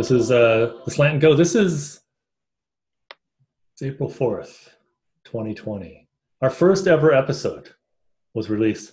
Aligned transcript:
This 0.00 0.10
is 0.10 0.30
uh, 0.30 0.72
the 0.86 0.90
Slant 0.90 1.12
and 1.12 1.20
Go. 1.20 1.34
This 1.34 1.54
is 1.54 2.00
it's 3.74 3.82
April 3.82 4.08
4th, 4.08 4.70
2020. 5.24 6.08
Our 6.40 6.48
first 6.48 6.86
ever 6.86 7.12
episode 7.12 7.74
was 8.32 8.48
released 8.48 8.92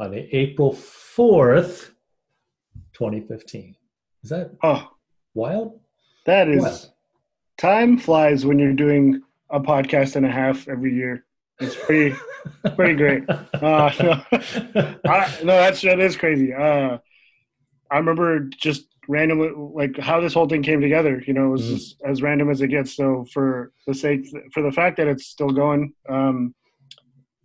on 0.00 0.10
the 0.10 0.28
April 0.36 0.72
4th, 0.72 1.90
2015. 2.92 3.76
Is 4.24 4.30
that 4.30 4.50
Oh, 4.64 4.90
wild? 5.34 5.78
that 6.26 6.48
is 6.48 6.64
Wild. 6.64 6.90
time 7.56 7.96
flies 7.96 8.44
when 8.44 8.58
you're 8.58 8.72
doing 8.72 9.22
a 9.50 9.60
podcast 9.60 10.16
and 10.16 10.26
a 10.26 10.30
half 10.32 10.66
every 10.66 10.92
year. 10.92 11.24
It's 11.60 11.76
pretty 11.76 12.16
pretty 12.74 12.94
great. 12.96 13.30
Uh, 13.30 13.40
no, 14.34 14.94
I, 15.06 15.38
no, 15.44 15.54
that's 15.54 15.82
that 15.82 16.00
is 16.00 16.16
crazy. 16.16 16.52
Uh, 16.52 16.98
I 17.92 17.96
remember 17.96 18.40
just 18.40 18.86
randomly 19.08 19.50
like 19.56 19.96
how 19.98 20.20
this 20.20 20.34
whole 20.34 20.46
thing 20.46 20.62
came 20.62 20.80
together. 20.80 21.22
You 21.26 21.32
know, 21.32 21.46
it 21.46 21.50
was 21.50 21.62
Mhm. 21.62 21.74
just 21.74 22.02
as 22.04 22.22
random 22.22 22.50
as 22.50 22.60
it 22.60 22.68
gets. 22.68 22.94
So 22.94 23.24
for 23.32 23.72
the 23.86 23.94
sake, 23.94 24.26
for 24.52 24.62
the 24.62 24.70
fact 24.70 24.98
that 24.98 25.08
it's 25.08 25.26
still 25.26 25.50
going, 25.50 25.92
um, 26.08 26.54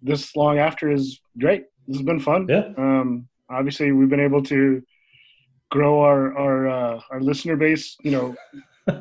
this 0.01 0.35
long 0.35 0.59
after 0.59 0.91
is 0.91 1.21
great. 1.39 1.63
This 1.87 1.97
has 1.97 2.05
been 2.05 2.19
fun. 2.19 2.47
yeah. 2.49 2.65
Um, 2.77 3.27
obviously, 3.49 3.91
we've 3.93 4.09
been 4.09 4.19
able 4.19 4.43
to 4.43 4.83
grow 5.71 6.01
our 6.01 6.37
our 6.37 6.67
uh, 6.67 7.01
our 7.11 7.21
listener 7.21 7.55
base. 7.55 7.95
You 8.03 8.11
know, 8.11 8.35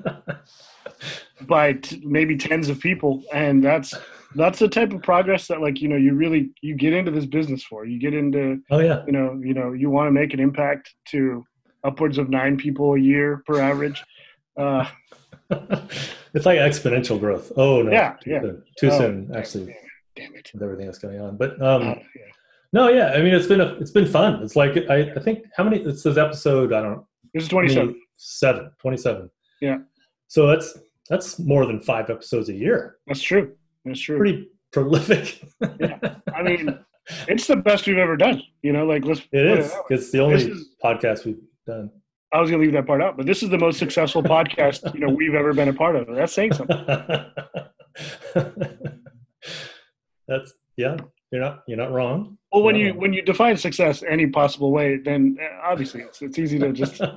by 1.42 1.72
t- 1.74 2.00
maybe 2.04 2.36
tens 2.36 2.68
of 2.68 2.78
people, 2.80 3.22
and 3.32 3.62
that's 3.62 3.94
that's 4.34 4.58
the 4.60 4.68
type 4.68 4.92
of 4.92 5.02
progress 5.02 5.46
that 5.48 5.60
like 5.60 5.80
you 5.80 5.88
know 5.88 5.96
you 5.96 6.14
really 6.14 6.50
you 6.62 6.74
get 6.76 6.92
into 6.92 7.10
this 7.10 7.26
business 7.26 7.62
for. 7.64 7.84
You 7.84 7.98
get 7.98 8.14
into 8.14 8.60
oh, 8.70 8.78
yeah. 8.78 9.02
you 9.06 9.12
know 9.12 9.40
you 9.42 9.54
know 9.54 9.72
you 9.72 9.90
want 9.90 10.06
to 10.08 10.12
make 10.12 10.32
an 10.34 10.40
impact 10.40 10.94
to 11.08 11.44
upwards 11.84 12.18
of 12.18 12.28
nine 12.30 12.56
people 12.56 12.94
a 12.94 12.98
year 12.98 13.42
per 13.46 13.60
average. 13.60 14.02
Uh, 14.56 14.86
it's 15.50 16.46
like 16.46 16.58
exponential 16.58 17.18
growth. 17.18 17.52
Oh, 17.56 17.82
no. 17.82 17.90
Yeah, 17.90 18.16
Too 18.22 18.30
yeah. 18.30 18.40
soon, 18.40 18.62
Too 18.78 18.90
Oh, 18.90 18.98
soon 18.98 19.30
actually, 19.34 19.76
damn 20.16 20.34
it. 20.34 20.50
with 20.52 20.62
everything 20.62 20.86
that's 20.86 20.98
going 20.98 21.20
on. 21.20 21.36
But 21.36 21.60
um, 21.62 21.82
Uh, 21.82 21.94
yeah. 22.16 22.22
no, 22.72 22.88
yeah. 22.88 23.08
I 23.12 23.22
mean, 23.22 23.34
it's 23.34 23.46
been 23.46 23.60
a, 23.60 23.74
it's 23.74 23.90
been 23.90 24.06
fun. 24.06 24.42
It's 24.42 24.56
like 24.56 24.76
I, 24.88 25.12
I 25.16 25.18
think 25.20 25.44
how 25.56 25.64
many? 25.64 25.78
It 25.82 25.98
says 25.98 26.18
episode. 26.18 26.72
I 26.72 26.82
don't 26.82 27.04
This 27.34 27.44
is 27.44 27.48
twenty 27.48 27.68
seven. 27.68 28.00
Seven. 28.16 28.70
27. 28.78 29.28
Yeah. 29.60 29.78
So 30.28 30.46
that's 30.46 30.78
that's 31.10 31.38
more 31.40 31.66
than 31.66 31.80
five 31.80 32.08
episodes 32.08 32.48
a 32.48 32.52
year. 32.54 32.96
That's 33.08 33.20
true. 33.22 33.52
That's 33.84 33.98
true. 34.00 34.16
Pretty 34.16 34.48
prolific. 34.72 35.42
Yeah. 35.80 35.98
I 36.34 36.42
mean, 36.48 36.78
it's 37.26 37.46
the 37.48 37.56
best 37.56 37.86
we've 37.88 37.98
ever 37.98 38.16
done. 38.16 38.40
You 38.62 38.72
know, 38.72 38.86
like 38.86 39.04
let's. 39.04 39.22
it 39.32 39.58
is. 39.58 39.70
way. 39.72 39.76
It's 39.90 40.10
the 40.12 40.20
only 40.20 40.44
is- 40.52 40.68
podcast 40.82 41.24
we've 41.24 41.40
done. 41.66 41.90
I 42.32 42.40
was 42.40 42.50
gonna 42.50 42.62
leave 42.62 42.72
that 42.72 42.86
part 42.86 43.02
out, 43.02 43.16
but 43.16 43.26
this 43.26 43.42
is 43.42 43.50
the 43.50 43.58
most 43.58 43.78
successful 43.78 44.22
podcast 44.22 44.92
you 44.94 45.00
know 45.00 45.08
we've 45.10 45.34
ever 45.34 45.52
been 45.52 45.68
a 45.68 45.72
part 45.74 45.96
of. 45.96 46.06
That's 46.14 46.32
saying 46.32 46.54
something. 46.54 46.76
that's 50.28 50.54
yeah. 50.76 50.96
You're 51.30 51.40
not 51.40 51.62
you're 51.66 51.78
not 51.78 51.92
wrong. 51.92 52.36
Well, 52.52 52.62
when 52.62 52.76
you 52.76 52.92
No. 52.92 52.98
when 53.00 53.12
you 53.12 53.22
define 53.22 53.56
success 53.56 54.02
any 54.08 54.26
possible 54.26 54.70
way, 54.72 54.96
then 54.98 55.36
uh, 55.40 55.60
obviously 55.70 56.02
it's 56.02 56.20
it's 56.22 56.38
easy 56.38 56.58
to 56.58 56.72
just 56.72 57.00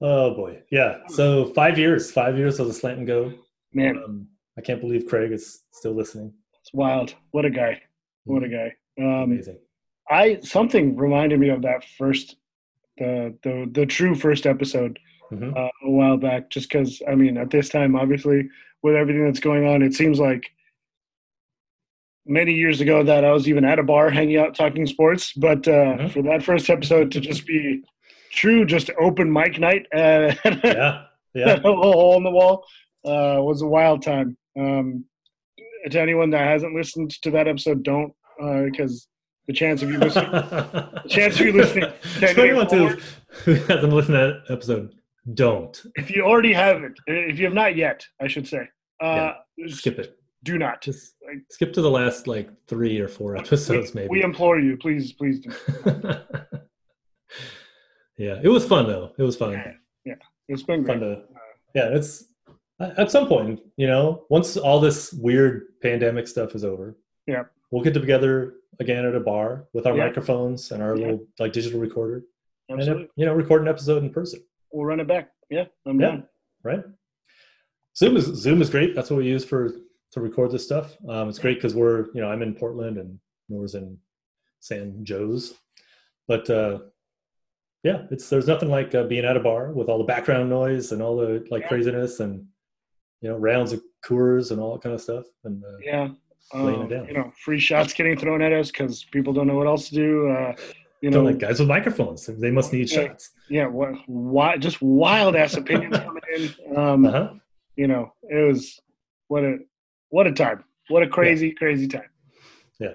oh 0.00 0.34
boy, 0.34 0.62
yeah. 0.70 0.98
So 1.08 1.46
five 1.54 1.78
years, 1.78 2.10
five 2.10 2.36
years 2.38 2.60
of 2.60 2.66
the 2.66 2.74
slant 2.74 2.98
and 2.98 3.06
go. 3.06 3.32
man, 3.72 3.96
Um, 4.04 4.26
I 4.58 4.60
can't 4.62 4.80
believe 4.80 5.06
Craig 5.06 5.32
is 5.32 5.62
still 5.72 5.92
listening. 5.92 6.32
it's 6.60 6.72
wild. 6.74 7.14
What 7.30 7.44
a 7.46 7.50
guy. 7.50 7.80
What 8.24 8.42
a 8.42 8.48
guy. 8.48 8.74
Um, 8.98 9.22
Amazing. 9.32 9.58
I 10.10 10.40
something 10.42 10.96
reminded 10.96 11.38
me 11.40 11.48
of 11.50 11.62
that 11.62 11.84
first, 11.98 12.36
the 12.98 13.34
the 13.42 13.68
the 13.72 13.86
true 13.86 14.14
first 14.14 14.46
episode 14.46 14.98
Mhm. 15.32 15.56
uh, 15.56 15.70
a 15.84 15.90
while 15.90 16.16
back. 16.16 16.50
Just 16.50 16.68
because 16.68 17.00
I 17.08 17.14
mean, 17.14 17.36
at 17.36 17.50
this 17.50 17.68
time, 17.68 17.94
obviously, 17.96 18.48
with 18.82 18.96
everything 18.96 19.24
that's 19.24 19.40
going 19.40 19.66
on, 19.66 19.82
it 19.82 19.94
seems 19.94 20.18
like 20.18 20.44
many 22.26 22.52
years 22.52 22.80
ago 22.80 23.02
that 23.02 23.24
I 23.24 23.32
was 23.32 23.48
even 23.48 23.64
at 23.64 23.78
a 23.78 23.82
bar 23.82 24.10
hanging 24.10 24.36
out 24.36 24.54
talking 24.54 24.86
sports. 24.86 25.32
But 25.32 25.66
uh, 25.68 25.96
Mhm. 25.98 26.10
for 26.10 26.22
that 26.22 26.42
first 26.42 26.68
episode 26.70 27.10
to 27.12 27.20
just 27.20 27.46
be 27.46 27.82
true, 28.32 28.64
just 28.64 28.90
open 29.00 29.32
mic 29.32 29.58
night 29.58 29.86
uh, 29.94 30.34
Yeah, 30.64 31.04
yeah. 31.34 31.54
a 31.64 31.68
little 31.68 31.82
hole 31.82 32.16
in 32.16 32.24
the 32.24 32.30
wall 32.30 32.64
uh, 33.04 33.38
was 33.42 33.62
a 33.62 33.66
wild 33.66 34.02
time. 34.02 34.36
Um, 34.58 35.04
to 35.90 35.98
anyone 36.00 36.30
that 36.30 36.46
hasn't 36.46 36.74
listened 36.74 37.10
to 37.22 37.30
that 37.30 37.48
episode, 37.48 37.82
don't 37.82 38.12
because 38.38 39.08
the 39.46 39.52
chance 39.52 39.82
of 39.82 39.90
you 39.90 39.98
listening, 39.98 40.30
the 40.30 41.02
chance 41.08 41.40
of 41.40 41.46
you 41.46 41.52
listening 41.52 41.90
ten 42.18 42.34
So 42.34 42.42
anyone 42.42 42.66
who 42.68 43.54
hasn't 43.54 43.92
listened 43.92 44.14
to 44.14 44.18
that 44.18 44.42
episode, 44.48 44.94
don't 45.34 45.80
if 45.96 46.10
you 46.10 46.22
already 46.22 46.52
haven't, 46.52 46.98
if 47.06 47.38
you 47.38 47.44
have 47.44 47.54
not 47.54 47.76
yet, 47.76 48.04
I 48.20 48.28
should 48.28 48.46
say, 48.46 48.68
uh, 49.00 49.32
skip 49.68 49.98
it. 49.98 50.18
do 50.44 50.58
not. 50.58 50.80
Just 50.82 51.14
skip 51.50 51.72
to 51.74 51.82
the 51.82 51.90
last 51.90 52.26
like 52.26 52.50
three 52.66 52.98
or 53.00 53.08
four 53.08 53.36
episodes, 53.38 53.94
maybe. 53.94 54.08
We 54.08 54.22
implore 54.22 54.58
you, 54.58 54.76
please, 54.76 55.12
please 55.12 55.40
do. 55.40 55.50
yeah, 58.16 58.40
it 58.42 58.48
was 58.48 58.66
fun 58.66 58.86
though. 58.86 59.12
It 59.18 59.22
was 59.22 59.36
fun. 59.36 59.62
Yeah, 60.04 60.14
it's 60.48 60.62
been 60.62 60.84
Fun 60.84 61.00
to. 61.00 61.22
Yeah, 61.74 61.90
it's 61.92 62.24
at 62.80 63.10
some 63.10 63.28
point, 63.28 63.60
you 63.76 63.86
know, 63.86 64.24
once 64.30 64.56
all 64.56 64.80
this 64.80 65.12
weird 65.12 65.64
pandemic 65.82 66.26
stuff 66.26 66.54
is 66.54 66.64
over. 66.64 66.96
Yeah. 67.26 67.44
We'll 67.70 67.82
get 67.84 67.94
together 67.94 68.54
again 68.80 69.04
at 69.04 69.14
a 69.14 69.20
bar 69.20 69.68
with 69.72 69.86
our 69.86 69.96
Yeah. 69.96 70.06
microphones 70.06 70.70
and 70.72 70.82
our 70.82 70.96
Yeah. 70.96 71.02
little 71.06 71.26
like 71.38 71.52
digital 71.52 71.80
recorder, 71.80 72.24
Absolutely, 72.70 73.02
and 73.04 73.10
you 73.16 73.26
know, 73.26 73.34
record 73.34 73.62
an 73.62 73.68
episode 73.68 74.02
in 74.02 74.10
person. 74.10 74.40
we'll 74.72 74.86
run 74.86 75.00
it 75.00 75.06
back. 75.08 75.32
Yeah, 75.50 75.66
I'm 75.86 76.00
Yeah. 76.00 76.06
down. 76.10 76.28
right? 76.62 76.84
Zoom 77.96 78.16
is 78.16 78.24
Zoom 78.26 78.60
is 78.62 78.70
great. 78.70 78.94
That's 78.94 79.10
what 79.10 79.16
we 79.18 79.26
use 79.28 79.44
for 79.44 79.70
to 80.12 80.20
record 80.20 80.50
this 80.50 80.64
stuff. 80.64 80.96
Um, 81.08 81.28
it's 81.28 81.38
great 81.38 81.54
because 81.56 81.74
we're 81.74 82.06
you 82.14 82.20
know 82.20 82.28
I'm 82.28 82.42
in 82.42 82.54
Portland 82.54 82.98
and 82.98 83.18
Noor's 83.48 83.74
in 83.74 83.98
San 84.60 85.04
Jose, 85.08 85.54
but 86.28 86.48
uh, 86.50 86.80
yeah, 87.82 88.06
it's 88.10 88.28
there's 88.28 88.46
nothing 88.46 88.68
like 88.68 88.94
uh, 88.94 89.04
being 89.04 89.24
at 89.24 89.36
a 89.36 89.40
bar 89.40 89.72
with 89.72 89.88
all 89.88 89.98
the 89.98 90.04
background 90.04 90.50
noise 90.50 90.92
and 90.92 91.00
all 91.02 91.16
the 91.16 91.46
like 91.50 91.62
Yeah. 91.62 91.68
craziness 91.68 92.20
and 92.20 92.46
you 93.22 93.28
know 93.28 93.36
rounds 93.38 93.72
of 93.72 93.82
Coors 94.04 94.50
and 94.50 94.60
all 94.60 94.72
that 94.74 94.82
kind 94.82 94.94
of 94.94 95.00
stuff. 95.00 95.26
And 95.44 95.64
uh, 95.64 95.78
Yeah. 95.82 96.08
Um, 96.52 96.90
you 96.90 97.12
know, 97.14 97.32
free 97.44 97.60
shots 97.60 97.92
getting 97.92 98.16
thrown 98.18 98.42
at 98.42 98.52
us 98.52 98.70
because 98.70 99.04
people 99.04 99.32
don't 99.32 99.46
know 99.46 99.54
what 99.56 99.66
else 99.68 99.88
to 99.90 99.94
do. 99.94 100.28
Uh, 100.30 100.52
you 101.00 101.10
know, 101.10 101.22
like 101.22 101.38
guys 101.38 101.60
with 101.60 101.68
microphones, 101.68 102.26
they 102.26 102.50
must 102.50 102.72
need 102.72 102.90
Yeah. 102.90 103.06
shots. 103.06 103.30
yeah, 103.48 103.66
what, 103.66 103.90
why, 104.06 104.56
just 104.58 104.82
wild 104.82 105.36
ass 105.36 105.54
opinions 105.56 105.96
coming 106.04 106.22
in. 106.36 106.76
Um, 106.76 107.06
Uh 107.06 107.10
huh. 107.10 107.32
You 107.76 107.86
know, 107.86 108.12
it 108.22 108.46
was 108.46 108.78
what 109.28 109.44
a 109.44 109.58
what 110.10 110.26
a 110.26 110.32
time, 110.32 110.64
what 110.88 111.02
a 111.02 111.06
crazy 111.08 111.52
crazy 111.52 111.86
time. 111.88 112.10
Yeah, 112.80 112.94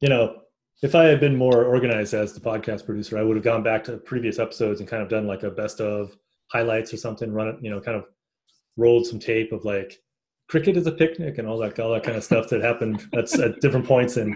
you 0.00 0.08
know, 0.08 0.36
if 0.82 0.94
I 0.94 1.04
had 1.04 1.20
been 1.20 1.36
more 1.36 1.64
organized 1.64 2.14
as 2.14 2.32
the 2.32 2.40
podcast 2.40 2.86
producer, 2.86 3.18
I 3.18 3.22
would 3.22 3.36
have 3.36 3.44
gone 3.44 3.62
back 3.62 3.84
to 3.84 3.98
previous 3.98 4.38
episodes 4.38 4.80
and 4.80 4.88
kind 4.88 5.02
of 5.02 5.08
done 5.10 5.26
like 5.26 5.42
a 5.42 5.50
best 5.50 5.80
of 5.80 6.16
highlights 6.50 6.92
or 6.94 6.96
something, 6.96 7.30
run 7.30 7.48
it, 7.48 7.56
you 7.60 7.70
know, 7.70 7.80
kind 7.80 7.96
of 7.98 8.04
rolled 8.76 9.06
some 9.06 9.18
tape 9.20 9.52
of 9.52 9.64
like 9.64 10.00
cricket 10.50 10.76
is 10.76 10.86
a 10.86 10.92
picnic 10.92 11.38
and 11.38 11.46
all 11.48 11.56
that, 11.58 11.78
all 11.78 11.92
that 11.92 12.02
kind 12.02 12.16
of 12.16 12.24
stuff 12.24 12.48
that 12.48 12.60
happened 12.60 13.08
that's 13.12 13.38
at 13.38 13.60
different 13.60 13.86
points 13.86 14.16
in 14.16 14.30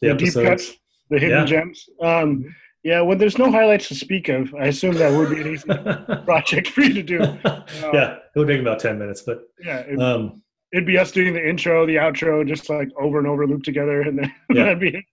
the, 0.00 0.08
The 0.08 0.14
deep 0.14 0.34
cuts, 0.34 0.72
the 1.10 1.18
hidden 1.18 1.40
Yeah. 1.40 1.44
gems. 1.44 1.88
Um, 2.00 2.54
yeah, 2.82 3.00
when 3.02 3.18
there's 3.18 3.38
no 3.38 3.50
highlights 3.50 3.86
to 3.88 3.94
speak 3.94 4.28
of, 4.30 4.52
I 4.54 4.66
assume 4.66 4.96
that 4.98 5.12
would 5.12 5.28
be 5.30 5.40
an 5.42 5.46
easy 5.52 5.68
project 6.24 6.68
for 6.68 6.80
you 6.80 6.94
to 6.94 7.02
do. 7.02 7.18
yeah, 7.92 8.16
it 8.34 8.38
would 8.38 8.48
take 8.48 8.60
about 8.60 8.80
10 8.80 8.98
minutes, 8.98 9.22
but 9.22 9.42
Yeah, 9.64 9.80
it, 9.80 10.00
um, 10.00 10.42
it'd 10.72 10.86
be 10.86 10.96
us 10.98 11.12
doing 11.12 11.34
the 11.34 11.46
intro, 11.48 11.86
the 11.86 11.96
outro, 11.96 12.46
just 12.48 12.68
like 12.70 12.88
over 12.98 13.18
and 13.18 13.26
over 13.28 13.46
loop 13.46 13.62
together, 13.62 14.00
and 14.00 14.18
then 14.18 14.32
Yeah. 14.50 14.64
that'd 14.64 14.80
be 14.80 14.96
it. 14.96 15.04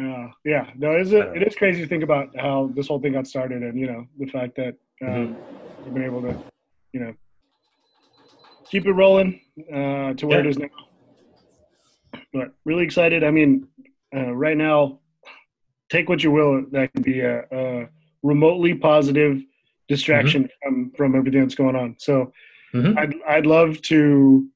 Uh, 0.00 0.28
yeah, 0.44 0.70
no, 0.76 0.92
it 0.92 1.02
is, 1.02 1.12
a, 1.12 1.20
don't 1.24 1.36
it 1.36 1.46
is 1.46 1.54
crazy 1.54 1.82
to 1.82 1.86
think 1.88 2.02
about 2.02 2.28
how 2.38 2.70
this 2.74 2.88
whole 2.88 2.98
thing 3.00 3.12
got 3.12 3.26
started, 3.26 3.62
and 3.62 3.78
you 3.78 3.86
know 3.86 4.06
the 4.18 4.26
fact 4.26 4.56
that 4.56 4.74
um, 5.02 5.08
Mhm. 5.36 5.84
we've 5.84 5.94
been 5.94 6.04
able 6.04 6.22
to, 6.22 6.42
you 6.94 7.00
know, 7.00 7.14
keep 8.72 8.86
it 8.86 8.92
rolling 8.92 9.40
uh, 9.72 10.14
to 10.14 10.26
where 10.26 10.40
it 10.40 10.44
Yeah. 10.46 10.50
is 10.50 10.58
now. 10.58 10.68
But 12.32 12.48
really 12.64 12.84
excited. 12.84 13.22
I 13.22 13.30
mean, 13.30 13.68
uh, 14.16 14.32
right 14.34 14.56
now, 14.56 15.00
take 15.90 16.08
what 16.08 16.22
you 16.24 16.30
will. 16.30 16.64
That 16.72 16.92
could 16.94 17.04
be 17.04 17.20
a, 17.20 17.44
a 17.52 17.88
remotely 18.22 18.74
positive 18.74 19.42
distraction 19.88 20.48
from 20.62 20.92
from 20.96 21.14
everything 21.14 21.42
that's 21.42 21.54
going 21.54 21.76
on. 21.76 21.96
So 21.98 22.32
Mhm. 22.74 22.96
I'd 22.98 23.14
I'd 23.28 23.46
love 23.46 23.80
to 23.92 24.48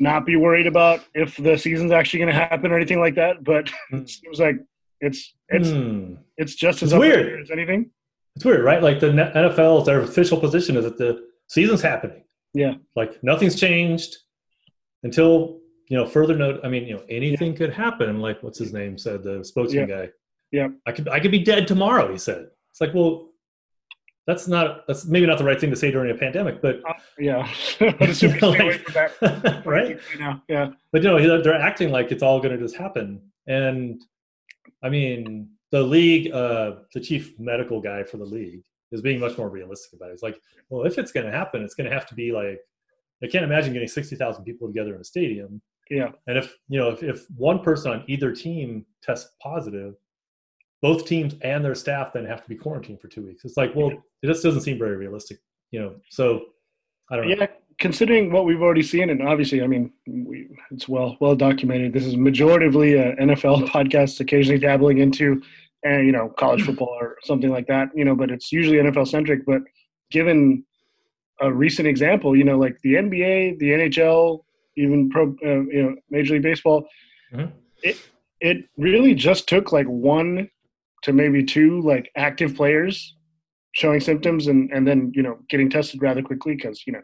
not 0.00 0.26
be 0.26 0.34
worried 0.34 0.66
about 0.66 0.98
if 1.14 1.36
the 1.36 1.56
season's 1.56 1.92
actually 1.92 2.18
going 2.18 2.32
to 2.34 2.40
happen 2.48 2.72
or 2.72 2.76
anything 2.76 2.98
like 2.98 3.14
that. 3.14 3.44
But 3.44 3.70
it 3.92 4.08
seems 4.10 4.40
like 4.40 4.56
it's 5.00 5.34
it's 5.48 5.70
Hmm. 5.70 6.14
it's 6.36 6.54
just 6.56 6.82
as 6.82 6.92
It's 6.92 6.94
up 6.94 7.02
in 7.04 7.10
the 7.10 7.16
weird. 7.16 7.42
as 7.42 7.50
anything. 7.52 7.90
It's 8.34 8.44
weird, 8.44 8.64
right? 8.64 8.82
Like 8.82 8.98
the 8.98 9.10
NFL, 9.12 9.84
their 9.86 10.00
official 10.00 10.40
position 10.40 10.76
is 10.76 10.84
that 10.84 10.98
the 10.98 11.24
season's 11.46 11.82
happening. 11.82 12.23
Yeah. 12.54 12.74
Like 12.96 13.22
nothing's 13.22 13.56
changed 13.56 14.16
until 15.02 15.60
you 15.88 15.96
know 15.96 16.06
further 16.06 16.36
note. 16.36 16.60
I 16.64 16.68
mean, 16.68 16.86
you 16.86 16.94
know, 16.94 17.02
anything 17.08 17.54
could 17.54 17.72
happen. 17.72 18.20
Like 18.20 18.42
what's 18.42 18.58
his 18.58 18.72
name 18.72 18.96
said, 18.96 19.22
the 19.22 19.44
spokesman 19.44 19.88
guy. 19.88 20.10
Yeah. 20.52 20.68
I 20.86 20.92
could 20.92 21.08
I 21.08 21.20
could 21.20 21.32
be 21.32 21.40
dead 21.42 21.66
tomorrow. 21.68 22.10
He 22.10 22.18
said. 22.18 22.46
It's 22.70 22.80
like, 22.80 22.94
well, 22.94 23.30
that's 24.26 24.48
not 24.48 24.86
that's 24.86 25.04
maybe 25.04 25.26
not 25.26 25.38
the 25.38 25.44
right 25.44 25.60
thing 25.60 25.70
to 25.70 25.76
say 25.76 25.90
during 25.90 26.10
a 26.10 26.18
pandemic, 26.18 26.62
but 26.62 26.80
Uh, 26.88 26.94
yeah. 27.18 27.48
You 28.00 28.14
stay 28.14 28.38
away 28.40 28.78
from 28.78 28.94
that 28.94 29.62
right? 29.66 29.98
Yeah. 30.48 30.70
But 30.92 31.02
you 31.02 31.08
know, 31.08 31.42
they're 31.42 31.54
acting 31.54 31.90
like 31.90 32.10
it's 32.12 32.22
all 32.22 32.40
going 32.40 32.56
to 32.56 32.62
just 32.62 32.76
happen. 32.76 33.20
And 33.46 34.02
I 34.82 34.88
mean, 34.88 35.50
the 35.70 35.82
league, 35.82 36.32
uh, 36.32 36.76
the 36.94 37.00
chief 37.00 37.38
medical 37.38 37.80
guy 37.80 38.04
for 38.04 38.16
the 38.16 38.24
league, 38.24 38.62
is 38.94 39.02
being 39.02 39.20
much 39.20 39.36
more 39.36 39.48
realistic 39.48 39.92
about 39.92 40.10
it. 40.10 40.14
It's 40.14 40.22
like, 40.22 40.40
well, 40.70 40.86
if 40.86 40.98
it's 40.98 41.12
going 41.12 41.26
to 41.26 41.32
happen, 41.32 41.62
it's 41.62 41.74
going 41.74 41.88
to 41.88 41.94
have 41.94 42.06
to 42.06 42.14
be 42.14 42.32
like, 42.32 42.60
I 43.22 43.26
can't 43.26 43.44
imagine 43.44 43.72
getting 43.72 43.88
sixty 43.88 44.16
thousand 44.16 44.44
people 44.44 44.66
together 44.68 44.94
in 44.94 45.00
a 45.00 45.04
stadium. 45.04 45.60
Yeah. 45.90 46.10
And 46.26 46.38
if 46.38 46.54
you 46.68 46.78
know, 46.78 46.90
if, 46.90 47.02
if 47.02 47.26
one 47.36 47.60
person 47.60 47.92
on 47.92 48.04
either 48.06 48.32
team 48.32 48.86
tests 49.02 49.30
positive, 49.42 49.94
both 50.82 51.06
teams 51.06 51.34
and 51.42 51.64
their 51.64 51.74
staff 51.74 52.12
then 52.12 52.24
have 52.24 52.42
to 52.42 52.48
be 52.48 52.56
quarantined 52.56 53.00
for 53.00 53.08
two 53.08 53.24
weeks. 53.24 53.44
It's 53.44 53.56
like, 53.56 53.74
well, 53.74 53.90
it 53.90 54.26
just 54.26 54.42
doesn't 54.42 54.62
seem 54.62 54.78
very 54.78 54.96
realistic, 54.96 55.38
you 55.70 55.80
know. 55.80 55.96
So 56.10 56.42
I 57.10 57.16
don't 57.16 57.28
know. 57.28 57.36
Yeah, 57.38 57.46
considering 57.78 58.32
what 58.32 58.44
we've 58.44 58.62
already 58.62 58.82
seen, 58.82 59.10
and 59.10 59.26
obviously, 59.26 59.62
I 59.62 59.66
mean, 59.66 59.92
we, 60.06 60.48
it's 60.70 60.88
well 60.88 61.16
well 61.20 61.36
documented. 61.36 61.92
This 61.92 62.04
is 62.04 62.16
majoritively 62.16 63.18
an 63.18 63.28
NFL 63.28 63.68
podcast, 63.68 64.20
occasionally 64.20 64.58
dabbling 64.58 64.98
into, 64.98 65.42
uh, 65.86 65.98
you 65.98 66.12
know, 66.12 66.28
college 66.38 66.62
football 66.62 66.96
or 67.00 67.16
something 67.24 67.50
like 67.50 67.66
that. 67.68 67.88
You 67.94 68.04
know, 68.04 68.14
but 68.14 68.30
it's 68.30 68.52
usually 68.52 68.78
NFL 68.78 69.08
centric. 69.08 69.44
But 69.46 69.62
given 70.10 70.64
a 71.40 71.52
recent 71.52 71.88
example, 71.88 72.36
you 72.36 72.44
know, 72.44 72.58
like 72.58 72.78
the 72.82 72.94
NBA, 72.94 73.58
the 73.58 73.70
NHL, 73.70 74.44
even 74.76 75.10
pro, 75.10 75.34
uh, 75.44 75.62
you 75.74 75.82
know, 75.82 75.94
Major 76.10 76.34
League 76.34 76.42
Baseball, 76.42 76.86
Mhm. 77.32 77.52
it 77.82 77.96
it 78.40 78.64
really 78.76 79.14
just 79.14 79.48
took 79.48 79.72
like 79.72 79.86
one 79.86 80.48
to 81.02 81.12
maybe 81.12 81.42
two 81.44 81.80
like 81.82 82.10
active 82.16 82.54
players 82.54 83.16
showing 83.72 84.00
symptoms 84.00 84.46
and 84.46 84.70
and 84.72 84.86
then 84.86 85.10
you 85.14 85.22
know 85.22 85.38
getting 85.48 85.68
tested 85.68 86.00
rather 86.02 86.22
quickly 86.22 86.54
because 86.54 86.86
you 86.86 86.92
know 86.92 87.02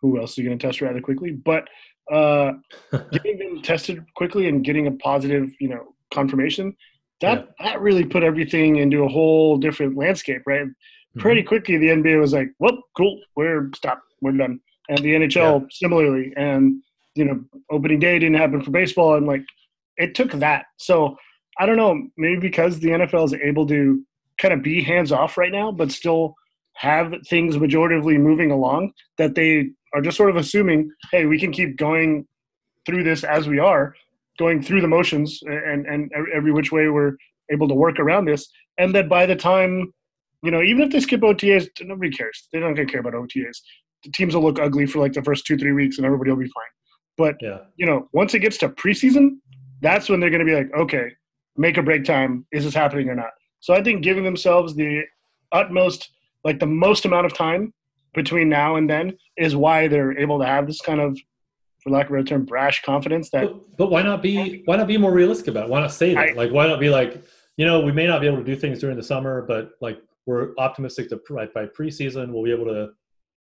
who 0.00 0.18
else 0.18 0.36
is 0.38 0.44
going 0.44 0.58
to 0.58 0.66
test 0.66 0.80
rather 0.80 1.00
quickly 1.00 1.30
but 1.32 1.68
uh 2.10 2.52
getting 3.12 3.38
them 3.38 3.62
tested 3.62 4.04
quickly 4.16 4.48
and 4.48 4.64
getting 4.64 4.86
a 4.86 4.90
positive 4.92 5.50
you 5.60 5.68
know 5.68 5.94
confirmation 6.12 6.74
that 7.22 7.48
that 7.60 7.80
really 7.80 8.04
put 8.04 8.22
everything 8.22 8.76
into 8.76 9.04
a 9.04 9.08
whole 9.08 9.56
different 9.56 9.96
landscape 9.96 10.42
right? 10.46 10.66
Mm-hmm. 10.66 11.20
pretty 11.20 11.42
quickly 11.42 11.76
the 11.78 11.88
nba 11.88 12.20
was 12.20 12.32
like 12.32 12.48
well 12.58 12.78
cool 12.96 13.20
we're 13.36 13.70
stopped 13.74 14.02
we're 14.22 14.32
done. 14.32 14.60
And 14.88 14.98
the 14.98 15.14
nhl 15.14 15.66
similarly. 15.70 16.32
And 16.36 16.82
you 17.14 17.24
know 17.26 17.44
opening 17.70 17.98
day 17.98 18.18
didn't 18.18 18.38
happen 18.38 18.62
for 18.62 18.70
baseball 18.70 19.16
and 19.16 19.26
like 19.26 19.44
it 19.98 20.14
took 20.14 20.32
that. 20.32 20.66
So 20.78 21.16
i 21.58 21.66
don't 21.66 21.76
know 21.76 22.08
maybe 22.16 22.40
because 22.40 22.80
the 22.80 22.88
nfl 22.88 23.26
is 23.26 23.34
able 23.34 23.66
to 23.66 24.02
kind 24.38 24.54
of 24.54 24.62
be 24.62 24.82
hands 24.82 25.12
off 25.12 25.36
right 25.36 25.52
now 25.52 25.70
but 25.70 25.92
still 25.92 26.34
have 26.74 27.14
things 27.28 27.56
majoritively 27.56 28.18
moving 28.18 28.50
along 28.50 28.90
that 29.18 29.34
they 29.34 29.68
are 29.94 30.00
just 30.00 30.16
sort 30.16 30.30
of 30.30 30.36
assuming 30.36 30.90
hey 31.10 31.26
we 31.26 31.38
can 31.38 31.52
keep 31.52 31.76
going 31.76 32.26
through 32.86 33.04
this 33.04 33.22
as 33.22 33.46
we 33.46 33.58
are 33.58 33.94
going 34.38 34.62
through 34.62 34.80
the 34.80 34.88
motions 34.88 35.40
and 35.46 35.86
and 35.86 36.10
every 36.34 36.52
which 36.52 36.72
way 36.72 36.88
we're 36.88 37.12
able 37.50 37.68
to 37.68 37.74
work 37.74 37.98
around 37.98 38.24
this. 38.26 38.48
And 38.78 38.94
that 38.94 39.08
by 39.08 39.26
the 39.26 39.36
time 39.36 39.92
you 40.42 40.50
know 40.50 40.62
even 40.62 40.82
if 40.84 40.92
they 40.92 41.00
skip 41.00 41.20
otas 41.20 41.68
nobody 41.82 42.10
cares. 42.10 42.48
They 42.52 42.60
don't 42.60 42.74
care 42.86 43.00
about 43.00 43.14
otas 43.14 43.58
the 44.04 44.10
teams 44.10 44.34
will 44.34 44.42
look 44.42 44.58
ugly 44.58 44.86
for 44.86 44.98
like 44.98 45.12
the 45.12 45.22
first 45.22 45.46
two 45.46 45.56
three 45.56 45.72
weeks 45.72 45.96
and 45.98 46.04
everybody 46.06 46.30
will 46.30 46.38
be 46.38 46.46
fine. 46.46 46.72
But 47.16 47.36
Yeah. 47.40 47.58
you 47.76 47.86
know 47.86 48.08
once 48.12 48.34
it 48.34 48.40
gets 48.40 48.58
to 48.58 48.68
preseason 48.68 49.36
that's 49.80 50.08
when 50.08 50.20
they're 50.20 50.30
going 50.30 50.46
to 50.46 50.50
be 50.52 50.54
like 50.54 50.72
okay 50.74 51.10
make 51.56 51.76
or 51.76 51.82
break 51.82 52.04
time. 52.04 52.46
Is 52.52 52.64
this 52.64 52.74
happening 52.74 53.08
or 53.08 53.14
not? 53.14 53.30
So 53.60 53.74
i 53.74 53.82
think 53.82 54.02
giving 54.02 54.24
themselves 54.24 54.74
the 54.74 55.02
utmost 55.52 56.10
like 56.44 56.58
the 56.58 56.66
most 56.66 57.04
amount 57.04 57.26
of 57.26 57.34
time 57.34 57.72
between 58.14 58.48
now 58.48 58.76
and 58.76 58.88
then 58.90 59.16
is 59.36 59.54
why 59.56 59.86
they're 59.88 60.18
able 60.18 60.38
to 60.38 60.46
have 60.46 60.66
this 60.66 60.80
kind 60.80 61.00
of 61.00 61.18
for 61.82 61.90
lack 61.90 62.06
of 62.06 62.12
a 62.12 62.14
better 62.16 62.24
term 62.24 62.44
brash 62.44 62.82
confidence 62.82 63.30
that 63.30 63.44
But, 63.44 63.76
but 63.76 63.90
why 63.90 64.02
not 64.02 64.22
be 64.22 64.62
why 64.64 64.76
not 64.76 64.86
be 64.86 64.96
more 64.96 65.12
realistic 65.12 65.48
about 65.48 65.64
it? 65.64 65.70
Why 65.70 65.80
not 65.80 65.92
say 65.92 66.14
that? 66.14 66.30
I- 66.30 66.32
like 66.32 66.50
why 66.50 66.66
not 66.66 66.80
be 66.80 66.88
like, 66.90 67.22
you 67.56 67.66
know, 67.66 67.80
we 67.80 67.92
may 67.92 68.06
not 68.06 68.20
be 68.20 68.26
able 68.26 68.38
to 68.38 68.44
do 68.44 68.56
things 68.56 68.78
during 68.78 68.96
the 68.96 69.02
summer, 69.02 69.42
but 69.42 69.72
like 69.80 69.98
we're 70.26 70.50
optimistic 70.58 71.08
that 71.10 71.20
by, 71.28 71.46
by 71.46 71.66
preseason 71.66 72.32
we'll 72.32 72.44
be 72.44 72.52
able 72.52 72.66
to 72.66 72.90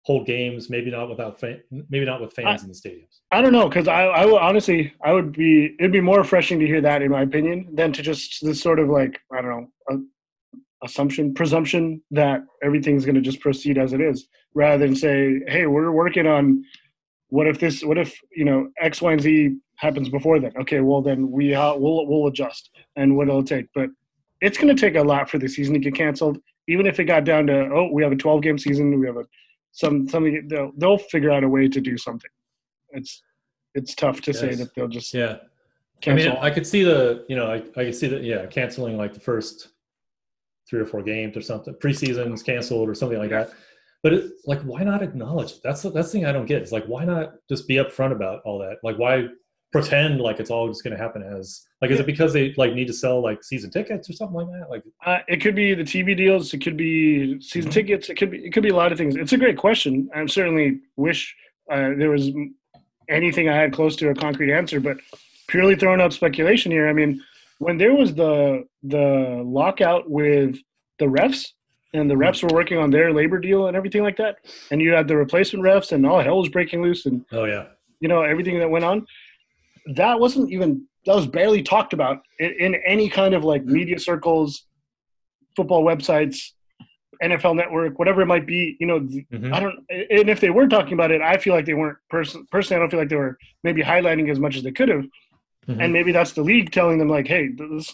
hold 0.05 0.25
games. 0.25 0.69
Maybe 0.69 0.91
not 0.91 1.09
without 1.09 1.39
fan, 1.39 1.61
maybe 1.89 2.05
not 2.05 2.19
with 2.21 2.33
fans 2.33 2.63
in 2.63 2.69
the 2.69 2.73
stadiums. 2.73 3.19
I 3.31 3.41
don't 3.41 3.53
know 3.53 3.69
because 3.69 3.87
I, 3.87 4.03
I 4.05 4.25
would 4.25 4.41
honestly 4.41 4.93
I 5.03 5.13
would 5.13 5.31
be 5.33 5.75
it'd 5.79 5.91
be 5.91 6.01
more 6.01 6.19
refreshing 6.19 6.59
to 6.59 6.65
hear 6.65 6.81
that 6.81 7.01
in 7.01 7.11
my 7.11 7.21
opinion 7.21 7.69
than 7.73 7.93
to 7.93 8.01
just 8.01 8.43
this 8.43 8.61
sort 8.61 8.79
of 8.79 8.89
like 8.89 9.19
I 9.31 9.41
don't 9.41 9.51
know 9.51 9.67
a, 9.89 9.97
assumption 10.85 11.33
presumption 11.33 12.01
that 12.11 12.41
everything's 12.61 13.05
going 13.05 13.15
to 13.15 13.21
just 13.21 13.39
proceed 13.39 13.77
as 13.77 13.93
it 13.93 14.01
is 14.01 14.27
rather 14.53 14.85
than 14.85 14.93
say 14.93 15.39
hey 15.47 15.65
we're 15.65 15.91
working 15.91 16.27
on 16.27 16.61
what 17.33 17.47
if 17.47 17.59
this 17.59 17.83
what 17.83 17.97
if 17.97 18.15
you 18.35 18.45
know 18.45 18.69
X 18.79 19.01
Y 19.01 19.11
and 19.11 19.19
Z 19.19 19.57
happens 19.77 20.07
before 20.07 20.39
then? 20.39 20.51
Okay 20.61 20.81
well 20.81 21.01
then 21.01 21.31
we 21.31 21.55
uh, 21.55 21.73
we'll 21.75 22.05
we'll 22.05 22.27
adjust 22.27 22.69
and 22.95 23.17
what 23.17 23.27
it'll 23.27 23.43
take. 23.43 23.65
But 23.73 23.89
it's 24.39 24.55
going 24.55 24.73
to 24.73 24.79
take 24.79 24.95
a 24.95 25.01
lot 25.01 25.31
for 25.31 25.39
the 25.39 25.47
season 25.47 25.73
to 25.73 25.79
get 25.79 25.95
canceled. 25.95 26.37
Even 26.67 26.85
if 26.85 26.99
it 26.99 27.05
got 27.05 27.23
down 27.23 27.47
to 27.47 27.71
oh 27.73 27.89
we 27.91 28.03
have 28.03 28.11
a 28.11 28.15
12 28.15 28.43
game 28.43 28.59
season 28.59 28.99
we 28.99 29.07
have 29.07 29.17
a 29.17 29.25
some 29.71 30.07
something 30.07 30.47
they'll, 30.47 30.71
they'll 30.77 30.99
figure 30.99 31.31
out 31.31 31.43
a 31.43 31.49
way 31.49 31.67
to 31.67 31.81
do 31.81 31.97
something. 31.97 32.29
It's 32.91 33.23
it's 33.73 33.95
tough 33.95 34.21
to 34.21 34.33
say 34.33 34.53
that 34.53 34.75
they'll 34.75 34.87
just 34.87 35.11
Yeah. 35.11 35.37
I 36.05 36.13
mean, 36.13 36.27
I 36.27 36.51
could 36.51 36.67
see 36.67 36.83
the, 36.83 37.25
you 37.29 37.35
know, 37.37 37.47
I, 37.49 37.55
I 37.79 37.85
could 37.85 37.95
see 37.95 38.07
that, 38.09 38.23
yeah, 38.23 38.45
canceling 38.45 38.97
like 38.97 39.13
the 39.13 39.21
first 39.21 39.69
three 40.69 40.81
or 40.81 40.85
four 40.85 41.01
games 41.01 41.37
or 41.37 41.41
something, 41.41 41.73
preseason's 41.75 42.43
canceled 42.43 42.89
or 42.89 42.93
something 42.93 43.17
like 43.17 43.29
that. 43.29 43.53
But 44.03 44.13
it, 44.13 44.31
like, 44.45 44.61
why 44.63 44.83
not 44.83 45.01
acknowledge 45.01 45.51
it? 45.53 45.59
That's 45.63 45.81
the, 45.81 45.89
that's 45.89 46.11
the 46.11 46.19
thing 46.19 46.25
I 46.25 46.33
don't 46.33 46.45
get. 46.45 46.61
It's 46.61 46.73
like, 46.73 46.85
why 46.85 47.05
not 47.05 47.35
just 47.49 47.67
be 47.67 47.75
upfront 47.75 48.11
about 48.11 48.41
all 48.43 48.59
that? 48.59 48.77
Like, 48.83 48.97
why 48.97 49.27
pretend 49.71 50.21
like 50.21 50.39
it's 50.39 50.51
all 50.51 50.67
just 50.67 50.83
going 50.83 50.95
to 50.95 51.01
happen 51.01 51.23
as, 51.23 51.65
like, 51.81 51.89
is 51.89 51.99
it 51.99 52.05
because 52.05 52.31
they 52.33 52.53
like 52.57 52.73
need 52.73 52.85
to 52.87 52.93
sell 52.93 53.23
like 53.23 53.43
season 53.43 53.71
tickets 53.71 54.09
or 54.09 54.13
something 54.13 54.35
like 54.35 54.47
that? 54.59 54.69
Like, 54.69 54.83
uh, 55.05 55.19
it 55.27 55.37
could 55.41 55.55
be 55.55 55.73
the 55.73 55.83
TV 55.83 56.15
deals. 56.15 56.53
It 56.53 56.59
could 56.59 56.77
be 56.77 57.39
season 57.41 57.71
Mhm. 57.71 57.73
tickets. 57.73 58.09
It 58.09 58.15
could 58.15 58.29
be 58.29 58.45
it 58.45 58.53
could 58.53 58.61
be 58.63 58.69
a 58.69 58.75
lot 58.75 58.91
of 58.91 58.97
things. 58.97 59.15
It's 59.15 59.33
a 59.33 59.37
great 59.37 59.57
question. 59.57 60.09
I 60.13 60.25
certainly 60.27 60.81
wish 60.97 61.33
uh, 61.71 61.91
there 61.97 62.11
was 62.11 62.29
anything 63.09 63.47
I 63.49 63.55
had 63.55 63.73
close 63.73 63.95
to 63.97 64.09
a 64.09 64.15
concrete 64.15 64.51
answer, 64.53 64.79
but 64.79 64.97
purely 65.47 65.75
throwing 65.75 66.01
out 66.01 66.13
speculation 66.13 66.71
here. 66.71 66.87
I 66.87 66.93
mean, 66.93 67.21
when 67.59 67.77
there 67.77 67.93
was 67.95 68.13
the 68.13 68.65
the 68.83 69.41
lockout 69.45 70.09
with 70.09 70.57
the 70.99 71.05
refs 71.05 71.47
and 71.93 72.09
the 72.09 72.15
refs 72.15 72.41
were 72.43 72.53
working 72.53 72.77
on 72.77 72.89
their 72.89 73.13
labor 73.13 73.39
deal 73.39 73.67
and 73.67 73.77
everything 73.77 74.01
like 74.03 74.17
that, 74.17 74.37
and 74.71 74.81
you 74.81 74.91
had 74.93 75.07
the 75.07 75.15
replacement 75.15 75.63
refs 75.63 75.91
and 75.91 76.05
all 76.05 76.19
hell 76.21 76.39
was 76.39 76.49
breaking 76.49 76.81
loose 76.81 77.05
and 77.05 77.23
oh 77.31 77.45
yeah, 77.45 77.65
you 77.99 78.07
know 78.07 78.23
everything 78.23 78.59
that 78.59 78.69
went 78.69 78.85
on. 78.85 79.05
That 79.95 80.19
wasn't 80.19 80.51
even 80.51 80.85
that 81.05 81.15
was 81.15 81.27
barely 81.27 81.61
talked 81.61 81.93
about 81.93 82.19
in, 82.39 82.51
in 82.59 82.75
any 82.85 83.09
kind 83.09 83.33
of 83.33 83.43
like 83.43 83.63
media 83.65 83.99
circles 83.99 84.65
football 85.55 85.83
websites 85.83 86.51
nfl 87.21 87.55
network 87.55 87.99
whatever 87.99 88.21
it 88.21 88.25
might 88.25 88.47
be 88.47 88.75
you 88.79 88.87
know 88.87 88.99
Mhm. 89.01 89.53
i 89.53 89.59
don't 89.59 89.75
and 89.89 90.29
if 90.29 90.39
they 90.39 90.49
were 90.49 90.67
talking 90.67 90.93
about 90.93 91.11
it 91.11 91.21
i 91.21 91.37
feel 91.37 91.53
like 91.53 91.65
they 91.65 91.75
weren't 91.75 91.97
person, 92.09 92.45
personally 92.51 92.77
i 92.77 92.79
don't 92.81 92.89
feel 92.89 92.99
like 92.99 93.09
they 93.09 93.15
were 93.15 93.37
maybe 93.63 93.83
highlighting 93.83 94.31
as 94.31 94.39
much 94.39 94.55
as 94.55 94.63
they 94.63 94.71
could 94.71 94.89
have. 94.89 95.05
Mhm. 95.67 95.77
and 95.83 95.93
maybe 95.93 96.11
that's 96.11 96.31
the 96.33 96.41
league 96.41 96.71
telling 96.71 96.97
them 96.97 97.07
like 97.09 97.27
hey 97.27 97.49
this, 97.49 97.93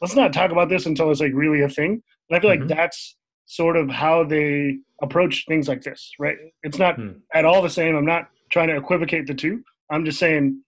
let's 0.00 0.16
not 0.16 0.32
talk 0.32 0.50
about 0.52 0.68
this 0.68 0.86
until 0.86 1.10
it's 1.10 1.20
like 1.20 1.32
really 1.34 1.60
a 1.62 1.68
thing. 1.68 2.02
And 2.30 2.36
i 2.36 2.40
feel 2.40 2.50
like 2.50 2.66
that's 2.66 3.16
sort 3.46 3.76
of 3.76 3.88
how 3.88 4.24
they 4.24 4.76
approach 5.02 5.44
things 5.46 5.68
like 5.68 5.82
this 5.82 6.12
right 6.18 6.36
it's 6.62 6.78
not 6.78 6.96
Hmm. 6.96 7.10
at 7.34 7.44
all 7.44 7.62
the 7.62 7.70
same 7.70 7.94
i'm 7.96 8.04
not 8.06 8.28
trying 8.50 8.68
to 8.68 8.76
equivocate 8.76 9.26
the 9.26 9.34
two 9.34 9.62
i'm 9.90 10.04
just 10.04 10.18
saying 10.18 10.60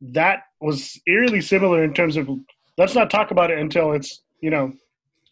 that 0.00 0.40
was 0.60 0.98
eerily 1.06 1.40
similar 1.40 1.82
in 1.84 1.92
terms 1.94 2.16
of 2.16 2.28
let's 2.78 2.94
not 2.94 3.10
talk 3.10 3.30
about 3.30 3.50
it 3.50 3.58
until 3.58 3.92
it's 3.92 4.22
you 4.40 4.50
know 4.50 4.72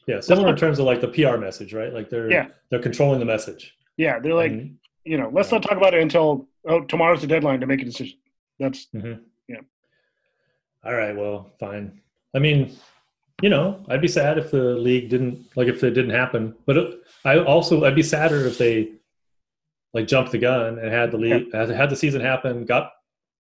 yeah, 0.06 0.20
similar 0.20 0.50
in 0.50 0.56
terms 0.56 0.78
of 0.78 0.84
like 0.84 1.00
the 1.00 1.08
PR 1.08 1.38
message, 1.38 1.72
right? 1.72 1.90
Like 1.90 2.10
they're 2.10 2.30
Yeah. 2.30 2.48
they're 2.70 2.82
controlling 2.82 3.20
the 3.20 3.24
message. 3.24 3.74
yeah 3.96 4.18
they're 4.18 4.34
like 4.34 4.52
And- 4.52 4.76
you 5.04 5.16
know 5.18 5.30
let's 5.32 5.50
not 5.50 5.62
talk 5.62 5.76
about 5.78 5.94
it 5.94 6.02
until 6.02 6.46
oh 6.68 6.80
tomorrow's 6.84 7.20
the 7.22 7.26
deadline 7.26 7.60
to 7.60 7.66
make 7.66 7.80
a 7.80 7.84
decision 7.86 8.18
that's 8.58 8.88
yeah. 8.92 9.60
All 10.84 10.94
right, 10.94 11.16
well, 11.16 11.52
fine. 11.58 12.00
I 12.34 12.38
mean, 12.40 12.76
you 13.42 13.50
know, 13.50 13.84
I'd 13.88 14.00
be 14.00 14.08
sad 14.08 14.38
if 14.38 14.50
the 14.50 14.62
league 14.76 15.08
didn't 15.10 15.46
like 15.56 15.68
if 15.68 15.82
it 15.82 15.90
didn't 15.90 16.10
happen, 16.14 16.54
but 16.66 16.76
it, 16.76 17.00
I 17.24 17.38
also 17.38 17.84
I'd 17.84 17.94
be 17.96 18.02
sadder 18.02 18.46
if 18.46 18.58
they 18.58 18.92
like 19.92 20.06
jumped 20.06 20.32
the 20.32 20.38
gun 20.38 20.78
and 20.78 20.92
had 20.92 21.10
the 21.10 21.18
league 21.18 21.52
had, 21.52 21.68
had 21.70 21.90
the 21.90 21.96
season 21.96 22.20
happen, 22.20 22.64
got 22.64 22.92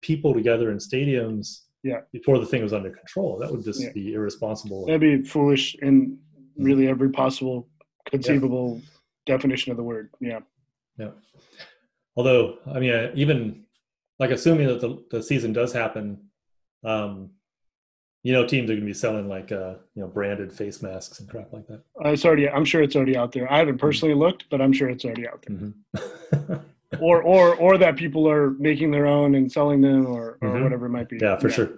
people 0.02 0.34
together 0.34 0.70
in 0.70 0.78
stadiums 0.78 1.60
Yeah. 1.82 2.00
before 2.12 2.38
the 2.38 2.46
thing 2.46 2.62
was 2.62 2.72
under 2.72 2.90
control. 2.90 3.38
That 3.38 3.50
would 3.50 3.64
just 3.64 3.82
Yeah. 3.82 3.92
be 3.92 4.14
irresponsible. 4.14 4.86
that'd 4.86 5.00
be 5.00 5.22
foolish 5.22 5.74
in 5.76 6.18
really 6.56 6.86
every 6.88 7.10
possible 7.10 7.68
conceivable 8.06 8.80
definition 9.26 9.70
of 9.72 9.76
the 9.78 9.82
word 9.82 10.10
yeah 10.20 10.40
Yeah. 10.98 11.10
Although, 12.16 12.58
I 12.66 12.78
mean, 12.78 13.10
even 13.16 13.64
like 14.20 14.30
assuming 14.30 14.68
that 14.68 14.80
the, 14.80 15.02
the 15.10 15.20
season 15.22 15.52
does 15.52 15.72
happen, 15.72 16.28
um, 16.84 17.30
you 18.24 18.32
know, 18.32 18.44
teams 18.46 18.68
are 18.70 18.72
going 18.74 18.80
to 18.80 18.86
be 18.86 18.94
selling 18.94 19.28
like 19.28 19.52
uh, 19.52 19.74
you 19.94 20.02
know 20.02 20.08
branded 20.08 20.52
face 20.52 20.82
masks 20.82 21.20
and 21.20 21.28
crap 21.28 21.52
like 21.52 21.66
that. 21.68 21.82
Uh, 22.04 22.08
it's 22.08 22.24
already. 22.24 22.48
I'm 22.48 22.64
sure 22.64 22.82
it's 22.82 22.96
already 22.96 23.16
out 23.16 23.30
there. 23.32 23.50
I 23.52 23.58
haven't 23.58 23.78
personally 23.78 24.14
looked, 24.14 24.46
but 24.50 24.60
I'm 24.60 24.72
sure 24.72 24.88
it's 24.88 25.04
already 25.04 25.28
out 25.28 25.44
there. 25.46 25.56
Mm-hmm. 25.58 26.54
or 27.00 27.22
or 27.22 27.54
or 27.56 27.78
that 27.78 27.96
people 27.96 28.28
are 28.28 28.50
making 28.52 28.90
their 28.90 29.06
own 29.06 29.34
and 29.34 29.50
selling 29.52 29.80
them, 29.80 30.06
or 30.06 30.38
or 30.40 30.48
Mhm. 30.48 30.62
whatever 30.64 30.86
it 30.86 30.90
might 30.90 31.08
be. 31.08 31.18
yeah, 31.20 31.36
for 31.38 31.50
sure. 31.50 31.70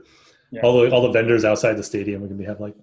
Yeah. 0.52 0.60
All 0.62 0.80
the 0.80 0.90
all 0.92 1.02
the 1.02 1.10
vendors 1.10 1.44
outside 1.44 1.74
the 1.74 1.82
stadium 1.82 2.22
are 2.22 2.26
going 2.26 2.38
to 2.38 2.42
be 2.42 2.48
have 2.48 2.60
like 2.60 2.76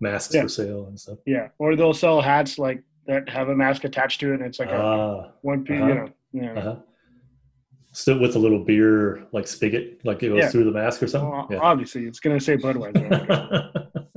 masks 0.00 0.34
Yeah. 0.34 0.42
for 0.42 0.48
sale 0.48 0.86
and 0.86 0.98
stuff. 0.98 1.18
Yeah, 1.26 1.48
or 1.58 1.76
they'll 1.76 1.92
sell 1.94 2.20
hats 2.22 2.58
like 2.58 2.82
that 3.06 3.28
have 3.28 3.48
a 3.50 3.54
mask 3.54 3.84
attached 3.84 4.20
to 4.20 4.30
it, 4.32 4.36
and 4.36 4.44
it's 4.46 4.58
like 4.58 4.70
a 4.70 4.76
Ah, 4.76 5.30
one 5.42 5.64
piece. 5.64 5.80
uh-huh. 5.80 5.88
You 5.88 5.94
know. 5.94 6.08
Yeah. 6.32 6.52
uh-huh. 6.58 6.76
Still 7.94 8.18
with 8.18 8.36
a 8.36 8.38
little 8.38 8.64
beer 8.64 9.26
like 9.32 9.46
spigot, 9.46 10.00
like 10.04 10.22
it 10.22 10.28
goes 10.30 10.38
Yeah. 10.38 10.48
through 10.48 10.64
the 10.64 10.70
mask 10.72 11.02
or 11.02 11.06
something. 11.06 11.30
Well, 11.30 11.46
Yeah. 11.50 11.58
Obviously, 11.58 12.06
it's 12.06 12.20
gonna 12.20 12.40
say 12.40 12.56
Budweiser. 12.56 13.92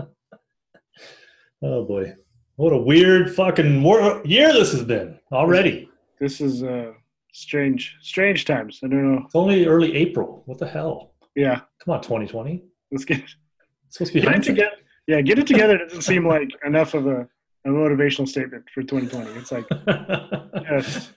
oh 1.61 1.83
boy, 1.85 2.15
what 2.55 2.71
a 2.73 2.77
weird 2.77 3.35
fucking 3.35 3.81
year 4.25 4.53
this 4.53 4.71
has 4.71 4.83
been 4.83 5.19
already. 5.31 5.89
this 6.19 6.39
is 6.41 6.63
uh 6.63 6.91
strange, 7.33 7.97
strange 8.01 8.45
times. 8.45 8.79
I 8.83 8.87
don't 8.87 9.11
know. 9.15 9.21
It's 9.25 9.35
only 9.35 9.65
early 9.65 9.93
April. 9.95 10.43
What 10.45 10.57
the 10.57 10.67
hell? 10.67 11.13
Yeah, 11.35 11.59
Come 11.83 11.93
on, 11.95 12.01
2020. 12.01 12.63
let's 12.91 13.03
get 13.05 13.17
It's 13.87 13.97
supposed 13.97 14.13
to 14.13 14.19
be 14.21 14.25
get 14.25 14.35
it 14.37 14.43
together. 14.43 14.75
Yeah, 15.07 15.21
get 15.21 15.37
it 15.37 15.47
together. 15.47 15.77
Doesn't 15.77 16.01
seem 16.01 16.25
like 16.25 16.49
enough 16.65 16.93
of 16.93 17.07
a, 17.07 17.27
a 17.65 17.69
motivational 17.69 18.27
statement 18.27 18.63
for 18.73 18.83
2020. 18.83 19.31
It's 19.39 19.51
like 19.51 19.65
Yes. 20.71 21.11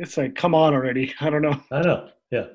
It's 0.00 0.16
like 0.16 0.34
come 0.34 0.54
on 0.54 0.74
already. 0.74 1.14
I 1.20 1.30
don't 1.30 1.42
know. 1.42 1.60
I 1.70 1.82
know. 1.82 2.08
Yeah. 2.30 2.46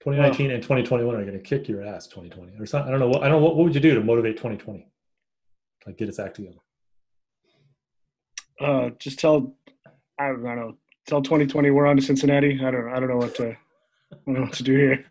2019 0.00 0.50
and 0.52 0.62
2021 0.62 1.14
are 1.14 1.24
going 1.24 1.32
to 1.32 1.40
kick 1.40 1.68
your 1.68 1.82
ass. 1.82 2.06
2020 2.06 2.52
or 2.60 2.66
something. 2.66 2.88
I 2.88 2.90
don't 2.90 3.00
know. 3.00 3.08
What, 3.08 3.22
I 3.22 3.28
don't 3.28 3.40
know. 3.40 3.44
What, 3.44 3.56
what 3.56 3.64
would 3.64 3.74
you 3.74 3.80
do 3.80 3.94
to 3.94 4.00
motivate 4.00 4.36
2020? 4.36 4.86
Like 5.86 5.98
get 5.98 6.08
its 6.08 6.18
act 6.18 6.36
together. 6.36 6.58
Uh, 8.60 8.90
just 8.98 9.18
tell 9.18 9.54
I 10.18 10.28
don't 10.28 10.42
know. 10.42 10.76
Tell 11.06 11.22
2020 11.22 11.70
we're 11.70 11.86
on 11.86 11.96
to 11.96 12.02
Cincinnati. 12.02 12.60
I 12.62 12.70
don't. 12.70 12.88
I 12.88 12.98
don't 12.98 13.08
know 13.08 13.16
what 13.16 13.34
to. 13.36 13.50
I 13.50 14.16
don't 14.26 14.34
know 14.34 14.42
what 14.42 14.52
to 14.54 14.62
do 14.62 14.76
here. 14.76 15.04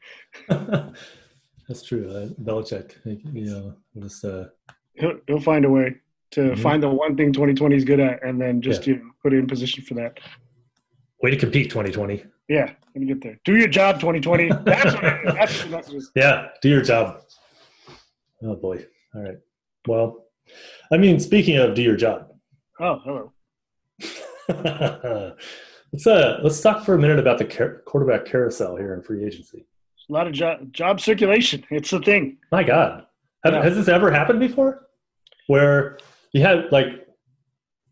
That's 1.68 1.82
true. 1.84 2.10
Uh, 2.10 2.28
Belichick, 2.42 2.94
you 3.06 3.46
know, 3.46 3.76
just 3.98 4.24
uh, 4.24 4.46
He'll, 4.96 5.20
he'll 5.28 5.42
find 5.42 5.66
a 5.66 5.70
way 5.70 5.96
to 6.36 6.42
Mhm. 6.52 6.60
find 6.60 6.84
the 6.84 6.90
one 6.90 7.16
thing 7.18 7.32
2020 7.34 7.76
is 7.76 7.84
good 7.86 8.00
at, 8.00 8.22
and 8.24 8.40
then 8.40 8.62
just 8.62 8.86
you 8.88 8.96
know, 8.98 9.10
put 9.24 9.34
it 9.34 9.38
in 9.40 9.48
position 9.48 9.84
for 9.84 9.94
that. 9.96 10.20
way 11.24 11.32
to 11.32 11.38
compete. 11.38 11.70
2020. 11.72 12.24
Yeah, 12.50 12.66
let 12.94 12.96
me 12.96 13.08
get 13.08 13.22
there. 13.24 13.40
Do 13.46 13.56
your 13.58 13.68
job, 13.70 14.00
2020. 14.00 14.50
That's 14.64 14.94
what 14.94 15.04
it 15.04 15.28
is. 15.28 15.34
That's 15.34 15.58
what 15.58 15.64
the 15.72 15.78
message 15.78 15.94
is. 15.96 16.12
Yeah, 16.16 16.50
do 16.62 16.70
your 16.70 16.82
job. 16.84 17.22
Oh 18.44 18.56
boy. 18.56 18.86
All 19.16 19.24
right. 19.24 19.38
Well, 19.88 20.26
I 20.92 20.98
mean, 20.98 21.20
speaking 21.20 21.58
of 21.58 21.74
do 21.74 21.82
your 21.82 21.96
job, 21.96 22.30
Oh, 22.80 23.00
hello. 23.06 23.32
let's 25.94 26.06
uh 26.08 26.40
let's 26.44 26.62
talk 26.62 26.86
for 26.86 26.94
a 26.94 27.00
minute 27.00 27.18
about 27.18 27.38
the 27.40 27.46
car- 27.46 27.82
quarterback 27.86 28.26
carousel 28.26 28.76
here 28.76 28.94
in 28.94 29.02
free 29.02 29.26
agency. 29.26 29.66
A 30.10 30.14
lot 30.14 30.28
of 30.28 30.34
job 30.34 30.72
job 30.72 31.00
circulation. 31.00 31.64
It's 31.72 31.90
the 31.90 32.00
thing. 32.02 32.38
My 32.52 32.64
God, 32.64 33.06
Have, 33.44 33.54
Yeah. 33.54 33.64
has 33.64 33.76
this 33.76 33.88
ever 33.88 34.12
happened 34.12 34.40
before? 34.40 34.88
Where 35.48 35.98
you 36.36 36.42
had 36.42 36.72
like, 36.72 36.88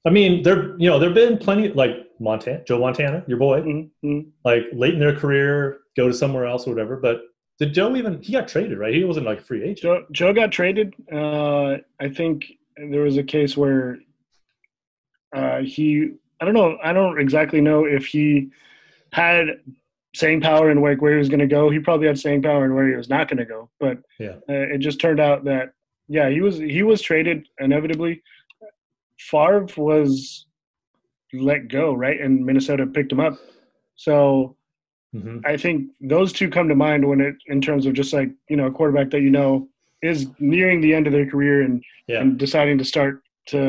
I 0.06 0.10
mean, 0.10 0.44
there 0.44 0.78
you 0.78 0.90
know 0.90 1.00
there've 1.00 1.14
been 1.14 1.38
plenty 1.38 1.70
like 1.70 1.94
Montana, 2.20 2.62
Joe 2.68 2.80
Montana, 2.80 3.24
your 3.26 3.38
boy, 3.38 3.62
Mm-hmm. 3.62 4.20
like 4.44 4.64
late 4.74 4.94
in 4.96 5.00
their 5.00 5.16
career, 5.16 5.80
go 5.96 6.08
to 6.10 6.14
somewhere 6.14 6.46
else 6.46 6.68
or 6.68 6.72
whatever. 6.72 6.98
But 6.98 7.22
did 7.60 7.74
Joe 7.74 7.96
even? 7.96 8.22
He 8.22 8.34
got 8.34 8.48
traded, 8.50 8.78
right? 8.78 8.94
He 8.94 9.04
wasn't 9.06 9.26
like 9.26 9.40
a 9.40 9.44
free 9.44 9.64
agent. 9.64 9.80
Joe, 9.82 10.06
Joe 10.12 10.34
got 10.34 10.52
traded. 10.52 10.94
Uh, 11.12 11.78
I 12.00 12.10
think 12.18 12.46
there 12.92 13.02
was 13.02 13.18
a 13.18 13.24
case 13.24 13.56
where 13.56 14.00
uh, 15.36 15.60
he. 15.60 16.12
I 16.42 16.46
don't 16.46 16.54
know. 16.54 16.78
I 16.84 16.92
don't 16.92 17.20
exactly 17.20 17.62
know 17.62 17.86
if 17.86 18.06
he 18.06 18.50
had 19.14 19.62
staying 20.14 20.42
power 20.42 20.70
in 20.70 20.82
like 20.82 21.02
where 21.02 21.14
he 21.14 21.18
was 21.18 21.30
going 21.30 21.40
to 21.40 21.48
go. 21.48 21.70
He 21.70 21.80
probably 21.80 22.08
had 22.08 22.20
staying 22.20 22.42
power 22.42 22.66
in 22.66 22.76
where 22.76 22.90
he 22.90 22.96
was 22.96 23.10
not 23.10 23.28
going 23.30 23.38
to 23.38 23.46
go. 23.46 23.70
But 23.80 24.00
Yeah. 24.20 24.36
uh, 24.50 24.74
it 24.74 24.80
just 24.80 25.00
turned 25.00 25.20
out 25.22 25.46
that 25.46 25.74
yeah, 26.14 26.30
he 26.30 26.42
was 26.42 26.56
he 26.58 26.84
was 26.84 27.02
traded 27.02 27.48
inevitably. 27.60 28.22
Favre 29.18 29.68
was 29.78 30.46
let 31.34 31.68
go, 31.70 31.94
right? 31.94 32.20
And 32.22 32.46
Minnesota 32.46 32.86
picked 32.86 33.12
him 33.12 33.20
up. 33.20 33.36
So 33.96 34.56
hmm 35.14 35.40
I 35.46 35.58
think 35.58 35.78
those 36.02 36.32
two 36.34 36.50
come 36.50 36.68
to 36.70 36.76
mind 36.76 37.08
when 37.10 37.20
it 37.22 37.36
in 37.48 37.60
terms 37.62 37.86
of 37.88 37.94
just 37.94 38.14
like 38.14 38.30
you 38.50 38.58
know 38.58 38.68
a 38.68 38.72
quarterback 38.72 39.10
that 39.12 39.22
you 39.22 39.30
know 39.40 39.68
is 40.02 40.28
nearing 40.40 40.82
the 40.82 40.94
end 40.94 41.08
of 41.08 41.14
their 41.14 41.30
career 41.34 41.62
and, 41.64 41.82
Yeah. 42.08 42.20
and 42.22 42.38
deciding 42.46 42.78
to 42.80 42.86
start 42.94 43.14
to 43.54 43.60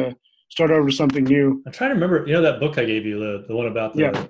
start 0.50 0.70
over 0.70 0.90
something 0.90 1.24
new. 1.24 1.62
I'm 1.66 1.72
trying 1.72 1.90
to 1.90 1.94
remember. 1.94 2.26
You 2.26 2.34
know 2.34 2.42
that 2.42 2.60
book 2.60 2.76
I 2.78 2.84
gave 2.84 3.04
you, 3.06 3.16
the 3.24 3.44
the 3.48 3.56
one 3.60 3.66
about 3.74 3.94
the 3.94 4.02
Yeah. 4.04 4.26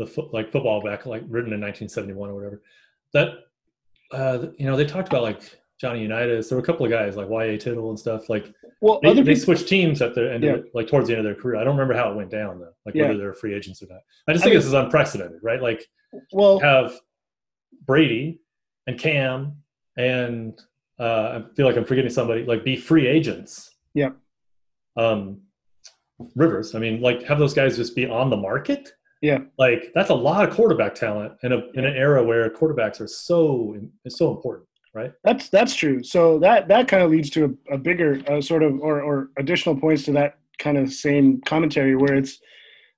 the 0.00 0.06
fo- 0.06 0.30
like 0.32 0.50
football 0.54 0.80
back, 0.88 1.06
like 1.14 1.22
written 1.34 1.52
in 1.52 1.60
1971 1.60 2.30
or 2.30 2.34
whatever. 2.34 2.62
That 3.16 3.28
uh, 4.12 4.38
you 4.58 4.66
know 4.66 4.76
they 4.76 4.86
talked 4.94 5.08
about 5.08 5.22
like 5.30 5.42
Johnny 5.80 6.02
Unitas. 6.02 6.48
There 6.48 6.56
were 6.58 6.62
a 6.62 6.66
couple 6.66 6.84
of 6.84 6.90
guys 6.90 7.16
like 7.16 7.28
Y.A. 7.28 7.56
Tittle 7.56 7.90
and 7.90 7.98
stuff. 7.98 8.28
Like 8.28 8.52
Well, 8.80 8.98
they, 9.02 9.08
other 9.10 9.22
they 9.22 9.34
people, 9.34 9.44
switched 9.44 9.68
teams 9.68 10.02
at 10.02 10.14
the 10.14 10.32
end, 10.32 10.42
Yeah. 10.44 10.54
of, 10.54 10.66
like 10.74 10.88
towards 10.88 11.06
the 11.08 11.14
end 11.16 11.20
of 11.20 11.24
their 11.24 11.40
career. 11.40 11.56
I 11.60 11.64
don't 11.64 11.76
remember 11.76 11.94
how 11.94 12.10
it 12.10 12.16
went 12.16 12.30
down 12.30 12.58
though, 12.58 12.72
like 12.84 12.94
Yeah. 12.94 13.04
whether 13.08 13.18
they're 13.18 13.34
free 13.34 13.54
agents 13.54 13.82
or 13.82 13.86
not. 13.88 14.00
I 14.26 14.32
just 14.32 14.42
I 14.42 14.46
think 14.46 14.52
mean- 14.52 14.58
this 14.58 14.66
is 14.66 14.72
unprecedented, 14.72 15.40
right? 15.42 15.62
Like 15.62 15.84
well, 16.32 16.58
have 16.60 16.94
Brady 17.86 18.40
and 18.86 18.98
Cam 18.98 19.56
and 19.96 20.58
uh, 20.98 21.40
I 21.42 21.54
feel 21.54 21.66
like 21.66 21.76
I'm 21.76 21.84
forgetting 21.84 22.10
somebody 22.10 22.44
like 22.44 22.64
be 22.64 22.76
free 22.76 23.06
agents. 23.06 23.76
Yeah. 23.94 24.10
Um, 24.96 25.42
Rivers. 26.34 26.74
I 26.74 26.80
mean, 26.80 27.00
like 27.00 27.22
have 27.24 27.38
those 27.38 27.54
guys 27.54 27.76
just 27.76 27.94
be 27.94 28.04
on 28.06 28.30
the 28.30 28.36
market. 28.36 28.90
Yeah. 29.22 29.38
Like 29.58 29.92
that's 29.94 30.10
a 30.10 30.14
lot 30.14 30.48
of 30.48 30.54
quarterback 30.54 30.94
talent 30.94 31.34
in 31.44 31.52
a 31.52 31.58
in 31.74 31.84
an 31.84 31.94
era 31.96 32.22
where 32.24 32.48
quarterbacks 32.50 33.00
are 33.00 33.06
so 33.06 33.76
so 34.08 34.32
important, 34.34 34.67
right? 34.98 35.12
that's 35.24 35.48
that's 35.56 35.74
true. 35.74 36.02
So 36.02 36.38
that 36.40 36.68
that 36.68 36.88
kind 36.88 37.02
of 37.02 37.10
leads 37.10 37.30
to 37.30 37.40
a, 37.70 37.74
a 37.74 37.78
bigger 37.78 38.10
uh, 38.30 38.40
sort 38.40 38.62
of 38.62 38.72
or 38.80 39.00
or 39.08 39.16
additional 39.42 39.76
points 39.84 40.02
to 40.04 40.12
that 40.12 40.38
kind 40.58 40.76
of 40.76 40.92
same 40.92 41.40
commentary 41.52 41.94
where 41.96 42.14
it's 42.20 42.38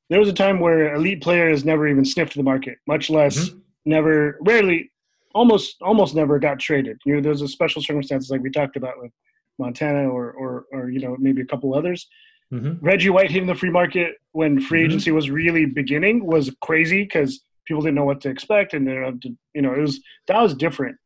there 0.08 0.18
was 0.18 0.28
a 0.28 0.32
time 0.44 0.58
where 0.60 0.94
elite 0.94 1.22
players 1.22 1.64
never 1.64 1.86
even 1.86 2.04
sniffed 2.04 2.34
the 2.34 2.42
market, 2.42 2.76
much 2.86 3.10
less 3.10 3.50
never 3.84 4.38
rarely 4.50 4.90
almost 5.34 5.76
almost 5.82 6.14
never 6.14 6.38
got 6.38 6.58
traded. 6.58 6.96
You 7.06 7.14
know, 7.14 7.20
there's 7.20 7.42
a 7.42 7.48
special 7.48 7.80
circumstances 7.82 8.30
like 8.30 8.42
we 8.42 8.50
talked 8.50 8.76
about 8.76 8.94
with 9.02 9.12
Montana 9.58 10.08
or 10.08 10.32
or 10.32 10.64
or 10.72 10.90
you 10.90 11.00
know 11.00 11.16
maybe 11.18 11.42
a 11.42 11.46
couple 11.46 11.74
others. 11.74 12.08
Mm-hmm. 12.52 12.84
Reggie 12.84 13.10
White 13.10 13.30
hitting 13.30 13.46
the 13.46 13.54
free 13.54 13.70
market 13.70 14.16
when 14.32 14.60
free 14.60 14.80
Mhm. 14.82 14.86
agency 14.86 15.10
was 15.12 15.30
really 15.30 15.66
beginning 15.66 16.16
was 16.26 16.50
crazy 16.60 17.02
because 17.04 17.44
people 17.66 17.80
didn't 17.82 17.94
know 17.94 18.04
what 18.04 18.20
to 18.22 18.28
expect, 18.28 18.74
and 18.74 18.82
they're 18.86 19.08
you 19.54 19.62
know 19.62 19.72
it 19.72 19.80
was 19.80 20.00
that 20.28 20.40
was 20.42 20.54
different. 20.54 20.96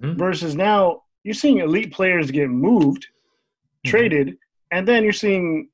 Mhm. 0.00 0.16
Versus 0.16 0.54
now, 0.56 1.02
you're 1.24 1.34
seeing 1.34 1.58
elite 1.58 1.92
players 1.92 2.30
get 2.30 2.48
moved, 2.48 3.06
Mhm. 3.84 3.90
traded, 3.90 4.38
and 4.70 4.86
then 4.86 5.04
you're 5.04 5.12
seeing 5.12 5.68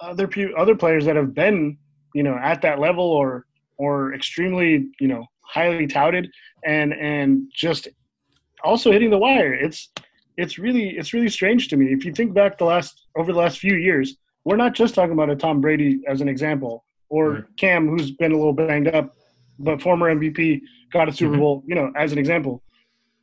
other 0.00 0.26
pe- 0.26 0.52
other 0.56 0.74
players 0.74 1.04
that 1.06 1.16
have 1.16 1.32
been 1.34 1.78
you 2.14 2.22
know 2.22 2.36
at 2.36 2.60
that 2.62 2.78
level 2.80 3.04
or 3.04 3.46
or 3.78 4.14
extremely 4.14 4.88
you 5.00 5.08
know 5.08 5.24
highly 5.42 5.86
touted 5.86 6.30
and 6.64 6.92
and 6.94 7.44
just 7.54 7.88
also 8.64 8.90
hitting 8.92 9.10
the 9.10 9.18
wire. 9.18 9.54
It's 9.54 9.90
it's 10.36 10.58
really 10.58 10.90
it's 10.98 11.12
really 11.12 11.28
strange 11.28 11.68
to 11.68 11.76
me 11.76 11.92
if 11.92 12.04
you 12.04 12.12
think 12.12 12.34
back 12.34 12.58
the 12.58 12.64
last 12.64 13.06
over 13.16 13.32
the 13.32 13.38
last 13.38 13.58
few 13.58 13.74
years 13.76 14.16
we're 14.44 14.56
not 14.56 14.74
just 14.74 14.94
talking 14.94 15.12
about 15.12 15.30
a 15.30 15.36
Tom 15.36 15.60
Brady 15.60 16.00
as 16.08 16.20
an 16.20 16.28
example 16.28 16.84
or 17.08 17.30
Right. 17.30 17.44
Cam 17.56 17.88
who's 17.88 18.10
been 18.10 18.32
a 18.32 18.36
little 18.36 18.52
banged 18.52 18.88
up, 18.88 19.14
but 19.58 19.80
former 19.80 20.08
MVP 20.10 20.62
got 20.92 21.08
a 21.08 21.12
Super 21.12 21.36
Mhm. 21.36 21.38
Bowl, 21.38 21.62
you 21.66 21.74
know, 21.76 21.92
as 21.96 22.10
an 22.12 22.18
example. 22.18 22.60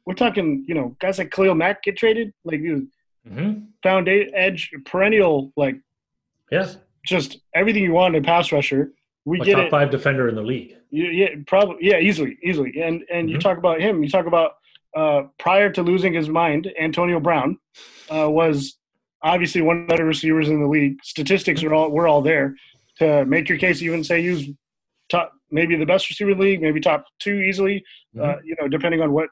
We're 0.09 0.15
talking, 0.15 0.65
you 0.67 0.73
know, 0.73 0.95
guys 0.99 1.19
like 1.19 1.29
Khalil 1.29 1.53
Mack 1.53 1.83
get 1.83 1.95
traded, 1.95 2.33
like 2.43 2.61
you 2.61 2.89
Mm-hmm. 3.29 3.65
found 3.83 4.07
a- 4.07 4.29
edge 4.33 4.71
perennial, 4.85 5.51
like 5.55 5.75
yes, 6.51 6.77
just 7.05 7.37
everything 7.53 7.83
you 7.83 7.91
want 7.91 8.15
in 8.15 8.23
a 8.23 8.25
pass 8.25 8.51
rusher. 8.51 8.91
We 9.25 9.37
like 9.39 9.45
get 9.45 9.55
top 9.55 9.65
it. 9.65 9.69
five 9.71 9.91
defender 9.91 10.29
in 10.29 10.35
the 10.35 10.41
league. 10.41 10.77
You- 10.89 11.09
Yeah, 11.11 11.27
probably. 11.45 11.75
Yeah, 11.81 11.99
easily, 11.99 12.37
easily. 12.43 12.81
And 12.81 13.03
and 13.13 13.29
you 13.29 13.37
Mhm. 13.37 13.41
talk 13.41 13.57
about 13.59 13.81
him. 13.81 14.01
You 14.01 14.09
talk 14.09 14.25
about 14.25 14.53
uh, 14.95 15.23
prior 15.37 15.69
to 15.73 15.83
losing 15.83 16.13
his 16.13 16.27
mind, 16.29 16.71
Antonio 16.79 17.19
Brown 17.19 17.57
uh, 18.09 18.27
was 18.31 18.77
obviously 19.21 19.61
one 19.61 19.81
of 19.81 19.87
the 19.87 19.91
better 19.93 20.05
receivers 20.05 20.49
in 20.49 20.59
the 20.61 20.67
league. 20.67 20.97
Statistics 21.03 21.61
are 21.63 21.73
all 21.73 21.91
were 21.91 22.07
all 22.07 22.21
there 22.23 22.55
to 22.97 23.25
make 23.25 23.47
your 23.49 23.59
case. 23.59 23.83
Even 23.83 24.03
say 24.03 24.23
he 24.23 24.29
was 24.31 24.47
top, 25.09 25.33
maybe 25.51 25.75
the 25.75 25.85
best 25.85 26.09
receiver 26.09 26.31
in 26.31 26.37
the 26.39 26.43
league, 26.43 26.61
maybe 26.61 26.79
top 26.79 27.05
two 27.19 27.41
easily. 27.41 27.83
Mhm. 28.15 28.21
Uh, 28.23 28.37
you 28.43 28.55
know, 28.59 28.67
depending 28.67 29.01
on 29.01 29.11
what 29.11 29.29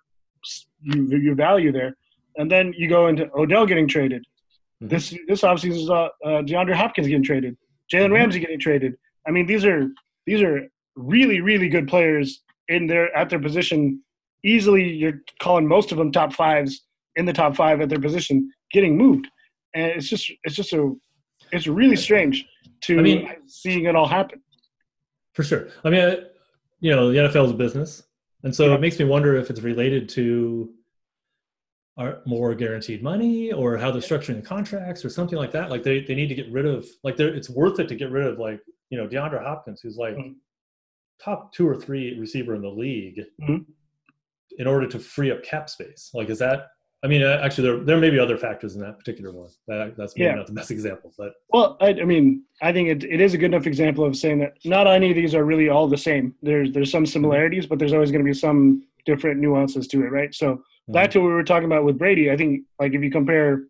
you 0.81 1.17
you 1.25 1.35
value 1.35 1.71
there. 1.71 1.95
And 2.37 2.49
then 2.51 2.73
you 2.77 2.87
go 2.87 3.07
into 3.07 3.23
Odell 3.35 3.65
getting 3.65 3.87
traded. 3.87 4.23
Mhm. 4.83 4.89
This 4.89 5.05
this 5.27 5.41
offseason 5.41 5.77
is 5.83 5.89
uh, 5.89 6.09
uh, 6.27 6.41
DeAndre 6.47 6.75
Hopkins 6.75 7.07
getting 7.07 7.23
traded. 7.23 7.57
Jalen 7.91 8.09
Mhm. 8.09 8.13
Ramsey 8.13 8.39
getting 8.39 8.59
traded. 8.59 8.93
I 9.27 9.31
mean, 9.31 9.45
these 9.47 9.65
are 9.65 9.89
these 10.25 10.41
are 10.41 10.67
really 10.95 11.39
really 11.41 11.69
good 11.69 11.87
players 11.87 12.43
in 12.67 12.87
their 12.87 13.15
at 13.15 13.29
their 13.29 13.39
position. 13.39 14.01
Easily, 14.43 14.85
you're 15.01 15.19
calling 15.39 15.67
most 15.67 15.91
of 15.91 15.97
them 15.97 16.11
top 16.11 16.31
fives 16.33 16.85
in 17.15 17.25
the 17.25 17.33
top 17.33 17.55
five 17.55 17.81
at 17.81 17.89
their 17.89 17.99
position 17.99 18.51
getting 18.71 18.95
moved, 18.95 19.25
and 19.73 19.85
it's 19.97 20.07
just 20.09 20.31
it's 20.43 20.55
just 20.55 20.73
a 20.73 20.93
it's 21.51 21.65
really 21.67 21.95
strange 21.95 22.45
to 22.81 22.99
I 22.99 23.01
mean- 23.01 23.27
seeing 23.47 23.85
it 23.85 23.95
all 23.95 24.07
happen. 24.07 24.39
For 25.33 25.43
sure. 25.43 25.69
I 25.83 25.89
mean, 25.89 26.17
you 26.79 26.91
know, 26.91 27.11
the 27.11 27.17
NFL 27.19 27.45
is 27.45 27.51
a 27.51 27.55
business, 27.55 28.03
and 28.47 28.55
so 28.55 28.67
Yeah. 28.69 28.75
it 28.75 28.79
makes 28.81 28.97
me 28.97 29.03
wonder 29.03 29.35
if 29.35 29.49
it's 29.49 29.59
related 29.59 30.07
to 30.07 30.73
are 31.97 32.21
more 32.25 32.55
guaranteed 32.55 33.03
money 33.03 33.51
or 33.51 33.75
how 33.75 33.91
they're 33.91 33.99
structuring 34.01 34.35
the 34.37 34.41
contracts 34.41 35.03
or 35.03 35.09
something 35.09 35.37
like 35.37 35.51
that. 35.51 35.69
Like 35.69 35.83
they, 35.83 35.99
they 35.99 36.15
need 36.15 36.29
to 36.29 36.35
get 36.35 36.49
rid 36.49 36.65
of 36.65 36.87
like 37.03 37.19
it's 37.19 37.49
worth 37.49 37.79
it 37.81 37.89
to 37.89 37.95
get 37.95 38.09
rid 38.09 38.25
of 38.25 38.39
like 38.39 38.61
you 38.89 38.97
know 38.97 39.05
DeAndre 39.05 39.43
Hopkins, 39.43 39.81
who's 39.81 39.97
like 39.97 40.15
Mhm. 40.15 40.35
top 41.19 41.51
two 41.51 41.67
or 41.67 41.75
three 41.75 42.17
receiver 42.17 42.55
in 42.55 42.61
the 42.61 42.69
league, 42.69 43.19
Mhm. 43.41 43.65
in 44.59 44.65
order 44.67 44.87
to 44.87 44.97
free 44.97 45.29
up 45.29 45.43
cap 45.43 45.69
space. 45.69 46.11
Like, 46.13 46.29
is 46.29 46.39
that? 46.39 46.67
I 47.03 47.07
mean, 47.07 47.21
uh, 47.21 47.39
actually, 47.43 47.67
there 47.69 47.77
there 47.83 47.97
may 47.97 48.09
be 48.09 48.17
other 48.19 48.37
factors 48.37 48.75
in 48.75 48.81
that 48.81 48.97
particular 48.97 49.31
one. 49.31 49.49
That, 49.67 49.95
that's 49.95 50.15
maybe 50.17 50.25
Yeah. 50.29 50.35
not 50.35 50.47
the 50.47 50.53
best 50.53 50.71
example, 50.71 51.13
but 51.17 51.33
Well, 51.49 51.77
I, 51.79 51.89
I 51.89 52.03
mean, 52.05 52.43
I 52.61 52.73
think 52.73 52.89
it, 52.89 53.03
it 53.03 53.21
is 53.21 53.33
a 53.33 53.37
good 53.37 53.53
enough 53.53 53.67
example 53.67 54.03
of 54.03 54.15
saying 54.15 54.39
that 54.39 54.53
not 54.65 54.87
any 54.87 55.09
of 55.11 55.15
these 55.15 55.35
are 55.35 55.45
really 55.45 55.69
all 55.69 55.87
the 55.87 55.97
same. 55.97 56.33
There's 56.41 56.71
there's 56.71 56.91
some 56.91 57.05
similarities, 57.05 57.67
but 57.67 57.77
there's 57.77 57.93
always 57.93 58.09
going 58.11 58.23
to 58.25 58.29
be 58.29 58.33
some 58.33 58.83
different 59.05 59.39
nuances 59.39 59.87
to 59.89 60.03
it, 60.03 60.11
right? 60.11 60.33
So 60.33 60.63
back 60.87 61.11
to 61.11 61.19
what 61.19 61.27
we 61.27 61.33
were 61.33 61.43
talking 61.43 61.65
about 61.65 61.83
with 61.85 61.97
Brady, 61.99 62.31
I 62.31 62.37
think 62.37 62.63
like 62.79 62.93
if 62.93 63.01
you 63.03 63.11
compare 63.11 63.63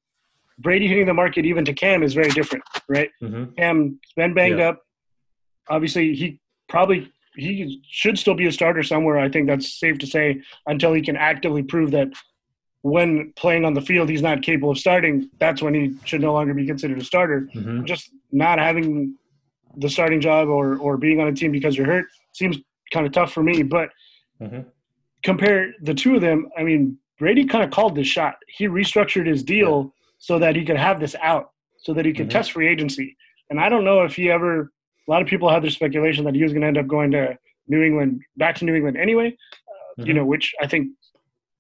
Brady 0.60 0.88
hitting 0.88 1.06
the 1.06 1.14
market 1.14 1.46
even 1.46 1.66
to 1.66 1.74
Cam 1.74 2.04
is 2.04 2.14
very 2.14 2.30
different, 2.32 2.64
right? 2.88 3.10
Mhm. 3.22 3.56
Cam's 3.58 3.98
been 4.16 4.34
banged 4.34 4.60
Yeah. 4.60 4.70
up. 4.70 4.82
Obviously, 5.70 6.16
he 6.16 6.40
probably 6.70 7.12
he 7.36 7.84
should 7.88 8.18
still 8.18 8.34
be 8.36 8.48
a 8.48 8.52
starter 8.52 8.82
somewhere. 8.84 9.18
I 9.20 9.30
think 9.30 9.48
that's 9.48 9.80
safe 9.80 10.00
to 10.00 10.08
say 10.08 10.42
until 10.66 10.94
he 10.94 11.02
can 11.02 11.18
actively 11.18 11.62
prove 11.62 11.92
that 11.92 12.08
when 12.82 13.34
playing 13.36 13.66
on 13.66 13.74
the 13.74 13.82
field 13.82 14.10
he's 14.10 14.22
not 14.22 14.42
capable 14.42 14.72
of 14.72 14.78
starting. 14.78 15.30
That's 15.40 15.62
when 15.62 15.74
he 15.74 15.96
should 16.06 16.22
no 16.22 16.34
longer 16.34 16.54
be 16.54 16.66
considered 16.66 17.00
a 17.00 17.04
starter 17.04 17.50
Mhm. 17.56 17.86
just 17.86 18.12
not 18.32 18.60
having 18.60 19.16
the 19.78 19.90
starting 19.90 20.22
job 20.22 20.48
or 20.48 20.78
or 20.78 20.98
being 20.98 21.20
on 21.20 21.28
a 21.28 21.34
team 21.34 21.52
because 21.52 21.78
you're 21.78 21.88
hurt 21.88 22.06
seems 22.34 22.58
kind 22.92 23.06
of 23.06 23.12
tough 23.12 23.34
for 23.34 23.44
me. 23.44 23.64
But 23.64 23.90
Mhm. 24.42 24.66
compare 25.24 25.74
the 25.82 25.94
two 25.94 26.16
of 26.16 26.22
them, 26.22 26.50
I 26.58 26.64
mean, 26.64 26.98
Brady 27.20 27.46
kind 27.46 27.64
of 27.64 27.72
called 27.72 27.96
this 27.96 28.08
shot. 28.08 28.36
He 28.48 28.68
restructured 28.68 29.26
his 29.26 29.44
deal 29.44 29.94
so 30.20 30.40
that 30.40 30.56
he 30.56 30.64
could 30.64 30.78
have 30.78 31.00
this 31.00 31.16
out, 31.22 31.52
so 31.78 31.94
that 31.94 32.06
he 32.06 32.14
could 32.14 32.28
Mhm. 32.28 32.32
test 32.32 32.52
free 32.52 32.68
agency. 32.68 33.16
And 33.50 33.60
I 33.60 33.70
don't 33.70 33.84
know 33.84 34.04
if 34.04 34.16
he 34.16 34.30
ever. 34.30 34.72
A 35.08 35.12
lot 35.12 35.22
of 35.22 35.28
people 35.28 35.50
had 35.50 35.64
their 35.64 35.70
speculation 35.72 36.26
that 36.26 36.36
he 36.36 36.44
was 36.44 36.52
going 36.52 36.62
to 36.62 36.68
end 36.68 36.78
up 36.78 36.86
going 36.88 37.12
to 37.12 37.38
New 37.68 37.82
England, 37.82 38.22
back 38.36 38.56
to 38.56 38.66
New 38.66 38.76
England 38.76 38.98
anyway. 38.98 39.36
You 39.98 40.06
Mhm. 40.06 40.16
know, 40.18 40.26
which 40.26 40.54
I 40.62 40.68
think 40.68 40.90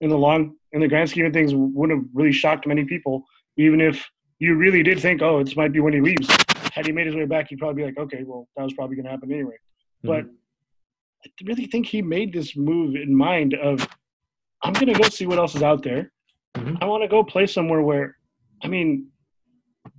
in 0.01 0.09
the 0.09 0.17
long, 0.17 0.55
in 0.77 0.81
the 0.81 0.87
grand 0.87 1.09
scheme 1.09 1.25
of 1.25 1.33
things, 1.33 1.53
wouldn't 1.55 1.99
have 1.99 2.07
really 2.13 2.31
shocked 2.31 2.67
many 2.67 2.85
people. 2.85 3.25
Even 3.57 3.81
if 3.81 4.05
you 4.39 4.55
really 4.55 4.83
did 4.83 4.99
think, 4.99 5.21
oh, 5.21 5.43
this 5.43 5.55
might 5.55 5.73
be 5.73 5.79
when 5.79 5.93
he 5.93 6.01
leaves. 6.01 6.27
Had 6.71 6.85
he 6.85 6.91
made 6.91 7.07
his 7.07 7.15
way 7.15 7.25
back, 7.25 7.47
he'd 7.49 7.57
probably 7.59 7.81
be 7.81 7.85
like, 7.87 7.97
okay, 7.97 8.23
well, 8.23 8.47
that 8.55 8.63
was 8.63 8.73
probably 8.73 8.95
going 8.95 9.05
to 9.05 9.11
happen 9.11 9.31
anyway. 9.31 9.55
But 10.03 10.25
Mhm. 10.25 10.33
I 11.25 11.29
really 11.45 11.65
think 11.65 11.87
he 11.87 12.01
made 12.03 12.31
this 12.31 12.55
move 12.55 12.95
in 12.95 13.13
mind 13.15 13.55
of, 13.55 13.87
I'm 14.63 14.73
going 14.73 14.93
to 14.93 14.99
go 15.01 15.09
see 15.09 15.25
what 15.25 15.39
else 15.39 15.55
is 15.55 15.63
out 15.63 15.81
there. 15.81 16.11
Mhm. 16.55 16.77
I 16.81 16.85
want 16.85 17.01
to 17.03 17.07
go 17.07 17.23
play 17.23 17.47
somewhere 17.47 17.81
where, 17.81 18.17
I 18.63 18.67
mean, 18.67 19.07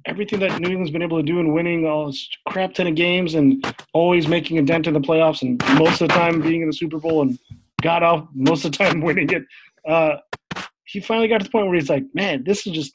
everything 0.07 0.39
that 0.41 0.61
New 0.61 0.69
England's 0.69 0.93
been 0.93 1.03
able 1.03 1.17
to 1.19 1.23
do 1.25 1.41
in 1.41 1.53
winning 1.53 1.85
all 1.87 2.07
this 2.07 2.29
crap 2.47 2.75
ton 2.75 2.87
of 2.87 2.95
games 2.95 3.35
and 3.35 3.65
always 3.93 4.29
making 4.29 4.59
a 4.59 4.63
dent 4.63 4.87
in 4.87 4.95
the 4.95 5.01
playoffs 5.01 5.43
and 5.43 5.61
most 5.79 6.01
of 6.01 6.09
the 6.09 6.15
time 6.15 6.41
being 6.41 6.63
in 6.63 6.69
the 6.69 6.73
Super 6.73 6.99
Bowl 6.99 7.23
and 7.23 7.37
got 7.83 8.03
off 8.05 8.29
most 8.35 8.65
of 8.65 8.71
the 8.71 8.79
time 8.79 9.01
winning 9.09 9.29
it. 9.31 9.43
Uh, 9.87 10.19
he 10.91 11.01
finally 11.01 11.29
got 11.29 11.39
to 11.39 11.45
the 11.45 11.51
point 11.51 11.67
where 11.67 11.75
he's 11.75 11.91
like, 11.91 12.05
man, 12.15 12.45
this 12.45 12.67
is 12.67 12.73
just, 12.73 12.95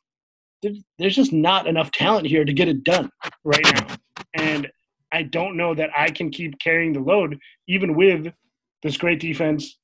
there's 0.97 1.15
just 1.15 1.33
not 1.33 1.67
enough 1.67 1.91
talent 1.91 2.25
here 2.25 2.43
to 2.43 2.53
get 2.53 2.67
it 2.67 2.83
done 2.83 3.09
right 3.43 3.63
now. 3.73 3.87
And 4.33 4.69
I 5.11 5.23
don't 5.23 5.55
know 5.57 5.75
that 5.75 5.91
I 5.95 6.09
can 6.09 6.31
keep 6.31 6.57
carrying 6.59 6.93
the 6.93 6.99
load, 7.01 7.37
even 7.67 7.95
with 7.95 8.33
this 8.81 8.97
great 8.97 9.19
defense, 9.19 9.77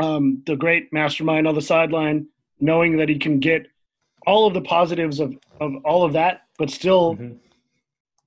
um, 0.00 0.42
the 0.46 0.56
great 0.56 0.92
mastermind 0.92 1.46
on 1.46 1.54
the 1.54 1.62
sideline, 1.62 2.26
knowing 2.58 2.96
that 2.96 3.08
he 3.08 3.18
can 3.18 3.38
get 3.38 3.66
all 4.26 4.46
of 4.46 4.54
the 4.54 4.62
positives 4.62 5.20
of, 5.20 5.34
of 5.60 5.74
all 5.84 6.04
of 6.04 6.12
that, 6.14 6.42
but 6.58 6.70
still 6.70 7.16
Mhm. 7.16 7.38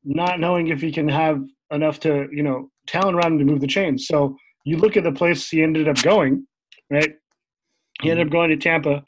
not 0.06 0.40
knowing 0.40 0.68
if 0.70 0.80
he 0.80 0.92
can 0.92 1.10
have 1.10 1.44
enough 1.72 2.00
to, 2.00 2.30
you 2.32 2.44
know, 2.44 2.70
talent 2.88 3.18
around 3.18 3.34
him 3.34 3.40
to 3.40 3.46
move 3.46 3.60
the 3.60 3.68
chains. 3.68 4.08
So 4.08 4.38
you 4.64 4.78
look 4.78 4.96
at 4.96 5.04
the 5.04 5.12
place 5.12 5.50
he 5.50 5.62
ended 5.62 5.88
up 5.88 6.02
going, 6.02 6.48
right? 6.90 7.14
He 8.02 8.10
ended 8.12 8.28
up 8.28 8.32
going 8.32 8.50
to 8.50 8.58
Tampa. 8.58 9.04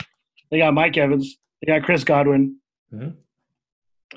They 0.49 0.57
got 0.59 0.73
Mike 0.73 0.97
Evans. 0.97 1.37
They 1.61 1.71
got 1.73 1.83
Chris 1.83 2.03
Godwin. 2.03 2.57
Mhm. 2.93 3.15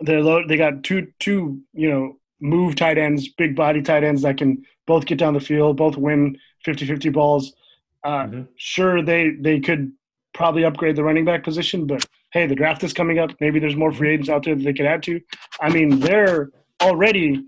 They're 0.00 0.20
low, 0.22 0.46
they 0.46 0.56
got 0.56 0.82
two 0.82 1.08
two 1.20 1.60
you 1.72 1.88
know 1.88 2.16
move 2.40 2.74
tight 2.74 2.98
ends, 2.98 3.28
big 3.28 3.54
body 3.54 3.80
tight 3.80 4.02
ends 4.04 4.22
that 4.22 4.36
can 4.36 4.64
both 4.86 5.06
get 5.06 5.18
down 5.18 5.34
the 5.34 5.40
field, 5.40 5.76
both 5.76 5.96
win 5.96 6.36
50-50 6.66 7.10
balls. 7.12 7.54
Uh, 8.02 8.24
Mhm. 8.26 8.48
Sure, 8.56 9.02
they 9.02 9.30
they 9.40 9.60
could 9.60 9.92
probably 10.34 10.64
upgrade 10.64 10.96
the 10.96 11.04
running 11.04 11.24
back 11.24 11.44
position, 11.44 11.86
but 11.86 12.04
hey, 12.32 12.46
the 12.46 12.56
draft 12.56 12.82
is 12.82 12.92
coming 12.92 13.20
up. 13.20 13.30
Maybe 13.40 13.60
there's 13.60 13.76
more 13.76 13.92
free 13.92 14.10
agents 14.14 14.28
out 14.28 14.42
there 14.44 14.56
that 14.56 14.64
they 14.64 14.72
could 14.72 14.86
add 14.86 15.02
to. 15.04 15.20
I 15.60 15.70
mean, 15.70 16.00
they're 16.00 16.50
already 16.82 17.44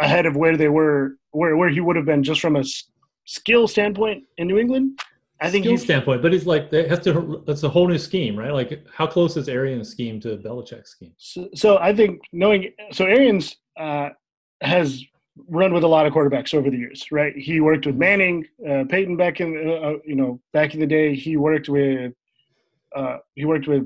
ahead 0.00 0.24
of 0.24 0.34
where 0.34 0.56
they 0.56 0.68
were, 0.70 1.16
where 1.32 1.54
where 1.56 1.68
he 1.68 1.80
would 1.80 1.96
have 1.96 2.06
been 2.06 2.22
just 2.22 2.40
from 2.40 2.56
a 2.56 2.64
skill 3.26 3.68
standpoint 3.68 4.24
in 4.38 4.48
New 4.48 4.58
England. 4.58 4.98
I 5.44 5.50
think 5.50 5.64
skill 5.64 5.72
he's 5.72 5.82
standpoint, 5.82 6.22
but 6.22 6.32
it's 6.34 6.46
like 6.46 6.72
it 6.72 6.88
has 6.88 7.00
to. 7.00 7.42
That's 7.46 7.62
a 7.62 7.68
whole 7.68 7.88
new 7.88 7.98
scheme, 7.98 8.36
right? 8.36 8.52
Like, 8.52 8.86
how 8.92 9.06
close 9.06 9.36
is 9.36 9.48
Arians' 9.48 9.90
scheme 9.90 10.20
to 10.20 10.36
Belichick's 10.38 10.90
scheme? 10.90 11.12
So, 11.18 11.48
so 11.54 11.78
I 11.78 11.94
think 11.94 12.20
knowing 12.32 12.72
so 12.92 13.04
Arians 13.04 13.56
uh, 13.78 14.10
has 14.60 15.04
run 15.48 15.74
with 15.74 15.82
a 15.84 15.88
lot 15.88 16.06
of 16.06 16.12
quarterbacks 16.12 16.54
over 16.54 16.70
the 16.70 16.76
years, 16.76 17.06
right? 17.10 17.34
He 17.36 17.60
worked 17.60 17.86
with 17.86 17.96
Manning, 17.96 18.46
uh, 18.68 18.84
Peyton 18.88 19.16
back 19.16 19.40
in 19.40 19.50
uh, 19.68 19.72
uh, 19.88 19.96
you 20.04 20.16
know 20.16 20.40
back 20.52 20.74
in 20.74 20.80
the 20.80 20.86
day. 20.86 21.14
He 21.14 21.36
worked 21.36 21.68
with 21.68 22.12
uh, 22.96 23.18
he 23.34 23.44
worked 23.44 23.66
with 23.66 23.84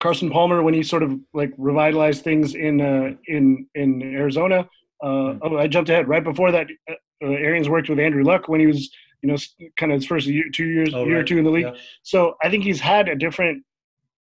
Carson 0.00 0.30
Palmer 0.30 0.62
when 0.62 0.74
he 0.74 0.82
sort 0.82 1.02
of 1.02 1.18
like 1.32 1.52
revitalized 1.56 2.22
things 2.22 2.54
in 2.54 2.80
uh, 2.80 3.14
in 3.26 3.66
in 3.74 4.02
Arizona. 4.02 4.68
Uh, 5.02 5.32
Hmm. 5.32 5.38
oh, 5.42 5.58
I 5.58 5.66
jumped 5.66 5.90
ahead. 5.90 6.08
Right 6.08 6.24
before 6.24 6.50
that, 6.52 6.68
uh, 6.90 6.94
uh, 7.22 7.28
Arians 7.28 7.68
worked 7.68 7.88
with 7.88 7.98
Andrew 7.98 8.24
Luck 8.24 8.48
when 8.48 8.60
he 8.60 8.66
was 8.66 8.90
you 9.26 9.32
know 9.32 9.70
kind 9.78 9.92
of 9.92 9.96
his 9.96 10.06
first 10.06 10.26
year, 10.26 10.44
two 10.52 10.66
years, 10.66 10.90
Oh, 10.94 11.04
year 11.04 11.20
or 11.20 11.24
two 11.24 11.38
in 11.38 11.44
the 11.44 11.50
league. 11.50 11.64
Yeah. 11.66 11.74
So 12.02 12.36
I 12.42 12.50
think 12.50 12.64
he's 12.64 12.80
had 12.80 13.08
a 13.08 13.16
different. 13.16 13.62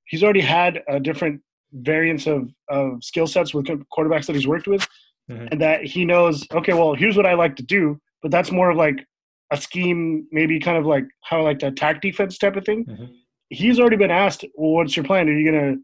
He's 0.05 0.23
already 0.23 0.41
had 0.41 0.83
a 0.87 0.99
different 0.99 1.41
variance 1.73 2.27
of 2.27 2.49
of 2.69 3.03
skill 3.03 3.27
sets 3.27 3.53
with 3.53 3.65
quarterbacks 3.95 4.25
that 4.27 4.35
he's 4.35 4.47
worked 4.47 4.67
with, 4.67 4.85
Mhm. 5.29 5.47
and 5.51 5.61
that 5.61 5.83
he 5.83 6.03
knows. 6.05 6.45
Okay, 6.51 6.73
well, 6.73 6.93
here's 6.95 7.15
what 7.15 7.25
I 7.25 7.33
like 7.35 7.55
to 7.57 7.63
do, 7.63 7.99
but 8.21 8.31
that's 8.31 8.51
more 8.51 8.71
of 8.71 8.77
like 8.77 9.05
a 9.51 9.57
scheme, 9.57 10.27
maybe 10.31 10.59
kind 10.59 10.77
of 10.77 10.85
like 10.85 11.05
how 11.23 11.39
I 11.39 11.41
like 11.43 11.59
to 11.59 11.67
attack 11.67 12.01
defense 12.01 12.37
type 12.37 12.55
of 12.55 12.65
thing. 12.65 12.85
Mhm. 12.85 13.09
He's 13.49 13.79
already 13.79 13.95
been 13.97 14.11
asked, 14.11 14.45
well, 14.55 14.73
what's 14.73 14.95
your 14.95 15.03
plan? 15.05 15.27
Are 15.29 15.33
you 15.37 15.49
gonna 15.49 15.77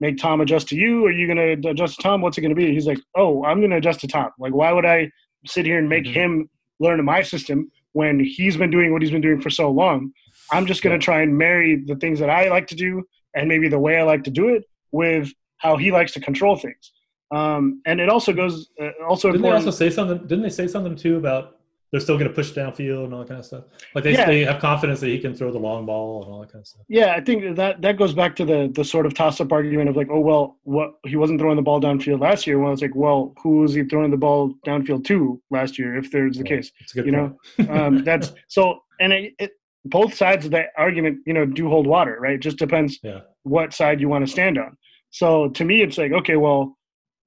make 0.00 0.18
Tom 0.18 0.40
adjust 0.42 0.68
to 0.68 0.76
you? 0.76 1.06
Are 1.06 1.10
you 1.12 1.26
gonna 1.26 1.52
adjust 1.70 1.96
to 1.96 2.02
Tom? 2.02 2.20
What's 2.20 2.36
it 2.36 2.42
gonna 2.42 2.54
be? 2.54 2.72
He's 2.72 2.86
like, 2.86 2.98
oh, 3.14 3.42
I'm 3.44 3.60
gonna 3.62 3.76
adjust 3.78 4.00
to 4.00 4.06
Tom. 4.08 4.30
Like, 4.38 4.54
why 4.54 4.70
would 4.72 4.84
I 4.84 5.10
sit 5.46 5.64
here 5.64 5.78
and 5.78 5.88
make 5.88 6.04
Mhm. 6.04 6.12
him 6.12 6.50
learn 6.80 7.02
my 7.04 7.22
system 7.22 7.70
when 7.96 8.20
he's 8.20 8.58
been 8.58 8.70
doing 8.70 8.92
what 8.92 9.00
he's 9.00 9.10
been 9.10 9.22
doing 9.22 9.40
for 9.40 9.48
so 9.48 9.70
long? 9.70 10.12
I'm 10.52 10.66
just 10.66 10.82
gonna 10.82 10.98
try 10.98 11.22
and 11.22 11.36
marry 11.36 11.82
the 11.86 11.96
things 11.96 12.20
that 12.20 12.28
I 12.28 12.48
like 12.48 12.66
to 12.68 12.74
do 12.74 13.02
and 13.34 13.48
maybe 13.48 13.68
the 13.68 13.78
way 13.78 13.96
I 13.98 14.02
like 14.02 14.22
to 14.24 14.30
do 14.30 14.48
it 14.48 14.64
with 14.92 15.32
how 15.56 15.78
he 15.78 15.90
likes 15.90 16.12
to 16.12 16.20
control 16.20 16.56
things. 16.56 16.92
Um, 17.34 17.80
and 17.86 17.98
it 17.98 18.10
also 18.10 18.34
goes 18.34 18.68
uh, 18.80 18.90
also 19.08 19.32
Didn't 19.32 19.44
they 19.44 19.50
also 19.50 19.70
say 19.70 19.88
something? 19.88 20.18
Didn't 20.18 20.42
they 20.42 20.50
say 20.50 20.66
something 20.66 20.94
too 20.94 21.16
about 21.16 21.55
they're 21.92 22.00
still 22.00 22.16
going 22.18 22.28
to 22.28 22.34
push 22.34 22.52
downfield 22.52 23.04
and 23.04 23.14
all 23.14 23.20
that 23.20 23.28
kind 23.28 23.40
of 23.40 23.46
stuff? 23.46 23.64
Like 23.94 24.04
they, 24.04 24.12
Yeah. 24.12 24.26
they 24.26 24.44
have 24.44 24.60
confidence 24.60 25.00
that 25.00 25.08
he 25.08 25.18
can 25.18 25.34
throw 25.34 25.50
the 25.52 25.58
long 25.58 25.86
ball 25.86 26.24
and 26.24 26.32
all 26.32 26.40
that 26.40 26.50
kind 26.52 26.62
of 26.62 26.66
stuff. 26.66 26.82
Yeah, 26.88 27.14
I 27.14 27.20
think 27.20 27.56
that 27.56 27.80
that 27.82 27.96
goes 27.96 28.12
back 28.14 28.34
to 28.36 28.44
the 28.44 28.70
the 28.74 28.84
sort 28.84 29.06
of 29.06 29.14
toss 29.14 29.40
up 29.40 29.52
argument 29.52 29.88
of 29.88 29.96
like, 29.96 30.08
oh 30.10 30.20
well, 30.20 30.58
what 30.64 30.94
he 31.06 31.16
wasn't 31.16 31.40
throwing 31.40 31.56
the 31.56 31.62
ball 31.62 31.80
downfield 31.80 32.20
last 32.20 32.46
year. 32.46 32.58
Well, 32.58 32.72
it's 32.72 32.82
like, 32.82 32.94
well, 32.94 33.34
who 33.42 33.58
was 33.60 33.74
he 33.74 33.84
throwing 33.84 34.10
the 34.10 34.16
ball 34.16 34.54
downfield 34.66 35.04
to 35.06 35.40
last 35.50 35.78
year? 35.78 35.96
If 35.96 36.10
there's 36.10 36.36
the 36.38 36.44
Yeah. 36.44 36.56
case, 36.56 36.72
It's 36.80 36.92
a 36.96 37.02
good 37.02 37.06
You 37.06 37.36
point. 37.56 37.70
um, 37.70 38.04
that's 38.08 38.32
so. 38.48 38.80
And 38.98 39.12
it, 39.12 39.34
it, 39.38 39.50
both 39.84 40.14
sides 40.14 40.46
of 40.46 40.50
that 40.52 40.70
argument, 40.76 41.18
you 41.26 41.32
know, 41.34 41.44
do 41.46 41.68
hold 41.68 41.86
water, 41.86 42.16
right? 42.18 42.34
It 42.34 42.40
just 42.40 42.56
depends 42.56 42.98
yeah. 43.04 43.20
what 43.44 43.72
side 43.72 44.00
you 44.00 44.08
want 44.08 44.26
to 44.26 44.30
stand 44.32 44.58
on. 44.58 44.76
So 45.10 45.50
to 45.50 45.64
me, 45.64 45.82
it's 45.82 45.96
like, 45.98 46.12
okay, 46.12 46.36
well, 46.36 46.76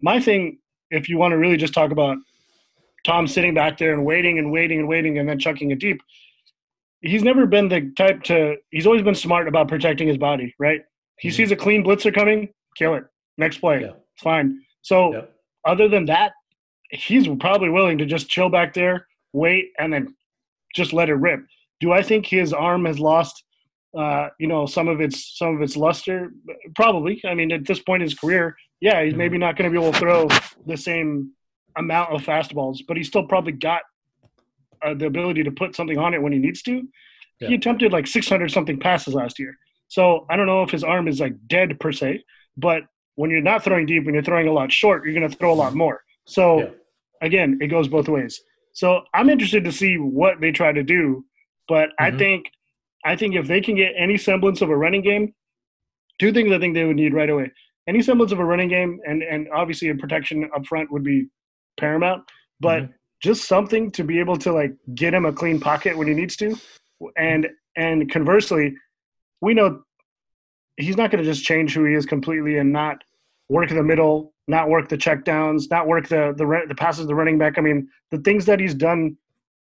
my 0.02 0.20
thing, 0.20 0.58
if 0.92 1.08
you 1.08 1.18
want 1.18 1.32
to 1.32 1.38
really 1.38 1.58
just 1.58 1.74
talk 1.74 1.92
about 1.92 2.18
Tom 3.06 3.28
sitting 3.28 3.54
back 3.54 3.78
there 3.78 3.94
and 3.94 4.06
waiting 4.06 4.40
and 4.40 4.52
waiting 4.52 4.80
and 4.80 4.88
waiting 4.88 5.18
and 5.18 5.28
then 5.28 5.40
chucking 5.40 5.72
it 5.72 5.80
deep, 5.80 6.02
he's 7.02 7.24
never 7.24 7.46
been 7.46 7.70
the 7.70 7.92
type 7.98 8.24
to, 8.24 8.56
he's 8.72 8.86
always 8.86 9.02
been 9.04 9.16
smart 9.16 9.48
about 9.48 9.68
protecting 9.68 10.08
his 10.08 10.18
body, 10.18 10.54
right? 10.60 10.82
He 11.20 11.30
Mhm. 11.30 11.34
sees 11.34 11.52
a 11.52 11.56
clean 11.56 11.84
blitzer 11.84 12.14
coming, 12.14 12.50
kill 12.76 12.96
it. 12.96 13.06
Next 13.38 13.58
play, 13.60 13.82
Yeah. 13.82 13.94
it's 14.14 14.24
fine. 14.24 14.62
So 14.82 15.28
other 15.66 15.88
than 15.88 16.06
that, 16.06 16.34
he's 16.92 17.28
probably 17.40 17.70
willing 17.70 17.98
to 18.00 18.06
just 18.06 18.30
chill 18.30 18.50
back 18.50 18.74
there, 18.74 19.08
wait, 19.34 19.72
and 19.80 19.94
then 19.94 20.16
just 20.76 20.94
let 20.94 21.10
it 21.10 21.16
rip. 21.16 21.42
Do 21.80 21.92
I 21.94 22.02
think 22.02 22.26
his 22.26 22.54
arm 22.54 22.86
has 22.86 23.00
lost 23.00 23.44
uh, 23.98 24.30
you 24.38 24.46
know, 24.46 24.68
some 24.68 24.88
of 24.88 25.02
its 25.02 25.36
some 25.36 25.56
of 25.56 25.64
its 25.64 25.76
luster? 25.76 26.32
Probably. 26.76 27.20
I 27.26 27.34
mean, 27.34 27.52
at 27.52 27.66
this 27.66 27.80
point 27.80 28.04
in 28.04 28.06
his 28.08 28.14
career, 28.14 28.56
yeah, 28.82 29.04
he's 29.04 29.16
maybe 29.16 29.40
not 29.40 29.56
going 29.58 29.68
to 29.68 29.76
be 29.76 29.84
able 29.84 29.92
to 29.94 29.98
throw 30.00 30.28
the 30.68 30.78
same 30.78 31.32
amount 31.78 32.14
of 32.14 32.22
fastballs, 32.22 32.80
but 32.88 32.98
he's 32.98 33.08
still 33.08 33.26
probably 33.26 33.52
got 33.54 33.82
uh, 34.84 34.94
the 34.94 35.06
ability 35.06 35.44
to 35.44 35.52
put 35.52 35.76
something 35.76 35.98
on 35.98 36.14
it 36.14 36.22
when 36.22 36.32
he 36.32 36.40
needs 36.40 36.62
to. 36.64 36.88
Yeah. 37.40 37.50
He 37.50 37.56
attempted 37.56 37.92
like 37.92 38.08
600 38.08 38.52
something 38.52 38.80
passes 38.80 39.14
last 39.14 39.40
year. 39.40 39.56
So 39.88 40.26
I 40.30 40.36
don't 40.36 40.46
know 40.48 40.64
if 40.64 40.70
his 40.72 40.84
arm 40.84 41.08
is 41.08 41.20
like 41.20 41.34
dead 41.48 41.80
per 41.80 41.92
se, 41.92 42.24
but 42.58 42.84
when 43.16 43.30
you're 43.30 43.42
not 43.42 43.64
throwing 43.64 43.86
deep 43.86 44.06
and 44.06 44.14
you're 44.14 44.24
throwing 44.24 44.48
a 44.48 44.54
lot 44.54 44.72
short, 44.72 45.04
you're 45.06 45.14
going 45.14 45.30
to 45.30 45.36
throw 45.38 45.52
a 45.54 45.56
lot 45.56 45.76
more. 45.76 46.02
So 46.26 46.60
Yeah. 46.60 46.70
again, 47.22 47.58
it 47.62 47.68
goes 47.68 47.88
both 47.88 48.08
ways. 48.08 48.40
So 48.74 49.02
I'm 49.14 49.30
interested 49.30 49.64
to 49.66 49.72
see 49.72 49.96
what 49.98 50.40
they 50.40 50.52
try 50.52 50.72
to 50.72 50.84
do, 50.84 51.26
but 51.68 51.90
I 52.00 52.12
Mhm. 52.12 52.18
think 52.20 52.52
I 53.06 53.16
think 53.16 53.34
if 53.36 53.48
they 53.48 53.62
can 53.62 53.76
get 53.76 53.94
any 53.98 54.18
semblance 54.18 54.62
of 54.62 54.70
a 54.70 54.76
running 54.76 55.02
game, 55.02 55.34
two 56.20 56.34
things 56.34 56.52
I 56.52 56.60
think 56.60 56.74
they 56.74 56.84
would 56.84 56.98
need 56.98 57.14
right 57.14 57.30
away. 57.30 57.50
Any 57.88 58.02
semblance 58.02 58.34
of 58.34 58.40
a 58.40 58.46
running 58.46 58.68
game 58.68 59.00
and 59.08 59.24
and 59.24 59.48
obviously 59.54 59.88
a 59.90 59.96
protection 59.96 60.50
up 60.54 60.66
front 60.66 60.92
would 60.92 61.04
be 61.04 61.28
paramount, 61.78 62.24
but 62.60 62.84
Mhm. 62.84 62.94
just 63.22 63.46
something 63.48 63.92
to 63.92 64.04
be 64.04 64.20
able 64.20 64.38
to 64.38 64.52
like 64.52 64.74
get 64.96 65.14
him 65.14 65.26
a 65.26 65.34
clean 65.34 65.60
pocket 65.60 65.98
when 65.98 66.08
he 66.08 66.14
needs 66.14 66.36
to. 66.38 66.56
And 67.18 67.50
and 67.76 68.12
conversely, 68.12 68.76
we 69.42 69.54
know 69.54 69.84
he's 70.78 70.98
not 70.98 71.12
going 71.12 71.24
to 71.24 71.30
just 71.30 71.44
change 71.44 71.74
who 71.74 71.86
he 71.86 71.94
is 71.94 72.06
completely 72.06 72.58
and 72.58 72.72
not 72.74 73.04
work 73.50 73.70
in 73.70 73.78
the 73.78 73.84
middle, 73.84 74.34
not 74.48 74.70
work 74.70 74.90
the 74.90 74.98
check 74.98 75.24
downs, 75.24 75.70
not 75.70 75.88
work 75.88 76.08
the 76.08 76.34
the 76.38 76.66
the 76.68 76.76
passes 76.76 77.08
the 77.08 77.16
running 77.16 77.38
back. 77.38 77.58
I 77.58 77.62
mean, 77.62 77.90
the 78.12 78.20
things 78.20 78.46
that 78.46 78.60
he's 78.60 78.74
done 78.74 79.18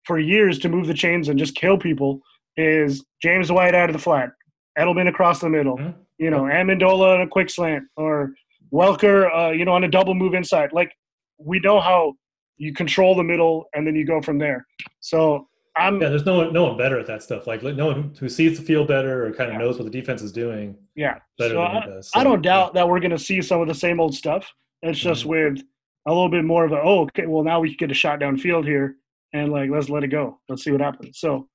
for 0.04 0.18
years 0.18 0.58
to 0.61 0.68
move 0.68 0.87
the 0.87 0.94
chains 0.94 1.28
and 1.28 1.38
just 1.38 1.54
kill 1.54 1.76
people 1.76 2.20
is 2.56 3.04
James 3.22 3.52
White 3.52 3.74
out 3.74 3.88
of 3.90 3.92
the 3.92 3.98
flat, 3.98 4.30
Edelman 4.78 5.08
across 5.08 5.40
the 5.40 5.48
middle, 5.50 5.76
Mhm. 5.76 5.94
you 6.18 6.30
know, 6.30 6.42
Amendola 6.42 7.14
on 7.16 7.20
a 7.20 7.28
quick 7.28 7.50
slant, 7.50 7.84
or 7.96 8.32
Welker, 8.72 9.28
uh, 9.34 9.50
you 9.50 9.64
know, 9.64 9.72
on 9.72 9.84
a 9.84 9.88
double 9.88 10.14
move 10.14 10.34
inside. 10.34 10.72
Like 10.72 10.92
we 11.38 11.61
know 11.61 11.81
how 11.81 12.14
you 12.57 12.72
control 12.74 13.14
the 13.14 13.22
middle 13.22 13.66
and 13.74 13.87
then 13.87 13.94
you 13.94 14.05
go 14.05 14.20
from 14.20 14.38
there. 14.38 14.66
So 15.01 15.48
I'm 15.77 16.01
Yeah, 16.01 16.09
there's 16.09 16.27
no 16.27 16.38
one, 16.38 16.53
no 16.53 16.64
one 16.64 16.77
better 16.77 16.98
at 16.98 17.07
that 17.07 17.22
stuff. 17.22 17.46
Like 17.46 17.62
no 17.62 17.87
one 17.87 18.14
who- 18.18 18.29
sees 18.29 18.59
the 18.59 18.64
field 18.64 18.88
better 18.88 19.27
or 19.27 19.33
kind 19.33 19.48
of 19.51 19.55
Yeah. 19.55 19.61
knows 19.64 19.79
what 19.79 19.85
the 19.85 19.90
defense 19.90 20.22
is 20.22 20.33
doing 20.33 20.77
yeah. 20.96 21.18
better 21.38 21.55
So 21.55 21.61
than 21.61 21.77
I, 21.77 21.87
does. 21.87 22.11
I 22.14 22.24
don't 22.24 22.42
doubt 22.42 22.74
that 22.74 22.88
we're 22.88 22.98
going 23.01 23.12
to 23.12 23.18
see 23.18 23.40
some 23.42 23.61
of 23.61 23.68
the 23.68 23.74
same 23.74 24.01
old 24.01 24.14
stuff. 24.14 24.53
It's 24.83 24.98
just 24.98 25.24
Mhm. 25.24 25.29
with 25.57 25.62
a 26.07 26.11
little 26.11 26.29
bit 26.29 26.44
more 26.44 26.64
of 26.64 26.72
a 26.72 26.81
oh 26.83 27.03
okay, 27.03 27.27
well 27.27 27.44
now 27.44 27.61
we 27.61 27.68
can 27.68 27.77
get 27.77 27.90
a 27.90 27.94
shot 27.94 28.18
downfield 28.20 28.64
here 28.66 28.96
and 29.35 29.53
like 29.53 29.70
let's 29.70 29.88
let 29.88 30.03
it 30.05 30.09
go. 30.09 30.40
Let's 30.48 30.64
see 30.64 30.72
what 30.72 30.81
happens. 30.81 31.18
So 31.20 31.48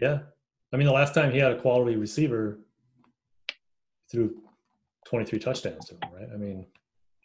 Yeah, 0.00 0.20
I 0.72 0.76
mean, 0.76 0.86
the 0.86 0.92
last 0.92 1.14
time 1.14 1.30
he 1.30 1.38
had 1.38 1.52
a 1.52 1.60
quality 1.60 1.94
receiver, 1.96 2.58
threw 4.10 4.34
23 5.06 5.38
touchdowns 5.38 5.86
to 5.86 5.94
him, 5.94 6.00
right? 6.14 6.28
I 6.32 6.36
mean, 6.36 6.66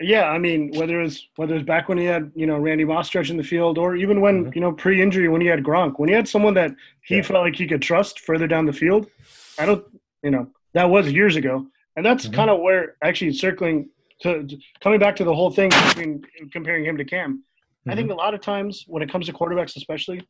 Yeah, 0.02 0.30
I 0.30 0.38
mean, 0.38 0.72
whether 0.76 1.02
it's 1.02 1.28
whether 1.36 1.56
it's 1.56 1.66
back 1.66 1.90
when 1.90 1.98
he 1.98 2.06
had 2.06 2.32
you 2.34 2.46
know 2.46 2.58
Randy 2.58 2.86
Moss 2.86 3.08
stretching 3.08 3.36
the 3.38 3.44
field, 3.44 3.78
or 3.78 3.96
even 3.96 4.22
when 4.22 4.46
Mhm. 4.46 4.56
you 4.56 4.62
know 4.62 4.72
pre-injury 4.72 5.28
when 5.28 5.42
he 5.42 5.48
had 5.48 5.62
Gronk, 5.64 6.00
when 6.00 6.08
he 6.08 6.16
had 6.16 6.28
someone 6.28 6.54
that 6.54 6.72
he 7.04 7.18
Yeah. 7.18 7.22
felt 7.24 7.44
like 7.44 7.56
he 7.56 7.68
could 7.68 7.82
trust 7.82 8.22
further 8.22 8.48
down 8.48 8.66
the 8.66 8.74
field, 8.74 9.10
I 9.58 9.66
don't, 9.66 9.84
you 10.24 10.32
know, 10.32 10.48
that 10.74 10.90
was 10.90 11.12
years 11.12 11.36
ago, 11.36 11.68
and 11.98 12.06
that's 12.06 12.28
Mhm. 12.28 12.34
kind 12.34 12.50
of 12.50 12.62
where 12.62 12.96
actually 13.02 13.34
circling 13.34 13.90
to 14.22 14.48
coming 14.80 15.00
back 15.00 15.16
to 15.18 15.24
the 15.26 15.34
whole 15.36 15.52
thing 15.52 15.70
between 15.70 16.24
comparing 16.52 16.86
him 16.86 16.98
to 16.98 17.04
Cam. 17.06 17.44
I 17.88 17.92
Mm-hmm. 17.92 17.98
think 17.98 18.12
a 18.12 18.16
lot 18.16 18.34
of 18.34 18.42
times 18.42 18.86
when 18.88 19.02
it 19.04 19.10
comes 19.10 19.26
to 19.26 19.34
quarterbacks, 19.34 19.76
especially, 19.76 20.22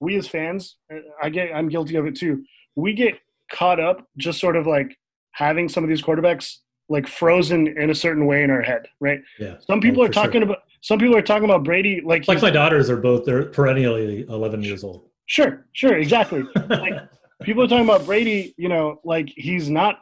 we 0.00 0.16
as 0.16 0.26
fans, 0.26 0.76
I 1.22 1.30
get, 1.30 1.54
I'm 1.54 1.68
guilty 1.68 1.96
of 1.96 2.06
it 2.06 2.16
too. 2.16 2.44
We 2.74 2.92
get 2.94 3.18
caught 3.50 3.78
up 3.78 4.08
just 4.16 4.40
sort 4.40 4.56
of 4.56 4.66
like 4.66 4.96
having 5.32 5.68
some 5.68 5.84
of 5.84 5.88
these 5.90 6.02
quarterbacks 6.02 6.58
like 6.88 7.06
frozen 7.06 7.66
in 7.78 7.90
a 7.90 7.94
certain 7.94 8.26
way 8.26 8.42
in 8.42 8.50
our 8.50 8.62
head, 8.62 8.86
right? 9.00 9.20
yeah. 9.38 9.56
Some 9.66 9.80
people 9.80 10.02
Oh, 10.02 10.04
are 10.04 10.08
for 10.08 10.12
sure. 10.14 10.24
talking 10.24 10.42
about 10.42 10.58
some 10.82 10.98
people 10.98 11.16
are 11.16 11.22
talking 11.22 11.44
about 11.46 11.64
Brady 11.64 12.02
like 12.04 12.28
Like 12.28 12.42
my 12.42 12.50
daughters 12.50 12.90
are 12.90 12.98
both 12.98 13.24
they're 13.24 13.44
perennially 13.46 14.26
11 14.28 14.62
years 14.62 14.84
old. 14.84 15.08
sure, 15.26 15.66
sure, 15.72 15.96
exactly. 15.96 16.42
Like, 16.68 16.94
people 17.42 17.62
are 17.62 17.68
talking 17.68 17.84
about 17.84 18.04
Brady, 18.06 18.54
you 18.58 18.68
know, 18.68 19.00
like 19.04 19.32
he's 19.34 19.70
not 19.70 20.00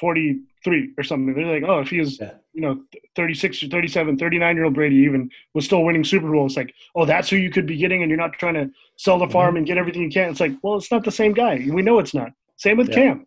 43 0.00 0.92
or 0.98 1.04
something. 1.04 1.34
They're 1.34 1.46
like, 1.60 1.62
oh, 1.68 1.80
if 1.80 1.88
he 1.88 2.00
was, 2.00 2.18
Yeah. 2.20 2.32
you 2.52 2.60
know, 2.62 2.82
36 3.14 3.62
or 3.62 3.68
37, 3.68 4.18
39 4.18 4.56
year 4.56 4.64
old 4.64 4.74
Brady 4.74 4.96
even 4.96 5.30
was 5.54 5.64
still 5.64 5.84
winning 5.84 6.04
Super 6.04 6.30
Bowl, 6.30 6.46
it's 6.46 6.56
Like, 6.56 6.74
oh, 6.94 7.04
that's 7.04 7.28
who 7.30 7.36
you 7.36 7.50
could 7.50 7.66
be 7.66 7.76
getting, 7.76 8.02
and 8.02 8.10
you're 8.10 8.18
not 8.18 8.32
trying 8.34 8.54
to 8.54 8.70
sell 8.96 9.18
the 9.18 9.28
farm 9.28 9.50
mm-hmm. 9.50 9.56
and 9.58 9.66
get 9.66 9.78
everything 9.78 10.02
you 10.02 10.10
can. 10.10 10.30
It's 10.30 10.40
like, 10.40 10.52
well, 10.62 10.76
it's 10.76 10.90
not 10.90 11.04
the 11.04 11.10
same 11.12 11.32
guy. 11.32 11.66
We 11.70 11.82
know 11.82 11.98
it's 11.98 12.14
not. 12.14 12.32
Same 12.56 12.76
with 12.78 12.88
Yeah. 12.88 12.94
Cam. 12.94 13.26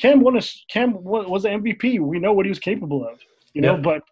Cam 0.00 0.20
won 0.20 0.36
a 0.36 0.42
Cam 0.70 1.02
was 1.02 1.42
the 1.42 1.48
MVP. 1.50 1.98
We 2.00 2.18
know 2.18 2.32
what 2.32 2.46
he 2.46 2.50
was 2.50 2.58
capable 2.58 3.06
of, 3.06 3.18
you 3.52 3.60
know. 3.62 3.74
Yeah. 3.74 3.80
But 3.80 4.02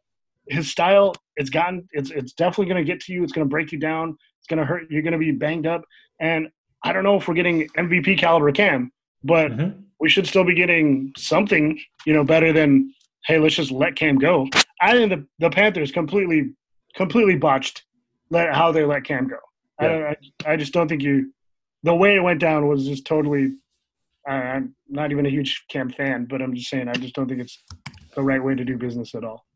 his 0.48 0.70
style, 0.70 1.14
it's 1.36 1.50
gotten, 1.50 1.88
it's 1.92 2.10
it's 2.10 2.32
definitely 2.32 2.66
going 2.72 2.84
to 2.84 2.90
get 2.92 3.00
to 3.02 3.12
you. 3.12 3.22
It's 3.22 3.32
going 3.32 3.46
to 3.46 3.50
break 3.50 3.72
you 3.72 3.78
down. 3.78 4.16
It's 4.38 4.46
going 4.48 4.58
to 4.58 4.64
hurt. 4.64 4.90
You're 4.90 5.02
going 5.02 5.12
to 5.12 5.18
be 5.18 5.30
banged 5.32 5.66
up. 5.66 5.82
And 6.20 6.48
I 6.82 6.92
don't 6.92 7.04
know 7.04 7.16
if 7.16 7.26
we're 7.28 7.34
getting 7.34 7.68
MVP 7.76 8.18
caliber 8.18 8.50
Cam, 8.52 8.92
but 9.24 9.50
Mhm. 9.52 9.82
we 10.00 10.08
should 10.08 10.26
still 10.26 10.44
be 10.44 10.54
getting 10.54 11.12
something, 11.16 11.78
you 12.04 12.12
know, 12.12 12.24
better 12.24 12.52
than 12.52 12.92
hey, 13.26 13.38
let's 13.40 13.56
just 13.56 13.72
let 13.72 13.96
Cam 13.96 14.18
go. 14.18 14.46
I 14.80 14.92
think 14.92 15.10
the 15.10 15.26
the 15.38 15.50
Panthers 15.50 15.90
completely 15.92 16.52
completely 16.94 17.36
botched 17.36 17.84
let 18.30 18.54
how 18.54 18.72
they 18.72 18.84
let 18.84 19.04
Cam 19.04 19.28
go. 19.28 19.36
I, 19.78 19.84
Yeah. 19.84 19.92
don't, 19.98 20.18
I 20.46 20.52
I 20.52 20.56
just 20.56 20.72
don't 20.72 20.88
think 20.88 21.02
you 21.02 21.32
the 21.82 21.94
way 21.94 22.16
it 22.16 22.20
went 22.20 22.40
down 22.40 22.66
was 22.66 22.86
just 22.86 23.04
totally. 23.06 23.52
I'm 24.26 24.74
not 24.88 25.12
even 25.12 25.26
a 25.26 25.28
huge 25.30 25.64
Cam 25.68 25.88
fan, 25.90 26.26
but 26.28 26.42
I'm 26.42 26.54
just 26.54 26.68
saying 26.68 26.88
I 26.88 26.94
just 26.94 27.14
don't 27.14 27.28
think 27.28 27.40
it's 27.40 27.62
the 28.14 28.22
right 28.22 28.42
way 28.42 28.54
to 28.54 28.64
do 28.64 28.76
business 28.76 29.14
at 29.14 29.24
all. 29.24 29.46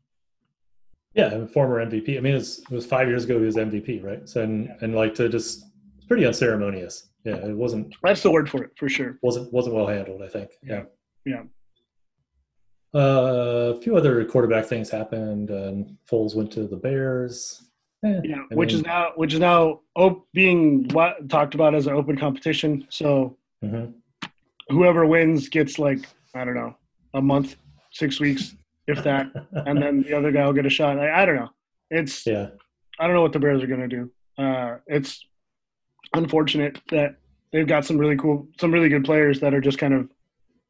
Yeah, 1.13 1.33
and 1.33 1.49
former 1.51 1.85
MVP. 1.85 2.17
I 2.17 2.21
mean, 2.21 2.35
it's, 2.35 2.59
it 2.59 2.71
was 2.71 2.85
five 2.85 3.07
years 3.09 3.25
ago 3.25 3.37
he 3.37 3.45
was 3.45 3.57
MVP, 3.57 4.03
right? 4.03 4.27
So 4.29 4.43
and 4.43 4.69
and 4.81 4.95
like 4.95 5.13
to 5.15 5.27
just 5.27 5.65
it's 5.97 6.05
pretty 6.05 6.25
unceremonious. 6.25 7.09
Yeah, 7.25 7.35
it 7.35 7.55
wasn't 7.55 7.93
That's 8.01 8.23
the 8.23 8.31
word 8.31 8.49
for 8.49 8.63
it, 8.63 8.71
for 8.77 8.87
sure. 8.87 9.17
wasn't 9.21 9.51
wasn't 9.51 9.75
well 9.75 9.87
handled. 9.87 10.21
I 10.23 10.27
think. 10.27 10.51
Yeah. 10.63 10.83
Yeah. 11.25 11.43
Uh, 12.93 13.73
a 13.77 13.81
few 13.81 13.95
other 13.95 14.23
quarterback 14.25 14.65
things 14.65 14.89
happened. 14.89 15.49
And 15.49 15.97
Foles 16.09 16.35
went 16.35 16.51
to 16.53 16.67
the 16.67 16.75
Bears. 16.77 17.69
Eh, 18.03 18.21
Yeah, 18.23 18.43
I 18.51 18.55
which 18.55 18.73
is 18.73 18.83
now 18.83 19.11
which 19.15 19.33
is 19.33 19.39
now 19.39 19.81
op- 19.95 20.25
being 20.33 20.87
what, 20.89 21.29
talked 21.29 21.55
about 21.55 21.75
as 21.75 21.87
an 21.87 21.93
open 21.93 22.17
competition. 22.17 22.85
So 22.89 23.37
Mhm. 23.63 23.93
Whoever 24.71 25.05
wins 25.05 25.49
gets 25.49 25.77
like 25.79 25.99
I 26.33 26.45
don't 26.45 26.55
know 26.55 26.75
a 27.13 27.21
month, 27.21 27.55
six 27.91 28.19
weeks, 28.19 28.55
if 28.87 29.03
that, 29.03 29.27
and 29.51 29.81
then 29.81 30.01
the 30.03 30.13
other 30.17 30.31
guy 30.31 30.45
will 30.45 30.53
get 30.53 30.65
a 30.65 30.69
shot. 30.69 30.97
I, 30.97 31.21
I 31.23 31.25
don't 31.25 31.35
know. 31.35 31.49
It's 31.89 32.25
yeah. 32.25 32.47
I 32.99 33.05
don't 33.07 33.15
know 33.15 33.21
what 33.21 33.33
the 33.33 33.39
Bears 33.39 33.61
are 33.63 33.67
gonna 33.67 33.87
do. 33.87 34.09
Uh, 34.37 34.77
it's 34.87 35.25
unfortunate 36.13 36.79
that 36.89 37.15
they've 37.51 37.67
got 37.67 37.85
some 37.85 37.97
really 37.97 38.15
cool, 38.17 38.47
some 38.59 38.71
really 38.71 38.89
good 38.89 39.03
players 39.03 39.39
that 39.41 39.53
are 39.53 39.61
just 39.61 39.77
kind 39.77 39.93
of 39.93 40.09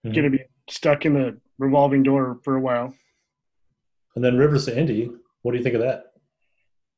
Mhm. 0.06 0.16
gonna 0.16 0.30
be 0.32 0.40
stuck 0.70 1.06
in 1.06 1.14
the 1.14 1.38
revolving 1.60 2.02
door 2.02 2.40
for 2.44 2.56
a 2.56 2.60
while. 2.60 2.94
And 4.16 4.24
then 4.24 4.38
Rivers 4.38 4.66
to 4.66 4.78
Indy. 4.78 5.12
What 5.44 5.52
do 5.52 5.58
you 5.60 5.64
think 5.64 5.76
of 5.76 5.82
that? 5.82 6.14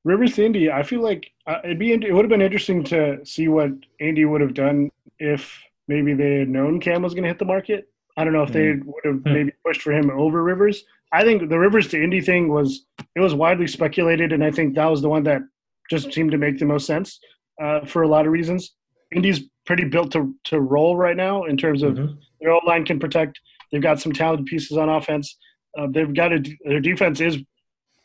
Rivers 0.06 0.36
to 0.36 0.46
Indy, 0.46 0.72
I 0.72 0.84
feel 0.84 1.02
like 1.02 1.32
uh, 1.48 1.60
it'd 1.64 1.80
be 1.80 1.92
it 1.92 2.14
would 2.14 2.24
have 2.26 2.30
been 2.30 2.42
interesting 2.42 2.84
to 2.86 3.26
see 3.26 3.48
what 3.50 3.72
Indy 4.00 4.24
would 4.26 4.42
have 4.42 4.54
done 4.54 4.90
if 5.20 5.62
maybe 5.88 6.14
they 6.14 6.40
had 6.40 6.50
known 6.50 6.80
Cam 6.80 7.02
was 7.02 7.14
going 7.14 7.24
to 7.24 7.30
hit 7.30 7.40
the 7.40 7.46
market. 7.46 7.86
I 8.18 8.24
don't 8.24 8.34
know 8.34 8.44
if 8.44 8.52
they 8.52 8.74
would 8.74 9.06
have 9.06 9.22
Hmm. 9.24 9.34
maybe 9.34 9.52
pushed 9.66 9.82
for 9.82 9.92
him 9.92 10.10
over 10.12 10.44
Rivers. 10.44 10.84
I 11.12 11.24
think 11.24 11.50
the 11.50 11.60
Rivers 11.60 11.88
to 11.90 12.02
Indy 12.04 12.22
thing 12.22 12.50
was 12.52 12.86
it 13.16 13.20
was 13.20 13.34
widely 13.34 13.68
speculated, 13.68 14.34
and 14.34 14.44
I 14.44 14.52
think 14.52 14.76
that 14.76 14.90
was 14.90 15.02
the 15.02 15.10
one 15.10 15.24
that 15.24 15.42
just 15.90 16.12
seemed 16.14 16.32
to 16.32 16.38
make 16.38 16.58
the 16.58 16.66
most 16.66 16.86
sense 16.86 17.20
uh, 17.62 17.86
for 17.86 18.02
a 18.04 18.08
lot 18.08 18.26
of 18.26 18.32
reasons. 18.32 18.74
Indy's 19.14 19.42
pretty 19.66 19.84
built 19.86 20.12
to 20.12 20.34
to 20.46 20.60
roll 20.60 20.96
right 20.98 21.16
now 21.18 21.44
in 21.44 21.58
terms 21.58 21.84
of 21.84 21.96
Mhm. 21.96 22.18
their 22.40 22.52
O 22.52 22.60
line 22.66 22.86
can 22.86 23.00
protect. 23.00 23.40
They've 23.72 23.82
got 23.82 24.00
some 24.00 24.12
talented 24.14 24.46
pieces 24.48 24.78
on 24.78 24.90
offense. 24.90 25.38
Uh, 25.78 25.88
they've 25.88 26.14
got 26.14 26.34
a 26.34 26.40
their 26.66 26.80
defense 26.80 27.20
is 27.22 27.38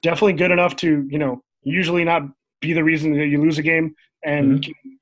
definitely 0.03 0.35
good 0.35 0.51
enough 0.51 0.77
to 0.77 1.07
you 1.11 1.19
know 1.19 1.43
usually 1.63 2.05
not 2.05 2.23
be 2.61 2.73
the 2.73 2.85
reason 2.85 3.13
that 3.13 3.27
you 3.27 3.41
lose 3.41 3.59
a 3.59 3.63
game 3.63 3.95
and 4.25 4.61
Mhm. 4.61 4.65
can, 4.65 4.99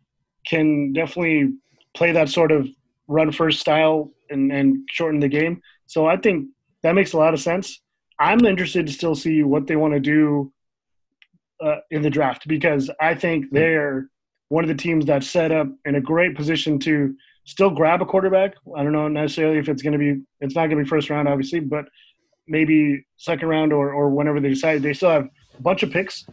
can 0.47 0.93
definitely 0.93 1.53
play 1.97 2.13
that 2.13 2.29
sort 2.29 2.53
of 2.53 2.69
run 3.09 3.33
first 3.33 3.61
style 3.61 4.13
and, 4.31 4.53
and 4.53 4.79
shorten 4.91 5.21
the 5.21 5.29
game. 5.29 5.61
So 5.87 6.07
I 6.07 6.17
think 6.17 6.49
that 6.83 6.95
makes 6.95 7.13
a 7.13 7.19
lot 7.19 7.35
of 7.35 7.41
sense. 7.41 7.81
I'm 8.19 8.45
interested 8.45 8.87
to 8.87 8.93
still 8.93 9.15
see 9.15 9.43
what 9.43 9.67
they 9.67 9.77
want 9.77 9.95
to 9.95 10.01
do 10.01 10.53
uh, 11.65 11.77
in 11.91 12.03
the 12.03 12.11
draft 12.11 12.47
because 12.47 12.91
I 13.01 13.15
think 13.15 13.47
they're 13.51 14.09
one 14.49 14.65
of 14.65 14.69
the 14.69 14.75
teams 14.75 15.07
that's 15.07 15.29
set 15.29 15.53
up 15.53 15.69
in 15.85 15.97
a 15.97 16.01
great 16.01 16.37
position 16.37 16.79
to 16.81 17.15
still 17.45 17.71
grab 17.71 18.03
a 18.03 18.07
quarterback. 18.07 18.55
I 18.77 18.83
don't 18.83 18.93
know 18.93 19.09
necessarily 19.09 19.59
if 19.59 19.69
it's 19.69 19.83
going 19.83 19.93
to 19.93 19.99
be, 19.99 20.23
it's 20.41 20.55
not 20.55 20.67
going 20.67 20.79
to 20.79 20.85
be 20.85 20.89
first 20.89 21.11
round, 21.11 21.29
obviously, 21.29 21.61
but 21.61 21.87
maybe 22.47 23.05
second 23.17 23.49
round 23.49 23.73
or, 23.73 23.93
or 23.93 24.11
whenever 24.11 24.41
they 24.41 24.51
decide. 24.51 24.83
They 24.83 24.93
still 24.93 25.11
have 25.11 25.29
a 25.59 25.63
bunch 25.63 25.83
of 25.83 25.91
picks. 25.91 26.27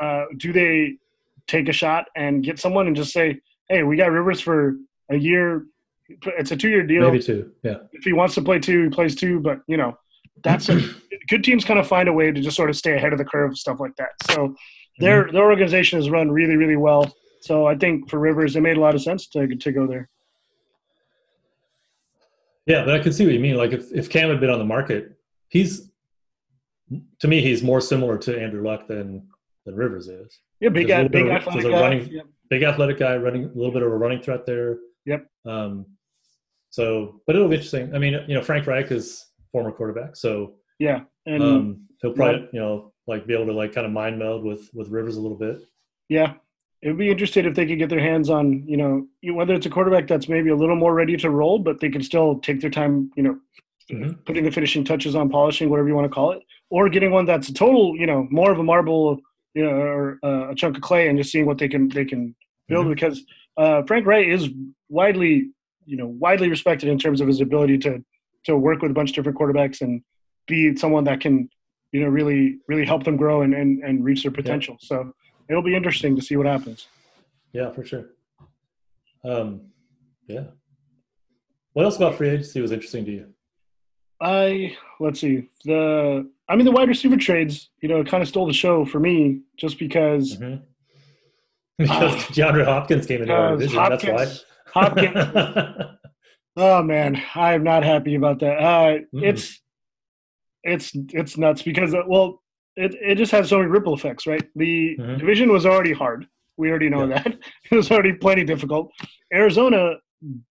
Uh, 0.00 0.24
do 0.36 0.52
they 0.52 0.96
take 1.46 1.68
a 1.68 1.72
shot 1.72 2.06
and 2.16 2.42
get 2.42 2.58
someone 2.58 2.86
and 2.86 2.96
just 2.96 3.12
say, 3.12 3.40
hey, 3.68 3.82
we 3.82 3.96
got 3.96 4.10
Rivers 4.10 4.40
for 4.40 4.74
a 5.10 5.16
year, 5.16 5.66
It's 6.38 6.50
a 6.50 6.56
two-year 6.56 6.82
deal. 6.84 7.02
Maybe 7.02 7.22
two. 7.22 7.52
Yeah. 7.62 7.76
If 7.92 8.04
he 8.04 8.12
wants 8.12 8.34
to 8.36 8.42
play 8.42 8.58
two, 8.58 8.84
he 8.84 8.88
plays 8.90 9.14
two. 9.14 9.40
But 9.40 9.60
you 9.68 9.76
know, 9.76 9.96
that's 10.42 10.68
a, 10.68 10.80
good 11.28 11.44
teams 11.44 11.64
kind 11.64 11.78
of 11.78 11.86
find 11.86 12.08
a 12.08 12.12
way 12.12 12.32
to 12.32 12.40
just 12.40 12.56
sort 12.56 12.70
of 12.70 12.76
stay 12.76 12.94
ahead 12.96 13.12
of 13.12 13.18
the 13.18 13.24
curve, 13.24 13.56
stuff 13.56 13.78
like 13.80 13.94
that. 13.96 14.10
So 14.30 14.54
their 14.98 15.24
Mm-hmm. 15.24 15.34
their 15.36 15.44
organization 15.44 15.98
is 15.98 16.10
run 16.10 16.30
really, 16.30 16.56
really 16.56 16.76
well. 16.76 17.14
So 17.42 17.66
I 17.66 17.74
think 17.76 18.10
for 18.10 18.18
Rivers, 18.18 18.54
it 18.56 18.60
made 18.60 18.76
a 18.76 18.80
lot 18.80 18.94
of 18.94 19.02
sense 19.02 19.26
to 19.28 19.46
to 19.46 19.72
go 19.72 19.86
there. 19.86 20.08
Yeah, 22.66 22.84
but 22.84 22.94
I 22.94 22.98
can 23.02 23.12
see 23.12 23.24
what 23.24 23.34
you 23.34 23.40
mean. 23.40 23.56
Like 23.56 23.72
if, 23.72 23.90
if 23.92 24.10
Cam 24.10 24.28
had 24.28 24.40
been 24.40 24.50
on 24.50 24.58
the 24.58 24.64
market, 24.64 25.16
he's 25.48 25.90
to 27.20 27.28
me 27.28 27.40
he's 27.40 27.62
more 27.62 27.80
similar 27.80 28.18
to 28.18 28.38
Andrew 28.40 28.62
Luck 28.64 28.86
than 28.86 29.26
than 29.64 29.74
Rivers 29.74 30.08
is. 30.08 30.38
Yeah, 30.60 30.68
big 30.70 30.88
guy, 30.88 31.06
big 31.08 31.26
of- 31.26 31.32
athletic 31.32 31.70
guy. 31.70 31.80
running- 31.80 32.08
Yep. 32.08 32.26
Big 32.50 32.62
athletic 32.64 32.98
guy, 32.98 33.16
running 33.16 33.44
a 33.44 33.48
little 33.54 33.70
bit 33.70 33.82
of 33.82 33.92
a 33.92 33.96
running 33.96 34.20
threat 34.20 34.44
there. 34.44 34.78
Yep. 35.06 35.26
Um, 35.46 35.86
so, 36.70 37.20
but 37.26 37.34
it'll 37.36 37.48
be 37.48 37.56
interesting. 37.56 37.94
I 37.94 37.98
mean, 37.98 38.14
you 38.28 38.34
know, 38.34 38.42
Frank 38.42 38.66
Reich 38.66 38.90
is 38.90 39.26
former 39.52 39.72
quarterback, 39.72 40.14
so 40.16 40.54
Yeah, 40.78 41.00
and 41.26 41.42
um, 41.42 41.80
he'll 42.00 42.12
probably 42.12 42.48
you 42.52 42.60
know 42.60 42.92
like 43.06 43.26
be 43.26 43.34
able 43.34 43.46
to 43.46 43.52
like 43.52 43.72
kind 43.74 43.86
of 43.86 43.92
mind 43.92 44.18
meld 44.18 44.44
with 44.44 44.70
with 44.74 44.88
Rivers 44.88 45.16
a 45.16 45.20
little 45.20 45.36
bit. 45.36 45.62
Yeah, 46.08 46.34
it 46.82 46.88
would 46.88 46.98
be 46.98 47.10
interesting 47.10 47.44
if 47.46 47.54
they 47.54 47.66
could 47.66 47.78
get 47.78 47.88
their 47.88 48.00
hands 48.00 48.30
on, 48.30 48.66
you 48.66 48.76
know, 48.76 49.06
whether 49.34 49.54
it's 49.54 49.66
a 49.66 49.70
quarterback 49.70 50.06
that's 50.06 50.28
maybe 50.28 50.50
a 50.50 50.56
little 50.56 50.76
more 50.76 50.94
ready 50.94 51.16
to 51.16 51.30
roll, 51.30 51.58
but 51.58 51.80
they 51.80 51.88
can 51.90 52.02
still 52.02 52.38
take 52.40 52.60
their 52.60 52.70
time, 52.70 53.10
you 53.16 53.22
know, 53.22 53.38
Mhm. 53.90 54.24
putting 54.24 54.44
the 54.44 54.50
finishing 54.52 54.84
touches 54.84 55.14
on, 55.16 55.28
polishing, 55.28 55.68
whatever 55.68 55.88
you 55.88 55.94
want 55.94 56.04
to 56.04 56.14
call 56.14 56.30
it, 56.32 56.42
or 56.70 56.88
getting 56.88 57.10
one 57.10 57.26
that's 57.26 57.48
a 57.48 57.54
total, 57.54 57.96
you 57.96 58.06
know, 58.06 58.26
more 58.30 58.52
of 58.52 58.58
a 58.60 58.62
marble, 58.62 59.20
you 59.54 59.64
know, 59.64 59.70
or 59.70 60.18
uh, 60.22 60.50
a 60.50 60.54
chunk 60.54 60.76
of 60.76 60.82
clay, 60.82 61.08
and 61.08 61.18
just 61.18 61.32
seeing 61.32 61.46
what 61.46 61.58
they 61.58 61.68
can 61.68 61.88
they 61.88 62.04
can 62.04 62.34
build. 62.68 62.86
Mhm. 62.86 62.90
Because 62.94 63.24
uh, 63.56 63.82
Frank 63.82 64.06
Reich 64.06 64.28
is 64.28 64.48
widely, 64.90 65.50
you 65.86 65.96
know, 65.96 66.06
widely 66.06 66.50
respected 66.50 66.88
in 66.90 66.98
terms 66.98 67.20
of 67.22 67.28
his 67.28 67.40
ability 67.40 67.78
to 67.78 68.04
to 68.44 68.56
work 68.56 68.82
with 68.82 68.90
a 68.90 68.94
bunch 68.94 69.10
of 69.10 69.16
different 69.16 69.38
quarterbacks 69.38 69.80
and 69.80 70.02
be 70.46 70.74
someone 70.76 71.04
that 71.04 71.20
can, 71.20 71.48
you 71.92 72.00
know, 72.00 72.08
really 72.08 72.58
really 72.68 72.84
help 72.84 73.04
them 73.04 73.16
grow 73.16 73.40
and 73.42 73.54
and, 73.54 73.82
and 73.82 74.04
reach 74.04 74.22
their 74.22 74.32
potential. 74.32 74.76
So 74.80 75.12
it'll 75.48 75.62
be 75.62 75.74
interesting 75.74 76.14
to 76.16 76.22
see 76.22 76.36
what 76.36 76.46
happens. 76.46 76.86
Yeah, 77.52 77.70
for 77.70 77.84
sure. 77.84 78.06
Um, 79.24 79.62
yeah. 80.26 80.44
What 81.72 81.84
else 81.84 81.96
about 81.96 82.16
free 82.16 82.30
agency 82.30 82.60
was 82.60 82.72
interesting 82.72 83.04
to 83.06 83.10
you? 83.12 83.26
I 84.20 84.76
let's 84.98 85.20
see 85.20 85.48
the 85.64 86.28
I 86.48 86.56
mean 86.56 86.66
the 86.66 86.72
wide 86.72 86.88
receiver 86.88 87.16
trades 87.16 87.70
you 87.80 87.88
know 87.88 88.04
kind 88.04 88.22
of 88.22 88.28
stole 88.28 88.46
the 88.46 88.52
show 88.52 88.84
for 88.84 89.00
me 89.00 89.40
just 89.56 89.78
because 89.78 90.36
Mhm. 90.36 90.62
Because 91.80 92.12
DeAndre 92.36 92.66
Hopkins 92.66 93.06
came 93.06 93.22
into 93.22 93.32
our 93.32 93.56
division. 93.56 93.76
That's 93.78 94.04
why. 94.04 94.26
Hopkins 94.72 95.24
oh 96.56 96.82
man 96.82 97.20
I 97.34 97.54
am 97.54 97.62
not 97.64 97.82
happy 97.84 98.14
about 98.14 98.40
that 98.40 98.58
uh, 98.58 98.98
Mm. 99.14 99.22
it's 99.28 99.60
it's 100.62 100.92
it's 100.94 101.36
nuts 101.38 101.62
because 101.62 101.94
uh, 101.94 102.02
well 102.06 102.42
it 102.76 102.94
it 103.00 103.14
just 103.16 103.32
has 103.32 103.48
so 103.48 103.58
many 103.58 103.70
ripple 103.70 103.94
effects 103.94 104.26
right 104.26 104.42
the 104.56 104.96
Mhm. 104.98 105.18
division 105.18 105.52
was 105.52 105.64
already 105.66 105.92
hard 105.92 106.26
we 106.56 106.68
already 106.70 106.88
know 106.90 107.06
that 107.06 107.26
it 107.70 107.74
was 107.74 107.90
already 107.90 108.12
plenty 108.12 108.44
difficult 108.44 108.90
Arizona 109.32 109.94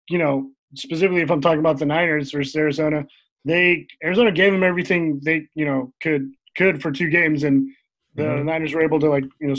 you 0.08 0.18
know 0.18 0.50
specifically 0.74 1.22
if 1.22 1.30
I'm 1.30 1.40
talking 1.40 1.60
about 1.60 1.78
the 1.78 1.86
Niners 1.86 2.32
versus 2.32 2.54
Arizona 2.56 3.04
they 3.44 3.86
Arizona 4.04 4.32
gave 4.32 4.52
them 4.52 4.62
everything 4.64 5.20
they 5.22 5.46
you 5.54 5.64
know 5.64 5.92
could 6.02 6.32
could 6.56 6.82
for 6.82 6.90
two 6.90 7.08
games, 7.08 7.44
and 7.44 7.68
the 8.16 8.22
Mhm. 8.24 8.44
Niners 8.46 8.74
were 8.74 8.82
able 8.82 8.98
to 9.00 9.08
like 9.08 9.24
you 9.40 9.48
know 9.48 9.54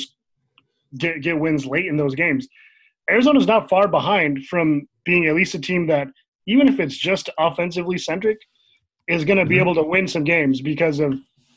get 0.97 1.21
get 1.21 1.39
wins 1.39 1.65
late 1.65 1.85
in 1.85 1.95
those 1.95 2.13
games. 2.13 2.47
Arizona's 3.09 3.47
not 3.47 3.69
far 3.69 3.87
behind 3.87 4.45
from 4.45 4.87
being 5.05 5.25
at 5.25 5.35
least 5.35 5.55
a 5.55 5.59
team 5.59 5.87
that 5.87 6.07
even 6.47 6.67
if 6.67 6.79
it's 6.79 6.97
just 6.97 7.29
offensively 7.37 7.97
centric, 7.97 8.37
is 9.07 9.25
going 9.25 9.39
to 9.39 9.45
be 9.45 9.55
Mhm. 9.55 9.61
able 9.61 9.75
to 9.75 9.83
win 9.83 10.07
some 10.07 10.23
games 10.23 10.61
because 10.61 10.99
of 10.99 11.13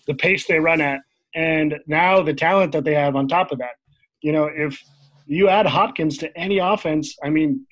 the 0.07 0.15
pace 0.15 0.47
they 0.47 0.59
run 0.59 0.81
at, 0.81 1.01
and 1.35 1.79
now 1.87 2.23
the 2.23 2.33
talent 2.35 2.73
that 2.73 2.85
they 2.85 2.95
have 2.95 3.15
on 3.15 3.29
top 3.29 3.53
of 3.53 3.59
that. 3.59 3.75
You 4.23 4.33
know, 4.33 4.45
if 4.47 4.83
you 5.27 5.49
add 5.49 5.67
Hopkins 5.67 6.17
to 6.19 6.37
any 6.39 6.59
offense, 6.59 7.17
I 7.23 7.29
mean, 7.31 7.67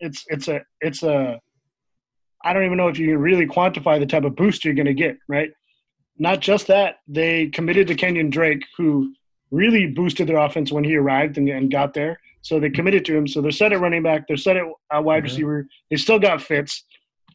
it's 0.00 0.24
it's 0.28 0.48
a 0.48 0.62
it's 0.80 1.02
a 1.02 1.40
I 2.44 2.52
don't 2.52 2.64
even 2.64 2.76
know 2.76 2.88
if 2.88 2.98
you 2.98 3.06
can 3.08 3.18
really 3.18 3.46
quantify 3.46 4.00
the 4.00 4.06
type 4.06 4.24
of 4.24 4.34
boost 4.34 4.64
you're 4.64 4.74
going 4.74 4.86
to 4.86 4.94
get, 4.94 5.16
right? 5.28 5.50
Not 6.18 6.40
just 6.40 6.66
that, 6.66 6.96
they 7.06 7.46
committed 7.46 7.86
to 7.88 7.94
Kenyon 7.94 8.30
Drake, 8.30 8.64
who 8.76 9.14
really 9.52 9.86
boosted 9.86 10.26
their 10.26 10.38
offense 10.38 10.72
when 10.72 10.82
he 10.82 10.96
arrived 10.96 11.38
and, 11.38 11.48
and 11.48 11.70
got 11.70 11.94
there. 11.94 12.18
So 12.42 12.58
they 12.60 12.70
committed 12.70 13.04
to 13.06 13.16
him. 13.16 13.26
So 13.26 13.40
they're 13.40 13.50
set 13.52 13.72
at 13.72 13.80
running 13.80 14.02
back, 14.02 14.26
they're 14.26 14.36
set 14.36 14.56
at 14.56 14.64
uh, 14.94 15.00
wide 15.00 15.22
Mhm. 15.22 15.26
receiver. 15.26 15.68
They 15.90 15.96
still 15.96 16.18
got 16.18 16.42
Fitz. 16.42 16.84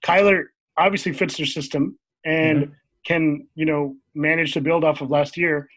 Kyler 0.05 0.43
obviously 0.77 1.13
fits 1.13 1.37
their 1.37 1.45
system 1.45 1.97
and 2.25 2.71
can, 3.05 3.47
you 3.55 3.65
know, 3.65 3.95
manage 4.13 4.53
to 4.53 4.61
build 4.61 4.83
off 4.83 5.01
of 5.01 5.09
last 5.09 5.37
year. 5.37 5.67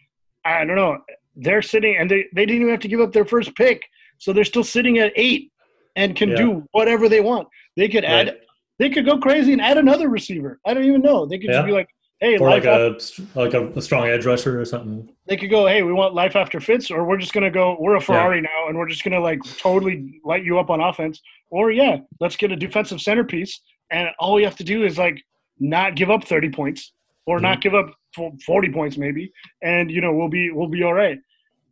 I 0.44 0.64
don't 0.64 0.76
know. 0.76 0.98
They're 1.36 1.62
sitting 1.62 1.96
and 1.96 2.10
they, 2.10 2.26
they 2.34 2.44
didn't 2.44 2.62
even 2.62 2.70
have 2.70 2.80
to 2.80 2.88
give 2.88 3.00
up 3.00 3.12
their 3.12 3.24
first 3.24 3.54
pick. 3.54 3.82
So 4.18 4.32
they're 4.32 4.44
still 4.44 4.64
sitting 4.64 4.98
at 4.98 5.12
eight 5.16 5.52
and 5.96 6.14
can 6.16 6.30
Yeah. 6.30 6.36
do 6.36 6.64
whatever 6.72 7.08
they 7.08 7.20
want. 7.20 7.48
They 7.76 7.88
could 7.88 8.04
add 8.04 8.26
Right. 8.28 8.36
they 8.78 8.90
could 8.90 9.04
go 9.06 9.18
crazy 9.18 9.52
and 9.52 9.60
add 9.62 9.78
another 9.78 10.08
receiver. 10.08 10.58
I 10.66 10.74
don't 10.74 10.84
even 10.84 11.02
know. 11.02 11.24
They 11.26 11.38
could 11.38 11.50
Yeah. 11.50 11.56
just 11.58 11.66
be 11.66 11.72
like, 11.72 11.88
hey, 12.20 12.38
Or 12.38 12.50
like 12.50 12.64
a 12.64 12.98
like 13.34 13.54
a, 13.54 13.68
a 13.70 13.82
strong 13.82 14.06
edge 14.08 14.26
rusher 14.26 14.60
or 14.60 14.64
something. 14.64 15.08
they 15.26 15.36
could 15.36 15.50
go, 15.50 15.66
hey, 15.66 15.82
we 15.82 15.92
want 15.92 16.14
life 16.14 16.36
after 16.36 16.60
Fitz, 16.60 16.90
or 16.90 17.04
we're 17.04 17.16
just 17.16 17.32
gonna 17.32 17.50
go, 17.50 17.76
we're 17.80 17.96
a 17.96 18.00
Ferrari 18.00 18.40
now, 18.40 18.68
and 18.68 18.76
we're 18.76 18.88
just 18.88 19.04
gonna 19.04 19.20
like 19.20 19.40
totally 19.58 20.20
light 20.24 20.44
you 20.44 20.58
up 20.58 20.70
on 20.70 20.80
offense. 20.80 21.20
Or 21.50 21.70
yeah, 21.70 21.98
let's 22.20 22.36
get 22.36 22.52
a 22.52 22.56
defensive 22.56 23.00
centerpiece, 23.00 23.60
and 23.90 24.08
all 24.18 24.34
we 24.34 24.44
have 24.44 24.56
to 24.56 24.64
do 24.64 24.84
is 24.84 24.98
like 24.98 25.22
not 25.58 25.96
give 25.96 26.10
up 26.10 26.24
thirty 26.24 26.50
points, 26.50 26.92
or 27.26 27.40
not 27.40 27.60
mm-hmm. 27.60 27.60
give 27.60 27.74
up 27.74 28.40
forty 28.46 28.70
points 28.70 28.96
maybe, 28.96 29.32
and 29.62 29.90
you 29.90 30.00
know 30.00 30.12
we'll 30.12 30.28
be 30.28 30.50
we'll 30.50 30.68
be 30.68 30.82
all 30.82 30.94
right. 30.94 31.18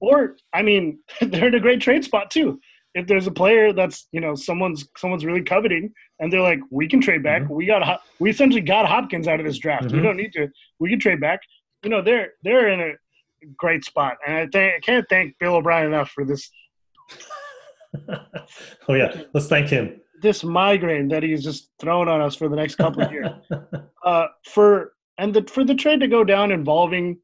Or 0.00 0.36
I 0.52 0.62
mean, 0.62 1.00
they're 1.20 1.48
in 1.48 1.54
a 1.54 1.60
great 1.60 1.80
trade 1.80 2.04
spot 2.04 2.30
too. 2.30 2.60
If 2.98 3.06
there's 3.06 3.26
a 3.26 3.30
player 3.30 3.72
that's 3.72 4.08
you 4.12 4.20
know 4.20 4.34
someone's 4.34 4.88
someone's 4.96 5.24
really 5.24 5.42
coveting, 5.42 5.92
and 6.20 6.32
they're 6.32 6.42
like, 6.42 6.60
we 6.70 6.88
can 6.88 7.00
trade 7.00 7.22
back. 7.22 7.48
We 7.48 7.66
got 7.66 8.00
we 8.18 8.30
essentially 8.30 8.60
got 8.60 8.86
Hopkins 8.86 9.28
out 9.28 9.40
of 9.40 9.46
this 9.46 9.58
draft. 9.58 9.92
We 9.92 9.98
Mhm. 9.98 10.02
don't 10.02 10.16
need 10.16 10.32
to. 10.34 10.48
We 10.80 10.90
can 10.90 10.98
trade 11.00 11.20
back. 11.20 11.40
You 11.84 11.90
know, 11.90 12.02
they're 12.02 12.32
they're 12.42 12.68
in 12.70 12.80
a 12.80 12.92
great 13.56 13.84
spot, 13.84 14.16
and 14.26 14.36
I 14.36 14.46
think 14.46 14.74
I 14.76 14.80
can't 14.80 15.06
thank 15.08 15.38
Bill 15.38 15.54
O'Brien 15.56 15.86
enough 15.86 16.10
for 16.10 16.24
this 16.24 16.50
oh 18.88 18.94
yeah, 18.94 19.22
let's 19.32 19.46
thank 19.48 19.68
him. 19.68 20.00
this 20.20 20.42
migraine 20.44 21.08
that 21.08 21.22
he's 21.22 21.42
just 21.44 21.70
throwing 21.80 22.08
on 22.08 22.20
us 22.20 22.34
for 22.34 22.48
the 22.48 22.56
next 22.56 22.74
couple 22.74 23.02
of 23.02 23.12
years. 23.12 23.28
uh, 24.04 24.26
for 24.44 24.92
and 25.18 25.32
the 25.34 25.42
for 25.44 25.64
the 25.64 25.74
trade 25.74 26.00
to 26.00 26.08
go 26.08 26.24
down 26.24 26.50
involving 26.52 27.18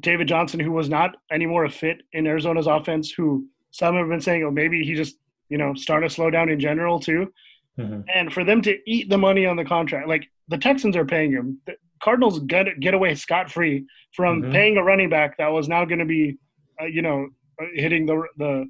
David 0.00 0.28
Johnson, 0.28 0.60
who 0.60 0.72
was 0.72 0.88
not 0.88 1.16
anymore 1.30 1.64
a 1.64 1.70
fit 1.70 1.98
in 2.12 2.26
Arizona's 2.26 2.66
offense, 2.66 3.10
who 3.10 3.46
some 3.76 3.94
have 3.96 4.08
been 4.08 4.20
saying, 4.20 4.42
oh, 4.44 4.50
maybe 4.50 4.82
he 4.84 4.94
just 4.94 5.16
you 5.48 5.58
know 5.58 5.74
started 5.74 6.08
to 6.08 6.14
slow 6.14 6.30
down 6.30 6.48
in 6.48 6.58
general 6.58 6.98
too. 6.98 7.32
Mhm. 7.78 8.04
And 8.14 8.32
for 8.32 8.42
them 8.42 8.62
to 8.62 8.78
eat 8.90 9.10
the 9.10 9.18
money 9.18 9.44
on 9.46 9.56
the 9.56 9.64
contract, 9.64 10.08
like 10.08 10.24
the 10.48 10.56
Texans 10.58 10.96
are 10.96 11.04
paying 11.04 11.30
him, 11.32 11.60
the 11.66 11.74
Cardinals 12.02 12.40
get 12.40 12.66
get 12.80 12.94
away 12.94 13.14
scot 13.14 13.50
free 13.50 13.84
from 14.14 14.42
Mhm. 14.42 14.52
paying 14.52 14.76
a 14.78 14.82
running 14.82 15.10
back 15.10 15.36
that 15.38 15.48
was 15.52 15.68
now 15.68 15.84
going 15.84 15.98
to 15.98 16.04
be, 16.06 16.36
uh, 16.80 16.86
you 16.86 17.02
know, 17.02 17.28
uh, 17.60 17.66
hitting 17.74 18.06
the 18.06 18.16
the 18.38 18.66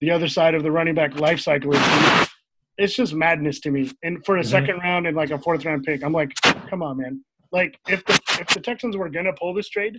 the 0.00 0.10
other 0.10 0.28
side 0.28 0.54
of 0.54 0.62
the 0.62 0.70
running 0.72 0.94
back 0.94 1.18
life 1.20 1.40
cycle. 1.40 1.72
It's- 1.74 2.94
just 2.94 3.12
madness 3.12 3.58
to 3.60 3.70
me. 3.72 3.90
And 4.04 4.24
for 4.24 4.36
a 4.36 4.40
Mhm. 4.42 4.46
second 4.56 4.78
round 4.78 5.06
and 5.08 5.16
like 5.16 5.30
a 5.32 5.38
fourth 5.38 5.64
round 5.64 5.82
pick, 5.84 6.04
I'm 6.04 6.12
like, 6.12 6.32
come 6.70 6.80
on, 6.82 6.98
man. 6.98 7.24
Like 7.50 7.78
if 7.88 8.04
the 8.04 8.14
if 8.40 8.48
the 8.54 8.60
Texans 8.60 8.96
were 8.96 9.08
gonna 9.08 9.32
pull 9.32 9.52
this 9.54 9.68
trade, 9.68 9.96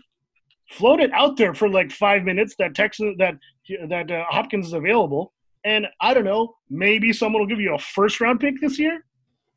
float 0.69 0.99
it 1.01 1.11
out 1.11 1.35
there 1.35 1.53
for 1.53 1.67
like 1.69 1.91
five 1.91 2.23
minutes 2.23 2.55
that 2.59 2.75
Texans 2.75 3.17
that 3.17 3.35
that 3.87 4.11
uh, 4.11 4.25
Hopkins 4.29 4.67
is 4.67 4.73
available, 4.73 5.33
and 5.63 5.87
I 6.01 6.13
don't 6.13 6.25
know, 6.25 6.55
maybe 6.69 7.13
someone 7.13 7.41
will 7.41 7.47
give 7.47 7.59
you 7.59 7.75
a 7.75 7.79
first 7.79 8.19
round 8.21 8.39
pick 8.39 8.59
this 8.61 8.79
year. 8.79 9.03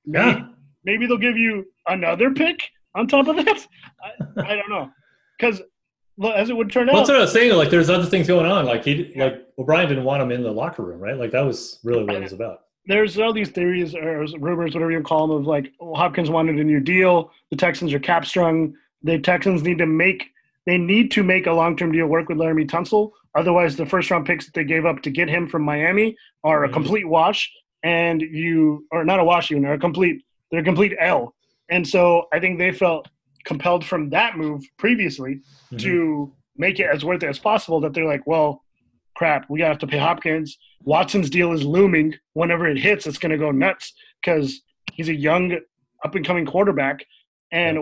Maybe, 0.07 0.25
Yeah. 0.31 0.47
maybe 0.85 1.07
they'll 1.07 1.19
give 1.19 1.37
you 1.39 1.67
another 1.89 2.31
pick 2.33 2.61
on 2.95 3.07
top 3.07 3.29
of 3.29 3.37
that. 3.37 3.67
I, 4.05 4.53
I 4.53 4.57
don't 4.57 4.69
know, 4.71 4.91
because 5.39 5.63
as 6.35 6.51
it 6.51 6.57
would 6.57 6.71
turn 6.71 6.87
Well, 6.89 6.97
out, 6.97 6.99
that's 7.01 7.09
what 7.11 7.19
I 7.19 7.21
was 7.23 7.33
saying. 7.33 7.53
Like, 7.57 7.71
there's 7.71 7.89
other 7.91 8.05
things 8.07 8.27
going 8.27 8.47
on. 8.47 8.67
Like 8.67 8.85
he, 8.85 9.13
like 9.17 9.47
O'Brien 9.59 9.89
didn't 9.89 10.05
want 10.05 10.23
him 10.23 10.31
in 10.31 10.43
the 10.43 10.51
locker 10.53 10.83
room, 10.83 11.01
right? 11.01 11.17
Like 11.17 11.31
that 11.33 11.41
was 11.41 11.79
really 11.85 12.05
what 12.05 12.17
it 12.17 12.23
was 12.23 12.33
about. 12.33 12.61
there's 12.87 13.19
all 13.19 13.33
these 13.33 13.49
theories 13.51 13.95
or 13.95 14.27
rumors, 14.39 14.75
whatever 14.75 14.91
you 14.93 15.01
call 15.03 15.27
them, 15.29 15.37
of 15.39 15.47
like 15.47 15.73
oh, 15.81 15.95
Hopkins 15.95 16.31
wanted 16.31 16.59
a 16.59 16.65
new 16.65 16.81
deal. 16.81 17.31
The 17.51 17.57
Texans 17.57 17.93
are 17.95 17.99
cap 18.01 18.27
strung. 18.27 18.75
The 19.05 19.19
Texans 19.21 19.63
need 19.63 19.79
to 19.79 19.87
make 19.87 20.32
they 20.67 20.79
need 20.79 21.11
to 21.13 21.23
make 21.23 21.47
a 21.47 21.53
long 21.53 21.77
term 21.77 21.93
deal 21.93 22.07
work 22.07 22.29
with 22.29 22.39
Laremy 22.39 22.69
Tunsil. 22.69 23.11
Otherwise, 23.35 23.77
the 23.77 23.87
first 23.87 24.11
round 24.11 24.27
picks 24.27 24.45
that 24.47 24.55
they 24.55 24.65
gave 24.65 24.85
up 24.85 25.03
to 25.03 25.11
get 25.11 25.29
him 25.29 25.49
from 25.49 25.63
Miami 25.63 26.17
are 26.45 26.65
a 26.65 26.69
Mhm. 26.69 26.73
complete 26.73 27.09
wash, 27.09 27.51
and 27.83 28.21
you 28.21 28.87
are 28.93 29.05
not 29.05 29.21
a 29.21 29.25
wash 29.25 29.51
even, 29.51 29.63
they're 29.63 29.75
a 29.75 29.79
complete 29.79 30.23
they're 30.51 30.61
a 30.61 30.65
complete 30.65 30.95
L. 31.01 31.35
And 31.71 31.89
so 31.89 32.27
I 32.31 32.39
think 32.39 32.59
they 32.59 32.73
felt 32.73 33.09
compelled 33.45 33.85
from 33.87 34.11
that 34.11 34.37
move 34.37 34.63
previously 34.77 35.41
Mhm. 35.73 35.79
to 35.81 36.33
make 36.59 36.79
it 36.79 36.85
as 36.93 37.03
worth 37.07 37.23
it 37.23 37.29
as 37.31 37.39
possible 37.39 37.81
that 37.81 37.95
they're 37.95 38.05
like, 38.05 38.27
well, 38.27 38.63
crap, 39.15 39.49
we 39.49 39.63
have 39.63 39.79
to 39.79 39.87
pay 39.87 39.97
Hopkins. 39.97 40.59
Watson's 40.85 41.31
deal 41.31 41.53
is 41.53 41.65
looming. 41.65 42.15
Whenever 42.35 42.67
it 42.67 42.77
hits, 42.77 43.07
it's 43.07 43.17
going 43.17 43.33
to 43.33 43.39
go 43.39 43.51
nuts. 43.51 43.95
because 44.23 44.63
he's 44.93 45.09
a 45.09 45.15
young, 45.15 45.59
up 46.05 46.15
and 46.15 46.25
coming 46.27 46.45
quarterback, 46.47 47.05
and 47.51 47.79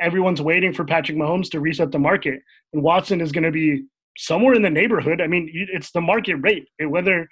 everyone's 0.00 0.42
waiting 0.42 0.72
for 0.72 0.84
Patrick 0.84 1.16
Mahomes 1.16 1.50
to 1.50 1.60
reset 1.60 1.92
the 1.92 1.98
market. 1.98 2.40
And 2.72 2.82
Watson 2.82 3.20
is 3.20 3.32
going 3.32 3.44
to 3.44 3.50
be 3.50 3.84
somewhere 4.16 4.54
in 4.54 4.62
the 4.62 4.70
neighborhood. 4.70 5.20
I 5.20 5.26
mean, 5.26 5.50
it's 5.52 5.92
the 5.92 6.00
market 6.00 6.36
rate. 6.36 6.66
Whether 6.80 7.28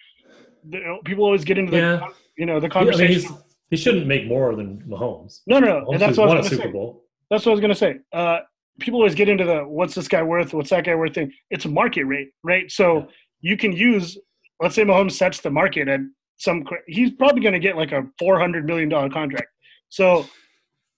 people 1.05 1.25
always 1.25 1.45
get 1.45 1.59
into 1.59 1.73
the 1.73 1.79
yeah. 1.79 2.09
you 2.37 2.47
know 2.47 2.61
the 2.61 2.69
conversation. 2.69 3.23
Yeah, 3.23 3.29
I 3.29 3.33
mean, 3.33 3.43
he 3.71 3.77
shouldn't 3.77 4.07
make 4.07 4.27
more 4.27 4.55
than 4.55 4.83
Mahomes. 4.89 5.41
No, 5.47 5.59
no, 5.59 5.85
Mahomes 5.85 5.99
that's 5.99 6.19
what 6.19 6.31
I 6.31 6.35
was 6.35 6.49
going 6.49 6.61
to 6.61 6.67
say. 6.67 6.73
Bowl. 6.73 7.05
That's 7.31 7.45
what 7.45 7.53
I 7.53 7.55
was 7.55 7.61
going 7.61 7.73
to 7.73 7.77
say. 7.77 7.99
Uh, 8.13 8.39
people 8.81 9.01
always 9.01 9.15
get 9.15 9.29
into 9.29 9.45
the 9.45 9.61
what's 9.61 9.95
this 9.95 10.09
guy 10.09 10.23
worth, 10.23 10.55
what's 10.55 10.71
that 10.71 10.85
guy 10.85 10.95
worth 10.95 11.15
thing. 11.15 11.33
It's 11.51 11.65
a 11.65 11.69
market 11.69 12.05
rate, 12.05 12.31
right? 12.43 12.71
So 12.71 12.99
yeah. 12.99 13.05
you 13.41 13.57
can 13.57 13.73
use, 13.73 14.17
let's 14.63 14.75
say 14.75 14.85
Mahomes 14.85 15.13
sets 15.13 15.41
the 15.41 15.51
market 15.51 15.89
at 15.89 16.01
some. 16.39 16.65
He's 16.87 17.11
probably 17.13 17.43
going 17.43 17.55
to 17.55 17.61
get 17.61 17.77
like 17.77 17.93
a 17.93 18.07
four 18.19 18.39
hundred 18.39 18.65
million 18.65 18.89
dollar 18.89 19.11
contract. 19.11 19.49
So 19.91 20.27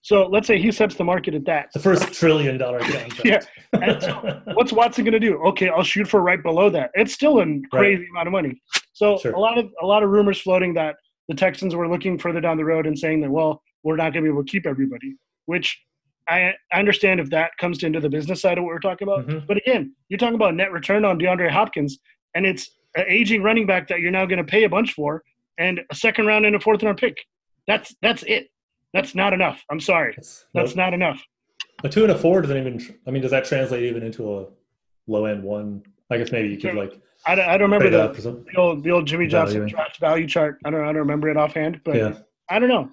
so 0.02 0.26
let's 0.26 0.46
say 0.46 0.60
he 0.60 0.72
sets 0.72 0.94
the 0.94 1.04
market 1.04 1.34
at 1.34 1.44
that. 1.44 1.68
The 1.72 1.78
first 1.78 2.12
trillion 2.12 2.56
dollar 2.56 2.80
contract. 2.80 3.20
yeah. 3.24 3.98
So 3.98 4.42
what's 4.54 4.72
Watson 4.72 5.04
going 5.04 5.12
to 5.12 5.20
do? 5.20 5.36
Okay, 5.44 5.68
I'll 5.68 5.82
shoot 5.82 6.08
for 6.08 6.22
right 6.22 6.42
below 6.42 6.70
that. 6.70 6.90
It's 6.94 7.12
still 7.12 7.40
a 7.40 7.44
crazy 7.70 8.02
right. 8.02 8.08
amount 8.10 8.28
of 8.28 8.32
money. 8.32 8.60
So 8.92 9.18
sure. 9.18 9.32
a 9.32 9.38
lot 9.38 9.58
of 9.58 9.70
a 9.82 9.86
lot 9.86 10.02
of 10.02 10.10
rumors 10.10 10.40
floating 10.40 10.74
that 10.74 10.96
the 11.28 11.34
Texans 11.34 11.74
were 11.74 11.88
looking 11.88 12.18
further 12.18 12.40
down 12.40 12.56
the 12.56 12.64
road 12.64 12.86
and 12.86 12.98
saying 12.98 13.20
that 13.20 13.30
well, 13.30 13.62
we're 13.82 13.96
not 13.96 14.12
going 14.12 14.24
to 14.24 14.30
be 14.30 14.32
able 14.32 14.44
to 14.44 14.50
keep 14.50 14.66
everybody, 14.66 15.14
which 15.46 15.78
I, 16.28 16.54
I 16.72 16.78
understand 16.78 17.20
if 17.20 17.30
that 17.30 17.50
comes 17.58 17.82
into 17.82 18.00
the 18.00 18.08
business 18.08 18.40
side 18.40 18.56
of 18.56 18.64
what 18.64 18.70
we're 18.70 18.80
talking 18.80 19.06
about. 19.06 19.26
Mm-hmm. 19.26 19.46
But 19.46 19.58
again, 19.58 19.94
you're 20.08 20.18
talking 20.18 20.34
about 20.34 20.54
net 20.54 20.72
return 20.72 21.04
on 21.04 21.18
DeAndre 21.18 21.50
Hopkins, 21.50 21.98
and 22.34 22.46
it's 22.46 22.70
an 22.94 23.04
aging 23.08 23.42
running 23.42 23.66
back 23.66 23.88
that 23.88 24.00
you're 24.00 24.10
now 24.10 24.26
going 24.26 24.38
to 24.38 24.44
pay 24.44 24.64
a 24.64 24.68
bunch 24.68 24.92
for, 24.92 25.22
and 25.58 25.80
a 25.90 25.94
second 25.94 26.26
round 26.26 26.46
and 26.46 26.56
a 26.56 26.60
fourth 26.60 26.82
round 26.82 26.98
pick. 26.98 27.16
That's 27.66 27.94
that's 28.00 28.22
it. 28.24 28.48
That's 28.92 29.14
not 29.14 29.32
enough. 29.32 29.64
I'm 29.70 29.80
sorry. 29.80 30.14
That's, 30.16 30.46
That's 30.52 30.76
not 30.76 30.94
enough. 30.94 31.22
A 31.84 31.88
two 31.88 32.02
and 32.02 32.12
a 32.12 32.18
four 32.18 32.42
doesn't 32.42 32.56
even. 32.56 32.98
I 33.06 33.10
mean, 33.10 33.22
does 33.22 33.30
that 33.30 33.44
translate 33.44 33.84
even 33.84 34.02
into 34.02 34.38
a 34.38 34.46
low 35.06 35.24
end 35.24 35.42
one? 35.42 35.82
I 36.10 36.18
guess 36.18 36.32
maybe 36.32 36.48
you 36.48 36.58
could 36.58 36.74
like. 36.74 37.00
I 37.26 37.34
don't, 37.34 37.48
I 37.48 37.58
don't 37.58 37.70
remember 37.70 37.90
the, 37.90 38.20
the, 38.20 38.56
old 38.56 38.82
the 38.82 38.90
old 38.90 39.06
Jimmy 39.06 39.26
Johnson 39.26 39.66
draft 39.68 39.98
value 39.98 40.26
chart. 40.26 40.58
I 40.64 40.70
don't 40.70 40.80
I 40.80 40.86
don't 40.86 40.96
remember 40.96 41.28
it 41.28 41.36
offhand, 41.36 41.80
but 41.84 41.94
yeah. 41.94 42.14
I 42.48 42.58
don't 42.58 42.68
know. 42.68 42.90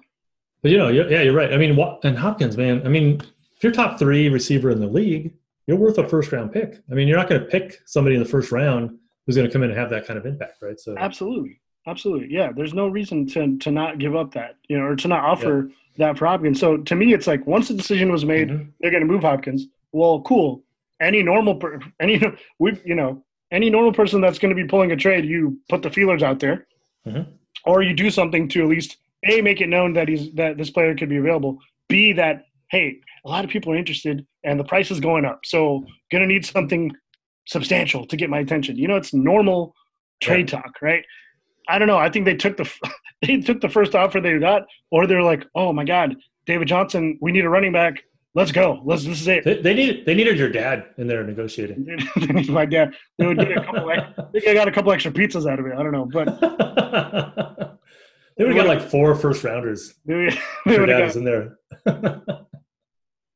But 0.62 0.70
you 0.70 0.78
know, 0.78 0.88
yeah, 0.88 1.22
you're 1.22 1.34
right. 1.34 1.52
I 1.52 1.56
mean, 1.56 1.76
what, 1.76 2.00
and 2.04 2.18
Hopkins, 2.18 2.56
man. 2.56 2.82
I 2.84 2.88
mean, 2.88 3.20
if 3.56 3.62
you're 3.62 3.72
top 3.72 3.98
three 3.98 4.28
receiver 4.28 4.70
in 4.70 4.80
the 4.80 4.86
league, 4.86 5.34
you're 5.66 5.76
worth 5.76 5.98
a 5.98 6.08
first 6.08 6.32
round 6.32 6.52
pick. 6.52 6.80
I 6.90 6.94
mean, 6.94 7.08
you're 7.08 7.16
not 7.16 7.28
going 7.28 7.40
to 7.40 7.46
pick 7.46 7.80
somebody 7.86 8.16
in 8.16 8.22
the 8.22 8.28
first 8.28 8.50
round 8.50 8.98
who's 9.26 9.36
going 9.36 9.46
to 9.46 9.52
come 9.52 9.62
in 9.62 9.70
and 9.70 9.78
have 9.78 9.90
that 9.90 10.06
kind 10.06 10.18
of 10.18 10.26
impact, 10.26 10.62
right? 10.62 10.78
So 10.80 10.96
absolutely, 10.96 11.60
absolutely, 11.88 12.28
yeah. 12.30 12.52
There's 12.54 12.74
no 12.74 12.88
reason 12.88 13.26
to 13.28 13.58
to 13.58 13.70
not 13.70 13.98
give 13.98 14.14
up 14.14 14.32
that, 14.34 14.56
you 14.68 14.78
know, 14.78 14.84
or 14.84 14.96
to 14.96 15.08
not 15.08 15.24
offer. 15.24 15.66
Yeah 15.68 15.74
that 15.98 16.16
for 16.16 16.26
Hopkins. 16.26 16.58
So 16.58 16.78
to 16.78 16.94
me, 16.94 17.12
it's 17.12 17.26
like 17.26 17.46
once 17.46 17.68
the 17.68 17.74
decision 17.74 18.10
was 18.10 18.24
made, 18.24 18.48
mm-hmm. 18.48 18.70
they're 18.80 18.90
going 18.90 19.06
to 19.06 19.12
move 19.12 19.22
Hopkins. 19.22 19.66
Well, 19.92 20.22
cool. 20.22 20.62
Any 21.00 21.22
normal, 21.22 21.56
per, 21.56 21.80
any 22.00 22.20
we, 22.58 22.80
you 22.84 22.94
know, 22.94 23.22
any 23.50 23.70
normal 23.70 23.92
person 23.92 24.20
that's 24.20 24.38
going 24.38 24.54
to 24.54 24.60
be 24.60 24.68
pulling 24.68 24.92
a 24.92 24.96
trade, 24.96 25.24
you 25.24 25.58
put 25.68 25.82
the 25.82 25.90
feelers 25.90 26.22
out 26.22 26.40
there, 26.40 26.66
mm-hmm. 27.06 27.30
or 27.64 27.82
you 27.82 27.94
do 27.94 28.10
something 28.10 28.48
to 28.48 28.62
at 28.62 28.68
least 28.68 28.96
a 29.24 29.40
make 29.40 29.60
it 29.60 29.68
known 29.68 29.92
that 29.94 30.08
he's 30.08 30.32
that 30.32 30.56
this 30.56 30.70
player 30.70 30.94
could 30.94 31.08
be 31.08 31.16
available. 31.16 31.58
B 31.88 32.12
that 32.14 32.46
hey, 32.70 33.00
a 33.24 33.28
lot 33.28 33.44
of 33.44 33.50
people 33.50 33.72
are 33.72 33.76
interested 33.76 34.26
and 34.44 34.60
the 34.60 34.64
price 34.64 34.90
is 34.90 35.00
going 35.00 35.24
up, 35.24 35.40
so 35.44 35.84
going 36.12 36.22
to 36.22 36.28
need 36.28 36.44
something 36.44 36.92
substantial 37.46 38.06
to 38.06 38.16
get 38.16 38.28
my 38.28 38.40
attention. 38.40 38.76
You 38.76 38.88
know, 38.88 38.96
it's 38.96 39.14
normal 39.14 39.74
trade 40.20 40.50
yeah. 40.50 40.60
talk, 40.60 40.72
right? 40.82 41.04
I 41.68 41.78
don't 41.78 41.88
know. 41.88 41.98
I 41.98 42.08
think 42.08 42.24
they 42.24 42.34
took 42.34 42.56
the 42.56 42.70
they 43.22 43.40
took 43.40 43.60
the 43.60 43.68
first 43.68 43.94
offer 43.94 44.20
they 44.20 44.38
got, 44.38 44.62
or 44.90 45.06
they're 45.06 45.22
like, 45.22 45.44
oh 45.54 45.72
my 45.72 45.84
god, 45.84 46.16
David 46.46 46.68
Johnson, 46.68 47.18
we 47.20 47.32
need 47.32 47.44
a 47.44 47.48
running 47.48 47.72
back. 47.72 48.02
Let's 48.34 48.52
go. 48.52 48.80
Let's. 48.84 49.04
This 49.04 49.20
is 49.20 49.28
it. 49.28 49.44
They, 49.44 49.60
they 49.60 49.74
needed 49.74 50.06
they 50.06 50.14
needed 50.14 50.38
your 50.38 50.50
dad 50.50 50.86
in 50.96 51.06
there 51.06 51.24
negotiating. 51.24 51.98
my 52.48 52.66
dad. 52.66 52.94
They 53.18 53.26
would 53.26 53.38
get 53.38 53.52
a 53.52 53.64
couple. 53.64 53.90
I 53.90 54.12
think 54.32 54.46
I 54.46 54.54
got 54.54 54.68
a 54.68 54.72
couple 54.72 54.92
extra 54.92 55.10
pizzas 55.10 55.50
out 55.50 55.58
of 55.58 55.66
it. 55.66 55.72
I 55.76 55.82
don't 55.82 55.92
know, 55.92 56.06
but 56.06 56.40
they 58.36 58.44
would 58.44 58.54
get 58.54 58.66
like 58.66 58.82
four 58.82 59.14
first 59.14 59.42
rounders. 59.44 59.94
They, 60.04 60.30
they 60.66 60.74
your 60.74 60.86
dad 60.86 60.98
got, 60.98 61.04
was 61.04 61.16
in 61.16 61.24
there. 61.24 61.58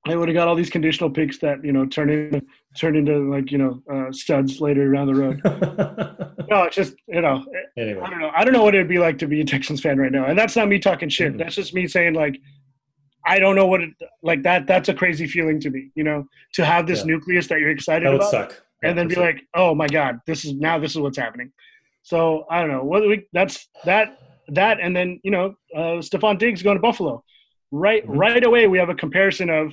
They 0.06 0.16
would 0.16 0.28
have 0.28 0.34
got 0.34 0.48
all 0.48 0.56
these 0.56 0.70
conditional 0.70 1.10
picks 1.10 1.38
that 1.38 1.64
you 1.64 1.72
know 1.72 1.86
turn 1.86 2.10
into 2.10 2.42
turn 2.76 2.96
into 2.96 3.30
like 3.30 3.52
you 3.52 3.58
know 3.58 3.82
uh, 3.90 4.10
studs 4.10 4.60
later 4.60 4.92
around 4.92 5.06
the 5.06 5.14
road. 5.14 5.40
no, 6.50 6.64
it's 6.64 6.76
just 6.76 6.94
you 7.06 7.20
know 7.20 7.44
anyway. 7.76 8.00
I 8.00 8.10
don't 8.10 8.20
know. 8.20 8.30
I 8.34 8.44
don't 8.44 8.52
know 8.52 8.64
what 8.64 8.74
it'd 8.74 8.88
be 8.88 8.98
like 8.98 9.18
to 9.18 9.28
be 9.28 9.40
a 9.40 9.44
Texans 9.44 9.80
fan 9.80 9.98
right 9.98 10.10
now, 10.10 10.24
and 10.26 10.36
that's 10.36 10.56
not 10.56 10.68
me 10.68 10.78
talking 10.78 11.08
shit. 11.08 11.30
Mm-hmm. 11.30 11.38
That's 11.38 11.54
just 11.54 11.72
me 11.72 11.86
saying 11.86 12.14
like 12.14 12.40
I 13.24 13.38
don't 13.38 13.54
know 13.54 13.66
what 13.66 13.82
it 13.82 13.90
like 14.22 14.42
that. 14.42 14.66
That's 14.66 14.88
a 14.88 14.94
crazy 14.94 15.28
feeling 15.28 15.60
to 15.60 15.70
me. 15.70 15.90
You 15.94 16.04
know, 16.04 16.26
to 16.54 16.64
have 16.64 16.86
this 16.86 17.00
yeah. 17.00 17.06
nucleus 17.06 17.46
that 17.48 17.60
you're 17.60 17.70
excited 17.70 18.06
that 18.06 18.12
would 18.12 18.22
about, 18.22 18.30
suck. 18.30 18.62
And 18.82 18.98
then 18.98 19.06
be 19.06 19.14
like, 19.14 19.46
oh 19.54 19.76
my 19.76 19.86
god, 19.86 20.18
this 20.26 20.44
is 20.44 20.54
now 20.54 20.78
this 20.78 20.90
is 20.90 20.98
what's 20.98 21.16
happening. 21.18 21.52
So 22.02 22.46
I 22.50 22.60
don't 22.60 22.70
know 22.70 22.82
what 22.82 23.06
we 23.06 23.26
that's 23.32 23.68
that 23.84 24.18
that 24.48 24.80
and 24.80 24.96
then 24.96 25.20
you 25.22 25.30
know 25.30 25.54
uh, 25.76 26.00
Stefon 26.00 26.38
Diggs 26.38 26.62
going 26.62 26.76
to 26.76 26.82
Buffalo. 26.82 27.22
Right, 27.70 28.02
mm-hmm. 28.02 28.18
right 28.18 28.44
away 28.44 28.66
we 28.66 28.78
have 28.78 28.88
a 28.88 28.94
comparison 28.94 29.48
of 29.48 29.72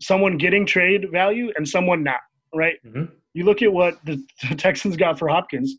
someone 0.00 0.36
getting 0.36 0.66
trade 0.66 1.06
value 1.10 1.52
and 1.56 1.68
someone 1.68 2.02
not, 2.02 2.20
right? 2.54 2.76
Mm-hmm. 2.86 3.04
You 3.34 3.44
look 3.44 3.62
at 3.62 3.72
what 3.72 4.04
the, 4.04 4.24
the, 4.48 4.54
Texans 4.54 4.96
got 4.96 5.18
for 5.18 5.28
Hopkins. 5.28 5.76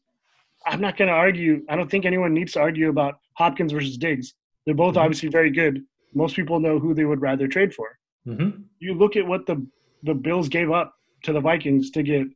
I'm 0.66 0.82
not 0.82 0.98
going 0.98 1.08
to 1.08 1.14
argue. 1.14 1.64
I 1.70 1.76
don't 1.76 1.90
think 1.90 2.06
anyone 2.06 2.34
needs 2.34 2.54
to 2.54 2.60
argue 2.60 2.90
about 2.90 3.16
Hopkins 3.34 3.72
versus 3.72 3.98
Diggs. 3.98 4.34
They're 4.66 4.76
both 4.76 4.96
mm-hmm. 4.96 5.04
obviously 5.04 5.30
very 5.30 5.52
good. 5.52 5.84
Most 6.14 6.36
people 6.36 6.60
know 6.60 6.80
who 6.80 6.94
they 6.94 7.06
would 7.06 7.22
rather 7.22 7.48
trade 7.48 7.74
for. 7.74 7.98
Mm-hmm. 8.28 8.62
You 8.80 8.94
look 8.94 9.16
at 9.16 9.26
what 9.26 9.46
the 9.46 9.66
the 10.04 10.14
Bills 10.14 10.48
gave 10.48 10.72
up 10.72 10.94
to 11.24 11.34
the 11.34 11.40
Vikings 11.40 11.92
to 11.92 12.04
get 12.04 12.28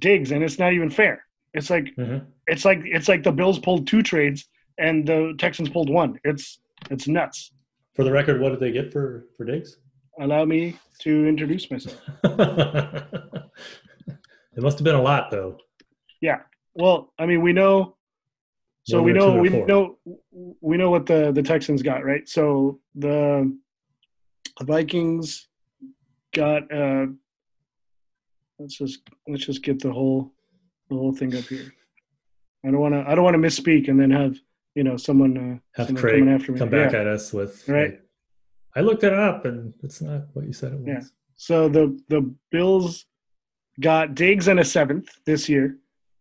Diggs, 0.00 0.32
and 0.32 0.42
it's 0.42 0.58
not 0.58 0.72
even 0.72 0.90
fair. 0.90 1.24
It's 1.54 1.70
like 1.70 1.94
mm-hmm. 1.96 2.24
it's 2.46 2.64
like 2.64 2.80
it's 2.84 3.08
like 3.08 3.22
the 3.22 3.32
Bills 3.32 3.58
pulled 3.58 3.86
two 3.86 4.02
trades 4.02 4.48
and 4.78 5.06
the 5.06 5.34
Texans 5.38 5.68
pulled 5.68 5.90
one. 5.90 6.18
It's 6.24 6.60
it's 6.90 7.08
nuts. 7.08 7.52
For 7.94 8.04
the 8.04 8.12
record, 8.12 8.40
what 8.40 8.50
did 8.50 8.60
they 8.60 8.72
get 8.72 8.92
for 8.92 9.26
for 9.36 9.44
Diggs? 9.44 9.78
Allow 10.20 10.44
me 10.44 10.78
to 11.00 11.26
introduce 11.26 11.70
myself. 11.70 12.00
it 12.24 13.50
must 14.56 14.78
have 14.78 14.84
been 14.84 14.94
a 14.94 15.02
lot, 15.02 15.30
though. 15.30 15.58
Yeah. 16.20 16.40
Well, 16.74 17.12
I 17.18 17.26
mean, 17.26 17.42
we 17.42 17.52
know. 17.52 17.96
So 18.84 19.02
we 19.02 19.12
know 19.12 19.40
we 19.40 19.48
know 19.48 19.98
we 20.60 20.76
know 20.76 20.90
what 20.90 21.06
the 21.06 21.32
the 21.32 21.42
Texans 21.42 21.82
got 21.82 22.04
right. 22.04 22.28
So 22.28 22.78
the 22.94 23.52
Vikings 24.62 25.48
got. 26.34 26.70
uh 26.72 27.06
Let's 28.58 28.78
just 28.78 29.00
let's 29.28 29.44
just 29.44 29.62
get 29.62 29.80
the 29.80 29.92
whole 29.92 30.32
the 30.88 30.96
whole 30.96 31.12
thing 31.12 31.36
up 31.36 31.44
here. 31.44 31.74
I 32.64 32.70
don't 32.70 32.80
want 32.80 32.94
to 32.94 33.04
I 33.06 33.14
don't 33.14 33.24
want 33.24 33.34
to 33.34 33.38
misspeak 33.38 33.88
and 33.88 34.00
then 34.00 34.10
have 34.10 34.36
you 34.74 34.82
know 34.82 34.96
someone 34.96 35.36
uh, 35.36 35.58
have 35.78 35.88
someone 35.88 36.02
Craig 36.02 36.26
after 36.26 36.52
me. 36.52 36.58
come 36.58 36.70
back 36.70 36.92
yeah. 36.92 37.00
at 37.00 37.06
us 37.06 37.32
with 37.32 37.68
right. 37.68 37.90
Like, 37.90 38.02
I 38.76 38.80
looked 38.80 39.04
it 39.04 39.14
up, 39.14 39.46
and 39.46 39.72
it's 39.82 40.02
not 40.02 40.26
what 40.34 40.44
you 40.46 40.52
said 40.52 40.74
it 40.74 40.78
was. 40.78 40.86
Yeah. 40.86 41.00
So 41.36 41.68
the 41.68 41.98
the 42.08 42.32
Bills 42.50 43.06
got 43.80 44.14
Diggs 44.14 44.48
and 44.48 44.60
a 44.60 44.64
seventh 44.64 45.08
this 45.24 45.48
year 45.48 45.78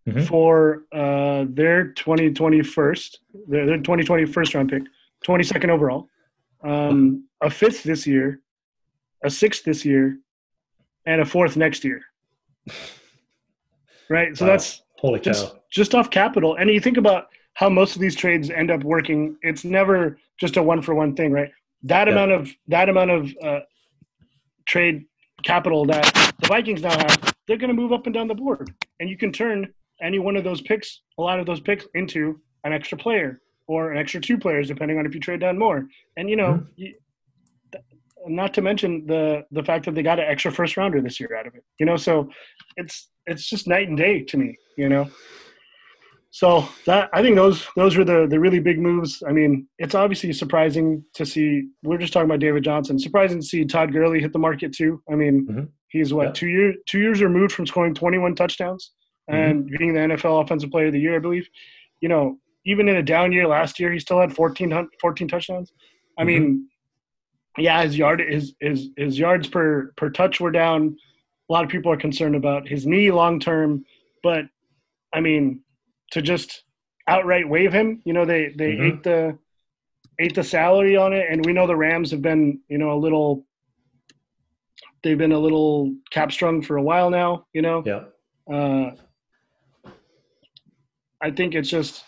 mm-hmm. 0.07 0.23
for 0.23 0.83
uh, 0.91 1.45
their 1.49 1.89
2020 1.89 2.61
first, 2.63 3.19
their, 3.47 3.65
their 3.65 3.77
2020 3.77 4.25
first 4.25 4.53
round 4.53 4.69
pick, 4.69 4.83
22nd 5.25 5.69
overall, 5.69 6.09
um, 6.63 7.25
a 7.41 7.49
fifth 7.49 7.83
this 7.83 8.05
year, 8.05 8.41
a 9.23 9.29
sixth 9.29 9.63
this 9.63 9.85
year, 9.85 10.17
and 11.05 11.21
a 11.21 11.25
fourth 11.25 11.57
next 11.57 11.83
year. 11.83 12.01
Right. 14.07 14.37
So 14.37 14.45
wow. 14.45 14.51
that's 14.51 14.83
holy 14.99 15.19
cow. 15.19 15.31
Just, 15.31 15.55
just 15.71 15.95
off 15.95 16.11
capital, 16.11 16.57
and 16.57 16.69
you 16.69 16.79
think 16.79 16.97
about 16.97 17.29
how 17.55 17.69
most 17.69 17.95
of 17.95 18.01
these 18.01 18.15
trades 18.15 18.51
end 18.51 18.69
up 18.69 18.83
working. 18.83 19.35
It's 19.41 19.65
never 19.65 20.19
just 20.39 20.57
a 20.57 20.61
one 20.61 20.83
for 20.83 20.93
one 20.93 21.15
thing, 21.15 21.31
right? 21.31 21.51
That 21.85 22.07
yeah. 22.07 22.13
amount 22.13 22.31
of 22.31 22.49
that 22.67 22.89
amount 22.89 23.11
of 23.11 23.33
uh, 23.43 23.59
trade 24.67 25.05
capital 25.43 25.85
that 25.85 26.03
the 26.39 26.47
Vikings 26.47 26.81
now 26.81 26.97
have, 26.97 27.35
they're 27.47 27.57
going 27.57 27.69
to 27.69 27.81
move 27.81 27.93
up 27.93 28.05
and 28.05 28.13
down 28.13 28.27
the 28.27 28.35
board, 28.35 28.73
and 28.99 29.09
you 29.09 29.17
can 29.17 29.31
turn 29.31 29.71
any 30.01 30.19
one 30.19 30.35
of 30.35 30.43
those 30.43 30.61
picks, 30.61 31.01
a 31.17 31.21
lot 31.21 31.39
of 31.39 31.45
those 31.45 31.59
picks, 31.59 31.85
into 31.93 32.39
an 32.63 32.73
extra 32.73 32.97
player 32.97 33.41
or 33.67 33.91
an 33.91 33.97
extra 33.97 34.19
two 34.19 34.37
players, 34.37 34.67
depending 34.67 34.99
on 34.99 35.05
if 35.05 35.13
you 35.13 35.19
trade 35.19 35.39
down 35.39 35.57
more. 35.57 35.87
And 36.17 36.29
you 36.29 36.35
know, 36.35 36.53
mm-hmm. 36.53 36.65
you, 36.75 36.93
not 38.27 38.53
to 38.55 38.61
mention 38.61 39.05
the 39.05 39.45
the 39.51 39.63
fact 39.63 39.85
that 39.85 39.95
they 39.95 40.03
got 40.03 40.19
an 40.19 40.25
extra 40.27 40.51
first 40.51 40.77
rounder 40.77 41.01
this 41.01 41.19
year 41.19 41.35
out 41.37 41.47
of 41.47 41.55
it. 41.55 41.63
You 41.79 41.85
know, 41.85 41.97
so 41.97 42.29
it's 42.75 43.09
it's 43.27 43.47
just 43.49 43.67
night 43.67 43.87
and 43.87 43.97
day 43.97 44.21
to 44.21 44.37
me. 44.37 44.57
You 44.77 44.89
know. 44.89 45.09
So 46.35 46.67
that 46.85 47.09
I 47.13 47.21
think 47.21 47.37
those 47.37 47.65
those 47.77 47.95
were 47.95 48.03
the 48.03 48.27
the 48.27 48.37
really 48.37 48.59
big 48.59 48.77
moves. 48.77 49.23
I 49.25 49.31
mean, 49.31 49.69
it's 49.77 49.95
obviously 49.95 50.33
surprising 50.33 51.01
to 51.13 51.25
see. 51.25 51.69
We're 51.81 51.97
just 51.97 52.11
talking 52.11 52.25
about 52.25 52.41
David 52.41 52.61
Johnson. 52.61 52.99
Surprising 52.99 53.39
to 53.39 53.45
see 53.45 53.63
Todd 53.63 53.93
Gurley 53.93 54.19
hit 54.19 54.33
the 54.33 54.39
market 54.39 54.73
too. 54.73 55.01
I 55.09 55.15
mean, 55.15 55.47
mm-hmm. 55.47 55.63
he's 55.87 56.13
what 56.13 56.25
yeah. 56.25 56.31
two 56.33 56.47
years 56.47 56.75
two 56.87 56.99
years 56.99 57.21
removed 57.21 57.53
from 57.53 57.65
scoring 57.65 57.93
21 57.93 58.35
touchdowns 58.35 58.91
mm-hmm. 59.31 59.41
and 59.41 59.65
being 59.77 59.93
the 59.93 60.01
NFL 60.01 60.43
Offensive 60.43 60.71
Player 60.71 60.87
of 60.87 60.91
the 60.91 60.99
Year, 60.99 61.15
I 61.15 61.19
believe. 61.19 61.47
You 62.01 62.09
know, 62.09 62.37
even 62.65 62.89
in 62.89 62.97
a 62.97 63.03
down 63.03 63.31
year 63.31 63.47
last 63.47 63.79
year, 63.79 63.93
he 63.93 63.99
still 63.99 64.19
had 64.19 64.35
14, 64.35 64.89
14 64.99 65.27
touchdowns. 65.29 65.71
I 66.19 66.23
Mhm. 66.23 66.27
mean, 66.27 66.67
yeah, 67.57 67.81
his 67.81 67.97
yard 67.97 68.19
his 68.19 68.55
his 68.59 68.89
his 68.97 69.17
yards 69.17 69.47
per 69.47 69.93
per 69.95 70.09
touch 70.09 70.41
were 70.41 70.51
down. 70.51 70.97
A 71.49 71.53
lot 71.53 71.63
of 71.63 71.69
people 71.69 71.93
are 71.93 71.97
concerned 72.05 72.35
about 72.35 72.67
his 72.67 72.85
knee 72.85 73.09
long 73.09 73.39
term, 73.39 73.85
but 74.21 74.43
I 75.13 75.21
mean, 75.21 75.61
to 76.11 76.21
just 76.21 76.63
outright 77.07 77.47
waive 77.47 77.73
him, 77.73 78.01
you 78.05 78.13
know, 78.13 78.25
they 78.25 78.49
they 78.49 78.71
Mhm. 78.71 78.81
ate 78.81 79.03
the 79.03 79.37
ate 80.19 80.35
the 80.35 80.43
salary 80.43 80.95
on 80.95 81.13
it, 81.13 81.27
and 81.29 81.45
we 81.45 81.53
know 81.53 81.67
the 81.67 81.75
Rams 81.75 82.11
have 82.11 82.21
been, 82.21 82.61
you 82.69 82.77
know, 82.77 82.91
a 82.91 82.99
little. 82.99 83.45
They've 85.03 85.17
been 85.17 85.33
a 85.33 85.39
little 85.39 85.93
cap 86.09 86.31
strung 86.31 86.61
for 86.61 86.77
a 86.77 86.81
while 86.81 87.09
now, 87.09 87.45
you 87.53 87.61
know. 87.61 87.83
Yeah. 87.85 88.05
Uh, 88.51 88.91
I 91.21 91.31
think 91.31 91.53
it's 91.55 91.69
just 91.69 92.03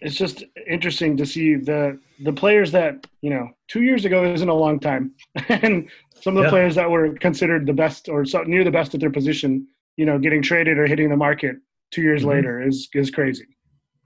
it's 0.00 0.16
just 0.16 0.42
interesting 0.66 1.16
to 1.16 1.26
see 1.26 1.54
the 1.54 1.98
the 2.20 2.32
players 2.32 2.72
that 2.72 3.06
you 3.22 3.30
know 3.30 3.50
two 3.68 3.82
years 3.82 4.04
ago 4.04 4.24
isn't 4.32 4.48
a 4.48 4.54
long 4.54 4.80
time, 4.80 5.14
and 5.48 5.88
some 6.20 6.36
of 6.36 6.42
the 6.42 6.46
Yeah. 6.46 6.50
players 6.50 6.74
that 6.76 6.90
were 6.90 7.14
considered 7.14 7.66
the 7.66 7.72
best 7.72 8.08
or 8.08 8.24
so, 8.24 8.42
near 8.42 8.64
the 8.64 8.70
best 8.70 8.94
at 8.94 9.00
their 9.00 9.10
position, 9.10 9.66
you 9.96 10.06
know, 10.06 10.18
getting 10.18 10.42
traded 10.42 10.78
or 10.78 10.86
hitting 10.86 11.08
the 11.10 11.16
market 11.16 11.56
two 11.90 12.02
years 12.02 12.22
Mhm. 12.22 12.28
later 12.28 12.62
is 12.66 12.88
is 12.94 13.10
crazy. 13.10 13.46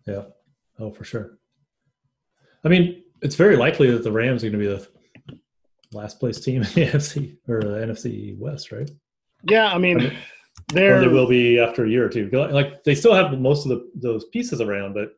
Yeah. 0.06 0.24
Oh, 0.78 0.90
for 0.92 1.04
sure. 1.04 1.38
I 2.64 2.68
mean, 2.68 3.02
it's 3.22 3.34
very 3.36 3.56
likely 3.56 3.90
that 3.90 4.04
the 4.04 4.12
Rams 4.12 4.44
are 4.44 4.50
going 4.50 4.60
to 4.62 4.68
be 4.68 4.74
the 4.74 5.38
last 5.92 6.20
place 6.20 6.40
team 6.40 6.56
in 6.62 6.62
the 6.62 6.86
NFC 6.86 7.36
or 7.48 7.60
the 7.60 7.86
NFC 7.86 8.38
West, 8.38 8.72
right? 8.72 8.90
Yeah, 9.44 9.72
I 9.72 9.78
mean, 9.78 9.98
I 10.00 10.02
mean, 10.04 10.16
they're 10.68 10.96
Or 10.98 11.00
they 11.00 11.08
will 11.08 11.28
be 11.28 11.58
after 11.58 11.84
a 11.84 11.88
year 11.90 12.04
or 12.04 12.08
two. 12.08 12.28
Like 12.30 12.84
they 12.84 12.94
still 12.94 13.14
have 13.14 13.38
most 13.40 13.64
of 13.64 13.70
the 13.70 13.90
those 13.94 14.24
pieces 14.26 14.60
around, 14.60 14.94
but 14.94 15.12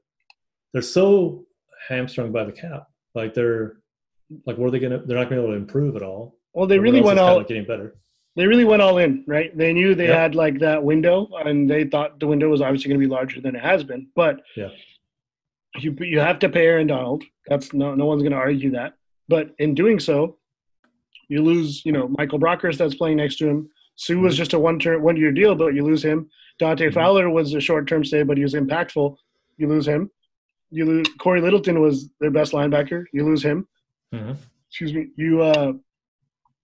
they're 0.72 0.82
so 0.82 1.46
hamstrung 1.88 2.30
by 2.32 2.44
the 2.44 2.52
cap. 2.52 2.86
Like 3.14 3.34
they're 3.34 3.80
like, 4.46 4.56
what 4.58 4.68
are 4.68 4.70
they 4.70 4.78
gonna? 4.78 4.98
They're 5.04 5.16
not 5.16 5.24
gonna 5.28 5.40
be 5.40 5.44
able 5.44 5.54
to 5.54 5.60
improve 5.60 5.96
at 5.96 6.02
all. 6.02 6.38
well, 6.52 6.66
they 6.66 6.76
Everyone 6.76 6.94
really 6.94 7.06
went 7.06 7.18
kinda 7.18 7.34
like 7.34 7.48
getting 7.48 7.64
better. 7.66 7.96
They 8.36 8.46
really 8.46 8.64
went 8.64 8.80
all 8.82 8.98
in, 8.98 9.24
right? 9.26 9.56
They 9.56 9.72
knew 9.72 9.94
they 9.94 10.06
Yep. 10.06 10.16
had 10.16 10.34
like 10.34 10.58
that 10.60 10.82
window, 10.82 11.28
and 11.44 11.68
they 11.68 11.84
thought 11.84 12.20
the 12.20 12.26
window 12.28 12.48
was 12.48 12.60
obviously 12.60 12.88
going 12.88 13.00
to 13.00 13.06
be 13.06 13.10
larger 13.10 13.40
than 13.40 13.56
it 13.56 13.62
has 13.62 13.82
been. 13.84 14.08
But 14.14 14.42
Yeah. 14.56 14.70
you 15.78 15.96
you 16.00 16.20
have 16.20 16.38
to 16.40 16.48
pay 16.48 16.66
Aaron 16.66 16.86
Donald. 16.86 17.24
That's 17.48 17.72
no 17.72 17.94
no 17.94 18.06
one's 18.06 18.22
going 18.22 18.32
to 18.32 18.38
argue 18.38 18.70
that. 18.70 18.94
But 19.28 19.54
in 19.58 19.74
doing 19.74 19.98
so, 20.00 20.38
you 21.28 21.42
lose. 21.42 21.84
You 21.84 21.92
know, 21.92 22.08
Michael 22.08 22.38
Brockers 22.40 22.76
that's 22.78 22.94
playing 22.94 23.16
next 23.18 23.36
to 23.38 23.48
him. 23.48 23.70
Sue 23.96 24.18
was 24.20 24.34
Mhm. 24.34 24.38
just 24.38 24.52
a 24.54 24.58
one 24.58 24.78
term 24.78 25.02
one 25.02 25.16
year 25.16 25.32
deal, 25.32 25.54
but 25.54 25.74
you 25.74 25.84
lose 25.84 26.02
him. 26.04 26.30
Dante 26.58 26.88
Mhm. 26.88 26.94
Fowler 26.94 27.30
was 27.30 27.52
a 27.54 27.60
short 27.60 27.86
term 27.88 28.04
stay, 28.04 28.22
but 28.22 28.36
he 28.36 28.42
was 28.42 28.54
impactful. 28.54 29.16
You 29.58 29.66
lose 29.68 29.86
him. 29.86 30.10
You 30.70 30.84
lose 30.86 31.08
Cory 31.18 31.40
Littleton 31.40 31.80
was 31.80 32.10
their 32.20 32.30
best 32.30 32.52
linebacker. 32.52 33.04
You 33.12 33.24
lose 33.24 33.42
him 33.42 33.66
Mhm. 34.14 34.36
excuse 34.68 34.94
me, 34.94 35.08
you 35.16 35.42
uh 35.42 35.72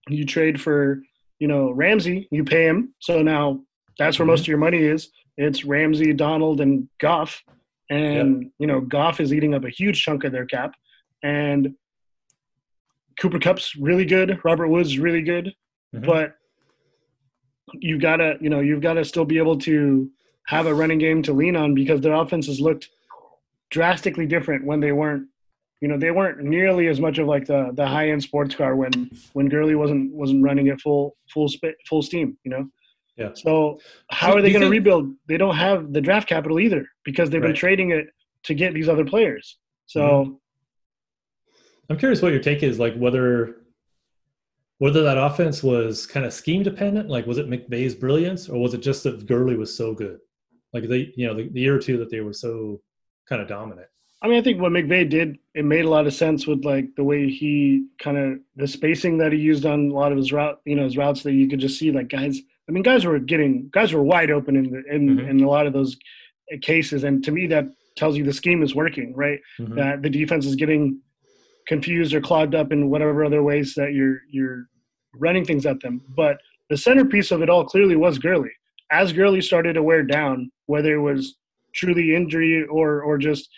you 0.09 0.25
trade 0.25 0.61
for, 0.61 1.03
you 1.39 1.49
know, 1.49 1.71
Ramsey, 1.71 2.29
you 2.31 2.45
pay 2.45 2.67
him. 2.67 2.95
So 3.01 3.23
now 3.23 3.61
that's 3.99 4.19
where 4.19 4.27
most 4.27 4.41
of 4.41 4.49
your 4.49 4.59
money 4.59 4.79
is. 4.79 5.11
It's 5.37 5.65
Ramsey, 5.65 6.13
Donald, 6.13 6.61
and 6.61 6.89
Goff. 7.01 7.43
And 7.91 8.51
you 8.59 8.67
know, 8.67 8.81
Goff 8.81 9.21
is 9.21 9.33
eating 9.33 9.55
up 9.55 9.65
a 9.65 9.71
huge 9.71 10.03
chunk 10.03 10.25
of 10.25 10.33
their 10.33 10.47
cap. 10.47 10.75
And 11.23 11.75
Cooper 13.21 13.39
Kupp's 13.39 13.77
really 13.77 14.05
good, 14.05 14.39
Robert 14.45 14.69
Woods 14.69 14.99
really 14.99 15.23
good, 15.23 15.55
Mhm. 15.95 16.05
but 16.05 16.35
you 17.75 17.99
gotta, 17.99 18.37
you 18.41 18.51
know, 18.51 18.61
you've 18.61 18.83
gotta 18.83 19.05
still 19.05 19.25
be 19.25 19.39
able 19.39 19.59
to 19.59 20.11
have 20.47 20.67
a 20.67 20.75
running 20.75 20.99
game 20.99 21.23
to 21.23 21.33
lean 21.33 21.57
on 21.57 21.75
because 21.75 22.01
their 22.01 22.15
offenses 22.15 22.61
looked 22.61 22.89
drastically 23.71 24.27
different 24.27 24.65
when 24.65 24.81
they 24.81 24.93
weren't 24.93 25.29
you 25.87 25.93
know 25.93 25.99
they 26.05 26.11
weren't 26.11 26.39
nearly 26.43 26.89
as 26.89 26.99
much 27.01 27.19
of 27.19 27.29
like 27.29 27.47
the 27.47 27.71
the 27.75 27.87
high 27.87 28.09
end 28.11 28.21
sports 28.21 28.57
car 28.57 28.75
when 28.75 28.93
when 29.35 29.47
Gurley 29.49 29.77
wasn't 29.77 30.13
wasn't 30.13 30.43
running 30.43 30.67
at 30.73 30.81
full 30.81 31.17
full 31.33 31.49
sp- 31.55 31.79
full 31.89 32.03
steam 32.03 32.37
you 32.45 32.51
know 32.51 32.65
Yeah. 33.17 33.31
so 33.35 33.79
how 34.11 34.33
So 34.33 34.39
are 34.39 34.43
they 34.43 34.51
going 34.51 34.63
to 34.63 34.67
think- 34.67 34.79
rebuild 34.81 35.05
they 35.29 35.37
don't 35.37 35.55
have 35.55 35.93
the 35.93 36.01
draft 36.01 36.29
capital 36.29 36.59
either 36.59 36.83
because 37.05 37.31
they've 37.31 37.47
been 37.49 37.55
trading 37.65 37.89
it 37.93 38.07
to 38.49 38.53
get 38.63 38.75
these 38.75 38.89
other 38.89 39.05
players 39.05 39.45
so 39.87 40.01
Mm-hmm. 40.03 40.33
I'm 41.89 41.99
curious 41.99 42.21
what 42.21 42.33
your 42.33 42.43
take 42.43 42.65
is, 42.65 42.81
like 42.81 42.97
whether 42.97 43.59
whether 44.79 45.03
that 45.05 45.17
offense 45.29 45.63
was 45.63 46.05
kind 46.05 46.27
of 46.27 46.33
scheme 46.33 46.63
dependent, 46.65 47.09
like 47.09 47.27
was 47.31 47.39
it 47.39 47.49
McVay's 47.49 47.95
brilliance, 47.95 48.49
or 48.49 48.61
was 48.61 48.75
it 48.75 48.83
just 48.89 49.05
that 49.05 49.25
Gurley 49.27 49.57
was 49.57 49.71
so 49.81 49.95
good, 49.95 50.19
like 50.75 50.89
they, 50.89 51.13
you 51.17 51.27
know, 51.29 51.35
the, 51.39 51.49
the 51.49 51.61
year 51.61 51.77
or 51.77 51.79
two 51.79 51.97
that 51.99 52.11
they 52.11 52.23
were 52.23 52.33
so 52.33 52.81
kind 53.29 53.41
of 53.41 53.47
dominant. 53.47 53.87
I 54.23 54.29
mean, 54.29 54.39
I 54.39 54.43
think 54.43 54.61
what 54.61 54.73
McVay 54.73 55.09
did, 55.09 55.39
it 55.55 55.65
made 55.65 55.85
a 55.85 55.91
lot 55.91 56.07
of 56.07 56.15
sense 56.15 56.47
with 56.47 56.65
like 56.65 56.87
the 56.97 57.05
way 57.05 57.29
he 57.29 57.87
kind 57.99 58.17
of 58.17 58.39
the 58.57 58.67
spacing 58.67 59.19
that 59.19 59.33
he 59.33 59.39
used 59.39 59.67
on 59.67 59.91
a 59.91 59.95
lot 59.95 60.11
of 60.11 60.19
his 60.19 60.33
route, 60.33 60.61
you 60.65 60.75
know, 60.75 60.85
his 60.85 60.97
routes 60.97 61.23
that 61.23 61.33
you 61.33 61.49
could 61.49 61.61
just 61.61 61.79
see 61.79 61.93
like 61.93 62.09
guys. 62.09 62.41
I 62.69 62.73
mean, 62.73 62.83
guys 62.83 63.05
were 63.05 63.19
getting 63.19 63.69
guys 63.73 63.93
were 63.93 64.03
wide 64.03 64.31
open 64.31 64.57
in 64.57 64.71
the, 64.71 64.83
in 64.95 65.17
Mhm. 65.19 65.29
in 65.31 65.41
a 65.45 65.49
lot 65.49 65.67
of 65.67 65.73
those 65.73 65.97
cases, 66.63 67.05
and 67.05 67.23
to 67.25 67.31
me, 67.31 67.47
that 67.49 67.67
tells 67.97 68.17
you 68.17 68.25
the 68.25 68.33
scheme 68.33 68.63
is 68.63 68.75
working, 68.75 69.15
right? 69.15 69.39
Mhm. 69.61 69.75
That 69.77 70.03
the 70.03 70.11
defense 70.11 70.47
is 70.47 70.57
getting 70.57 71.01
confused 71.69 72.15
or 72.15 72.21
clogged 72.21 72.55
up 72.55 72.73
in 72.73 72.89
whatever 72.91 73.25
other 73.25 73.43
ways 73.43 73.75
that 73.75 73.93
you're 73.93 74.21
you're 74.31 74.67
running 75.19 75.45
things 75.45 75.67
at 75.67 75.81
them. 75.81 76.01
But 76.17 76.39
the 76.71 76.77
centerpiece 76.77 77.31
of 77.31 77.43
it 77.43 77.51
all 77.51 77.65
clearly 77.65 77.97
was 77.97 78.19
Gurley. 78.19 78.51
As 78.91 79.13
Gurley 79.13 79.41
started 79.41 79.75
to 79.75 79.83
wear 79.83 80.03
down, 80.03 80.51
whether 80.67 80.95
it 80.95 81.01
was 81.03 81.37
truly 81.75 82.15
injury 82.15 82.65
or 82.65 83.03
or 83.03 83.19
just 83.19 83.49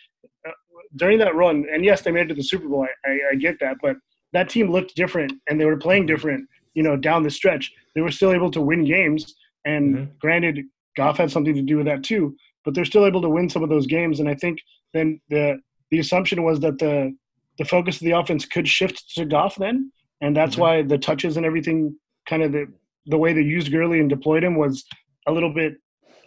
during 0.97 1.19
that 1.19 1.35
run, 1.35 1.67
and 1.73 1.85
yes, 1.85 2.03
they 2.03 2.11
made 2.11 2.23
it 2.27 2.29
to 2.29 2.35
the 2.35 2.43
Super 2.43 2.69
Bowl. 2.69 2.87
I, 3.07 3.11
I, 3.11 3.19
I 3.33 3.35
get 3.35 3.59
that, 3.61 3.77
but 3.83 3.97
that 4.33 4.49
team 4.49 4.71
looked 4.71 4.95
different, 4.95 5.33
and 5.49 5.61
they 5.61 5.65
were 5.65 5.77
playing 5.77 6.07
different. 6.07 6.49
You 6.75 6.83
know, 6.83 6.97
down 6.97 7.23
the 7.23 7.31
stretch, 7.31 7.73
they 7.95 8.01
were 8.01 8.11
still 8.11 8.33
able 8.33 8.51
to 8.53 8.61
win 8.61 8.85
games. 8.85 9.35
And 9.65 9.97
Mhm. 9.97 10.19
granted, 10.21 10.65
Goff 10.97 11.17
had 11.19 11.31
something 11.31 11.55
to 11.55 11.63
do 11.63 11.77
with 11.79 11.87
that 11.87 12.03
too, 12.05 12.37
but 12.65 12.75
they're 12.75 12.85
still 12.85 13.07
able 13.07 13.21
to 13.23 13.29
win 13.29 13.49
some 13.49 13.63
of 13.63 13.69
those 13.69 13.87
games. 13.87 14.21
And 14.21 14.29
I 14.29 14.35
think 14.35 14.59
then 14.95 15.21
the 15.29 15.61
the 15.91 15.99
assumption 15.99 16.43
was 16.43 16.61
that 16.61 16.79
the 16.79 17.15
the 17.59 17.65
focus 17.65 17.97
of 17.97 18.05
the 18.05 18.13
offense 18.13 18.45
could 18.45 18.69
shift 18.69 19.15
to 19.17 19.25
Goff 19.25 19.57
then, 19.57 19.91
and 20.21 20.37
that's 20.37 20.57
Mhm. 20.57 20.61
why 20.61 20.83
the 20.83 20.99
touches 20.99 21.37
and 21.37 21.45
everything, 21.45 21.97
kind 22.27 22.43
of 22.43 22.53
the 22.53 22.67
the 23.07 23.19
way 23.19 23.33
they 23.33 23.41
used 23.43 23.73
Gurley 23.73 24.01
and 24.01 24.09
deployed 24.11 24.45
him 24.45 24.55
was 24.57 24.85
a 25.27 25.33
little 25.33 25.53
bit 25.53 25.75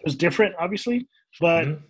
was 0.03 0.15
different, 0.15 0.55
obviously. 0.59 1.07
But 1.39 1.67
Mhm. 1.67 1.81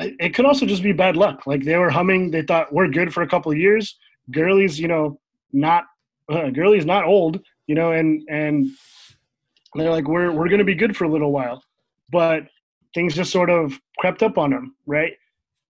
It 0.00 0.34
could 0.34 0.44
also 0.44 0.66
just 0.66 0.82
be 0.82 0.92
bad 0.92 1.16
luck. 1.16 1.46
Like 1.46 1.64
they 1.64 1.76
were 1.76 1.90
humming, 1.90 2.30
they 2.30 2.42
thought 2.42 2.72
we're 2.72 2.88
good 2.88 3.12
for 3.12 3.22
a 3.22 3.28
couple 3.28 3.52
of 3.52 3.58
years. 3.58 3.96
Gurley's, 4.30 4.78
you 4.78 4.88
know, 4.88 5.20
not 5.52 5.84
uh, 6.30 6.50
Gurley's 6.50 6.84
not 6.84 7.04
old, 7.04 7.40
you 7.66 7.74
know, 7.74 7.92
and 7.92 8.22
and 8.28 8.66
they're 9.74 9.90
like 9.90 10.06
we're 10.06 10.32
we're 10.32 10.48
going 10.48 10.58
to 10.58 10.64
be 10.64 10.74
good 10.74 10.96
for 10.96 11.04
a 11.04 11.08
little 11.08 11.32
while, 11.32 11.62
but 12.10 12.44
things 12.94 13.14
just 13.14 13.30
sort 13.30 13.50
of 13.50 13.78
crept 13.98 14.22
up 14.22 14.38
on 14.38 14.52
him, 14.52 14.74
right? 14.86 15.12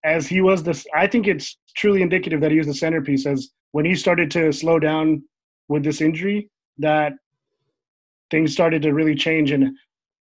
As 0.05 0.27
he 0.27 0.41
was 0.41 0.63
this, 0.63 0.87
I 0.95 1.07
think 1.07 1.27
it's 1.27 1.59
truly 1.77 2.03
indicative 2.03 2.41
that 2.41 2.51
he 2.51 2.59
was 2.59 2.67
the 2.67 2.75
centerpiece. 2.75 3.27
As 3.27 3.51
when 3.73 3.85
he 3.85 3.95
started 3.95 4.31
to 4.33 4.53
slow 4.53 4.79
down 4.79 5.23
with 5.69 5.85
this 5.85 6.01
injury, 6.01 6.51
that 6.79 7.13
things 8.31 8.53
started 8.53 8.83
to 8.83 8.93
really 8.93 9.15
change. 9.15 9.51
And 9.51 9.77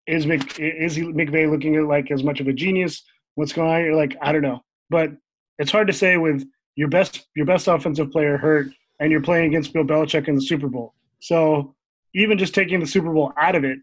is 0.08 0.26
Mc, 0.26 0.60
is 0.60 0.98
McVay 0.98 1.50
looking 1.50 1.76
at 1.76 1.84
like 1.84 2.12
as 2.12 2.24
much 2.24 2.40
of 2.40 2.48
a 2.48 2.54
genius? 2.54 3.04
What's 3.36 3.54
going 3.54 3.70
on? 3.70 3.84
You're 3.84 3.96
like, 3.96 4.16
I 4.22 4.32
don't 4.32 4.42
know, 4.42 4.62
but 4.90 5.12
it's 5.60 5.72
hard 5.72 5.88
to 5.88 5.94
say 5.94 6.18
with 6.18 6.46
your 6.76 6.88
best 6.90 7.28
your 7.36 7.46
best 7.46 7.68
offensive 7.68 8.12
player 8.12 8.38
hurt 8.38 8.68
and 9.00 9.12
you're 9.12 9.22
playing 9.22 9.48
against 9.48 9.74
Bill 9.74 9.84
Belichick 9.84 10.28
in 10.28 10.36
the 10.36 10.42
Super 10.42 10.68
Bowl. 10.68 10.94
So 11.22 11.76
even 12.14 12.38
just 12.38 12.54
taking 12.56 12.80
the 12.80 12.86
Super 12.88 13.12
Bowl 13.14 13.34
out 13.40 13.56
of 13.56 13.64
it, 13.64 13.78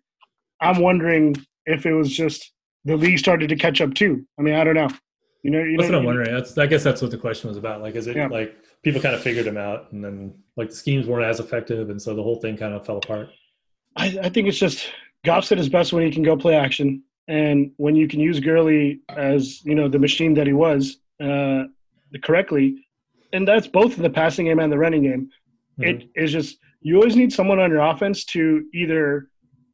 I'm 0.61 0.81
wondering 0.81 1.35
if 1.67 1.87
it 1.87 1.93
was 1.93 2.15
just 2.15 2.53
the 2.85 2.97
league 2.97 3.19
started 3.19 3.49
to 3.51 3.57
catch 3.57 3.81
up 3.81 3.95
too. 3.95 4.27
I 4.39 4.43
mean, 4.43 4.55
I 4.55 4.65
don't 4.65 4.75
know. 4.75 4.89
You 5.43 5.51
know, 5.51 5.63
you 5.63 5.77
That's 5.77 5.91
know, 5.91 5.99
what 5.99 6.01
I'm 6.01 6.07
wondering. 6.07 6.33
That's, 6.33 6.57
I 6.57 6.67
guess 6.67 6.85
that's 6.85 7.03
what 7.03 7.11
the 7.11 7.19
question 7.19 7.49
was 7.49 7.57
about. 7.59 7.83
Like, 7.83 7.95
is 7.97 8.07
it 8.07 8.17
Yeah. 8.17 8.29
like 8.29 8.55
people 8.85 9.01
kind 9.01 9.15
of 9.15 9.23
figured 9.23 9.47
him 9.47 9.57
out, 9.57 9.91
and 9.93 10.03
then 10.05 10.35
like 10.57 10.71
the 10.71 10.77
schemes 10.77 11.07
weren't 11.07 11.25
as 11.25 11.41
effective, 11.41 11.91
and 11.91 12.01
so 12.01 12.15
the 12.15 12.23
whole 12.23 12.37
thing 12.37 12.57
kind 12.57 12.75
of 12.75 12.87
fell 12.87 12.99
apart. 12.99 13.29
I, 13.97 14.19
I 14.23 14.29
think 14.29 14.47
it's 14.49 14.59
just 14.59 14.89
Goff's 15.25 15.51
at 15.53 15.59
his 15.59 15.69
best 15.69 15.93
when 15.93 16.05
he 16.05 16.13
can 16.13 16.23
go 16.23 16.37
play 16.37 16.55
action, 16.55 17.03
and 17.29 17.73
when 17.77 17.95
you 17.95 18.09
can 18.09 18.20
use 18.20 18.41
Gurley 18.41 19.01
as 19.09 19.64
you 19.64 19.75
know 19.75 19.89
the 19.89 19.99
machine 19.99 20.35
that 20.35 20.47
he 20.47 20.53
was 20.53 20.99
uh, 21.23 21.64
correctly, 22.23 22.87
and 23.33 23.47
that's 23.47 23.66
both 23.66 23.97
in 23.97 24.03
the 24.03 24.11
passing 24.11 24.47
game 24.47 24.59
and 24.59 24.73
the 24.73 24.79
running 24.79 25.03
game. 25.03 25.31
It 25.79 26.11
is 26.14 26.31
just 26.31 26.59
you 26.81 26.97
always 26.97 27.16
need 27.16 27.33
someone 27.33 27.59
on 27.59 27.70
your 27.70 27.81
offense 27.81 28.25
to 28.27 28.64
either 28.75 29.29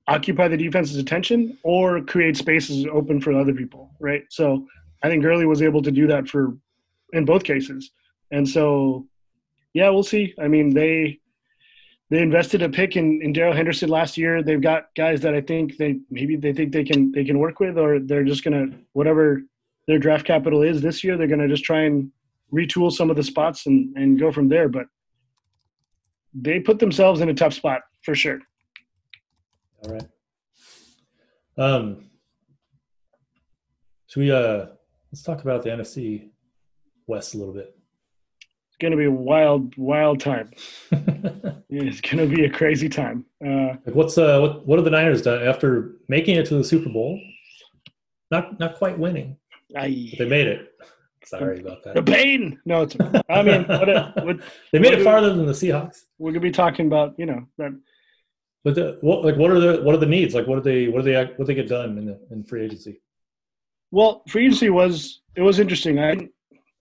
occupy 0.07 0.49
the 0.49 0.57
defense's 0.57 0.96
attention 0.96 1.59
or 1.64 2.01
create 2.03 2.36
spaces 2.36 2.86
open 2.90 3.20
for 3.20 3.32
other 3.32 3.53
people, 3.53 3.90
right? 4.01 4.22
So 4.30 4.66
I 5.03 5.09
think 5.09 5.22
Gurley 5.22 5.44
was 5.44 5.61
able 5.61 5.82
to 5.82 5.90
do 5.90 6.07
that 6.07 6.28
for 6.28 6.57
in 7.12 7.24
both 7.24 7.44
cases, 7.44 7.90
and 8.30 8.49
so 8.49 9.07
yeah, 9.74 9.90
we'll 9.90 10.03
see. 10.03 10.34
I 10.40 10.49
mean, 10.49 10.72
they 10.72 11.20
they 12.11 12.22
invested 12.22 12.62
a 12.62 12.68
pick 12.68 12.96
in, 12.96 13.20
in 13.22 13.32
Darrell 13.32 13.52
Henderson 13.52 13.90
last 13.90 14.16
year. 14.16 14.42
They've 14.42 14.61
got 14.61 14.86
guys 14.96 15.20
that 15.20 15.34
I 15.34 15.40
think 15.40 15.76
they 15.76 16.00
maybe 16.11 16.36
they 16.36 16.52
think 16.52 16.72
they 16.72 16.84
can 16.84 17.12
they 17.12 17.24
can 17.24 17.38
work 17.38 17.61
with, 17.61 17.78
or 17.78 18.00
they're 18.00 18.24
just 18.24 18.44
gonna 18.44 18.68
whatever 18.92 19.42
their 19.86 19.98
draft 19.98 20.24
capital 20.24 20.62
is 20.62 20.80
this 20.80 21.04
year. 21.04 21.16
They're 21.16 21.26
to 21.26 21.48
just 21.48 21.64
try 21.64 21.82
and 21.82 22.11
retool 22.52 22.90
some 22.90 23.11
of 23.11 23.16
the 23.16 23.22
spots 23.22 23.66
and, 23.66 23.94
and 23.96 24.18
go 24.18 24.32
from 24.32 24.48
there. 24.48 24.68
But 24.68 24.86
they 26.34 26.61
put 26.61 26.78
themselves 26.78 27.20
in 27.20 27.28
a 27.28 27.34
tough 27.34 27.54
spot 27.54 27.82
for 28.02 28.14
sure. 28.14 28.40
All 29.84 29.92
right. 29.92 30.09
Um, 31.56 32.06
should 34.06 34.20
we 34.20 34.30
uh 34.30 34.66
let's 35.12 35.22
talk 35.22 35.42
about 35.42 35.62
the 35.62 35.70
NFC 35.70 36.30
West 37.06 37.34
a 37.34 37.38
little 37.38 37.54
bit. 37.54 37.78
Going 38.81 38.93
to 38.93 38.97
be 38.97 39.07
a 39.07 39.11
wild, 39.11 39.76
wild 39.76 40.20
time. 40.20 40.51
it's 40.93 42.01
going 42.01 42.18
to 42.18 42.26
be 42.26 42.45
a 42.45 42.51
crazy 42.51 42.89
time. 42.89 43.24
Uh, 43.45 43.74
like 43.85 43.95
what's 43.95 44.16
uh 44.16 44.39
what 44.41 44.66
what 44.66 44.79
have 44.79 44.85
the 44.85 44.91
Niners 44.91 45.22
done 45.22 45.43
after 45.47 45.97
making 46.09 46.37
it 46.37 46.47
to 46.47 46.55
the 46.55 46.62
Super 46.64 46.89
Bowl? 46.89 47.20
Not 48.31 48.59
not 48.61 48.76
quite 48.76 48.99
winning. 48.99 49.37
I, 49.76 50.14
They 50.18 50.26
made 50.29 50.47
it. 50.47 50.72
Sorry 51.24 51.61
about 51.61 51.83
that. 51.85 51.95
the 51.95 52.03
pain. 52.03 52.59
No, 52.64 52.83
it's. 52.83 52.97
I 53.29 53.43
mean, 53.43 53.64
what, 53.68 53.89
what, 54.24 54.41
They 54.72 54.79
made 54.79 54.93
what 54.93 55.01
it 55.01 55.05
farther 55.05 55.35
than 55.35 55.45
the 55.45 55.53
Seahawks. 55.53 56.05
we're 56.18 56.31
going 56.31 56.41
to 56.41 56.49
be 56.49 56.53
talking 56.53 56.87
about. 56.87 57.14
You 57.18 57.26
know 57.26 57.47
that 57.59 57.72
But 58.64 58.76
the, 58.76 58.99
what 59.03 59.24
like 59.24 59.37
what 59.37 59.51
are 59.51 59.59
the 59.61 59.83
what 59.83 59.95
are 59.95 59.99
the 59.99 60.07
needs? 60.07 60.35
Like 60.35 60.47
what 60.47 60.62
do 60.62 60.70
they 60.70 60.89
what 60.89 61.05
do 61.05 61.12
they 61.12 61.16
what 61.24 61.39
do 61.39 61.45
they 61.45 61.55
get 61.55 61.68
done 61.68 61.99
in 61.99 62.07
the 62.07 62.18
in 62.31 62.45
free 62.45 62.64
agency? 62.64 63.01
Well, 63.91 64.22
free 64.29 64.47
agency 64.47 64.70
was 64.70 65.22
it 65.35 65.43
was 65.43 65.59
interesting. 65.59 65.99
I 65.99 66.29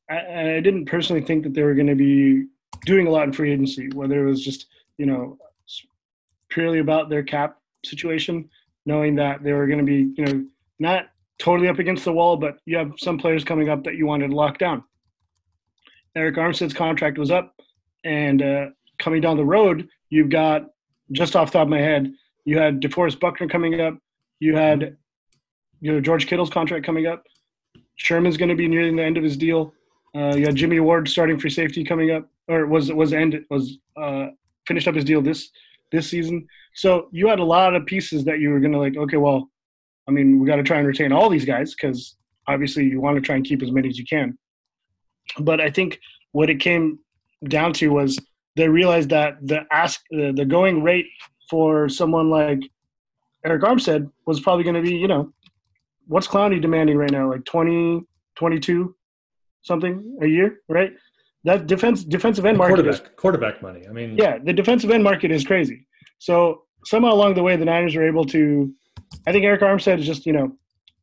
I, 0.09 0.55
I 0.55 0.59
didn't 0.61 0.85
personally 0.85 1.21
think 1.21 1.43
that 1.43 1.53
they 1.53 1.63
were 1.63 1.75
going 1.75 1.87
to 1.87 1.95
be 1.95 2.45
doing 2.85 3.07
a 3.07 3.09
lot 3.09 3.25
in 3.25 3.33
free 3.33 3.51
agency, 3.51 3.89
whether 3.93 4.25
it 4.25 4.29
was 4.29 4.43
just 4.43 4.67
you 4.97 5.05
know 5.05 5.37
purely 6.49 6.79
about 6.79 7.09
their 7.09 7.23
cap 7.23 7.57
situation, 7.85 8.49
knowing 8.85 9.15
that 9.15 9.43
they 9.43 9.53
were 9.53 9.67
going 9.67 9.79
to 9.79 9.85
be 9.85 10.13
you 10.17 10.25
know 10.25 10.45
not 10.79 11.07
totally 11.39 11.67
up 11.67 11.79
against 11.79 12.05
the 12.05 12.13
wall, 12.13 12.37
but 12.37 12.57
you 12.65 12.77
have 12.77 12.93
some 12.97 13.17
players 13.17 13.43
coming 13.43 13.69
up 13.69 13.83
that 13.83 13.95
you 13.95 14.05
wanted 14.05 14.29
to 14.29 14.35
lock 14.35 14.57
down. 14.57 14.83
Arik 16.17 16.37
Armstead's 16.37 16.73
contract 16.73 17.17
was 17.17 17.29
up, 17.29 17.53
and 18.03 18.41
uh, 18.41 18.65
coming 18.99 19.21
down 19.21 19.37
the 19.37 19.45
road, 19.45 19.87
you've 20.09 20.29
got 20.29 20.65
just 21.11 21.35
off 21.35 21.51
the 21.51 21.59
top 21.59 21.67
of 21.67 21.69
my 21.69 21.79
head, 21.79 22.11
you 22.45 22.57
had 22.57 22.81
DeForest 22.81 23.19
Buckner 23.19 23.47
coming 23.47 23.79
up, 23.79 23.97
you 24.39 24.55
had 24.55 24.97
you 25.79 25.91
know 25.91 26.01
George 26.01 26.27
Kittle's 26.27 26.49
contract 26.49 26.85
coming 26.85 27.05
up. 27.05 27.23
Sherman's 27.95 28.37
going 28.37 28.49
to 28.49 28.55
be 28.55 28.67
nearing 28.67 28.95
the 28.95 29.03
end 29.03 29.17
of 29.17 29.23
his 29.23 29.37
deal. 29.37 29.73
Uh, 30.15 30.35
you 30.35 30.45
had 30.45 30.55
Jimmy 30.55 30.79
Ward 30.79 31.07
starting 31.07 31.39
free 31.39 31.49
safety 31.49 31.83
coming 31.83 32.11
up, 32.11 32.27
or 32.47 32.65
was 32.65 32.91
was 32.91 33.13
end 33.13 33.39
was 33.49 33.77
uh, 33.95 34.27
finished 34.67 34.87
up 34.87 34.95
his 34.95 35.05
deal 35.05 35.21
this 35.21 35.49
this 35.91 36.09
season. 36.09 36.47
So 36.73 37.09
you 37.11 37.27
had 37.27 37.39
a 37.39 37.43
lot 37.43 37.75
of 37.75 37.85
pieces 37.85 38.23
that 38.25 38.39
you 38.39 38.49
were 38.49 38.59
to 38.59 38.77
like. 38.77 38.97
Okay, 38.97 39.17
well, 39.17 39.49
I 40.07 40.11
mean, 40.11 40.39
we 40.39 40.47
got 40.47 40.57
to 40.57 40.63
try 40.63 40.77
and 40.77 40.87
retain 40.87 41.11
all 41.11 41.29
these 41.29 41.45
guys 41.45 41.73
because 41.73 42.15
obviously 42.47 42.85
you 42.85 43.01
want 43.01 43.15
to 43.15 43.21
try 43.21 43.35
and 43.35 43.45
keep 43.45 43.61
as 43.61 43.71
many 43.71 43.89
as 43.89 43.97
you 43.97 44.05
can. 44.05 44.37
But 45.39 45.59
I 45.59 45.69
think 45.69 45.99
what 46.31 46.49
it 46.49 46.59
came 46.59 46.99
down 47.47 47.73
to 47.73 47.89
was 47.89 48.19
they 48.55 48.67
realized 48.67 49.09
that 49.09 49.37
the 49.41 49.65
ask 49.71 50.01
the, 50.09 50.31
the 50.35 50.45
going 50.45 50.83
rate 50.83 51.07
for 51.49 51.89
someone 51.89 52.29
like 52.29 52.59
Arik 53.45 53.61
Armstead 53.61 54.11
was 54.25 54.39
probably 54.39 54.63
going 54.63 54.75
to 54.75 54.81
be, 54.81 54.95
you 54.95 55.07
know, 55.07 55.31
what's 56.07 56.27
Clowney 56.27 56.61
demanding 56.61 56.97
right 56.97 57.11
now? 57.11 57.29
Like 57.29 57.45
20, 57.45 58.03
22 58.35 58.95
something 59.61 60.17
a 60.21 60.27
year, 60.27 60.61
right? 60.69 60.93
That 61.43 61.67
defense 61.67 62.03
defensive 62.03 62.45
end 62.45 62.57
market 62.57 62.87
is 62.87 62.99
quarterback 62.99 63.15
quarterback 63.15 63.61
money. 63.61 63.87
I 63.87 63.91
mean 63.91 64.17
yeah, 64.17 64.37
the 64.37 64.53
defensive 64.53 64.91
end 64.91 65.03
market 65.03 65.31
is 65.31 65.45
crazy. 65.45 65.87
So 66.19 66.63
somehow 66.85 67.13
along 67.13 67.35
the 67.35 67.43
way, 67.43 67.55
the 67.55 67.65
Niners 67.65 67.95
were 67.95 68.07
able 68.07 68.25
to. 68.25 68.73
I 69.25 69.31
think 69.31 69.45
Arik 69.45 69.61
Armstead 69.61 69.99
is 69.99 70.05
just 70.05 70.25
you 70.25 70.33
know, 70.33 70.57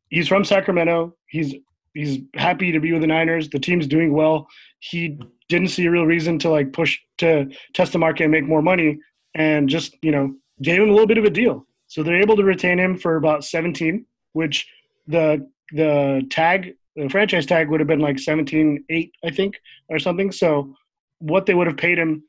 he's 0.09 0.27
from 0.27 0.43
Sacramento. 0.43 1.15
He's 1.27 1.55
he's 1.93 2.19
happy 2.35 2.71
to 2.71 2.79
be 2.79 2.91
with 2.91 3.01
the 3.01 3.07
Niners. 3.07 3.49
The 3.49 3.59
team's 3.59 3.87
doing 3.87 4.13
well. 4.13 4.47
He 4.79 5.17
didn't 5.49 5.69
see 5.69 5.85
a 5.85 5.91
real 5.91 6.05
reason 6.05 6.37
to 6.39 6.49
like 6.49 6.73
push 6.73 6.99
to 7.19 7.49
test 7.73 7.93
the 7.93 7.99
market 7.99 8.23
and 8.23 8.31
make 8.31 8.45
more 8.45 8.61
money, 8.61 8.99
and 9.35 9.69
just 9.69 9.95
you 10.01 10.11
know 10.11 10.35
gave 10.61 10.81
him 10.81 10.89
a 10.89 10.91
little 10.91 11.07
bit 11.07 11.17
of 11.17 11.25
a 11.25 11.29
deal. 11.29 11.65
So 11.87 12.03
they're 12.03 12.21
able 12.21 12.35
to 12.35 12.43
retain 12.43 12.79
him 12.79 12.97
for 12.97 13.15
about 13.15 13.43
17, 13.43 14.05
which 14.33 14.67
the 15.07 15.47
the 15.71 16.25
tag 16.29 16.75
the 16.95 17.09
franchise 17.09 17.45
tag 17.45 17.69
would 17.69 17.79
have 17.79 17.87
been 17.87 17.99
like 17.99 18.19
17 18.19 18.85
8 18.89 19.11
i 19.23 19.29
think 19.29 19.55
or 19.89 19.99
something. 19.99 20.31
So 20.31 20.75
what 21.19 21.45
they 21.45 21.53
would 21.53 21.67
have 21.67 21.77
paid 21.77 21.97
him 21.97 22.23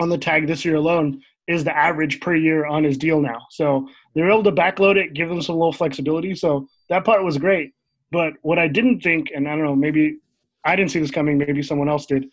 on 0.00 0.08
the 0.08 0.18
tag 0.18 0.46
this 0.46 0.64
year 0.64 0.76
alone 0.76 1.20
is 1.46 1.64
the 1.64 1.76
average 1.76 2.20
per 2.20 2.34
year 2.34 2.66
on 2.66 2.84
his 2.84 2.98
deal 2.98 3.20
now. 3.20 3.38
So 3.50 3.88
they 4.14 4.20
were 4.22 4.30
able 4.30 4.44
to 4.44 4.52
backload 4.52 4.96
it 4.96 5.14
give 5.14 5.28
them 5.28 5.42
some 5.42 5.56
little 5.56 5.72
flexibility. 5.72 6.34
So 6.34 6.68
that 6.88 7.04
part 7.04 7.24
was 7.24 7.38
great. 7.38 7.72
But 8.10 8.34
what 8.42 8.58
i 8.58 8.68
didn't 8.68 9.00
think 9.00 9.28
and 9.34 9.46
i 9.46 9.50
don't 9.54 9.64
know 9.64 9.76
maybe 9.76 10.18
i 10.64 10.74
didn't 10.76 10.90
see 10.90 11.00
this 11.00 11.10
coming 11.10 11.38
maybe 11.38 11.62
someone 11.62 11.88
else 11.88 12.06
did 12.06 12.26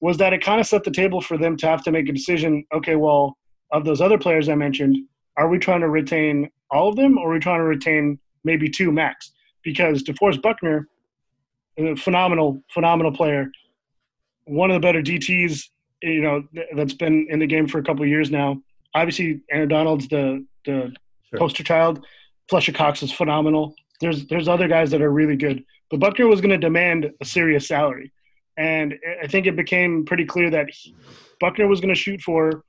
was 0.00 0.18
that 0.18 0.32
it 0.32 0.42
kind 0.42 0.60
of 0.60 0.66
set 0.66 0.84
the 0.84 0.90
table 0.90 1.20
for 1.20 1.38
them 1.38 1.56
to 1.56 1.66
have 1.66 1.82
to 1.84 1.92
make 1.92 2.08
a 2.08 2.12
decision 2.12 2.64
okay 2.72 2.96
well 2.96 3.36
of 3.72 3.84
those 3.84 4.00
other 4.00 4.18
players 4.18 4.48
i 4.48 4.54
mentioned 4.54 4.96
are 5.36 5.48
we 5.48 5.58
trying 5.58 5.80
to 5.80 5.88
retain 5.88 6.50
all 6.70 6.88
of 6.88 6.96
them 6.96 7.18
or 7.18 7.30
are 7.30 7.34
we 7.34 7.38
trying 7.38 7.60
to 7.60 7.64
retain 7.64 8.18
maybe 8.44 8.68
two 8.68 8.90
max 8.90 9.32
because 9.66 10.04
DeForest 10.04 10.40
Buckner, 10.40 10.88
a 11.76 11.96
phenomenal, 11.96 12.62
phenomenal 12.72 13.10
player, 13.12 13.50
one 14.44 14.70
of 14.70 14.74
the 14.74 14.80
better 14.80 15.02
DTs, 15.02 15.64
you 16.02 16.22
know, 16.22 16.44
that's 16.76 16.94
been 16.94 17.26
in 17.28 17.40
the 17.40 17.46
game 17.48 17.66
for 17.66 17.78
a 17.78 17.82
couple 17.82 18.02
of 18.04 18.08
years 18.08 18.30
now. 18.30 18.62
Obviously, 18.94 19.40
Aaron 19.50 19.68
Donald's 19.68 20.08
the 20.08 20.46
the 20.64 20.94
Sure. 21.30 21.40
poster 21.40 21.64
child. 21.64 22.06
Fletcher 22.48 22.70
Cox 22.72 23.02
is 23.02 23.10
phenomenal. 23.10 23.74
There's 24.00 24.26
there's 24.28 24.46
other 24.46 24.68
guys 24.68 24.92
that 24.92 25.02
are 25.02 25.10
really 25.10 25.36
good, 25.36 25.64
but 25.90 25.98
Buckner 25.98 26.28
was 26.28 26.40
going 26.40 26.52
to 26.52 26.58
demand 26.68 27.10
a 27.20 27.24
serious 27.24 27.66
salary, 27.66 28.12
and 28.56 28.94
I 29.20 29.26
think 29.26 29.48
it 29.48 29.56
became 29.56 30.04
pretty 30.04 30.24
clear 30.24 30.48
that 30.50 30.70
he, 30.70 30.94
Buckner 31.40 31.66
was 31.66 31.80
going 31.80 31.92
to 31.92 32.00
shoot 32.00 32.20
for 32.20 32.62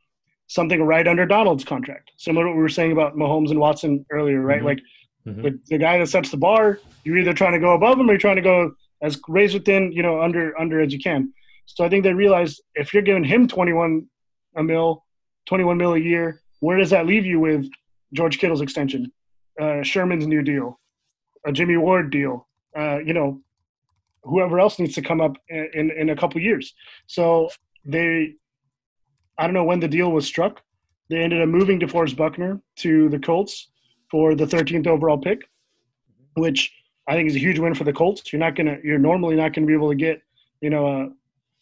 something 0.47 0.81
right 0.81 1.07
under 1.07 1.25
Donald's 1.27 1.63
contract, 1.63 2.09
similar 2.17 2.45
to 2.45 2.49
what 2.49 2.55
we 2.57 2.63
were 2.63 2.69
saying 2.79 2.93
about 2.93 3.15
Mahomes 3.15 3.51
and 3.51 3.59
Watson 3.59 4.03
earlier, 4.11 4.41
right? 4.41 4.61
Mhm. 4.61 4.65
Like 4.71 4.79
Mhm. 5.27 5.59
the, 5.67 5.77
guy 5.77 5.97
that 5.97 6.07
sets 6.07 6.31
the 6.31 6.37
bar, 6.37 6.79
you're 7.03 7.17
either 7.17 7.33
trying 7.33 7.53
to 7.53 7.59
go 7.59 7.73
above 7.73 7.99
him 7.99 8.09
or 8.09 8.13
you're 8.13 8.19
trying 8.19 8.37
to 8.37 8.41
go 8.41 8.71
as 9.01 9.19
razor 9.27 9.59
within, 9.59 9.91
you 9.91 10.01
know, 10.01 10.21
under 10.21 10.59
under 10.59 10.79
as 10.79 10.93
you 10.93 10.99
can. 10.99 11.33
So 11.65 11.83
I 11.83 11.89
think 11.89 12.03
they 12.03 12.13
realized 12.13 12.61
if 12.75 12.93
you're 12.93 13.03
giving 13.03 13.23
him 13.23 13.47
21 13.47 14.07
a 14.55 14.63
mil, 14.63 15.05
21 15.47 15.77
mil 15.77 15.93
a 15.93 15.99
year, 15.99 16.41
where 16.61 16.77
does 16.77 16.89
that 16.91 17.05
leave 17.05 17.25
you 17.25 17.39
with 17.39 17.69
George 18.13 18.39
Kittle's 18.39 18.61
extension, 18.61 19.11
uh, 19.61 19.83
Sherman's 19.83 20.27
new 20.27 20.41
deal, 20.41 20.79
a 21.45 21.51
Jimmy 21.51 21.77
Ward 21.77 22.09
deal, 22.09 22.47
uh, 22.75 22.99
you 22.99 23.13
know, 23.13 23.41
whoever 24.23 24.59
else 24.59 24.79
needs 24.79 24.95
to 24.95 25.01
come 25.01 25.19
up 25.21 25.37
in, 25.49 25.69
in, 25.73 25.91
in 25.91 26.09
a 26.09 26.15
couple 26.15 26.39
years. 26.41 26.73
So 27.05 27.49
they, 27.85 28.35
I 29.37 29.43
don't 29.43 29.53
know 29.53 29.65
when 29.65 29.81
the 29.81 29.87
deal 29.87 30.11
was 30.11 30.25
struck. 30.25 30.61
They 31.09 31.17
ended 31.21 31.41
up 31.41 31.49
moving 31.49 31.79
DeForest 31.79 32.15
Buckner 32.15 32.61
to 32.77 33.09
the 33.09 33.19
Colts 33.19 33.69
for 34.09 34.35
the 34.35 34.45
13th 34.45 34.87
overall 34.87 35.17
pick, 35.17 35.49
which 36.35 36.71
I 37.07 37.13
think 37.13 37.29
is 37.29 37.35
a 37.35 37.39
huge 37.39 37.59
win 37.59 37.73
for 37.73 37.83
the 37.83 37.93
Colts. 37.93 38.31
You're 38.31 38.39
not 38.39 38.55
gonna, 38.55 38.77
you're 38.83 38.99
normally 38.99 39.35
not 39.35 39.53
gonna 39.53 39.67
be 39.67 39.73
able 39.73 39.89
to 39.89 39.95
get, 39.95 40.21
you 40.61 40.69
know, 40.69 41.13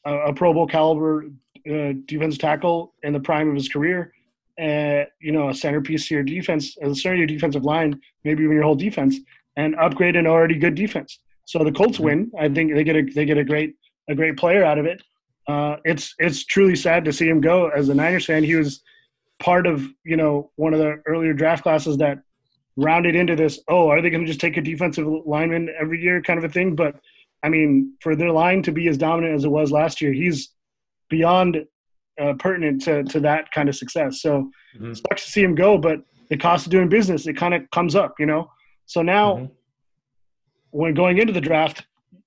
a, 0.06 0.12
a, 0.12 0.34
Pro 0.34 0.54
Bowl 0.54 0.68
caliber 0.68 1.26
uh, 1.70 1.94
defense 2.06 2.38
tackle 2.38 2.94
in 3.04 3.14
the 3.14 3.20
prime 3.20 3.50
of 3.50 3.56
his 3.56 3.70
career. 3.70 4.14
Uh, 4.60 5.04
you 5.20 5.32
know, 5.32 5.50
a 5.50 5.54
centerpiece 5.54 6.08
to 6.08 6.14
your 6.14 6.24
defense, 6.24 6.78
a 6.82 6.96
center 6.96 7.14
of 7.14 7.20
your 7.20 7.28
defensive 7.28 7.66
line, 7.66 8.00
maybe 8.24 8.44
even 8.44 8.56
your 8.56 8.64
whole 8.64 8.76
defense, 8.76 9.18
and 9.58 9.76
upgrade 9.76 10.16
an 10.16 10.26
already 10.26 10.56
good 10.56 10.76
defense. 10.76 11.20
So 11.46 11.64
the 11.64 11.72
Colts 11.72 12.00
win. 12.00 12.32
I 12.40 12.50
think 12.50 12.74
they 12.74 12.84
get 12.84 12.96
a 12.96 13.04
they 13.04 13.26
get 13.26 13.38
a 13.38 13.44
great 13.44 13.76
a 14.10 14.16
great 14.16 14.38
player 14.38 14.64
out 14.64 14.78
of 14.78 14.86
it. 14.86 15.02
Uh, 15.48 15.78
it's 15.86 16.16
it's 16.18 16.46
truly 16.46 16.76
sad 16.76 17.06
to 17.06 17.14
see 17.14 17.28
him 17.28 17.42
go. 17.42 17.70
As 17.70 17.90
a 17.90 17.96
Niners 17.96 18.26
fan, 18.26 18.44
he 18.44 18.56
was 18.56 18.82
part 19.40 19.68
of 19.68 19.86
you 20.04 20.18
know 20.18 20.52
one 20.56 20.74
of 20.74 20.80
the 20.80 21.02
earlier 21.06 21.34
draft 21.34 21.64
classes 21.64 21.98
that 21.98 22.20
rounded 22.78 23.16
into 23.16 23.36
this. 23.36 23.60
Oh, 23.68 23.90
are 23.90 24.02
they 24.02 24.10
going 24.10 24.22
to 24.24 24.28
just 24.28 24.40
take 24.42 24.58
a 24.58 24.62
defensive 24.62 25.08
lineman 25.26 25.70
every 25.80 26.02
year, 26.02 26.22
kind 26.22 26.38
of 26.38 26.44
a 26.44 26.50
thing? 26.50 26.76
But 26.76 26.96
I 27.44 27.50
mean, 27.50 27.94
for 28.02 28.16
their 28.16 28.32
line 28.32 28.64
to 28.64 28.72
be 28.72 28.88
as 28.88 28.98
dominant 28.98 29.36
as 29.36 29.46
it 29.46 29.50
was 29.52 29.72
last 29.72 30.02
year, 30.02 30.14
he's 30.14 30.52
beyond 31.10 31.66
uh, 32.20 32.34
pertinent 32.40 32.82
to 32.84 33.04
to 33.04 33.20
that 33.20 33.52
kind 33.52 33.68
of 33.70 33.76
success. 33.76 34.22
So 34.22 34.50
Mhm. 34.80 34.96
sucks 34.96 35.26
to 35.26 35.32
see 35.32 35.44
him 35.44 35.54
go, 35.56 35.78
but 35.78 36.00
the 36.30 36.38
cost 36.38 36.66
of 36.66 36.72
doing 36.72 36.88
business 36.90 37.28
it 37.28 37.34
kind 37.36 37.54
of 37.54 37.70
comes 37.72 37.94
up, 37.96 38.16
you 38.20 38.26
know. 38.26 38.50
So 38.86 39.02
now 39.02 39.36
Mhm. 39.36 39.52
when 40.72 40.94
going 40.94 41.18
into 41.18 41.34
the 41.34 41.42
draft, 41.42 41.86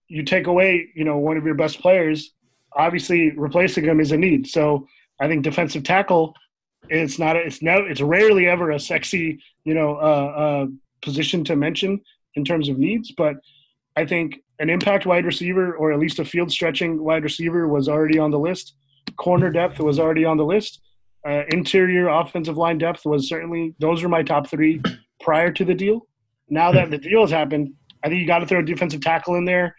you 0.09 0.22
take 0.22 0.46
away, 0.46 0.88
you 0.94 1.05
know, 1.05 1.16
one 1.18 1.36
of 1.36 1.44
your 1.44 1.55
best 1.55 1.80
players. 1.80 2.34
Obviously, 2.74 3.30
replacing 3.30 3.84
him 3.84 3.99
is 4.01 4.12
a 4.12 4.16
need. 4.16 4.46
So 4.46 4.86
I 5.20 5.26
think 5.26 5.42
defensive 5.42 5.82
tackle, 5.84 6.34
it's 6.89 7.18
not, 7.18 7.37
it's 7.37 7.62
now. 7.62 7.79
it's 7.79 8.01
rarely 8.01 8.47
ever 8.47 8.70
a 8.70 8.81
sexy, 8.81 9.41
you 9.64 9.74
know, 9.74 9.97
uh, 9.97 9.99
uh, 10.01 10.66
position 11.03 11.45
to 11.45 11.57
mention 11.57 12.01
in 12.35 12.45
terms 12.45 12.68
of 12.68 12.79
needs. 12.79 13.12
But 13.12 13.37
I 13.97 14.07
think 14.07 14.41
an 14.59 14.70
impact 14.70 15.07
wide 15.07 15.24
receiver 15.24 15.74
or 15.76 15.93
at 15.93 15.99
least 15.99 16.18
a 16.18 16.24
field 16.24 16.51
stretching 16.51 17.03
wide 17.03 17.22
receiver 17.22 17.68
was 17.68 17.89
already 17.89 18.18
on 18.18 18.31
the 18.31 18.39
list. 18.39 18.74
Corner 19.16 19.51
depth 19.51 19.81
was 19.81 19.99
already 19.99 20.24
on 20.24 20.37
the 20.37 20.45
list. 20.45 20.81
Uh, 21.26 21.43
interior 21.51 22.09
offensive 22.09 22.57
line 22.57 22.79
depth 22.79 23.05
was 23.05 23.29
certainly 23.29 23.74
those 23.81 24.03
were 24.03 24.09
my 24.09 24.22
top 24.22 24.49
three 24.49 24.81
prior 25.20 25.51
to 25.53 25.64
the 25.64 25.74
deal. 25.74 26.07
Now 26.49 26.72
that 26.72 26.91
the 26.91 26.99
deal 26.99 27.20
has 27.22 27.31
happened, 27.31 27.74
I 28.03 28.09
think 28.09 28.20
you 28.20 28.26
got 28.26 28.39
to 28.39 28.47
throw 28.47 28.61
a 28.61 28.64
defensive 28.64 29.01
tackle 29.01 29.35
in 29.35 29.45
there. 29.45 29.74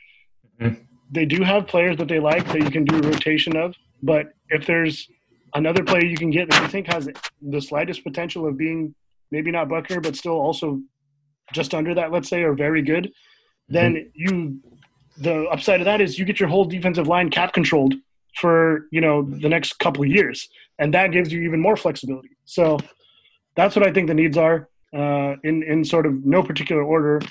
Mhm. 0.60 0.86
They 1.12 1.26
do 1.26 1.41
have 1.43 1.66
players 1.68 1.97
that 1.97 2.08
they 2.08 2.20
like 2.20 2.45
that 2.47 2.60
you 2.60 2.70
can 2.70 2.84
do 2.86 2.97
a 2.97 3.02
rotation 3.02 3.56
of, 3.56 3.74
but 4.04 4.34
if 4.50 4.66
there's 4.66 5.10
another 5.54 5.84
player 5.84 6.06
you 6.06 6.18
can 6.18 6.30
get 6.30 6.50
that 6.50 6.62
you 6.62 6.68
think 6.68 6.88
has 6.88 7.10
the 7.41 7.62
slightest 7.62 8.04
potential 8.04 8.47
of 8.47 8.58
being 8.58 8.93
maybe 9.32 9.52
not 9.52 9.70
Buckner, 9.70 10.02
but 10.02 10.16
still 10.16 10.39
also 10.39 10.82
just 11.54 11.74
under 11.74 11.93
that, 11.95 12.12
let's 12.12 12.30
say, 12.30 12.43
or 12.43 12.54
very 12.54 12.82
good, 12.82 13.12
then 13.68 14.12
you 14.14 14.60
the 15.18 15.43
upside 15.47 15.82
of 15.82 15.86
that 15.86 16.00
is 16.02 16.18
you 16.18 16.26
get 16.26 16.39
your 16.39 16.50
whole 16.50 16.66
defensive 16.66 17.08
line 17.08 17.30
cap 17.30 17.54
controlled 17.54 17.93
for 18.36 18.88
you 18.91 19.02
know 19.02 19.24
the 19.24 19.50
next 19.50 19.74
couple 19.80 20.06
years, 20.06 20.50
and 20.80 20.93
that 20.93 21.12
gives 21.12 21.32
you 21.32 21.41
even 21.41 21.60
more 21.60 21.76
flexibility. 21.76 22.30
So 22.45 22.80
that's 23.56 23.76
what 23.76 23.86
I 23.88 23.91
think 23.91 24.08
the 24.08 24.14
needs 24.14 24.38
are 24.38 24.70
uh, 24.95 25.36
in 25.43 25.64
in 25.64 25.84
sort 25.84 26.06
of 26.06 26.26
no 26.26 26.41
particular 26.43 26.84
order: 26.84 27.22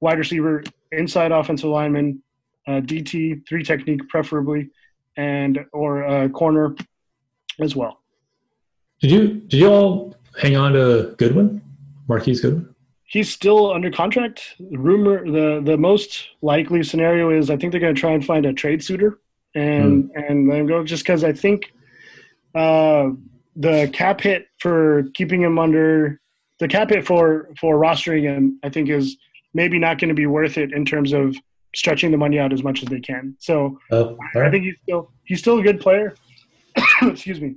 wide 0.00 0.18
receiver, 0.18 0.62
inside 0.92 1.32
offensive 1.32 1.70
lineman, 1.70 2.22
uh, 2.66 2.80
DT, 2.80 3.46
three 3.48 3.64
technique 3.64 4.08
preferably, 4.08 4.70
and 5.16 5.64
or 5.72 6.04
uh, 6.04 6.28
corner 6.28 6.74
as 7.60 7.76
well. 7.76 8.00
Did 9.00 9.10
you 9.10 9.28
did 9.34 9.54
you 9.60 9.68
all 9.68 10.16
hang 10.40 10.56
on 10.56 10.72
to 10.72 11.14
Goodwin, 11.18 11.62
Marquise 12.08 12.40
Goodwin? 12.40 12.74
He's 13.04 13.30
still 13.30 13.72
under 13.72 13.90
contract. 13.90 14.54
The 14.58 14.78
rumor, 14.78 15.24
the 15.24 15.60
the 15.62 15.76
most 15.76 16.28
likely 16.42 16.82
scenario 16.82 17.30
is 17.30 17.50
I 17.50 17.56
think 17.56 17.72
they're 17.72 17.80
going 17.80 17.94
to 17.94 18.00
try 18.00 18.12
and 18.12 18.24
find 18.24 18.46
a 18.46 18.52
trade 18.52 18.82
suitor 18.82 19.20
and 19.54 20.10
and 20.14 20.48
let 20.48 20.58
him 20.60 20.66
go 20.66 20.84
just 20.84 21.04
because 21.04 21.22
I 21.22 21.32
think 21.32 21.72
uh, 22.54 23.10
the 23.56 23.88
cap 23.92 24.20
hit 24.20 24.48
for 24.58 25.04
keeping 25.14 25.42
him 25.42 25.58
under 25.58 26.20
the 26.58 26.68
cap 26.68 26.90
hit 26.90 27.06
for 27.06 27.50
for 27.60 27.78
rostering 27.78 28.22
him 28.22 28.58
I 28.62 28.68
think 28.68 28.88
is 28.88 29.16
maybe 29.52 29.78
not 29.78 29.98
going 29.98 30.08
to 30.08 30.14
be 30.14 30.26
worth 30.26 30.58
it 30.58 30.72
in 30.72 30.84
terms 30.84 31.12
of 31.12 31.36
stretching 31.74 32.10
the 32.10 32.16
money 32.16 32.38
out 32.38 32.52
as 32.52 32.62
much 32.62 32.82
as 32.82 32.88
they 32.88 33.00
can. 33.00 33.36
So 33.38 33.78
Oh, 33.90 34.16
all 34.34 34.42
I 34.42 34.50
think 34.50 34.64
he's 34.64 34.74
still 34.82 35.10
he's 35.24 35.38
still 35.40 35.58
a 35.58 35.62
good 35.62 35.80
player. 35.80 36.14
Excuse 37.02 37.40
me. 37.40 37.56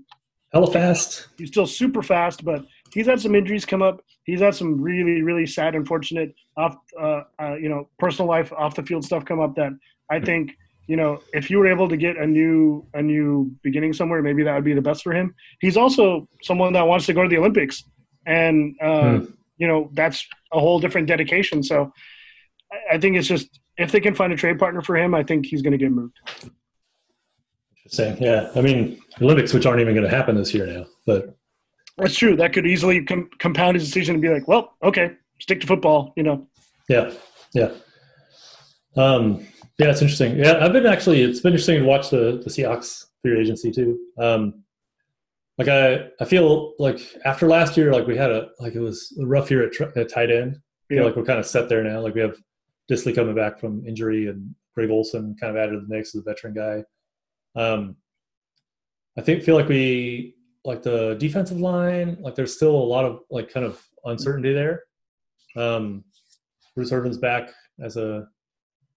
Hella 0.53 0.71
fast. 0.71 1.27
He's 1.37 1.49
still 1.49 1.67
super 1.67 2.01
fast, 2.01 2.43
but 2.45 2.65
he's 2.93 3.05
had 3.05 3.19
some 3.21 3.35
injuries 3.35 3.65
come 3.65 3.81
up. 3.81 4.01
He's 4.23 4.39
had 4.39 4.55
some 4.55 4.79
really, 4.81 5.21
really 5.21 5.45
sad, 5.45 5.75
unfortunate 5.75 6.33
off, 6.57 6.77
uh, 6.99 7.21
uh, 7.39 7.55
you 7.55 7.69
know, 7.69 7.87
personal 7.99 8.27
life 8.29 8.51
off 8.53 8.75
the 8.75 8.83
field 8.83 9.03
stuff 9.05 9.25
come 9.25 9.39
up 9.39 9.55
that 9.55 9.71
I 10.09 10.19
think, 10.19 10.51
you 10.87 10.95
know, 10.95 11.19
if 11.33 11.49
you 11.49 11.57
were 11.59 11.67
able 11.67 11.89
to 11.89 11.97
get 11.97 12.17
a 12.17 12.25
new, 12.25 12.85
a 12.93 13.01
new 13.01 13.51
beginning 13.61 13.93
somewhere, 13.93 14.21
maybe 14.21 14.43
that 14.43 14.55
would 14.55 14.63
be 14.63 14.73
the 14.73 14.81
best 14.81 15.03
for 15.03 15.13
him. 15.13 15.35
He's 15.59 15.75
also 15.77 16.27
someone 16.43 16.73
that 16.73 16.87
wants 16.87 17.05
to 17.07 17.13
go 17.13 17.23
to 17.23 17.29
the 17.29 17.37
Olympics, 17.37 17.83
and 18.25 18.75
uh, 18.81 19.17
Hmm. 19.19 19.25
you 19.57 19.67
know, 19.67 19.89
that's 19.93 20.25
a 20.53 20.59
whole 20.59 20.79
different 20.79 21.07
dedication. 21.07 21.61
So 21.61 21.91
I- 22.71 22.95
I 22.95 22.97
think 22.99 23.17
it's 23.17 23.27
just 23.27 23.59
if 23.77 23.91
they 23.91 23.99
can 23.99 24.15
find 24.15 24.31
a 24.33 24.35
trade 24.37 24.59
partner 24.59 24.81
for 24.81 24.95
him, 24.95 25.13
I 25.13 25.23
think 25.23 25.45
he's 25.45 25.61
going 25.61 25.73
to 25.73 25.77
get 25.77 25.91
moved. 25.91 26.17
Interesting. 27.91 28.23
Yeah. 28.23 28.51
I 28.55 28.61
mean, 28.61 28.99
Olympics, 29.21 29.53
which 29.53 29.65
aren't 29.65 29.79
even 29.79 29.93
going 29.95 30.09
to 30.09 30.15
happen 30.15 30.35
this 30.35 30.53
year 30.53 30.65
now, 30.67 30.85
but 31.05 31.37
That's 31.97 32.15
true. 32.15 32.35
That 32.35 32.53
could 32.53 32.65
easily 32.67 33.03
com- 33.03 33.29
compound 33.39 33.75
his 33.75 33.85
decision 33.85 34.15
and 34.15 34.21
be 34.21 34.29
like, 34.29 34.47
well, 34.47 34.75
okay, 34.83 35.13
stick 35.39 35.61
to 35.61 35.67
football. 35.67 36.13
You 36.17 36.23
know. 36.23 36.47
Yeah, 36.89 37.11
yeah, 37.53 37.71
um, 38.95 39.45
yeah. 39.77 39.89
It's 39.89 40.01
interesting. 40.01 40.37
Yeah, 40.37 40.63
I've 40.63 40.73
been 40.73 40.85
actually. 40.85 41.21
It's 41.21 41.39
been 41.41 41.51
interesting 41.53 41.79
to 41.79 41.85
watch 41.85 42.09
the 42.09 42.41
the 42.43 42.49
Seahawks 42.49 43.05
free 43.21 43.39
agency 43.39 43.71
too. 43.71 43.99
Um, 44.17 44.63
like 45.57 45.67
I, 45.67 46.07
I 46.21 46.25
feel 46.25 46.73
like 46.79 46.99
after 47.25 47.47
last 47.47 47.75
year, 47.77 47.91
like 47.91 48.07
we 48.07 48.15
had 48.15 48.31
a 48.31 48.49
like 48.59 48.75
it 48.75 48.79
was 48.79 49.17
a 49.21 49.25
rough 49.25 49.49
year 49.49 49.65
at, 49.65 49.73
tr- 49.73 49.97
at 49.97 50.09
tight 50.09 50.31
end. 50.31 50.59
Yeah. 50.89 51.03
like 51.03 51.15
we're 51.17 51.23
kind 51.25 51.39
of 51.39 51.45
set 51.45 51.67
there 51.67 51.83
now. 51.83 51.99
Like 51.99 52.15
we 52.15 52.21
have 52.21 52.37
Dissly 52.89 53.13
coming 53.13 53.35
back 53.35 53.59
from 53.59 53.85
injury 53.85 54.27
and 54.27 54.55
Greg 54.73 54.89
Olsen 54.89 55.35
kind 55.39 55.57
of 55.57 55.61
added 55.61 55.73
to 55.73 55.81
the 55.81 55.87
mix 55.93 56.15
as 56.15 56.21
a 56.21 56.23
veteran 56.23 56.53
guy. 56.53 56.83
Um, 57.55 57.95
I 59.17 59.21
think 59.21 59.43
feel 59.43 59.55
like 59.55 59.67
we 59.67 60.35
like 60.65 60.83
the 60.83 61.15
defensive 61.19 61.59
line. 61.59 62.17
Like 62.19 62.35
there's 62.35 62.55
still 62.55 62.75
a 62.75 62.89
lot 62.93 63.05
of 63.05 63.21
like 63.31 63.51
kind 63.51 63.65
of 63.65 63.81
uncertainty 64.05 64.53
there. 64.53 64.83
Um, 65.55 66.03
Bruce 66.75 66.91
Irvin's 66.91 67.17
back 67.17 67.49
as 67.81 67.97
a 67.97 68.27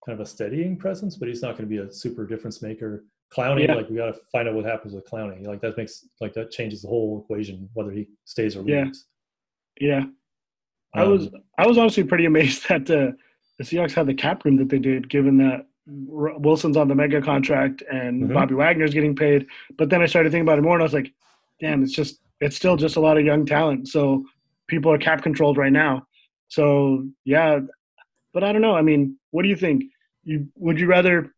kind 0.04 0.18
of 0.18 0.26
a 0.26 0.28
steadying 0.28 0.76
presence, 0.76 1.16
but 1.16 1.28
he's 1.28 1.42
not 1.42 1.56
going 1.56 1.68
to 1.68 1.74
be 1.74 1.78
a 1.78 1.92
super 1.92 2.26
difference 2.26 2.60
maker. 2.62 3.04
Clowney, 3.34 3.66
Yeah. 3.66 3.74
like 3.74 3.88
we 3.88 3.96
got 3.96 4.06
to 4.12 4.20
find 4.32 4.48
out 4.48 4.54
what 4.54 4.64
happens 4.64 4.92
with 4.92 5.08
Clowney. 5.08 5.46
Like 5.46 5.60
that 5.60 5.76
makes 5.76 6.04
like 6.20 6.34
that 6.34 6.50
changes 6.50 6.82
the 6.82 6.88
whole 6.88 7.20
equation 7.22 7.68
whether 7.74 7.92
he 7.92 8.08
stays 8.24 8.56
or 8.56 8.64
Yeah. 8.68 8.84
leaves. 8.84 9.06
Yeah. 9.80 10.04
I 10.94 11.02
Um, 11.04 11.10
was 11.12 11.28
I 11.56 11.66
was 11.66 11.78
honestly 11.78 12.02
pretty 12.04 12.24
amazed 12.26 12.64
that 12.68 12.86
the 12.86 13.16
the 13.58 13.64
Seahawks 13.64 13.92
had 13.92 14.06
the 14.06 14.14
cap 14.14 14.44
room 14.44 14.56
that 14.56 14.68
they 14.68 14.78
did, 14.78 15.08
given 15.08 15.36
that 15.38 15.66
Wilson's 15.86 16.76
on 16.76 16.88
the 16.88 16.94
mega 16.94 17.20
contract 17.20 17.82
and 17.90 18.24
Mhm. 18.24 18.34
Bobby 18.34 18.54
Wagner's 18.54 18.94
getting 18.94 19.16
paid. 19.16 19.46
But 19.76 19.90
then 19.90 20.02
I 20.02 20.06
started 20.06 20.30
thinking 20.30 20.46
about 20.46 20.58
it 20.58 20.62
more, 20.62 20.74
and 20.74 20.82
I 20.82 20.84
was 20.84 20.94
like, 20.94 21.12
damn, 21.60 21.82
it's 21.82 21.92
just 21.92 22.20
it's 22.40 22.56
still 22.56 22.76
just 22.76 22.96
a 22.96 23.00
lot 23.00 23.18
of 23.18 23.24
young 23.24 23.44
talent. 23.44 23.88
So 23.88 24.24
people 24.66 24.90
are 24.92 24.98
cap 24.98 25.22
controlled 25.22 25.56
right 25.58 25.72
now. 25.72 26.06
So 26.48 27.06
yeah, 27.24 27.60
but 28.32 28.44
I 28.44 28.52
don't 28.52 28.62
know. 28.62 28.74
I 28.76 28.82
mean, 28.82 29.16
what 29.30 29.42
do 29.42 29.48
you 29.48 29.56
think? 29.56 29.84
You 30.24 30.48
would 30.56 30.78
you 30.78 30.86
rather? 30.86 31.34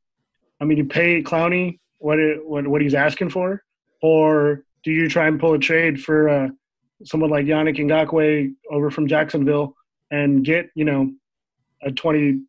I 0.60 0.64
mean, 0.64 0.78
you 0.78 0.84
pay 0.84 1.22
Clowney 1.22 1.78
what 1.98 2.18
it, 2.18 2.44
what 2.46 2.66
what 2.66 2.82
he's 2.82 2.94
asking 2.94 3.30
for, 3.30 3.62
or 4.00 4.64
do 4.84 4.90
you 4.92 5.08
try 5.08 5.26
and 5.28 5.38
pull 5.40 5.54
a 5.54 5.58
trade 5.58 6.02
for 6.02 6.28
uh, 6.28 6.48
someone 7.04 7.30
like 7.30 7.46
Yannick 7.46 7.78
Ngakoue 7.78 8.54
over 8.70 8.90
from 8.90 9.06
Jacksonville 9.06 9.74
and 10.10 10.44
get 10.44 10.70
you 10.74 10.84
know 10.84 11.12
a 11.82 11.90
twenty 11.92 12.40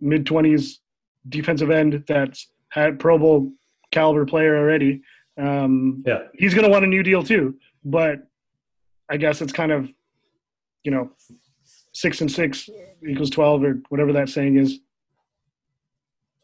mid 0.00 0.26
twenties 0.26 0.80
defensive 1.28 1.70
end 1.70 2.04
that's 2.06 2.48
had 2.70 2.98
Pro 2.98 3.18
Bowl 3.18 3.52
caliber 3.90 4.26
player 4.26 4.56
already? 4.56 5.02
Um, 5.38 6.02
yeah, 6.06 6.24
he's 6.34 6.54
going 6.54 6.64
to 6.64 6.70
want 6.70 6.84
a 6.84 6.88
new 6.88 7.02
deal 7.02 7.22
too. 7.22 7.56
But 7.84 8.26
I 9.08 9.16
guess 9.16 9.40
it's 9.40 9.52
kind 9.52 9.72
of, 9.72 9.92
you 10.82 10.90
know, 10.90 11.10
six 11.92 12.20
and 12.20 12.30
six 12.30 12.68
equals 13.06 13.30
twelve 13.30 13.62
or 13.62 13.80
whatever 13.88 14.12
that 14.14 14.28
saying 14.28 14.56
is. 14.56 14.80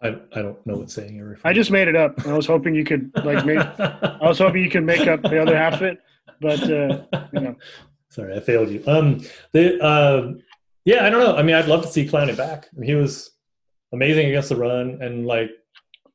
I, 0.02 0.16
I 0.34 0.42
don't 0.42 0.66
know 0.66 0.76
what 0.76 0.90
saying 0.90 1.14
you're 1.14 1.28
referring. 1.28 1.50
I 1.50 1.54
just 1.54 1.70
made 1.70 1.86
it 1.86 1.94
up. 1.94 2.26
I 2.26 2.32
was 2.32 2.46
hoping 2.46 2.74
you 2.74 2.84
could 2.84 3.12
like 3.24 3.46
make. 3.46 3.58
I 3.58 4.18
was 4.22 4.38
hoping 4.38 4.62
you 4.62 4.70
could 4.70 4.84
make 4.84 5.06
up 5.06 5.22
the 5.22 5.40
other 5.40 5.56
half 5.56 5.74
of 5.74 5.82
it, 5.82 5.98
but 6.40 6.62
uh, 6.64 7.04
you 7.32 7.40
know. 7.40 7.56
Sorry, 8.08 8.34
I 8.34 8.40
failed 8.40 8.68
you. 8.68 8.82
Um, 8.86 9.20
the 9.52 9.80
uh, 9.82 10.32
yeah, 10.84 11.06
I 11.06 11.10
don't 11.10 11.20
know. 11.20 11.36
I 11.36 11.42
mean, 11.42 11.54
I'd 11.54 11.68
love 11.68 11.82
to 11.82 11.88
see 11.88 12.06
Clowney 12.06 12.36
back. 12.36 12.68
I 12.76 12.80
mean, 12.80 12.88
he 12.88 12.96
was 12.96 13.30
amazing 13.92 14.26
against 14.28 14.48
the 14.48 14.56
run 14.56 14.98
and 15.02 15.26
like 15.26 15.50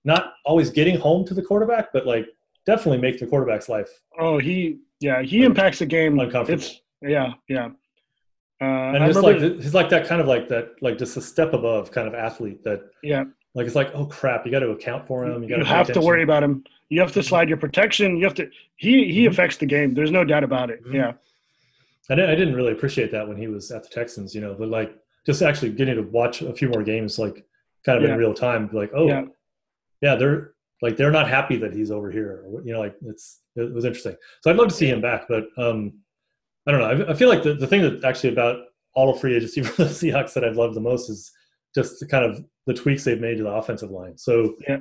not 0.04 0.34
always 0.46 0.70
getting 0.70 0.98
home 0.98 1.26
to 1.26 1.34
the 1.34 1.42
quarterback, 1.42 1.92
but 1.94 2.06
like 2.06 2.28
definitely 2.66 2.98
make 3.00 3.20
the 3.20 3.26
quarterback's 3.28 3.70
life 3.70 3.90
Oh, 4.20 4.38
he 4.38 4.80
yeah 5.00 5.22
he 5.22 5.44
impacts 5.44 5.80
the 5.80 5.86
game. 5.86 6.20
uncomfortable. 6.20 6.62
It's 6.64 6.82
yeah 7.02 7.34
yeah. 7.48 7.70
Uh, 8.60 8.66
and 8.96 9.04
I 9.04 9.08
just 9.08 9.22
like 9.22 9.38
he's 9.40 9.76
like 9.76 9.90
that 9.90 10.08
kind 10.08 10.20
of 10.20 10.28
like 10.28 10.48
that 10.50 10.70
like 10.82 10.98
just 10.98 11.16
a 11.18 11.22
step 11.22 11.54
above 11.54 11.92
kind 11.92 12.08
of 12.08 12.16
athlete 12.16 12.64
that 12.64 12.82
yeah, 13.04 13.24
like 13.54 13.68
it's 13.68 13.76
like 13.76 13.92
oh 13.94 14.06
crap 14.08 14.46
you 14.46 14.52
got 14.52 14.60
to 14.62 14.70
account 14.72 15.06
for 15.08 15.26
him 15.26 15.44
you 15.44 15.50
got 15.50 15.60
you 15.60 15.66
have 15.66 15.92
to 15.92 16.02
worry 16.02 16.24
about 16.24 16.42
him. 16.44 16.64
You 16.90 17.00
have 17.02 17.12
to 17.12 17.22
slide 17.22 17.50
your 17.50 17.58
protection. 17.58 18.18
You 18.18 18.24
have 18.24 18.34
to. 18.36 18.50
He 18.78 19.12
he 19.14 19.26
Mhm. 19.26 19.30
affects 19.32 19.58
the 19.58 19.66
game. 19.68 19.94
There's 19.94 20.10
no 20.10 20.24
doubt 20.24 20.44
about 20.44 20.70
it. 20.72 20.84
Mhm. 20.86 20.94
Yeah. 20.96 21.12
I 22.10 22.16
didn't, 22.16 22.30
I 22.32 22.36
didn't 22.36 22.56
really 22.56 22.72
appreciate 22.72 23.12
that 23.12 23.28
when 23.28 23.36
he 23.38 23.48
was 23.48 23.70
at 23.70 23.84
the 23.84 23.90
Texans 23.90 24.34
you 24.34 24.42
know 24.42 24.56
but 24.58 24.70
like 24.70 24.98
just 25.26 25.42
actually 25.44 25.72
getting 25.74 25.96
to 25.96 26.02
watch 26.04 26.42
a 26.42 26.54
few 26.54 26.70
more 26.70 26.82
games 26.82 27.20
like 27.20 27.46
kind 27.88 27.98
of 27.98 28.04
Yeah. 28.04 28.14
in 28.14 28.20
real 28.20 28.34
time 28.36 28.70
like 28.74 28.92
oh 28.94 29.08
Yeah. 29.08 29.24
yeah. 30.02 30.16
they're 30.16 30.52
like 30.84 30.96
they're 30.98 31.12
not 31.20 31.28
happy 31.28 31.58
that 31.58 31.74
he's 31.74 31.90
over 31.90 32.12
here 32.12 32.46
you 32.64 32.72
know 32.74 32.80
like 32.80 32.96
it's 33.12 33.42
it 33.56 33.74
was 33.74 33.86
interesting 33.86 34.16
so 34.42 34.52
I'd 34.52 34.58
love 34.58 34.68
to 34.68 34.74
see 34.76 34.90
him 34.94 35.02
back 35.02 35.22
but 35.28 35.46
um 35.58 35.80
I 36.68 36.72
don't 36.72 36.82
know 36.82 37.06
I, 37.06 37.12
I 37.12 37.14
feel 37.16 37.30
like 37.30 37.42
the, 37.44 37.54
the 37.56 37.66
thing 37.68 37.82
that 37.82 38.04
actually 38.04 38.34
about 38.34 38.58
all 38.94 39.10
of 39.12 39.20
free 39.20 39.36
agency 39.36 39.62
for 39.68 39.84
the 39.86 39.90
Seahawks 39.90 40.34
that 40.34 40.44
I've 40.46 40.58
loved 40.58 40.76
the 40.76 40.82
most 40.92 41.10
is 41.10 41.32
just 41.74 42.00
the 42.00 42.08
kind 42.08 42.26
of 42.26 42.44
the 42.68 42.74
tweaks 42.74 43.04
they've 43.04 43.22
made 43.28 43.38
to 43.38 43.44
the 43.44 43.50
offensive 43.62 43.90
line 43.92 44.18
so 44.18 44.56
Yeah. 44.68 44.80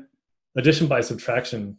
addition 0.56 0.86
by 0.88 1.00
subtraction 1.00 1.76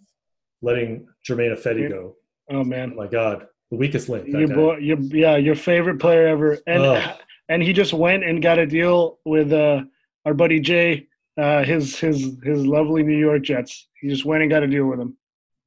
letting 0.62 1.08
Germain 1.24 1.52
Ifedi 1.56 1.84
Yeah. 1.84 1.90
go 1.90 2.16
Oh 2.50 2.58
oh 2.60 2.64
man. 2.64 2.96
my 2.96 3.08
god 3.08 3.48
the 3.72 3.76
weakest 3.78 4.08
link 4.08 4.26
Your 4.30 4.48
boy, 4.48 4.78
your 4.78 4.98
yeah, 5.00 5.36
your 5.36 5.56
favorite 5.56 6.00
player 6.00 6.26
ever, 6.28 6.58
and 6.68 6.82
Oh. 6.84 7.18
and 7.50 7.62
he 7.62 7.74
just 7.74 7.94
went 7.94 8.24
and 8.24 8.42
got 8.42 8.58
a 8.60 8.66
deal 8.66 9.20
with 9.26 9.52
uh, 9.52 9.82
our 10.26 10.34
buddy 10.34 10.62
Jay, 10.62 11.08
uh, 11.38 11.64
his 11.64 11.98
his 12.00 12.36
his 12.44 12.66
lovely 12.66 13.04
New 13.04 13.18
York 13.18 13.44
Jets. 13.44 13.88
He 14.02 14.10
just 14.10 14.26
went 14.26 14.42
and 14.42 14.52
got 14.52 14.64
a 14.64 14.68
deal 14.68 14.86
with 14.86 15.00
him. 15.00 15.18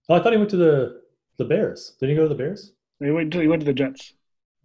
Oh, 0.08 0.14
I 0.14 0.22
thought 0.22 0.32
he 0.32 0.38
went 0.38 0.50
to 0.50 0.56
the 0.56 1.00
the 1.38 1.44
Bears. 1.44 1.94
Did 2.00 2.08
he 2.10 2.14
go 2.14 2.22
to 2.22 2.28
the 2.28 2.34
Bears? 2.34 2.72
He 2.98 3.10
went 3.10 3.32
to, 3.32 3.40
he 3.40 3.46
went 3.48 3.60
to 3.62 3.66
the 3.66 3.72
Jets. 3.72 4.12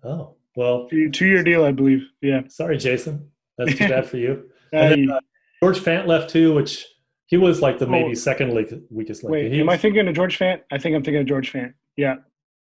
Oh, 0.03 0.35
well, 0.55 0.87
Two 0.89 1.25
year 1.25 1.41
deal, 1.43 1.63
I 1.63 1.71
believe. 1.71 2.03
Yeah. 2.21 2.41
sorry, 2.49 2.77
Jason. 2.77 3.29
That's 3.57 3.77
too 3.77 3.87
bad 3.87 4.07
for 4.07 4.17
you. 4.17 4.49
And 4.73 4.91
then, 5.09 5.11
uh, 5.11 5.19
George 5.63 5.79
Fant 5.79 6.05
left 6.05 6.31
too, 6.31 6.53
which 6.53 6.85
he 7.27 7.37
was 7.37 7.61
like 7.61 7.79
the 7.79 7.87
maybe 7.87 8.11
Oh. 8.11 8.13
second 8.13 8.53
link, 8.53 8.73
weakest 8.91 9.23
link. 9.23 9.31
wait, 9.31 9.51
He 9.53 9.61
am 9.61 9.69
I 9.69 9.77
thinking 9.77 10.05
of 10.07 10.13
George 10.15 10.37
Fant? 10.37 10.61
I 10.69 10.77
think 10.79 10.95
I'm 10.95 11.03
thinking 11.03 11.21
of 11.21 11.27
George 11.27 11.53
Fant. 11.53 11.73
Yeah. 11.95 12.15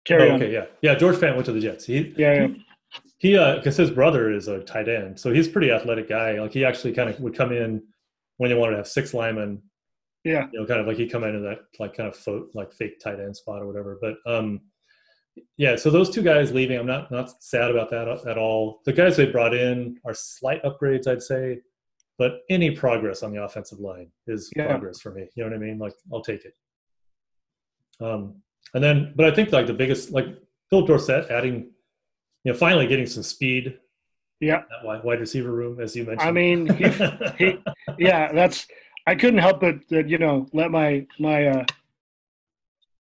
Carry 0.04 0.28
oh, 0.28 0.34
on. 0.34 0.42
okay, 0.42 0.52
yeah, 0.52 0.66
yeah. 0.82 0.94
George 0.94 1.16
Fant 1.16 1.34
went 1.34 1.46
to 1.46 1.52
the 1.52 1.60
Jets. 1.60 1.86
He, 1.86 2.12
Yeah, 2.18 2.34
yeah. 2.34 2.46
he- 2.48 2.62
he 3.18 3.36
uh 3.38 3.56
because 3.56 3.76
his 3.78 3.90
brother 3.90 4.30
is 4.30 4.46
a 4.48 4.60
tight 4.60 4.88
end, 4.88 5.18
so 5.18 5.32
he's 5.32 5.46
a 5.48 5.50
pretty 5.50 5.70
athletic 5.70 6.08
guy. 6.08 6.38
Like 6.38 6.52
he 6.52 6.64
actually 6.66 6.92
kind 6.92 7.08
of 7.08 7.18
would 7.20 7.34
come 7.34 7.50
in 7.52 7.82
when 8.38 8.50
they 8.50 8.56
wanted 8.56 8.72
to 8.72 8.76
have 8.78 8.88
six 8.88 9.14
linemen. 9.14 9.62
Yeah. 10.24 10.48
You 10.52 10.60
know, 10.60 10.66
kind 10.66 10.80
of 10.80 10.86
like 10.86 10.96
he 10.96 11.08
come 11.08 11.24
into 11.24 11.40
that 11.40 11.60
like 11.78 11.96
kind 11.96 12.08
of 12.08 12.16
fo- 12.16 12.48
like 12.54 12.72
fake 12.72 12.98
tight 13.00 13.20
end 13.20 13.36
spot 13.36 13.62
or 13.62 13.66
whatever. 13.66 13.98
But 14.00 14.16
um, 14.26 14.60
yeah. 15.56 15.76
So 15.76 15.90
those 15.90 16.10
two 16.10 16.22
guys 16.22 16.52
leaving, 16.52 16.78
I'm 16.78 16.86
not 16.86 17.10
not 17.12 17.42
sad 17.42 17.70
about 17.70 17.90
that 17.90 18.08
at 18.26 18.36
all. 18.38 18.80
The 18.84 18.92
guys 18.92 19.16
they 19.16 19.26
brought 19.26 19.54
in 19.54 19.98
are 20.04 20.14
slight 20.14 20.62
upgrades, 20.64 21.06
I'd 21.06 21.22
say. 21.22 21.60
But 22.18 22.40
any 22.50 22.70
progress 22.70 23.22
on 23.22 23.30
the 23.32 23.42
offensive 23.42 23.78
line 23.78 24.10
is 24.26 24.50
Yeah. 24.56 24.68
progress 24.68 25.00
for 25.00 25.12
me. 25.12 25.28
You 25.34 25.44
know 25.44 25.50
what 25.50 25.56
I 25.56 25.60
mean? 25.60 25.78
Like 25.78 25.92
I'll 26.12 26.22
take 26.22 26.44
it. 26.44 26.54
Um, 28.00 28.42
and 28.74 28.82
then, 28.82 29.12
but 29.16 29.26
I 29.26 29.34
think 29.34 29.52
like 29.52 29.66
the 29.66 29.72
biggest, 29.74 30.10
like 30.10 30.26
Phillip 30.70 30.86
Dorsett 30.86 31.30
adding, 31.30 31.70
you 32.44 32.52
know, 32.52 32.58
finally 32.58 32.86
getting 32.86 33.06
some 33.06 33.22
speed. 33.22 33.78
Yeah. 34.40 34.62
That 34.82 35.04
wide, 35.04 35.20
receiver 35.20 35.50
room, 35.50 35.80
as 35.80 35.96
you 35.96 36.04
mentioned. 36.04 36.28
I 36.28 36.32
mean, 36.32 36.66
he, 36.74 36.88
he, 37.38 37.58
yeah, 37.98 38.32
that's. 38.32 38.66
I 39.08 39.14
couldn't 39.14 39.38
help 39.38 39.60
but 39.60 39.76
uh, 39.92 40.04
you 40.04 40.18
know 40.18 40.48
let 40.52 40.70
my 40.72 41.06
my 41.20 41.46
uh, 41.46 41.64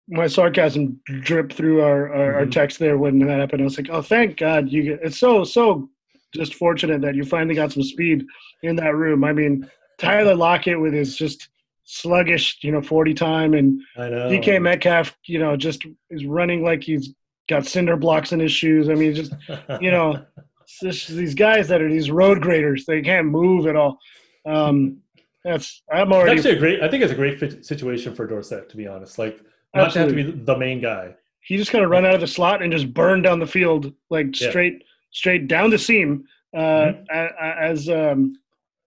my 0.08 0.28
sarcasm 0.28 1.00
drip 1.20 1.52
through 1.52 1.82
our, 1.82 2.12
our, 2.14 2.34
our 2.36 2.46
Mhm. 2.46 2.52
text 2.52 2.78
there 2.78 2.96
when 2.96 3.18
that 3.18 3.40
happened. 3.40 3.60
I 3.62 3.64
was 3.64 3.76
like, 3.76 3.88
oh, 3.90 4.02
thank 4.02 4.36
God 4.36 4.70
you. 4.70 4.82
Get, 4.84 5.00
it's 5.02 5.18
so 5.18 5.42
so 5.44 5.90
just 6.34 6.54
fortunate 6.54 7.00
that 7.00 7.14
you 7.16 7.24
finally 7.24 7.54
got 7.54 7.72
some 7.72 7.82
speed 7.82 8.24
in 8.62 8.76
that 8.76 8.94
room. 8.94 9.24
I 9.24 9.32
mean, 9.32 9.68
Tyler 9.98 10.34
Lockett 10.34 10.80
with 10.80 10.92
his 10.92 11.16
just 11.16 11.48
sluggish, 11.84 12.58
you 12.62 12.70
know, 12.72 12.82
forty 12.82 13.12
time, 13.14 13.54
and 13.54 13.80
I 13.96 14.08
know. 14.08 14.28
DK 14.30 14.62
Metcalf, 14.62 15.16
you 15.24 15.38
know, 15.40 15.56
just 15.56 15.84
is 16.10 16.24
running 16.24 16.62
like 16.62 16.82
he's 16.84 17.14
got 17.48 17.66
cinder 17.66 17.96
blocks 17.96 18.32
in 18.32 18.38
his 18.40 18.52
shoes. 18.52 18.88
I 18.88 18.94
mean, 18.94 19.12
just 19.14 19.32
you 19.80 19.90
know, 19.90 20.24
just 20.66 21.08
these 21.08 21.34
guys 21.34 21.68
that 21.68 21.80
are 21.80 21.90
these 21.90 22.10
road 22.10 22.40
graders. 22.40 22.84
They 22.86 23.02
can't 23.02 23.26
move 23.28 23.66
at 23.66 23.76
all. 23.76 23.98
Um, 24.44 24.98
that's 25.44 25.82
I'm 25.92 26.08
It's 26.08 26.12
already 26.16 26.32
actually 26.38 26.56
a 26.56 26.58
great. 26.58 26.82
I 26.82 26.88
think 26.88 27.02
it's 27.02 27.12
a 27.12 27.16
great 27.16 27.38
fit, 27.38 27.64
situation 27.64 28.14
for 28.14 28.26
Dorsett, 28.26 28.68
to 28.70 28.76
be 28.76 28.86
honest. 28.86 29.18
Like 29.18 29.40
not 29.74 29.92
to 29.92 29.98
have 30.00 30.08
to 30.08 30.14
be 30.14 30.22
the 30.22 30.56
main 30.56 30.80
guy. 30.80 31.14
he 31.40 31.56
just 31.56 31.70
kind 31.70 31.84
of 31.84 31.90
run 31.90 32.04
out 32.04 32.14
of 32.14 32.20
the 32.20 32.26
slot 32.26 32.60
and 32.62 32.72
just 32.72 32.92
burn 32.92 33.22
down 33.22 33.38
the 33.38 33.46
field 33.46 33.92
like 34.10 34.38
Yeah. 34.40 34.50
straight 34.50 34.82
straight 35.12 35.46
down 35.48 35.70
the 35.70 35.78
seam. 35.78 36.24
Uh, 36.54 36.58
Mhm. 36.92 37.06
a- 37.10 37.62
as 37.62 37.88
um, 37.88 38.38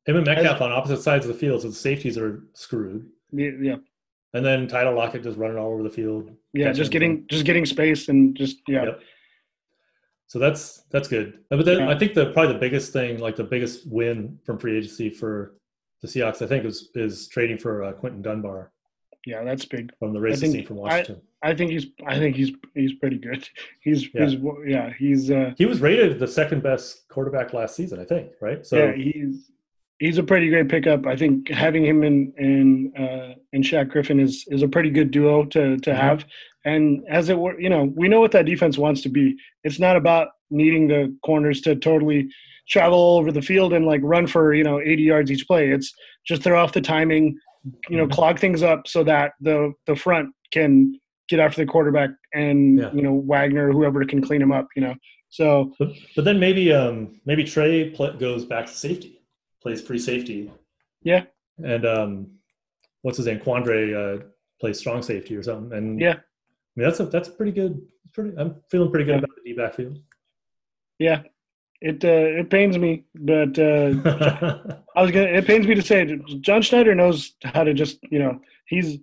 Him 0.06 0.18
and 0.18 0.26
Metcalf 0.26 0.60
on 0.62 0.72
opposite 0.72 1.02
sides 1.02 1.26
of 1.26 1.32
the 1.34 1.38
field, 1.40 1.62
so 1.62 1.68
the 1.70 1.74
safeties 1.76 2.18
are 2.18 2.42
screwed. 2.54 3.08
yeah, 3.32 3.52
yeah, 3.62 3.76
And 4.34 4.44
then 4.44 4.68
Tyler 4.68 4.94
Lockett 4.96 5.24
just 5.24 5.38
running 5.38 5.58
all 5.58 5.72
over 5.72 5.84
the 5.84 5.90
field. 5.90 6.36
yeah, 6.54 6.72
just 6.74 6.92
getting 6.92 7.26
just 7.28 7.46
getting 7.46 7.66
space 7.66 8.10
and 8.10 8.36
just 8.36 8.58
yeah, 8.68 8.86
Yep. 8.86 9.02
So 10.30 10.38
that's 10.38 10.84
that's 10.92 11.08
good. 11.08 11.40
Uh, 11.52 11.58
But 11.58 11.66
then 11.66 11.80
Yeah. 11.80 11.90
I 11.90 11.98
think 11.98 12.14
the 12.14 12.28
probably 12.34 12.54
the 12.54 12.60
biggest 12.60 12.94
thing, 12.94 13.18
like 13.20 13.36
the 13.36 13.44
biggest 13.44 13.88
win 13.92 14.38
from 14.46 14.60
free 14.60 14.78
agency 14.78 15.10
for 15.10 15.56
the 16.02 16.08
Seahawks, 16.08 16.42
I 16.44 16.48
think 16.48 16.66
is 16.66 16.92
is 16.96 17.28
trading 17.28 17.58
for 17.58 17.84
uh, 17.84 17.92
Quinton 17.94 18.22
Dunbar 18.22 18.72
yeah, 19.26 19.44
that's 19.44 19.66
big. 19.66 19.92
from 20.00 20.14
the 20.14 20.20
racing 20.22 20.54
team 20.54 20.66
from 20.66 20.78
Washington. 20.78 21.20
I 21.44 21.54
think 21.56 21.72
he's 21.72 21.88
I 22.06 22.18
think 22.20 22.36
he's 22.36 22.52
he's 22.76 22.94
pretty 22.94 23.18
good. 23.18 23.48
He's 23.82 24.08
Yeah. 24.14 24.26
he's 24.28 24.36
yeah 24.68 24.94
he's 24.98 25.32
uh, 25.32 25.54
he 25.58 25.66
was 25.66 25.82
rated 25.82 26.20
the 26.20 26.28
second 26.28 26.62
best 26.64 27.08
quarterback 27.10 27.52
last 27.54 27.76
season, 27.76 28.00
I 28.00 28.06
think. 28.06 28.32
Right. 28.40 28.66
So 28.66 28.78
yeah 28.78 28.92
he's 28.94 29.52
he's 29.98 30.18
a 30.20 30.24
pretty 30.24 30.50
great 30.50 30.70
pickup. 30.70 31.06
I 31.08 31.16
think 31.16 31.50
having 31.50 31.84
him 31.86 32.04
in 32.04 32.34
in 32.38 32.94
uh, 33.04 33.34
in 33.54 33.62
Shaq 33.64 33.90
Griffin 33.90 34.20
is 34.20 34.46
is 34.50 34.62
a 34.62 34.68
pretty 34.68 34.92
good 34.92 35.10
duo 35.12 35.44
to 35.46 35.76
to 35.78 35.90
Mhm. 35.92 35.96
have. 35.96 36.26
And 36.66 37.04
as 37.10 37.30
it 37.30 37.38
were, 37.38 37.60
you 37.60 37.70
know, 37.70 37.92
we 37.96 38.08
know 38.08 38.20
what 38.20 38.32
that 38.34 38.46
defense 38.46 38.78
wants 38.78 39.02
to 39.02 39.10
be. 39.10 39.38
It's 39.64 39.80
not 39.80 39.96
about 39.96 40.30
needing 40.50 40.88
the 40.88 41.16
corners 41.26 41.62
to 41.62 41.76
totally 41.76 42.28
travel 42.68 42.98
all 43.00 43.18
over 43.18 43.32
the 43.32 43.42
field 43.42 43.74
and 43.74 43.86
like 43.86 44.02
run 44.04 44.28
for 44.28 44.54
you 44.54 44.64
know 44.64 44.80
80 44.80 45.04
yards 45.04 45.32
each 45.32 45.48
play. 45.48 45.70
It's 45.70 45.94
just 46.28 46.44
throw 46.44 46.62
off 46.62 46.74
the 46.74 46.82
timing, 46.82 47.38
you 47.90 47.98
know, 47.98 48.06
Mhm. 48.08 48.12
clog 48.12 48.40
things 48.40 48.62
up 48.64 48.88
so 48.88 49.04
that 49.06 49.32
the 49.42 49.74
the 49.88 49.96
front 49.96 50.30
can 50.52 51.00
get 51.30 51.40
after 51.40 51.62
the 51.64 51.72
quarterback 51.72 52.10
and 52.34 52.80
Yeah. 52.80 52.92
you 52.94 53.02
know 53.02 53.16
Wagner 53.26 53.72
whoever 53.72 54.04
can 54.06 54.22
clean 54.22 54.42
him 54.42 54.52
up. 54.52 54.68
You 54.76 54.82
know, 54.84 54.96
so 55.30 55.74
But, 55.80 55.90
but 56.16 56.26
then 56.26 56.40
maybe 56.40 56.74
um, 56.74 57.22
maybe 57.26 57.44
Trey 57.44 57.90
goes 57.92 58.46
back 58.46 58.66
to 58.68 58.74
safety, 58.74 59.22
plays 59.62 59.82
free 59.82 60.00
safety. 60.00 60.52
Yeah. 61.04 61.24
And 61.64 61.86
um, 61.86 62.28
what's 63.02 63.18
his 63.18 63.28
name? 63.28 63.40
Quandre 63.40 63.82
uh, 64.22 64.24
plays 64.60 64.78
strong 64.80 65.02
safety 65.02 65.36
or 65.36 65.44
something. 65.44 65.76
And 65.78 66.00
Yeah. 66.02 66.18
Mean 66.80 66.88
that's 66.88 67.00
a 67.02 67.06
that's 67.08 67.28
a 67.28 67.32
pretty 67.32 67.52
good. 67.52 67.82
Pretty, 68.14 68.36
I'm 68.38 68.56
feeling 68.72 68.90
pretty 68.90 69.04
good 69.06 69.12
Yeah. 69.16 69.18
about 69.20 69.36
the 69.36 69.52
D 69.52 69.54
backfield. 69.58 70.00
yeah, 70.98 71.22
it 71.82 72.04
uh, 72.06 72.40
it 72.40 72.50
pains 72.50 72.78
me, 72.78 73.04
but. 73.16 73.60
Uh, 73.60 73.94
I 74.96 75.02
was 75.02 75.12
gonna. 75.12 75.28
It 75.28 75.46
pains 75.46 75.68
me 75.68 75.76
to 75.76 75.82
say, 75.82 76.04
it, 76.04 76.22
John 76.42 76.62
Schneider 76.62 76.96
knows 76.96 77.34
how 77.44 77.64
to 77.66 77.74
just, 77.74 78.00
you 78.10 78.20
know, 78.20 78.40
he's. 78.66 78.98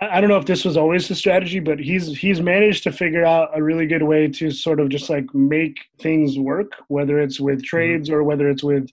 I, 0.00 0.18
I 0.18 0.20
don't 0.20 0.28
know 0.28 0.38
if 0.38 0.46
this 0.46 0.64
was 0.64 0.76
always 0.76 1.06
his 1.06 1.18
strategy, 1.18 1.60
but 1.60 1.78
he's 1.78 2.18
he's 2.18 2.40
managed 2.40 2.82
to 2.84 2.92
figure 2.92 3.24
out 3.24 3.50
a 3.56 3.62
really 3.62 3.86
good 3.86 4.02
way 4.02 4.26
to 4.26 4.50
sort 4.50 4.80
of 4.80 4.88
just 4.88 5.08
like 5.08 5.32
make 5.32 5.78
things 6.00 6.36
work, 6.36 6.72
whether 6.88 7.20
it's 7.20 7.38
with 7.38 7.62
trades 7.62 8.10
or 8.10 8.24
whether 8.24 8.48
it's 8.50 8.64
with 8.64 8.90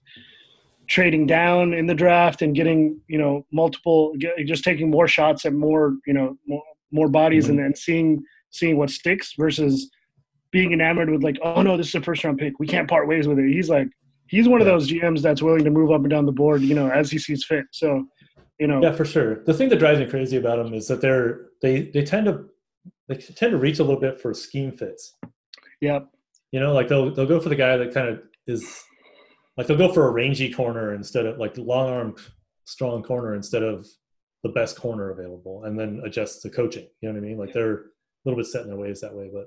trading 0.86 1.26
down 1.26 1.74
in 1.74 1.86
the 1.86 1.94
draft 1.94 2.40
and 2.40 2.54
getting, 2.54 2.98
you 3.08 3.18
know, 3.18 3.44
multiple, 3.52 4.14
get, 4.16 4.32
just 4.46 4.64
taking 4.64 4.88
more 4.90 5.06
shots 5.06 5.44
at 5.44 5.52
more, 5.52 5.96
you 6.06 6.14
know, 6.14 6.38
more, 6.46 6.62
more 6.92 7.08
bodies 7.08 7.48
and 7.48 7.58
mm-hmm. 7.58 7.66
then 7.66 7.76
seeing 7.76 8.24
seeing 8.50 8.76
what 8.76 8.90
sticks 8.90 9.34
versus 9.38 9.90
being 10.50 10.72
enamored 10.72 11.10
with 11.10 11.22
like, 11.22 11.38
oh 11.42 11.60
no, 11.62 11.76
this 11.76 11.88
is 11.88 11.94
a 11.94 12.00
first 12.00 12.24
round 12.24 12.38
pick, 12.38 12.58
we 12.58 12.66
can't 12.66 12.88
part 12.88 13.06
ways 13.06 13.28
with 13.28 13.38
it. 13.38 13.52
He's 13.52 13.68
like 13.68 13.88
he's 14.28 14.48
one 14.48 14.60
of 14.60 14.66
those 14.66 14.88
GMs 14.88 15.22
that's 15.22 15.42
willing 15.42 15.64
to 15.64 15.70
move 15.70 15.90
up 15.90 16.02
and 16.02 16.10
down 16.10 16.26
the 16.26 16.32
board, 16.32 16.62
you 16.62 16.74
know, 16.74 16.88
as 16.90 17.10
he 17.10 17.18
sees 17.18 17.44
fit. 17.44 17.64
So, 17.72 18.06
you 18.58 18.66
know, 18.66 18.80
Yeah, 18.82 18.92
for 18.92 19.04
sure. 19.04 19.42
The 19.44 19.54
thing 19.54 19.68
that 19.70 19.78
drives 19.78 19.98
me 19.98 20.06
crazy 20.06 20.36
about 20.36 20.62
them 20.62 20.74
is 20.74 20.86
that 20.88 21.00
they're 21.00 21.46
they 21.62 21.82
they 21.82 22.04
tend 22.04 22.26
to 22.26 22.44
they 23.08 23.16
tend 23.16 23.52
to 23.52 23.58
reach 23.58 23.78
a 23.78 23.84
little 23.84 24.00
bit 24.00 24.20
for 24.20 24.32
scheme 24.34 24.72
fits. 24.72 25.16
yeah, 25.80 26.00
You 26.52 26.60
know, 26.60 26.72
like 26.72 26.88
they'll 26.88 27.12
they'll 27.12 27.26
go 27.26 27.40
for 27.40 27.48
the 27.48 27.56
guy 27.56 27.76
that 27.76 27.92
kind 27.92 28.08
of 28.08 28.22
is 28.46 28.84
like 29.56 29.66
they'll 29.66 29.76
go 29.76 29.92
for 29.92 30.06
a 30.06 30.10
rangy 30.10 30.52
corner 30.52 30.94
instead 30.94 31.26
of 31.26 31.38
like 31.38 31.56
long 31.58 31.88
arm 31.88 32.16
strong 32.66 33.02
corner 33.02 33.34
instead 33.34 33.62
of 33.62 33.86
the 34.42 34.50
best 34.50 34.76
corner 34.76 35.10
available, 35.10 35.64
and 35.64 35.78
then 35.78 36.00
adjust 36.04 36.42
the 36.42 36.50
coaching. 36.50 36.86
You 37.00 37.08
know 37.08 37.14
what 37.14 37.24
I 37.24 37.28
mean? 37.28 37.38
Like 37.38 37.52
they're 37.52 37.74
a 37.74 37.84
little 38.24 38.38
bit 38.38 38.46
set 38.46 38.62
in 38.62 38.68
their 38.68 38.76
ways 38.76 39.00
that 39.00 39.14
way, 39.14 39.30
but 39.32 39.46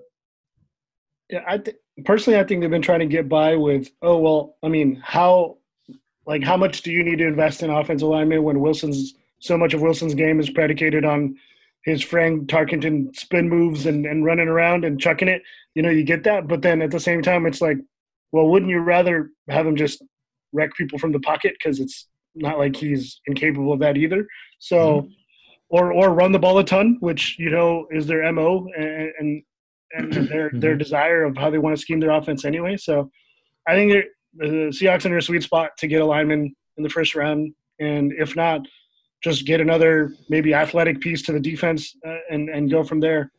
yeah. 1.30 1.44
I 1.48 1.58
th- 1.58 1.78
personally, 2.06 2.40
I 2.40 2.44
think 2.44 2.62
they've 2.62 2.70
been 2.70 2.82
trying 2.82 3.00
to 3.00 3.06
get 3.06 3.30
by 3.30 3.56
with, 3.56 3.90
oh 4.02 4.18
well, 4.18 4.58
I 4.62 4.68
mean, 4.68 5.02
how, 5.04 5.58
like, 6.28 6.44
how 6.44 6.58
much 6.58 6.82
do 6.82 6.92
you 6.92 7.04
need 7.04 7.18
to 7.20 7.28
invest 7.28 7.64
in 7.64 7.70
offensive 7.70 8.08
linemen 8.08 8.44
when 8.44 8.60
Wilson's 8.60 9.16
so 9.40 9.58
much 9.58 9.74
of 9.74 9.82
Wilson's 9.82 10.14
game 10.14 10.40
is 10.40 10.50
predicated 10.50 11.04
on 11.04 11.36
his 11.84 12.04
Frank 12.04 12.48
Tarkenton 12.48 13.16
spin 13.16 13.50
moves 13.50 13.88
and, 13.88 14.06
and 14.06 14.24
running 14.24 14.48
around 14.48 14.86
and 14.86 15.00
chucking 15.00 15.28
it. 15.28 15.42
You 15.74 15.82
know, 15.82 15.90
you 15.90 16.04
get 16.04 16.24
that, 16.26 16.48
but 16.48 16.62
then 16.62 16.82
at 16.82 16.92
the 16.92 17.00
same 17.00 17.24
time, 17.24 17.46
it's 17.46 17.62
like, 17.62 17.78
well, 18.32 18.48
wouldn't 18.48 18.70
you 18.70 18.80
rather 18.80 19.32
have 19.50 19.66
him 19.66 19.76
just 19.76 20.04
wreck 20.54 20.74
people 20.76 21.00
from 21.00 21.12
the 21.12 21.20
pocket 21.20 21.56
because 21.58 21.80
it's 21.80 22.08
not 22.36 22.58
like 22.58 22.76
he's 22.76 23.20
incapable 23.28 23.74
of 23.74 23.80
that 23.80 23.98
either. 23.98 24.28
So, 24.60 25.08
or 25.70 25.94
or 25.94 26.14
run 26.14 26.32
the 26.32 26.40
ball 26.40 26.58
a 26.60 26.64
ton, 26.64 26.98
which 27.00 27.38
you 27.40 27.50
know 27.50 27.88
is 27.92 28.08
their 28.08 28.32
mo 28.32 28.68
and 28.78 29.12
and, 29.20 29.44
and 29.94 30.14
their 30.30 30.52
their 30.54 30.76
desire 30.76 31.24
of 31.24 31.38
how 31.38 31.50
they 31.50 31.58
want 31.58 31.76
to 31.76 31.82
scheme 31.82 32.00
their 32.00 32.12
offense 32.12 32.46
anyway. 32.46 32.78
So, 32.78 33.12
I 33.68 33.76
think 33.76 34.06
the 34.36 34.46
Seahawks 34.46 35.06
are 35.06 35.10
in 35.10 35.18
a 35.18 35.22
sweet 35.22 35.44
spot 35.44 35.72
to 35.80 35.88
get 35.88 36.02
a 36.02 36.06
lineman 36.06 36.56
in 36.78 36.84
the 36.84 36.90
first 36.90 37.16
round, 37.16 37.54
and 37.80 38.14
if 38.18 38.36
not, 38.36 38.62
just 39.24 39.46
get 39.46 39.62
another 39.62 40.14
maybe 40.30 40.54
athletic 40.54 41.00
piece 41.00 41.22
to 41.24 41.34
the 41.34 41.40
defense 41.40 41.96
uh, 42.08 42.18
and 42.30 42.50
and 42.50 42.72
go 42.72 42.84
from 42.84 43.00
there. 43.00 43.32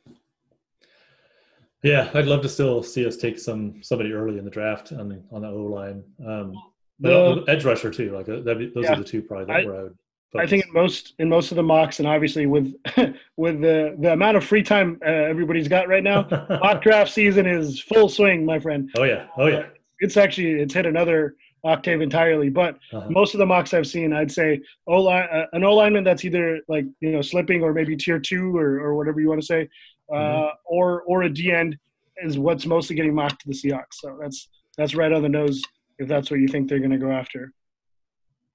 yeah, 1.83 2.11
I'd 2.15 2.27
love 2.27 2.43
to 2.43 2.49
still 2.49 2.83
see 2.83 3.07
us 3.07 3.17
take 3.17 3.39
some 3.39 3.83
somebody 3.83 4.13
early 4.13 4.39
in 4.39 4.45
the 4.45 4.51
draft 4.51 4.93
on 4.93 5.09
the 5.09 5.23
on 5.31 5.43
the 5.43 5.49
O 5.49 5.65
line. 5.65 6.05
Um, 6.27 6.55
but 7.01 7.45
The- 7.45 7.51
edge 7.51 7.65
rusher 7.65 7.91
too. 7.91 8.11
Like 8.13 8.29
uh, 8.29 8.41
that'd 8.41 8.59
be, 8.59 8.67
those 8.75 8.85
Yeah. 8.85 8.93
are 8.95 8.97
the 8.97 9.05
two 9.05 9.23
probably 9.23 9.47
that 9.47 9.57
I- 9.61 9.65
where 9.67 9.87
I. 9.87 9.89
I 10.35 10.47
think 10.47 10.65
in 10.65 10.73
most 10.73 11.13
in 11.19 11.29
most 11.29 11.53
of 11.53 11.57
the 11.57 11.63
mocks, 11.63 11.99
and 11.99 12.09
obviously 12.09 12.47
with 12.47 12.75
with 13.37 13.61
the 13.61 13.95
the 14.01 14.13
amount 14.15 14.39
of 14.39 14.45
free 14.45 14.63
time 14.63 14.99
uh, 15.05 15.11
everybody's 15.11 15.69
got 15.69 15.89
right 15.89 16.03
now, 16.03 16.27
mock 16.63 16.81
draft 16.83 17.13
season 17.13 17.45
is 17.47 17.81
full 17.83 18.09
swing, 18.09 18.47
my 18.47 18.59
friend. 18.59 18.91
oh 18.97 19.05
yeah, 19.05 19.27
oh 19.37 19.47
yeah. 19.49 19.67
It's 20.01 20.17
actually 20.17 20.53
it's 20.63 20.73
hit 20.73 20.87
another 20.87 21.37
octave 21.65 22.01
entirely. 22.01 22.49
But 22.49 22.79
Uh-huh. 22.95 23.11
most 23.11 23.35
of 23.35 23.39
the 23.41 23.47
mocks 23.47 23.75
I've 23.75 23.87
seen, 23.87 24.15
I'd 24.15 24.33
say 24.33 24.63
O 24.87 25.07
uh, 25.07 25.47
an 25.53 25.65
O 25.65 25.75
lineman 25.75 26.03
that's 26.03 26.25
either 26.25 26.61
like 26.67 26.87
you 27.01 27.13
know 27.13 27.21
slipping 27.21 27.63
or 27.63 27.75
maybe 27.75 27.95
tier 27.95 28.19
two 28.19 28.57
or, 28.57 28.81
or 28.81 28.95
whatever 28.95 29.21
you 29.21 29.29
want 29.29 29.41
to 29.43 29.47
say, 29.47 29.69
uh, 30.11 30.15
Mhm. 30.17 30.51
or 30.65 31.03
or 31.03 31.25
a 31.25 31.29
D 31.29 31.53
end 31.53 31.77
is 32.25 32.39
what's 32.39 32.65
mostly 32.65 32.97
getting 32.97 33.15
mocked 33.15 33.43
to 33.43 33.49
the 33.49 33.55
Seahawks. 33.55 33.97
So 34.01 34.17
that's 34.19 34.49
that's 34.79 34.95
right 34.95 35.13
on 35.13 35.21
the 35.21 35.29
nose 35.29 35.61
if 35.99 36.09
that's 36.09 36.31
what 36.31 36.41
you 36.41 36.49
think 36.49 36.69
they're 36.69 36.79
going 36.79 36.91
to 36.91 36.99
go 36.99 37.11
after. 37.11 37.53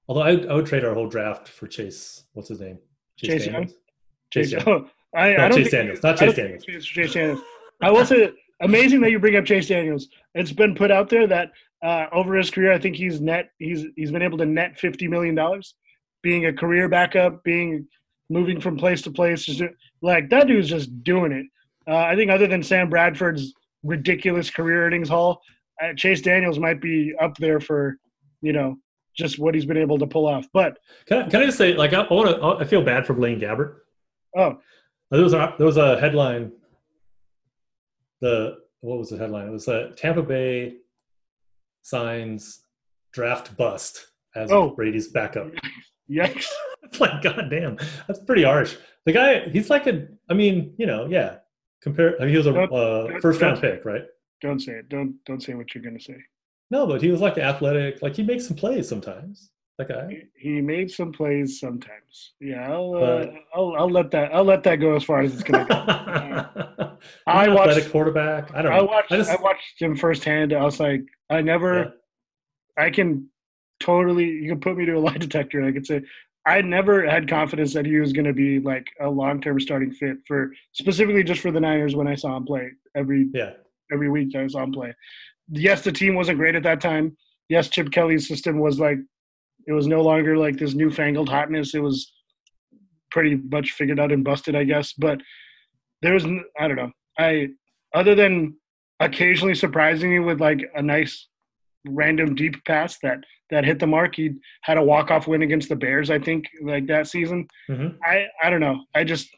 Although 0.08 0.22
I, 0.22 0.30
I 0.32 0.54
would 0.54 0.66
trade 0.66 0.84
our 0.84 0.94
whole 0.94 1.08
draft 1.08 1.48
for 1.48 1.66
Chase. 1.66 2.24
What's 2.32 2.48
his 2.48 2.60
name? 2.60 2.78
Chase 3.16 3.44
Daniels? 3.44 3.74
Chase 4.32 4.52
Young. 4.52 4.62
Oh, 4.66 4.88
I, 5.14 5.32
No, 5.32 5.44
I 5.44 5.48
don't 5.48 5.58
Chase 5.58 5.70
Daniels, 5.70 6.02
not 6.02 6.18
Chase 6.18 6.34
Daniels. 6.34 6.64
Chase, 6.64 6.84
Chase 6.84 7.12
Daniels. 7.12 7.40
I 7.82 7.90
will 7.90 8.04
say 8.04 8.32
amazing 8.60 9.00
that 9.00 9.10
you 9.10 9.18
bring 9.18 9.36
up 9.36 9.44
Chase 9.44 9.68
Daniels. 9.68 10.08
It's 10.34 10.52
been 10.52 10.74
put 10.74 10.90
out 10.90 11.08
there 11.08 11.26
that 11.26 11.52
uh, 11.82 12.06
over 12.12 12.34
his 12.34 12.50
career, 12.50 12.72
I 12.72 12.78
think 12.78 12.96
he's 12.96 13.20
net 13.20 13.50
he's 13.58 13.86
he's 13.96 14.10
been 14.10 14.22
able 14.22 14.38
to 14.38 14.46
net 14.46 14.78
fifty 14.78 15.08
million 15.08 15.34
dollars, 15.34 15.74
being 16.22 16.46
a 16.46 16.52
career 16.52 16.88
backup, 16.88 17.42
being 17.44 17.86
moving 18.30 18.60
from 18.60 18.76
place 18.76 19.02
to 19.02 19.10
place, 19.10 19.44
just 19.44 19.62
like 20.02 20.28
that 20.30 20.46
dude's 20.46 20.68
just 20.68 21.02
doing 21.04 21.32
it. 21.32 21.46
Uh, 21.90 21.96
I 21.96 22.16
think 22.16 22.30
other 22.30 22.46
than 22.46 22.62
Sam 22.62 22.90
Bradford's 22.90 23.54
ridiculous 23.82 24.50
career 24.50 24.84
earnings 24.84 25.08
haul, 25.08 25.40
Chase 25.96 26.20
Daniels 26.22 26.58
might 26.58 26.80
be 26.80 27.14
up 27.20 27.36
there 27.38 27.60
for 27.60 27.96
you 28.42 28.52
know 28.52 28.76
just 29.16 29.38
what 29.38 29.54
he's 29.54 29.66
been 29.66 29.76
able 29.76 29.98
to 29.98 30.06
pull 30.06 30.26
off. 30.26 30.46
But 30.52 30.78
Can 31.06 31.22
I, 31.22 31.28
can 31.28 31.40
I 31.42 31.46
just 31.46 31.58
say, 31.58 31.74
like, 31.74 31.92
I, 31.92 32.02
I 32.02 32.12
want 32.14 32.28
to. 32.30 32.64
I 32.64 32.68
feel 32.68 32.82
bad 32.82 33.04
for 33.06 33.14
Blaine 33.14 33.40
Gabbert. 33.40 33.76
oh, 34.36 34.58
There 35.10 35.22
was 35.22 35.32
a 35.34 35.54
there 35.58 35.66
was 35.66 35.76
a 35.76 35.98
headline. 36.00 36.52
The 38.20 38.58
what 38.80 38.98
was 38.98 39.10
the 39.10 39.18
headline? 39.18 39.48
It 39.48 39.52
was 39.52 39.66
that 39.66 39.96
Tampa 39.96 40.22
Bay 40.22 40.76
signs 41.82 42.60
draft 43.12 43.56
bust 43.56 44.06
as 44.36 44.50
Oh. 44.52 44.70
Brady's 44.70 45.08
backup. 45.08 45.50
yikes! 46.10 46.46
It's 46.84 47.00
like, 47.00 47.20
goddamn, 47.20 47.76
that's 48.06 48.20
pretty 48.20 48.44
harsh. 48.44 48.74
The 49.04 49.12
guy, 49.12 49.40
he's 49.50 49.68
like 49.68 49.86
a. 49.86 50.06
I 50.30 50.32
mean, 50.34 50.72
you 50.78 50.86
know, 50.86 51.06
yeah. 51.06 51.36
Compare. 51.82 52.14
I 52.16 52.20
mean, 52.20 52.30
he 52.30 52.36
was 52.38 52.46
a 52.46 52.54
uh, 52.62 53.20
first 53.20 53.42
round 53.42 53.60
pick, 53.60 53.84
right? 53.84 54.04
Don't 54.40 54.60
say 54.60 54.72
it. 54.72 54.88
Don't 54.88 55.14
don't 55.26 55.42
say 55.42 55.54
what 55.54 55.74
you're 55.74 55.82
gonna 55.84 56.00
say. 56.00 56.16
No, 56.70 56.86
but 56.86 57.02
he 57.02 57.10
was 57.10 57.20
like 57.20 57.38
athletic. 57.38 58.02
Like 58.02 58.14
he 58.14 58.22
makes 58.22 58.46
some 58.46 58.56
plays 58.56 58.88
sometimes. 58.88 59.50
That 59.78 59.88
guy. 59.88 60.08
He- 60.36 60.50
He 60.54 60.60
made 60.60 60.90
some 60.90 61.12
plays 61.12 61.60
sometimes. 61.60 62.32
Yeah, 62.40 62.72
I'll, 62.72 62.94
uh, 62.94 63.26
I'll 63.54 63.74
I'll 63.78 63.90
let 63.90 64.10
that 64.12 64.34
I'll 64.34 64.44
let 64.44 64.62
that 64.64 64.76
go 64.76 64.94
as 64.96 65.04
far 65.04 65.20
as 65.20 65.34
it's 65.34 65.42
gonna 65.42 65.64
go. 65.66 65.74
I 67.26 67.44
I 67.44 67.48
watched- 67.48 67.70
athletic 67.70 67.90
quarterback. 67.92 68.52
I 68.54 68.62
don't 68.62 68.72
know. 68.72 68.78
I 68.78 68.82
watched 68.82 69.12
I 69.12 69.16
just, 69.16 69.30
I 69.30 69.36
watched 69.40 69.80
him 69.80 69.96
firsthand. 69.96 70.52
I 70.52 70.64
was 70.64 70.78
like, 70.80 71.02
I 71.30 71.40
never, 71.42 71.78
Yeah. 72.76 72.84
I 72.84 72.90
can 72.90 73.28
totally. 73.80 74.26
You 74.26 74.50
can 74.50 74.60
put 74.60 74.76
me 74.76 74.84
to 74.86 74.92
a 74.92 75.00
lie 75.06 75.16
detector, 75.16 75.58
and 75.58 75.66
I 75.68 75.72
could 75.72 75.86
say 75.86 76.02
I 76.46 76.60
never 76.62 77.06
had 77.08 77.28
confidence 77.28 77.72
that 77.74 77.84
he 77.86 77.98
was 78.00 78.12
going 78.12 78.24
to 78.24 78.32
be 78.32 78.58
like 78.60 78.86
a 79.00 79.08
long 79.08 79.40
term 79.40 79.60
starting 79.60 79.92
fit 79.92 80.18
for 80.26 80.52
specifically 80.72 81.22
just 81.22 81.40
for 81.40 81.50
the 81.50 81.60
Niners 81.60 81.94
when 81.96 82.06
I 82.08 82.14
saw 82.14 82.36
him 82.36 82.44
play 82.46 82.70
every 82.96 83.28
yeah. 83.34 83.52
Every 83.92 84.10
week 84.10 84.34
I 84.34 84.46
saw 84.46 84.62
him 84.62 84.72
play. 84.72 84.94
Yes, 85.50 85.82
the 85.82 85.92
team 85.92 86.14
wasn't 86.14 86.38
great 86.38 86.54
at 86.54 86.62
that 86.64 86.80
time. 86.80 87.16
Yes, 87.48 87.68
Chip 87.68 87.90
Kelly's 87.90 88.28
system 88.28 88.58
was 88.60 88.78
like 88.78 88.98
it 89.66 89.72
was 89.72 89.86
no 89.86 90.02
longer 90.02 90.36
like 90.36 90.56
this 90.58 90.74
newfangled 90.74 91.28
hotness. 91.28 91.74
It 91.74 91.80
was 91.80 92.12
pretty 93.10 93.36
much 93.36 93.72
figured 93.72 94.00
out 94.00 94.12
and 94.12 94.24
busted, 94.24 94.54
I 94.54 94.64
guess. 94.64 94.92
But 94.92 95.20
there 96.02 96.14
was 96.14 96.24
I 96.58 96.68
don't 96.68 96.76
know. 96.76 96.92
I 97.18 97.48
other 97.94 98.14
than 98.14 98.56
occasionally 99.00 99.54
surprising 99.54 100.12
you 100.12 100.22
with 100.22 100.40
like 100.40 100.60
a 100.74 100.82
nice 100.82 101.28
random 101.86 102.34
deep 102.34 102.56
pass 102.64 102.98
that 103.02 103.18
that 103.50 103.64
hit 103.64 103.78
the 103.78 103.86
mark. 103.86 104.14
He 104.16 104.32
had 104.62 104.76
a 104.76 104.82
walk 104.82 105.10
off 105.10 105.26
win 105.26 105.42
against 105.42 105.68
the 105.68 105.76
Bears, 105.76 106.10
I 106.10 106.18
think, 106.18 106.44
like 106.62 106.86
that 106.88 107.06
season. 107.06 107.46
hmm 107.66 107.88
I 108.04 108.26
I 108.42 108.50
don't 108.50 108.60
know. 108.60 108.84
I 108.94 109.04
just 109.04 109.28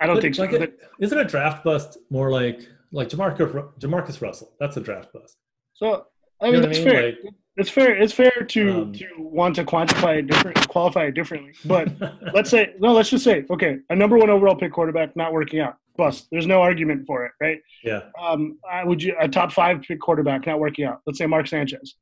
I 0.00 0.06
don't 0.06 0.20
think 0.20 0.34
so. 0.34 0.42
like, 0.42 0.50
But- 0.52 0.62
it- 0.62 0.78
isn't 1.00 1.18
a 1.18 1.24
draft 1.24 1.64
bust 1.64 1.98
more 2.10 2.30
like 2.30 2.66
like 2.92 3.08
JaMarcus 3.08 3.78
JaMarcus 3.78 4.20
Russell? 4.22 4.52
That's 4.60 4.76
a 4.76 4.80
draft 4.80 5.12
bust. 5.12 5.36
So 5.74 6.06
I 6.40 6.46
You 6.46 6.52
mean, 6.52 6.60
know 6.62 6.66
that's 6.68 6.78
I 6.78 6.82
mean? 6.84 6.90
fair. 6.90 7.02
Like, 7.06 7.18
it's 7.56 7.70
fair. 7.70 7.96
It's 7.96 8.12
fair 8.12 8.30
to 8.30 8.70
Um, 8.82 8.92
to 8.92 9.06
want 9.18 9.56
to 9.56 9.64
quantify 9.64 10.18
it 10.18 10.26
different, 10.26 10.68
qualify 10.68 11.04
it 11.06 11.12
differently. 11.12 11.52
But 11.64 11.88
let's 12.34 12.50
say 12.50 12.74
no. 12.78 12.92
Let's 12.92 13.08
just 13.10 13.24
say 13.24 13.44
okay, 13.50 13.78
a 13.90 13.96
number 13.96 14.16
one 14.18 14.28
overall 14.30 14.54
pick 14.54 14.72
quarterback 14.72 15.16
not 15.16 15.32
working 15.32 15.60
out, 15.60 15.76
bust. 15.96 16.28
There's 16.30 16.46
no 16.46 16.60
argument 16.60 17.06
for 17.06 17.24
it, 17.24 17.32
right? 17.40 17.60
yeah. 17.82 18.02
Um, 18.22 18.58
I 18.70 18.84
would 18.84 19.02
you 19.02 19.16
a 19.18 19.26
top 19.28 19.52
five 19.52 19.80
pick 19.82 20.00
quarterback 20.00 20.46
not 20.46 20.60
working 20.60 20.84
out? 20.84 21.00
Let's 21.06 21.18
say 21.18 21.26
Mark 21.26 21.46
Sanchez. 21.46 21.94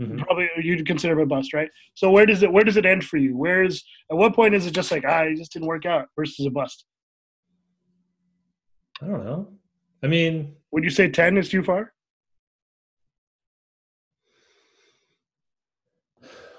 Mhm. 0.00 0.18
Probably 0.24 0.48
you'd 0.62 0.86
consider 0.86 1.14
him 1.14 1.20
a 1.20 1.26
bust, 1.26 1.52
right? 1.52 1.70
So 1.94 2.10
where 2.10 2.24
does 2.26 2.42
it 2.42 2.52
where 2.52 2.64
does 2.64 2.76
it 2.76 2.84
end 2.86 3.04
for 3.04 3.16
you? 3.16 3.36
Where's 3.36 3.84
at 4.10 4.16
what 4.16 4.34
point 4.34 4.54
is 4.54 4.66
it 4.66 4.72
just 4.74 4.90
like 4.92 5.04
ah, 5.06 5.26
he 5.26 5.34
just 5.34 5.52
didn't 5.52 5.68
work 5.68 5.84
out 5.86 6.08
versus 6.16 6.44
a 6.46 6.50
bust? 6.50 6.84
I 9.02 9.06
don't 9.06 9.24
know. 9.24 9.48
I 10.02 10.06
mean, 10.06 10.54
Would 10.70 10.84
you 10.84 10.90
say 10.90 11.08
ten 11.08 11.36
is 11.36 11.48
too 11.48 11.62
far? 11.62 11.92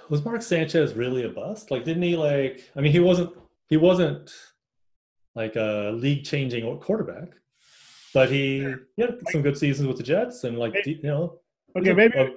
was 0.09 0.23
Mark 0.25 0.41
Sanchez 0.41 0.93
really 0.93 1.23
a 1.23 1.29
bust? 1.29 1.71
Like, 1.71 1.83
didn't 1.85 2.03
he 2.03 2.15
like? 2.15 2.69
I 2.75 2.81
mean, 2.81 2.91
he 2.91 2.99
wasn't. 2.99 3.31
He 3.67 3.77
wasn't 3.77 4.31
like 5.35 5.55
a 5.55 5.91
league-changing 5.95 6.79
quarterback, 6.79 7.29
but 8.13 8.29
he 8.29 8.73
he 8.95 9.01
had 9.01 9.17
some 9.31 9.41
good 9.41 9.57
seasons 9.57 9.87
with 9.87 9.97
the 9.97 10.03
Jets 10.03 10.43
and 10.43 10.59
like 10.59 10.75
you 10.85 10.99
know, 11.03 11.39
Okay, 11.77 11.93
maybe 11.93 12.17
a 12.19 12.29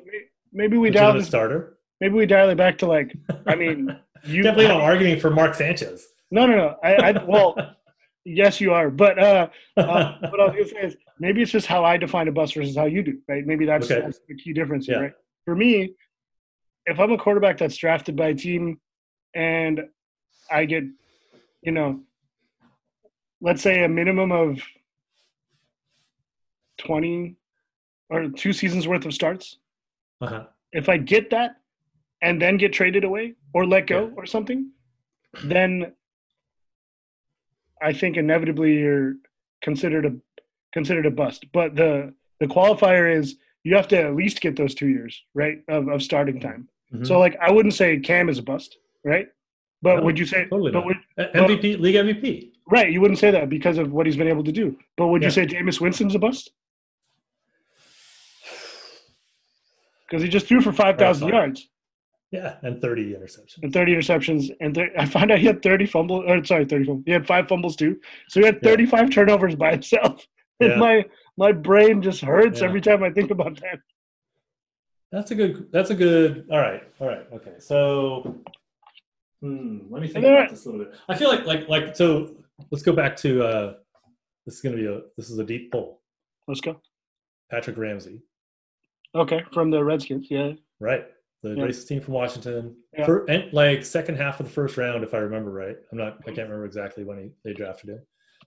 maybe 0.52 0.78
we 0.78 0.90
dial 0.90 1.12
this, 1.12 1.26
starter. 1.26 1.78
maybe 2.00 2.14
we 2.14 2.24
dial 2.24 2.48
it 2.48 2.54
back 2.56 2.78
to 2.78 2.86
like 2.86 3.14
I 3.46 3.54
mean 3.54 3.98
you 4.24 4.42
Can't 4.42 4.58
I'm 4.58 4.80
arguing 4.80 5.20
for 5.20 5.28
Mark 5.30 5.54
Sanchez. 5.54 6.06
No, 6.30 6.46
no, 6.46 6.56
no. 6.56 6.76
I, 6.82 6.94
I 6.94 7.24
well, 7.24 7.54
yes, 8.26 8.60
you 8.60 8.72
are. 8.74 8.90
But 8.90 9.18
uh, 9.18 9.48
uh, 9.76 10.18
what 10.30 10.40
I 10.40 10.44
was 10.46 10.52
gonna 10.54 10.66
say 10.68 10.80
is 10.88 10.96
maybe 11.18 11.40
it's 11.42 11.52
just 11.52 11.66
how 11.66 11.84
I 11.84 11.96
define 11.96 12.28
a 12.28 12.32
bust 12.32 12.54
versus 12.54 12.76
how 12.76 12.84
you 12.86 13.02
do, 13.02 13.18
right? 13.28 13.46
Maybe 13.46 13.64
that's, 13.64 13.90
Okay. 13.90 14.00
that's 14.02 14.20
the 14.28 14.34
key 14.34 14.52
difference, 14.52 14.86
Yeah. 14.88 14.96
right? 14.98 15.12
For 15.44 15.54
me, 15.54 15.94
if 16.86 16.98
I'm 17.00 17.12
a 17.12 17.18
quarterback 17.18 17.56
that's 17.58 17.76
drafted 17.76 18.16
by 18.16 18.28
a 18.28 18.34
team, 18.34 18.80
and 19.34 19.84
I 20.50 20.64
get, 20.64 20.84
you 21.62 21.72
know, 21.72 22.00
let's 23.40 23.62
say 23.62 23.84
a 23.84 23.88
minimum 23.88 24.32
of 24.32 24.60
twenty 26.78 27.36
or 28.10 28.28
two 28.28 28.52
seasons 28.52 28.86
worth 28.86 29.04
of 29.04 29.14
starts, 29.14 29.58
uh-huh. 30.20 30.44
if 30.72 30.88
I 30.88 30.96
get 30.96 31.30
that 31.30 31.56
and 32.22 32.40
then 32.40 32.56
get 32.56 32.72
traded 32.72 33.04
away 33.04 33.34
or 33.52 33.66
let 33.66 33.86
go 33.86 34.06
Yeah. 34.06 34.12
or 34.16 34.26
something, 34.26 34.70
then 35.44 35.92
I 37.82 37.92
think 37.92 38.16
inevitably 38.16 38.78
you're 38.78 39.14
considered 39.62 40.06
a 40.06 40.12
considered 40.72 41.06
a 41.06 41.10
bust. 41.10 41.46
But 41.52 41.76
the 41.76 42.14
the 42.40 42.46
qualifier 42.46 43.14
is 43.14 43.36
you 43.64 43.74
have 43.76 43.88
to 43.88 44.00
at 44.00 44.14
least 44.14 44.40
get 44.40 44.56
those 44.56 44.74
two 44.74 44.88
years, 44.88 45.22
right, 45.34 45.58
of, 45.68 45.88
of 45.88 46.02
starting 46.02 46.38
time. 46.40 46.68
Mhm. 46.94 47.06
So 47.06 47.18
like 47.18 47.36
I 47.40 47.50
wouldn't 47.50 47.74
say 47.74 47.98
Cam 47.98 48.28
is 48.28 48.38
a 48.38 48.42
bust, 48.42 48.76
right? 49.04 49.28
But 49.82 49.96
No, 49.96 50.02
would 50.04 50.18
you 50.18 50.24
say 50.26 50.44
totally 50.44 50.72
but 50.72 50.84
would, 50.86 50.96
MVP, 51.18 51.78
league 51.78 51.96
MVP. 51.96 52.52
right, 52.70 52.90
you 52.90 53.00
wouldn't 53.00 53.18
say 53.18 53.30
that 53.30 53.48
because 53.50 53.76
of 53.78 53.92
what 53.92 54.06
he's 54.06 54.16
been 54.16 54.28
able 54.28 54.44
to 54.44 54.52
do. 54.52 54.76
But 54.96 55.08
would 55.08 55.22
Yeah. 55.22 55.26
you 55.28 55.32
say 55.32 55.46
Jameis 55.46 55.80
Winston's 55.80 56.14
a 56.14 56.18
bust? 56.18 56.50
Because 60.08 60.22
he 60.22 60.28
just 60.28 60.46
threw 60.46 60.60
for 60.60 60.72
five 60.72 60.98
thousand 60.98 61.28
yards. 61.28 61.68
Yeah, 62.36 62.56
and 62.62 62.80
30 62.82 63.14
interceptions. 63.14 63.62
and 63.62 63.72
30 63.72 63.94
interceptions. 63.96 64.50
And 64.60 64.74
th- 64.74 64.90
I 64.98 65.06
found 65.06 65.30
out 65.32 65.38
he 65.38 65.46
had 65.46 65.62
30 65.62 65.86
fumbles. 65.86 66.24
Or 66.28 66.44
sorry, 66.44 66.64
30 66.66 66.84
fumbles. 66.84 67.04
He 67.06 67.12
had 67.12 67.26
five 67.26 67.48
fumbles 67.48 67.76
too. 67.76 67.98
So 68.28 68.40
he 68.40 68.46
had 68.46 68.56
Yeah. 68.62 68.70
35 68.70 69.10
turnovers 69.10 69.54
by 69.56 69.72
himself. 69.72 70.26
And 70.60 70.70
Yeah. 70.70 70.76
my 70.78 71.04
my 71.36 71.52
brain 71.52 72.00
just 72.00 72.22
hurts 72.22 72.60
Yeah. 72.60 72.66
every 72.68 72.80
time 72.80 73.02
I 73.02 73.10
think 73.10 73.30
about 73.30 73.60
that. 73.60 73.78
That's 75.12 75.30
a 75.30 75.34
good. 75.34 75.68
That's 75.70 75.90
a 75.90 75.94
good. 75.94 76.46
All 76.50 76.58
right. 76.58 76.82
All 76.98 77.06
right. 77.08 77.26
Okay. 77.32 77.54
So, 77.58 78.34
hmm, 79.42 79.80
let 79.90 80.00
me 80.02 80.08
think 80.08 80.24
about 80.24 80.48
this 80.50 80.64
a 80.64 80.70
little 80.70 80.84
bit. 80.86 80.94
I 81.08 81.14
feel 81.14 81.28
like, 81.28 81.44
like, 81.44 81.68
like. 81.68 81.94
So, 81.94 82.36
let's 82.70 82.82
go 82.82 82.92
back 82.92 83.16
to. 83.24 83.30
uh 83.44 83.74
This 84.46 84.54
is 84.56 84.60
going 84.62 84.76
to 84.76 84.80
be 84.82 84.88
a. 84.88 85.02
This 85.18 85.28
is 85.30 85.38
a 85.38 85.44
deep 85.44 85.70
pull. 85.72 86.00
Let's 86.48 86.60
go. 86.62 86.80
Patrick 87.50 87.76
Ramsey, 87.76 88.22
Okay, 89.14 89.40
from 89.52 89.70
the 89.70 89.82
Redskins. 89.84 90.26
Yeah. 90.30 90.52
right? 90.80 91.04
The 91.42 91.50
Yeah. 91.50 91.64
racist 91.64 91.88
team 91.88 92.00
from 92.00 92.14
Washington. 92.14 92.76
Yeah. 92.96 93.06
For, 93.06 93.24
and 93.30 93.52
like 93.52 93.84
second 93.84 94.16
half 94.16 94.40
of 94.40 94.46
the 94.46 94.52
first 94.52 94.76
round, 94.76 95.04
if 95.04 95.14
I 95.14 95.18
remember 95.18 95.50
right. 95.50 95.76
I'm 95.92 95.98
not. 95.98 96.06
I 96.06 96.16
mm-hmm. 96.16 96.24
can't 96.34 96.48
remember 96.48 96.64
exactly 96.64 97.04
when 97.04 97.18
he, 97.18 97.30
they 97.44 97.52
drafted 97.52 97.90
him. 97.90 98.00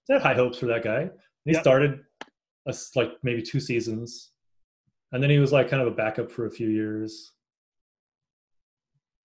They 0.08 0.16
had 0.16 0.24
high 0.24 0.34
hopes 0.34 0.58
for 0.58 0.66
that 0.68 0.84
guy. 0.84 1.10
He 1.46 1.54
Yeah. 1.54 1.62
started, 1.62 2.02
a 2.68 2.76
like 2.96 3.14
maybe 3.24 3.42
two 3.42 3.60
seasons, 3.60 4.32
and 5.12 5.22
then 5.24 5.30
he 5.30 5.40
was 5.40 5.52
like 5.52 5.70
kind 5.70 5.82
of 5.82 5.88
a 5.88 5.96
backup 5.96 6.32
for 6.32 6.46
a 6.46 6.52
few 6.52 6.70
years. 6.70 7.32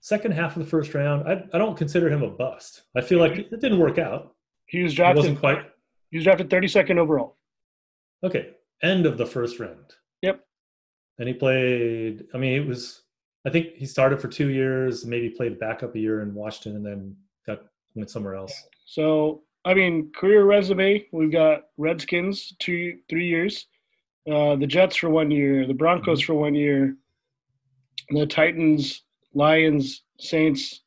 Second 0.00 0.32
half 0.32 0.56
of 0.56 0.62
the 0.62 0.68
first 0.68 0.92
round, 0.94 1.26
I, 1.26 1.44
I 1.54 1.58
don't 1.58 1.78
consider 1.78 2.10
him 2.10 2.22
a 2.22 2.28
bust. 2.28 2.82
I 2.94 3.00
feel 3.00 3.18
like 3.18 3.32
it 3.38 3.60
didn't 3.60 3.78
work 3.78 3.98
out. 3.98 4.34
He 4.66 4.82
was 4.82 4.94
drafted. 4.94 5.16
wasn't 5.16 5.38
quite 5.40 5.64
He 6.10 6.18
was 6.18 6.24
drafted 6.24 6.50
32nd 6.50 6.98
overall. 6.98 7.38
okay. 8.22 8.50
End 8.82 9.06
of 9.06 9.16
the 9.16 9.24
first 9.24 9.60
round. 9.60 9.94
Yep. 10.20 10.40
And 11.18 11.28
he 11.28 11.34
played. 11.34 12.26
I 12.34 12.38
mean, 12.38 12.60
it 12.60 12.66
was. 12.66 13.03
I 13.46 13.50
think 13.50 13.74
he 13.74 13.84
started 13.86 14.20
for 14.20 14.28
two 14.28 14.48
years, 14.48 15.04
maybe 15.04 15.28
played 15.28 15.58
backup 15.60 15.94
a 15.94 15.98
year 15.98 16.22
in 16.22 16.34
Washington, 16.34 16.76
and 16.76 16.86
then 16.86 17.16
got 17.46 17.60
went 17.94 18.10
somewhere 18.10 18.34
else. 18.34 18.54
So 18.86 19.42
I 19.66 19.74
mean, 19.74 20.10
career 20.14 20.44
resume. 20.44 21.06
We've 21.12 21.32
got 21.32 21.62
Redskins 21.78 22.54
two, 22.58 22.98
three 23.08 23.26
years. 23.28 23.66
Uh, 24.30 24.56
the 24.56 24.66
Jets 24.66 24.96
for 24.96 25.10
one 25.10 25.30
year. 25.30 25.66
The 25.66 25.74
Broncos 25.74 26.20
Mm-hmm. 26.20 26.26
for 26.26 26.34
one 26.34 26.54
year. 26.54 26.96
The 28.10 28.26
Titans, 28.26 29.02
Lions, 29.34 30.02
Saints, 30.20 30.82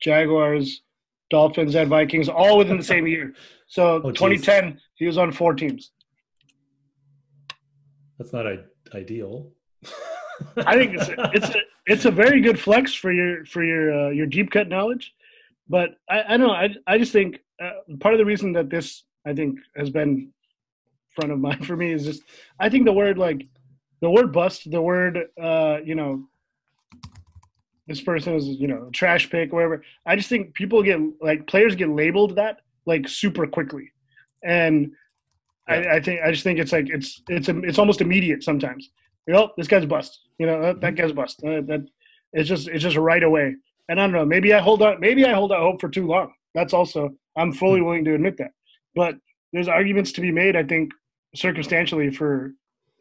Jaguars, 0.00 0.82
Dolphins, 1.30 1.74
and 1.74 1.88
Vikings, 1.90 2.28
all 2.28 2.56
within 2.58 2.76
the 2.78 2.82
same 2.84 3.06
year. 3.06 3.34
So 3.66 3.96
Oh, 4.04 4.10
2010, 4.10 4.80
he 4.94 5.06
was 5.06 5.18
on 5.18 5.32
four 5.32 5.54
teams. 5.54 5.90
that's 8.18 8.32
not 8.32 8.46
I- 8.46 8.58
ideal. 8.94 9.50
I 10.56 10.76
think 10.76 10.94
it's 10.94 11.08
a, 11.08 11.30
it's 11.34 11.48
a 11.50 11.60
it's 11.86 12.04
a 12.04 12.10
very 12.10 12.40
good 12.40 12.58
flex 12.58 12.94
for 12.94 13.12
your 13.12 13.44
for 13.46 13.62
your 13.64 13.92
uh, 13.92 14.10
your 14.10 14.26
deep 14.26 14.50
cut 14.50 14.68
knowledge, 14.68 15.14
but 15.68 15.90
I, 16.08 16.22
I 16.22 16.36
don't 16.36 16.48
know. 16.48 16.52
I 16.54 16.74
I 16.86 16.98
just 16.98 17.12
think 17.12 17.40
uh, 17.62 17.70
part 18.00 18.14
of 18.14 18.18
the 18.18 18.24
reason 18.24 18.52
that 18.54 18.70
this 18.70 19.04
I 19.26 19.34
think 19.34 19.58
has 19.76 19.90
been 19.90 20.32
front 21.14 21.32
of 21.32 21.38
mind 21.38 21.66
for 21.70 21.76
me 21.76 21.92
is 21.92 22.04
just 22.04 22.22
I 22.58 22.68
think 22.68 22.84
the 22.84 22.92
word 22.92 23.18
like 23.18 23.46
the 24.00 24.10
word 24.10 24.32
bust, 24.32 24.70
the 24.70 24.80
word 24.82 25.18
uh, 25.40 25.78
you 25.84 25.94
know 25.94 26.24
this 27.86 28.00
person 28.00 28.34
is 28.34 28.46
you 28.46 28.66
know 28.68 28.88
trash 28.92 29.28
pick 29.30 29.52
whatever. 29.52 29.82
I 30.06 30.16
just 30.16 30.28
think 30.28 30.54
people 30.54 30.82
get 30.82 30.98
like 31.20 31.46
players 31.46 31.74
get 31.74 31.88
labeled 31.90 32.36
that 32.36 32.60
like 32.86 33.08
super 33.08 33.46
quickly, 33.46 33.92
and 34.42 34.92
Yeah. 35.68 35.74
I, 35.76 35.96
I 35.96 36.00
think 36.00 36.20
I 36.22 36.30
just 36.30 36.44
think 36.44 36.58
it's 36.58 36.72
like 36.72 36.88
it's 36.88 37.22
it's 37.28 37.48
it's 37.48 37.78
almost 37.78 38.00
immediate 38.00 38.42
sometimes. 38.42 38.90
You 39.26 39.34
know, 39.34 39.52
this 39.56 39.68
guy's 39.68 39.86
bust. 39.86 40.20
You 40.38 40.46
know, 40.46 40.60
that, 40.62 40.80
that 40.80 40.94
guy's 40.96 41.12
bust. 41.12 41.42
Uh, 41.44 41.60
that 41.62 41.86
it's 42.32 42.48
just 42.48 42.68
it's 42.68 42.82
just 42.82 42.96
right 42.96 43.22
away. 43.22 43.54
And 43.88 44.00
I 44.00 44.04
don't 44.04 44.12
know. 44.12 44.24
Maybe 44.24 44.52
I 44.54 44.60
hold 44.60 44.82
on. 44.82 45.00
Maybe 45.00 45.24
I 45.24 45.32
hold 45.32 45.52
out 45.52 45.60
hope 45.60 45.80
for 45.80 45.88
too 45.88 46.06
long. 46.06 46.32
That's 46.54 46.72
also 46.72 47.10
I'm 47.36 47.52
fully 47.52 47.80
willing 47.80 48.04
to 48.04 48.14
admit 48.14 48.36
that. 48.38 48.50
But 48.94 49.16
there's 49.52 49.68
arguments 49.68 50.12
to 50.12 50.20
be 50.20 50.32
made. 50.32 50.56
I 50.56 50.64
think 50.64 50.92
circumstantially 51.34 52.10
for 52.10 52.52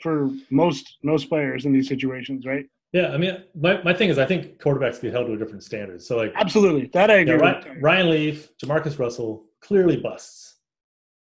for 0.02 0.30
most 0.52 0.98
most 1.04 1.30
players 1.30 1.66
in 1.66 1.74
these 1.74 1.88
situations, 1.88 2.46
right? 2.46 2.66
Yeah, 2.92 3.10
I 3.10 3.18
mean, 3.18 3.44
my, 3.60 3.82
my 3.82 3.92
thing 3.92 4.10
is, 4.10 4.20
I 4.20 4.26
think 4.26 4.60
quarterbacks 4.62 5.02
get 5.02 5.14
held 5.14 5.26
to 5.26 5.34
a 5.34 5.38
different 5.38 5.64
standard. 5.64 6.00
So, 6.00 6.16
like, 6.16 6.32
Absolutely, 6.36 6.92
that 6.94 7.10
I 7.10 7.16
yeah, 7.16 7.22
agree. 7.22 7.36
Ryan, 7.38 7.70
with. 7.70 7.82
Ryan 7.82 8.10
Leaf, 8.12 8.50
JaMarcus 8.64 9.00
Russell, 9.00 9.46
clearly 9.62 9.98
busts. 9.98 10.58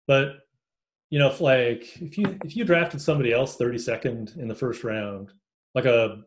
But 0.07 0.41
you 1.09 1.19
know, 1.19 1.29
if 1.29 1.41
like 1.41 1.97
if 2.01 2.19
you 2.19 2.39
if 2.45 2.57
you 2.57 2.65
drafted 2.65 3.01
somebody 3.01 3.33
else 3.33 3.57
32nd 3.57 4.37
in 4.39 4.49
the 4.49 4.55
first 4.55 4.85
round, 4.85 5.31
like 5.75 5.85
a 5.85 6.23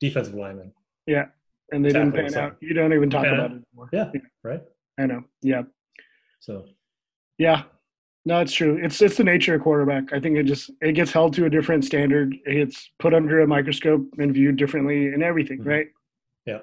defensive 0.00 0.34
lineman, 0.34 0.72
Yeah, 1.06 1.26
and 1.72 1.84
they 1.84 1.90
didn't 1.90 2.12
pan 2.12 2.34
or 2.34 2.38
out. 2.40 2.56
You 2.60 2.74
don't 2.74 2.92
even 2.92 3.10
talk 3.10 3.26
about 3.26 3.40
out. 3.40 3.50
it 3.52 3.62
anymore. 3.74 3.88
yeah, 3.92 4.10
right. 4.44 4.62
I 4.98 5.06
know. 5.06 5.22
Yeah, 5.42 5.62
So 6.40 6.66
yeah. 7.38 7.62
No, 8.26 8.40
it's 8.40 8.52
true. 8.52 8.78
It's 8.82 9.00
it's 9.00 9.16
the 9.16 9.24
nature 9.24 9.54
of 9.54 9.62
quarterback. 9.62 10.12
I 10.12 10.20
think 10.20 10.36
it 10.36 10.42
just 10.44 10.70
it 10.82 10.92
gets 10.92 11.10
held 11.10 11.32
to 11.34 11.46
a 11.46 11.50
different 11.50 11.86
standard. 11.86 12.34
It 12.44 12.54
gets 12.66 12.90
put 12.98 13.14
under 13.14 13.40
a 13.40 13.46
microscope 13.46 14.02
and 14.18 14.32
viewed 14.34 14.56
differently 14.56 15.06
and 15.08 15.22
everything, 15.22 15.60
Mhm. 15.60 15.66
right? 15.66 15.86
yeah, 16.44 16.58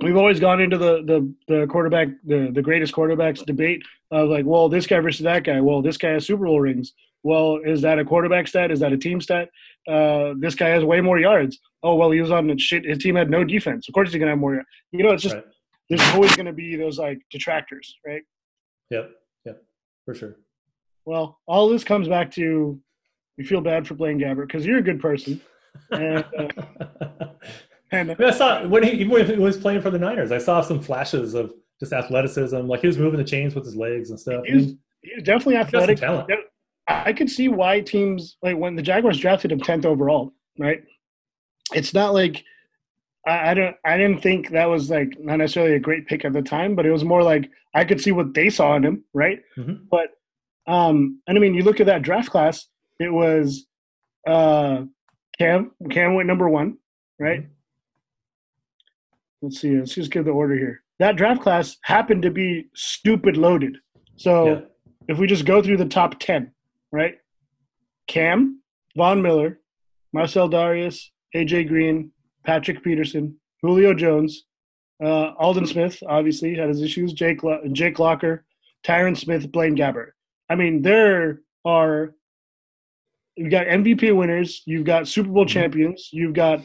we've 0.00 0.16
always 0.16 0.38
gone 0.38 0.60
into 0.60 0.78
the 0.78 1.02
the 1.02 1.34
the 1.48 1.66
quarterback 1.66 2.06
the 2.24 2.52
the 2.52 2.62
greatest 2.62 2.94
quarterbacks 2.94 3.44
debate 3.44 3.82
of 4.12 4.28
like, 4.28 4.46
well, 4.46 4.68
this 4.68 4.86
guy 4.86 5.00
versus 5.00 5.24
that 5.24 5.42
guy. 5.42 5.60
Well, 5.60 5.82
this 5.82 5.96
guy 5.96 6.10
has 6.10 6.24
Super 6.24 6.44
Bowl 6.46 6.60
rings. 6.60 6.92
Well, 7.24 7.58
is 7.64 7.82
that 7.82 7.98
a 7.98 8.04
quarterback 8.04 8.48
stat? 8.48 8.70
Is 8.70 8.80
that 8.80 8.92
a 8.92 8.96
team 8.98 9.20
stat? 9.20 9.48
Uh, 9.88 10.34
this 10.38 10.54
guy 10.54 10.68
has 10.68 10.84
way 10.84 11.00
more 11.00 11.18
yards. 11.18 11.58
Oh 11.82 11.94
well, 11.94 12.10
he 12.10 12.20
was 12.20 12.30
on 12.30 12.46
the 12.46 12.58
shit. 12.58 12.84
His 12.84 12.98
team 12.98 13.14
had 13.14 13.30
no 13.30 13.44
defense. 13.44 13.88
Of 13.88 13.94
course, 13.94 14.10
he's 14.12 14.18
gonna 14.18 14.32
have 14.32 14.38
more. 14.38 14.54
yards. 14.54 14.68
You 14.92 15.04
know, 15.04 15.10
it's 15.12 15.22
just 15.22 15.34
right. 15.36 15.44
there's 15.88 16.02
always 16.14 16.34
gonna 16.36 16.52
be 16.52 16.76
those 16.76 16.98
like 16.98 17.20
detractors, 17.30 17.94
right? 18.06 18.22
Yep, 18.90 19.10
yep, 19.46 19.62
for 20.04 20.14
sure. 20.14 20.36
Well, 21.04 21.38
all 21.46 21.68
this 21.68 21.84
comes 21.84 22.08
back 22.08 22.30
to 22.32 22.80
you 23.36 23.44
feel 23.44 23.60
bad 23.60 23.86
for 23.86 23.94
playing 23.94 24.18
Gabbert 24.18 24.46
because 24.46 24.66
you're 24.66 24.78
a 24.78 24.82
good 24.82 25.00
person, 25.00 25.40
and 25.90 26.24
uh, 26.38 27.26
and 27.92 28.16
I, 28.18 28.30
saw 28.30 28.66
when 28.66 28.82
he 28.82 29.04
when 29.06 29.26
he 29.26 29.36
was 29.36 29.56
playing 29.56 29.80
for 29.82 29.90
the 29.90 29.98
Niners, 29.98 30.32
I 30.32 30.38
saw 30.38 30.60
some 30.60 30.80
flashes 30.80 31.34
of 31.34 31.52
just 31.80 31.92
athleticism. 31.92 32.56
Like 32.58 32.80
he 32.80 32.86
was 32.86 32.98
moving 32.98 33.18
the 33.18 33.24
chains 33.24 33.54
with 33.54 33.64
his 33.64 33.76
legs 33.76 34.10
and 34.10 34.18
stuff. 34.18 34.44
He's- 34.44 34.72
he's 35.02 35.22
definitely 35.24 35.56
athletic. 35.56 35.98
talent. 35.98 36.30
I 36.88 37.12
could 37.12 37.30
see 37.30 37.48
why 37.48 37.80
teams 37.80 38.36
like 38.42 38.56
when 38.56 38.76
the 38.76 38.82
Jaguars 38.82 39.18
drafted 39.18 39.52
him 39.52 39.60
tenth 39.60 39.86
overall, 39.86 40.32
right? 40.58 40.82
It's 41.72 41.94
not 41.94 42.12
like 42.12 42.44
I, 43.26 43.50
I 43.50 43.54
don't 43.54 43.76
I 43.84 43.96
didn't 43.96 44.22
think 44.22 44.50
that 44.50 44.66
was 44.66 44.90
like 44.90 45.16
not 45.20 45.36
necessarily 45.36 45.74
a 45.76 45.80
great 45.80 46.06
pick 46.06 46.24
at 46.24 46.32
the 46.32 46.42
time, 46.42 46.74
but 46.74 46.84
it 46.86 46.90
was 46.90 47.04
more 47.04 47.22
like 47.22 47.48
I 47.74 47.84
could 47.84 48.00
see 48.00 48.12
what 48.12 48.34
they 48.34 48.50
saw 48.50 48.74
in 48.76 48.84
him, 48.84 49.04
right? 49.14 49.40
Mhm. 49.56 49.86
But 49.90 50.08
um 50.66 51.20
and 51.26 51.36
I 51.38 51.40
mean 51.40 51.54
you 51.54 51.62
look 51.62 51.80
at 51.80 51.86
that 51.86 52.02
draft 52.02 52.30
class, 52.30 52.66
it 52.98 53.12
was 53.12 53.66
uh 54.26 54.82
Cam 55.38 55.70
Cam 55.90 56.14
went 56.14 56.26
number 56.26 56.48
one, 56.48 56.78
right? 57.18 57.46
Let's 59.40 59.60
see, 59.60 59.76
let's 59.76 59.94
just 59.94 60.10
give 60.10 60.24
the 60.24 60.30
order 60.30 60.54
here. 60.54 60.82
That 60.98 61.16
draft 61.16 61.42
class 61.42 61.76
happened 61.82 62.22
to 62.22 62.30
be 62.30 62.66
stupid 62.74 63.36
loaded. 63.36 63.76
So 64.16 64.46
yeah, 64.46 64.60
if 65.08 65.18
we 65.18 65.26
just 65.26 65.44
go 65.44 65.60
through 65.62 65.78
the 65.78 65.84
top 65.86 66.20
10, 66.20 66.52
right? 66.92 67.16
Cam, 68.06 68.60
Von 68.96 69.22
Miller, 69.22 69.60
Marcell 70.12 70.48
Dareus, 70.50 71.08
AJ 71.34 71.68
Green, 71.68 72.10
Patrick 72.44 72.82
Peterson, 72.82 73.36
Julio 73.62 73.94
Jones, 73.94 74.44
uh, 75.02 75.32
Aldon 75.38 75.66
Smith, 75.66 76.02
obviously 76.06 76.54
had 76.54 76.68
his 76.68 76.82
issues, 76.82 77.12
Jake, 77.12 77.42
Lo- 77.42 77.62
Jake 77.72 77.98
Locker, 77.98 78.44
Tyron 78.84 79.16
Smith, 79.16 79.50
Blaine 79.50 79.76
Gabbert. 79.76 80.10
I 80.50 80.54
mean, 80.56 80.82
there 80.82 81.40
are, 81.64 82.14
you've 83.36 83.50
got 83.50 83.66
MVP 83.66 84.14
winners, 84.14 84.62
you've 84.66 84.84
got 84.84 85.08
Super 85.08 85.30
Bowl 85.30 85.44
Mhm. 85.46 85.48
champions, 85.48 86.10
you've 86.12 86.34
got 86.34 86.60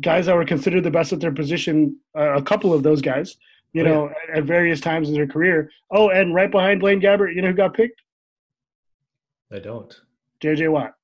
guys 0.00 0.26
that 0.26 0.34
were 0.36 0.44
considered 0.44 0.82
the 0.84 0.90
best 0.90 1.12
at 1.12 1.20
their 1.20 1.32
position, 1.32 1.96
uh, 2.16 2.34
a 2.34 2.42
couple 2.42 2.72
of 2.72 2.82
those 2.82 3.00
guys, 3.02 3.36
you 3.72 3.82
Oh, 3.82 3.84
yeah. 3.84 3.90
know, 3.92 4.10
at, 4.32 4.38
at 4.38 4.44
various 4.44 4.80
times 4.80 5.08
in 5.08 5.14
their 5.14 5.26
career. 5.26 5.70
Oh, 5.90 6.08
and 6.10 6.34
right 6.34 6.50
behind 6.50 6.80
Blaine 6.80 7.00
Gabbert, 7.00 7.34
you 7.34 7.42
know 7.42 7.48
who 7.48 7.54
got 7.54 7.74
picked? 7.74 8.00
I 9.52 9.58
don't. 9.58 9.94
JJ 10.42 10.70
Watt. 10.70 10.94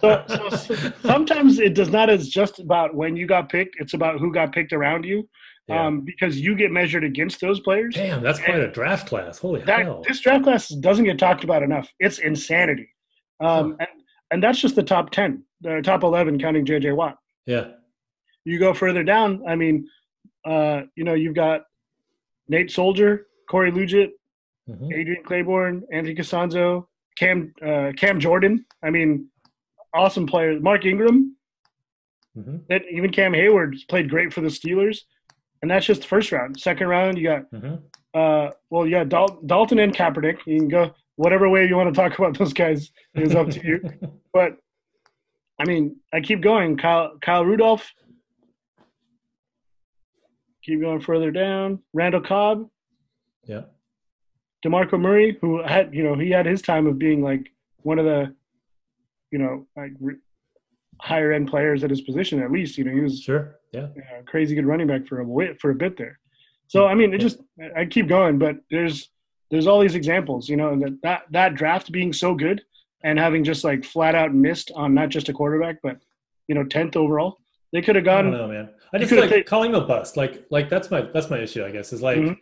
So, 0.00 0.24
so, 0.26 0.48
so 0.56 0.92
sometimes 1.02 1.58
it 1.58 1.74
does 1.74 1.90
not 1.90 2.08
is 2.08 2.28
just 2.28 2.58
about 2.58 2.94
when 2.94 3.16
you 3.16 3.26
got 3.26 3.48
picked; 3.50 3.76
it's 3.78 3.94
about 3.94 4.18
who 4.18 4.32
got 4.32 4.52
picked 4.52 4.72
around 4.72 5.04
you, 5.04 5.28
Yeah. 5.68 5.86
um, 5.86 6.00
because 6.00 6.40
you 6.40 6.54
get 6.56 6.70
measured 6.70 7.04
against 7.04 7.40
those 7.40 7.60
players. 7.60 7.94
Damn, 7.94 8.22
that's 8.22 8.38
quite 8.40 8.60
a 8.60 8.68
draft 8.70 9.06
class. 9.08 9.38
Holy 9.38 9.60
That 9.62 9.82
hell! 9.82 10.02
this 10.08 10.20
draft 10.20 10.44
class 10.44 10.68
doesn't 10.68 11.04
get 11.04 11.18
talked 11.18 11.44
about 11.44 11.62
enough. 11.62 11.88
It's 12.00 12.18
insanity, 12.18 12.88
um, 13.40 13.76
and, 13.78 13.88
and 14.30 14.42
that's 14.42 14.58
just 14.60 14.74
the 14.74 14.82
top 14.82 15.10
ten, 15.10 15.44
the 15.60 15.82
top 15.82 16.02
eleven, 16.02 16.38
counting 16.38 16.64
JJ 16.64 16.96
Watt. 16.96 17.18
Yeah, 17.44 17.72
You 18.46 18.58
go 18.58 18.72
further 18.72 19.02
down. 19.04 19.42
I 19.46 19.54
mean, 19.56 19.86
uh, 20.46 20.82
you 20.96 21.04
know, 21.04 21.14
you've 21.14 21.34
got 21.34 21.62
Nate 22.48 22.70
Solder, 22.70 23.26
Corey 23.50 23.70
Liuget, 23.70 24.10
Mhm. 24.68 24.92
Adrian 24.92 25.22
Clayborn, 25.24 25.82
Anthony 25.92 26.14
Castonzo, 26.14 26.86
Cam 27.18 27.52
uh, 27.64 27.92
Cam 27.96 28.20
Jordan. 28.20 28.64
I 28.82 28.90
mean, 28.90 29.28
awesome 29.94 30.26
players. 30.26 30.62
Mark 30.62 30.84
Ingram. 30.86 31.36
Mhm. 32.36 32.66
That 32.68 32.82
even 32.90 33.10
Cam 33.12 33.34
Hayward 33.34 33.76
played 33.88 34.08
great 34.08 34.32
for 34.32 34.40
the 34.40 34.48
Steelers, 34.48 34.98
and 35.60 35.70
that's 35.70 35.84
just 35.84 36.02
the 36.02 36.06
first 36.08 36.32
round. 36.32 36.58
Second 36.58 36.88
round, 36.88 37.18
you 37.18 37.24
got 37.24 37.50
Mhm. 37.50 37.82
uh, 38.14 38.50
well, 38.70 38.86
yeah, 38.86 39.04
Dal- 39.04 39.40
Dalton 39.44 39.78
and 39.80 39.94
Kaepernick. 39.94 40.38
You 40.46 40.58
can 40.60 40.68
go 40.68 40.94
whatever 41.16 41.48
way 41.50 41.66
you 41.66 41.76
want 41.76 41.92
to 41.94 42.00
talk 42.00 42.16
about 42.18 42.38
those 42.38 42.52
guys 42.54 42.90
is 43.14 43.34
up 43.34 43.50
to 43.50 43.66
you. 43.66 43.80
But 44.32 44.56
I 45.58 45.66
mean, 45.66 46.00
I 46.12 46.20
keep 46.22 46.40
going. 46.40 46.78
Kyle 46.78 47.18
Kyle 47.20 47.44
Rudolph. 47.44 47.92
Keep 50.64 50.80
going 50.80 51.00
further 51.00 51.30
down. 51.30 51.80
Randall 51.92 52.20
Cobb, 52.22 52.68
yeah, 53.44 53.62
DeMarco 54.64 55.00
Murray, 55.00 55.38
who 55.40 55.62
had 55.62 55.94
you 55.94 56.02
know 56.02 56.14
he 56.14 56.30
had 56.30 56.46
his 56.46 56.62
time 56.62 56.86
of 56.86 56.98
being 56.98 57.22
like 57.22 57.50
one 57.82 57.98
of 57.98 58.04
the, 58.04 58.34
you 59.30 59.38
know, 59.38 59.66
like 59.76 59.92
re- 60.00 60.16
higher 61.00 61.32
end 61.32 61.48
players 61.48 61.82
at 61.82 61.90
his 61.90 62.00
position 62.02 62.40
at 62.42 62.52
least. 62.52 62.78
You 62.78 62.84
know, 62.84 62.92
he 62.92 63.00
was 63.00 63.20
sure. 63.20 63.56
Yeah, 63.72 63.88
a 64.18 64.22
crazy 64.24 64.54
good 64.54 64.66
running 64.66 64.86
back 64.86 65.06
for 65.06 65.20
a 65.20 65.24
bit, 65.26 65.60
for 65.60 65.70
a 65.70 65.74
bit 65.74 65.96
there. 65.96 66.18
So 66.68 66.86
I 66.86 66.94
mean, 66.94 67.12
it 67.14 67.18
just 67.18 67.38
I 67.76 67.84
keep 67.86 68.08
going, 68.08 68.38
but 68.38 68.56
there's 68.70 69.08
there's 69.50 69.66
all 69.66 69.80
these 69.80 69.94
examples, 69.94 70.48
you 70.48 70.56
know, 70.56 70.78
that 70.80 70.98
that, 71.02 71.22
that 71.30 71.54
draft 71.54 71.90
being 71.92 72.12
so 72.12 72.34
good 72.34 72.62
and 73.04 73.18
having 73.18 73.44
just 73.44 73.64
like 73.64 73.84
flat 73.84 74.14
out 74.14 74.32
missed 74.34 74.70
on 74.74 74.94
not 74.94 75.08
just 75.08 75.28
a 75.28 75.32
quarterback, 75.32 75.78
but 75.82 75.98
you 76.48 76.54
know, 76.54 76.64
tenth 76.64 76.96
overall. 76.96 77.38
They 77.72 77.80
could 77.82 77.96
have 77.96 78.06
I 78.06 78.22
don't 78.22 78.30
gone. 78.32 78.40
know, 78.40 78.48
man. 78.48 78.70
I 78.92 78.98
just 78.98 79.10
like 79.12 79.46
calling 79.46 79.70
him 79.74 79.82
a 79.82 79.86
bust. 79.86 80.16
Like, 80.18 80.44
like 80.50 80.68
that's 80.68 80.90
my 80.90 81.00
that's 81.00 81.30
my 81.30 81.38
issue. 81.38 81.64
I 81.64 81.70
guess 81.70 81.92
is 81.94 82.02
like 82.02 82.18
Mhm. 82.18 82.36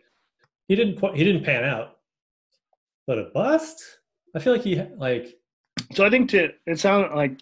he 0.67 0.75
didn't 0.75 0.99
he 1.15 1.23
didn't 1.23 1.43
pan 1.45 1.63
out, 1.63 1.97
but 3.07 3.17
a 3.19 3.25
bust. 3.33 3.81
I 4.35 4.39
feel 4.39 4.53
like 4.53 4.63
he 4.63 4.81
like 4.97 5.37
So 5.93 6.05
I 6.05 6.09
think 6.09 6.29
to 6.31 6.49
it 6.65 6.79
sounds 6.79 7.11
like 7.15 7.39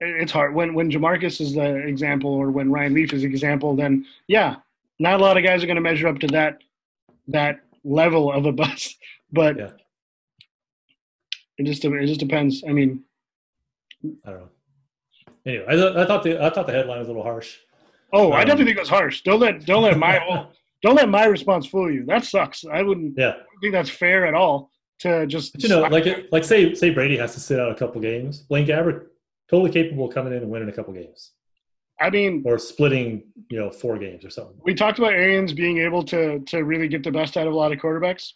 it's 0.00 0.30
hard 0.32 0.54
when 0.54 0.74
when 0.74 0.90
JaMarcus 0.90 1.40
is 1.40 1.54
the 1.54 1.76
example 1.76 2.30
or 2.30 2.50
when 2.50 2.70
Ryan 2.70 2.94
Leaf 2.94 3.12
is 3.12 3.22
the 3.22 3.28
example. 3.28 3.74
Then 3.74 4.06
yeah, 4.28 4.56
not 4.98 5.20
a 5.20 5.22
lot 5.22 5.36
of 5.36 5.44
guys 5.44 5.62
are 5.62 5.66
going 5.66 5.76
to 5.76 5.82
measure 5.82 6.08
up 6.08 6.18
to 6.20 6.26
that 6.28 6.58
that 7.28 7.60
level 7.84 8.32
of 8.32 8.46
a 8.46 8.52
bust, 8.62 8.96
but 9.32 9.56
Yeah. 9.56 9.70
it 11.58 11.64
just 11.64 11.84
it 11.84 12.06
just 12.06 12.20
depends. 12.20 12.62
I 12.68 12.72
mean, 12.72 13.02
I 14.24 14.30
don't 14.30 14.40
know. 14.40 14.48
Anyway, 15.46 15.64
I, 15.68 15.72
th- 15.74 15.96
I 15.96 16.04
thought 16.04 16.22
the 16.22 16.44
I 16.44 16.50
thought 16.50 16.66
the 16.66 16.72
headline 16.72 16.98
was 17.00 17.08
a 17.08 17.10
little 17.10 17.22
harsh. 17.24 17.56
Oh, 18.12 18.32
I 18.32 18.40
Um, 18.42 18.46
definitely 18.46 18.66
think 18.66 18.76
it 18.76 18.80
was 18.80 18.88
harsh. 18.88 19.22
Don't 19.22 19.40
let 19.40 19.64
don't 19.66 19.82
let 19.82 19.98
my 19.98 20.18
whole 20.22 20.52
don't 20.82 20.94
let 20.94 21.08
my 21.08 21.24
response 21.26 21.66
fool 21.66 21.90
you. 21.90 22.04
That 22.06 22.24
sucks. 22.24 22.64
I 22.64 22.82
wouldn't 22.82 23.14
Yeah, 23.18 23.34
think 23.60 23.72
that's 23.72 23.90
fair 23.90 24.26
at 24.26 24.34
all. 24.34 24.70
to 25.00 25.26
just 25.26 25.52
But 25.54 25.62
you 25.62 25.68
know, 25.68 25.80
like 25.82 26.06
it, 26.06 26.32
like 26.32 26.44
say 26.44 26.74
say 26.74 26.90
Brady 26.90 27.16
has 27.16 27.34
to 27.34 27.40
sit 27.40 27.58
out 27.60 27.70
a 27.70 27.74
couple 27.74 28.00
games. 28.00 28.40
Blaine 28.40 28.66
Gabbert 28.66 29.06
totally 29.50 29.70
capable 29.70 30.08
of 30.08 30.14
coming 30.14 30.32
in 30.32 30.42
and 30.42 30.50
winning 30.50 30.68
a 30.68 30.72
couple 30.72 30.92
games, 30.92 31.32
I 32.00 32.10
mean, 32.10 32.42
or 32.44 32.58
splitting 32.58 33.24
you 33.50 33.58
know 33.58 33.70
four 33.70 33.98
games 33.98 34.24
or 34.24 34.30
something. 34.30 34.56
we 34.64 34.74
talked 34.74 34.98
about 34.98 35.12
Arians 35.12 35.52
being 35.52 35.78
able 35.78 36.02
to 36.04 36.40
to 36.40 36.64
really 36.64 36.88
get 36.88 37.02
the 37.04 37.10
best 37.12 37.36
out 37.36 37.46
of 37.46 37.52
a 37.52 37.56
lot 37.56 37.72
of 37.72 37.78
quarterbacks. 37.78 38.32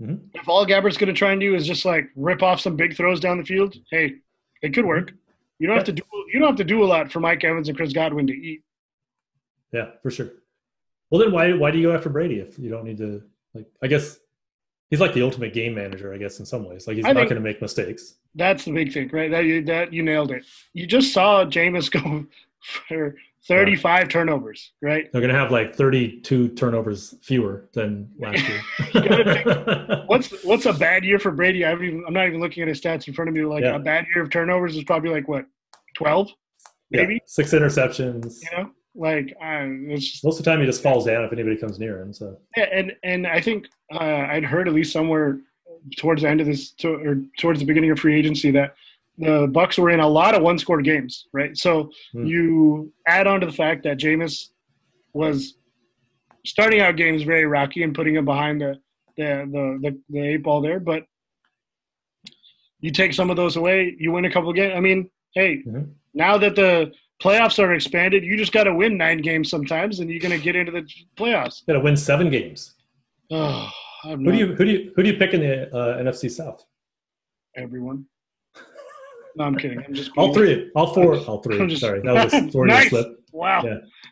Mhm. 0.00 0.20
If 0.34 0.48
all 0.48 0.66
Gabbert's 0.66 0.96
going 0.96 1.08
to 1.14 1.18
try 1.18 1.32
and 1.32 1.40
do 1.40 1.54
is 1.54 1.66
just 1.66 1.84
like 1.84 2.08
rip 2.16 2.42
off 2.42 2.60
some 2.60 2.74
big 2.76 2.96
throws 2.96 3.20
down 3.20 3.38
the 3.38 3.44
field, 3.44 3.76
hey, 3.90 4.14
it 4.62 4.72
could 4.74 4.84
work. 4.86 5.12
You 5.58 5.68
don't 5.68 5.76
have 5.76 5.84
to 5.86 5.92
do 5.92 6.02
you 6.32 6.38
don't 6.40 6.48
have 6.48 6.56
to 6.56 6.64
do 6.64 6.82
a 6.82 6.86
lot 6.86 7.12
for 7.12 7.20
Mike 7.20 7.44
Evans 7.44 7.68
and 7.68 7.76
Chris 7.76 7.92
Godwin 7.92 8.26
to 8.26 8.32
eat. 8.32 8.62
Yeah, 9.72 9.90
for 10.02 10.10
sure. 10.10 10.30
Well, 11.12 11.20
then 11.20 11.30
why 11.30 11.52
why 11.52 11.70
do 11.70 11.76
you 11.78 11.88
go 11.88 11.94
after 11.94 12.08
Brady 12.08 12.40
if 12.40 12.58
you 12.58 12.70
don't 12.70 12.84
need 12.84 12.96
to? 12.96 13.22
Like, 13.52 13.66
I 13.82 13.86
guess 13.86 14.18
he's 14.88 14.98
like 14.98 15.12
the 15.12 15.20
ultimate 15.20 15.52
game 15.52 15.74
manager. 15.74 16.14
I 16.14 16.16
guess 16.16 16.38
in 16.38 16.46
some 16.46 16.64
ways, 16.66 16.86
like 16.86 16.96
he's 16.96 17.04
I 17.04 17.12
not 17.12 17.24
going 17.24 17.34
to 17.34 17.40
make 17.42 17.60
mistakes. 17.60 18.14
That's 18.34 18.64
the 18.64 18.72
big 18.72 18.94
thing, 18.94 19.10
right? 19.12 19.30
That 19.30 19.44
you 19.44 19.62
that 19.66 19.92
you 19.92 20.02
nailed 20.02 20.30
it. 20.30 20.42
You 20.72 20.86
just 20.86 21.12
saw 21.12 21.44
Jameis 21.44 21.90
go 22.02 22.24
for 22.88 23.14
35 23.46 24.08
turnovers, 24.08 24.72
right? 24.80 25.12
They're 25.12 25.20
going 25.20 25.34
to 25.34 25.38
have 25.38 25.50
like 25.50 25.74
32 25.76 26.48
turnovers 26.54 27.14
fewer 27.20 27.68
than 27.74 28.08
last 28.18 28.48
year. 28.48 28.62
What's 30.06 30.42
what's 30.44 30.64
a 30.64 30.72
bad 30.72 31.04
year 31.04 31.18
for 31.18 31.30
Brady? 31.30 31.62
I 31.66 31.70
haven't 31.70 31.84
even, 31.88 32.04
I'm 32.06 32.14
not 32.14 32.26
even 32.26 32.40
looking 32.40 32.62
at 32.62 32.68
his 32.70 32.80
stats 32.80 33.06
in 33.06 33.12
front 33.12 33.28
of 33.28 33.34
me. 33.34 33.42
Like 33.44 33.64
Yeah. 33.64 33.76
a 33.76 33.78
bad 33.78 34.06
year 34.14 34.24
of 34.24 34.30
turnovers 34.30 34.76
is 34.76 34.84
probably 34.84 35.10
like 35.10 35.28
what, 35.28 35.44
12, 35.94 36.28
Yeah, 36.88 37.02
maybe? 37.02 37.20
six 37.26 37.50
interceptions. 37.52 38.40
You 38.50 38.56
know, 38.56 38.70
like 38.94 39.34
uh, 39.42 39.64
it's 39.92 40.06
just, 40.10 40.24
Most 40.24 40.38
of 40.38 40.44
the 40.44 40.50
time, 40.50 40.60
he 40.60 40.66
just 40.66 40.82
falls 40.82 41.06
down 41.06 41.24
if 41.24 41.32
anybody 41.32 41.56
comes 41.56 41.78
near 41.78 42.00
him. 42.00 42.12
So 42.12 42.36
yeah, 42.56 42.64
and 42.72 42.92
and 43.02 43.26
I 43.26 43.40
think 43.40 43.66
uh, 43.92 43.98
I'd 44.30 44.44
heard 44.44 44.68
at 44.68 44.74
least 44.74 44.92
somewhere 44.92 45.40
towards 45.96 46.22
the 46.22 46.28
end 46.28 46.40
of 46.40 46.46
this 46.46 46.72
to, 46.72 46.94
or 46.94 47.22
towards 47.38 47.58
the 47.60 47.66
beginning 47.66 47.90
of 47.90 47.98
free 47.98 48.16
agency 48.18 48.50
that 48.52 48.74
the 49.18 49.46
Bucs 49.48 49.78
were 49.78 49.90
in 49.90 50.00
a 50.00 50.08
lot 50.08 50.34
of 50.34 50.42
one 50.42 50.58
score 50.58 50.80
games, 50.82 51.26
right? 51.32 51.56
So 51.56 51.90
Hmm. 52.12 52.26
you 52.26 52.92
add 53.06 53.26
on 53.26 53.40
to 53.40 53.46
the 53.46 53.52
fact 53.52 53.82
that 53.84 53.98
Jameis 53.98 54.50
was 55.14 55.54
starting 56.44 56.80
out 56.80 56.96
games 56.96 57.22
very 57.22 57.44
rocky 57.46 57.82
and 57.82 57.94
putting 57.94 58.14
him 58.16 58.24
behind 58.24 58.60
the 58.60 58.78
the 59.16 59.48
the, 59.50 59.78
the, 59.90 59.98
the 60.10 60.20
eight 60.20 60.42
ball 60.42 60.60
there, 60.60 60.80
but 60.80 61.04
you 62.80 62.90
take 62.90 63.12
some 63.14 63.30
of 63.30 63.36
those 63.36 63.56
away, 63.56 63.94
you 63.98 64.10
win 64.12 64.24
a 64.24 64.30
couple 64.30 64.50
of 64.50 64.56
games. 64.56 64.74
I 64.76 64.80
mean, 64.80 65.08
hey, 65.34 65.62
Mhm. 65.66 65.90
now 66.14 66.36
that 66.38 66.56
the 66.56 66.92
playoffs 67.22 67.58
are 67.62 67.72
expanded, 67.74 68.24
you 68.24 68.36
just 68.36 68.52
got 68.52 68.64
to 68.64 68.74
win 68.74 68.96
nine 68.96 69.18
games 69.22 69.48
sometimes, 69.48 70.00
and 70.00 70.10
you're 70.10 70.20
going 70.20 70.36
to 70.36 70.42
get 70.42 70.56
into 70.56 70.72
the 70.72 70.82
playoffs. 71.16 71.64
got 71.66 71.74
to 71.74 71.80
win 71.80 71.96
seven 71.96 72.28
games. 72.30 72.74
Oh, 73.30 73.68
I'm 74.04 74.24
Who 74.24 74.32
do 74.32 74.38
you 74.38 74.46
who 74.54 74.64
do 74.64 74.70
you 74.70 74.92
who 74.96 75.02
do 75.02 75.10
you 75.10 75.16
pick 75.16 75.32
in 75.32 75.40
the 75.40 75.74
uh, 75.74 75.98
NFC 76.02 76.30
South? 76.30 76.64
everyone. 77.56 78.06
No, 79.34 79.44
I'm 79.44 79.56
kidding. 79.56 79.82
I'm 79.82 79.94
just 79.94 80.10
All 80.18 80.34
three, 80.34 80.70
all 80.74 80.92
four, 80.92 81.16
all 81.20 81.40
three. 81.42 81.66
Just- 81.66 81.80
Sorry, 81.80 82.00
that 82.02 82.12
was 82.24 82.34
a 82.34 82.48
Florida 82.52 82.74
Nice. 82.74 82.90
slip. 82.90 83.06
Wow. 83.32 83.62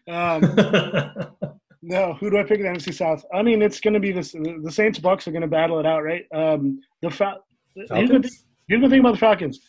Um, 0.09 0.41
no, 1.83 2.15
who 2.15 2.31
do 2.31 2.39
I 2.39 2.43
pick 2.43 2.59
in 2.61 2.63
the 2.65 2.71
NFC 2.79 2.95
South? 2.95 3.23
I 3.35 3.43
mean, 3.43 3.61
it's 3.61 3.81
going 3.81 3.93
to 3.93 4.01
be 4.01 4.13
this. 4.13 4.33
The 4.33 4.71
Saints 4.73 4.99
Bucs 4.99 5.27
are 5.29 5.31
going 5.31 5.43
to 5.43 5.47
battle 5.49 5.79
it 5.79 5.85
out, 5.85 6.03
right? 6.05 6.25
Um, 6.35 6.81
the 7.03 7.11
Fal- 7.11 7.45
here's 7.75 7.89
the, 7.91 7.97
thing, 7.97 8.07
Falcons? 8.09 8.45
here's 8.69 8.81
the 8.81 8.89
thing 8.89 9.01
about 9.01 9.13
the 9.13 9.19
Falcons. 9.19 9.61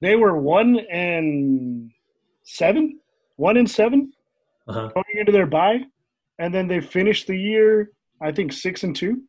They 0.00 0.16
were 0.16 0.36
one 0.40 0.80
and 0.90 1.92
seven, 2.44 2.98
one 3.36 3.56
and 3.56 3.70
seven 3.70 4.12
Uh-huh. 4.68 4.88
going 4.94 5.18
into 5.18 5.32
their 5.32 5.46
bye, 5.46 5.80
and 6.38 6.52
then 6.54 6.68
they 6.68 6.80
finished 6.80 7.26
the 7.26 7.36
year, 7.36 7.90
I 8.20 8.32
think 8.32 8.52
six 8.52 8.84
and 8.84 8.94
two. 8.94 9.22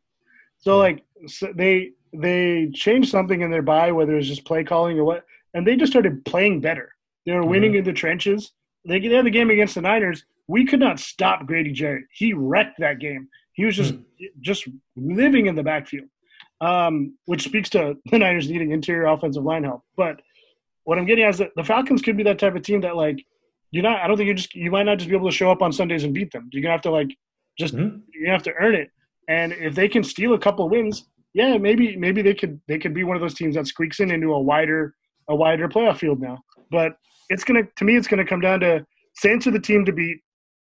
So 0.59 0.78
like 0.78 1.03
so 1.28 1.51
they 1.55 1.91
they 2.14 2.70
changed 2.74 3.09
something 3.09 3.41
in 3.41 3.49
their 3.51 3.61
bye, 3.64 3.91
whether 3.91 4.16
it's 4.18 4.28
just 4.28 4.45
play 4.45 4.64
calling 4.64 4.97
or 4.99 5.03
what, 5.03 5.26
and 5.53 5.66
they 5.66 5.76
just 5.76 5.91
started 5.91 6.24
playing 6.26 6.61
better. 6.61 6.89
They 7.26 7.34
were 7.34 7.45
winning 7.45 7.74
in 7.76 7.84
the 7.84 7.93
trenches. 7.93 8.51
They, 8.86 8.99
they 8.99 9.16
had 9.16 9.26
the 9.26 9.32
game 9.32 9.49
against 9.49 9.76
the 9.76 9.82
Niners. 9.82 10.26
We 10.47 10.66
could 10.66 10.80
not 10.82 10.99
stop 10.99 11.45
Grady 11.45 11.72
Jarrett. 11.72 12.03
He 12.11 12.34
wrecked 12.34 12.80
that 12.80 12.99
game. 12.99 13.30
He 13.53 13.66
was 13.66 13.76
just 13.76 13.95
just 14.41 14.68
living 14.95 15.45
in 15.47 15.55
the 15.55 15.64
backfield, 15.64 16.07
um, 16.61 17.18
which 17.26 17.43
speaks 17.43 17.70
to 17.72 17.95
the 18.11 18.18
Niners 18.20 18.49
needing 18.49 18.72
interior 18.72 19.07
offensive 19.07 19.43
line 19.43 19.64
help. 19.64 19.84
But 19.95 20.22
what 20.86 20.98
I'm 20.98 21.06
getting 21.06 21.24
at 21.24 21.32
is 21.32 21.38
that 21.40 21.52
the 21.56 21.64
Falcons 21.64 22.02
could 22.02 22.18
be 22.18 22.24
that 22.24 22.40
type 22.40 22.56
of 22.56 22.62
team 22.64 22.82
that 22.82 22.96
like 22.96 23.24
you're 23.72 23.84
not. 23.84 24.02
I 24.02 24.08
don't 24.08 24.18
think 24.18 24.28
you 24.28 24.34
just 24.34 24.54
you 24.56 24.72
might 24.72 24.84
not 24.84 24.98
just 24.98 25.10
be 25.10 25.16
able 25.16 25.30
to 25.30 25.36
show 25.36 25.52
up 25.52 25.62
on 25.62 25.72
Sundays 25.72 26.04
and 26.04 26.14
beat 26.14 26.32
them. 26.32 26.50
You're 26.52 26.62
gonna 26.62 26.74
have 26.74 26.82
to 26.82 26.92
like 26.92 27.16
just 27.58 27.76
Mhm. 27.76 28.02
you 28.14 28.30
have 28.30 28.44
to 28.44 28.54
earn 28.60 28.76
it. 28.76 28.90
And 29.30 29.54
if 29.54 29.76
they 29.76 29.88
can 29.88 30.04
steal 30.04 30.34
a 30.34 30.40
couple 30.40 30.68
wins, 30.70 31.08
yeah, 31.34 31.58
maybe 31.58 31.96
maybe 31.96 32.22
they 32.22 32.34
could 32.34 32.60
they 32.68 32.78
could 32.78 32.94
be 32.94 33.04
one 33.04 33.16
of 33.16 33.22
those 33.22 33.34
teams 33.34 33.56
that 33.56 33.68
squeaks 33.68 34.00
in 34.00 34.12
into 34.12 34.34
a 34.34 34.40
wider 34.40 34.96
a 35.30 35.36
wider 35.36 35.68
playoff 35.70 35.98
field 35.98 36.20
now. 36.22 36.40
But 36.72 36.98
it's 37.30 37.44
gonna 37.44 37.64
to 37.78 37.86
me 37.86 37.96
it's 37.96 38.08
gonna 38.08 38.26
come 38.26 38.42
down 38.42 38.60
to 38.62 38.86
Saints 39.16 39.48
are 39.48 39.52
the 39.52 39.60
team 39.60 39.86
to 39.86 39.92
beat. 39.94 40.20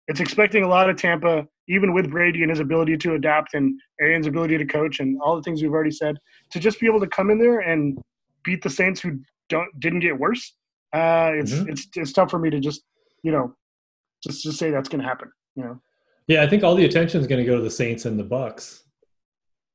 It's 0.08 0.20
expecting 0.20 0.64
a 0.64 0.68
lot 0.68 0.90
of 0.90 0.98
Tampa, 0.98 1.48
even 1.70 1.94
with 1.94 2.12
Brady 2.12 2.42
and 2.44 2.50
his 2.50 2.60
ability 2.60 2.98
to 2.98 3.14
adapt 3.16 3.54
and 3.54 3.80
Arians' 4.00 4.28
ability 4.28 4.58
to 4.58 4.66
coach 4.66 5.00
and 5.00 5.20
all 5.22 5.36
the 5.38 5.42
things 5.42 5.62
we've 5.62 5.72
already 5.72 5.92
said, 5.92 6.18
to 6.52 6.60
just 6.60 6.80
be 6.80 6.86
able 6.86 7.00
to 7.00 7.08
come 7.08 7.30
in 7.30 7.40
there 7.40 7.60
and 7.60 7.98
beat 8.44 8.62
the 8.62 8.70
Saints 8.70 9.00
who 9.00 9.20
didn't 9.80 10.00
get 10.00 10.18
worse. 10.18 10.56
Uh, 10.94 11.32
it's 11.36 11.54
Mhm. 11.54 11.70
it's 11.72 11.88
it's 11.96 12.12
tough 12.14 12.30
for 12.32 12.40
me 12.40 12.50
to 12.50 12.60
just 12.60 12.84
you 13.24 13.32
know 13.32 13.56
just 14.24 14.44
just 14.44 14.58
say 14.60 14.72
that's 14.72 14.90
gonna 14.90 15.04
happen. 15.04 15.32
You 15.56 15.64
know. 15.64 15.82
Yeah, 16.28 16.44
I 16.44 16.48
think 16.48 16.64
all 16.64 16.76
the 16.76 16.86
attention 16.86 17.20
is 17.20 17.28
going 17.28 17.44
to 17.44 17.50
go 17.52 17.58
to 17.58 17.64
the 17.64 17.70
Saints 17.72 18.06
and 18.06 18.18
the 18.18 18.24
Bucs. 18.24 18.84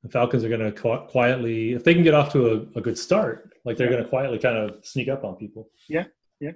The 0.02 0.08
Falcons 0.08 0.42
are 0.44 0.48
going 0.48 0.60
to 0.60 0.72
qu- 0.72 1.04
quietly, 1.08 1.72
if 1.72 1.82
they 1.84 1.92
can 1.92 2.02
get 2.04 2.14
off 2.14 2.32
to 2.32 2.40
a, 2.52 2.78
a 2.78 2.80
good 2.80 2.96
start, 2.96 3.52
like 3.64 3.76
they're 3.76 3.88
Yeah. 3.88 3.94
going 3.94 4.04
to 4.04 4.08
quietly 4.08 4.38
kind 4.38 4.56
of 4.56 4.82
sneak 4.86 5.08
up 5.08 5.24
on 5.24 5.34
people. 5.36 5.68
Yeah, 5.88 6.04
yeah. 6.40 6.52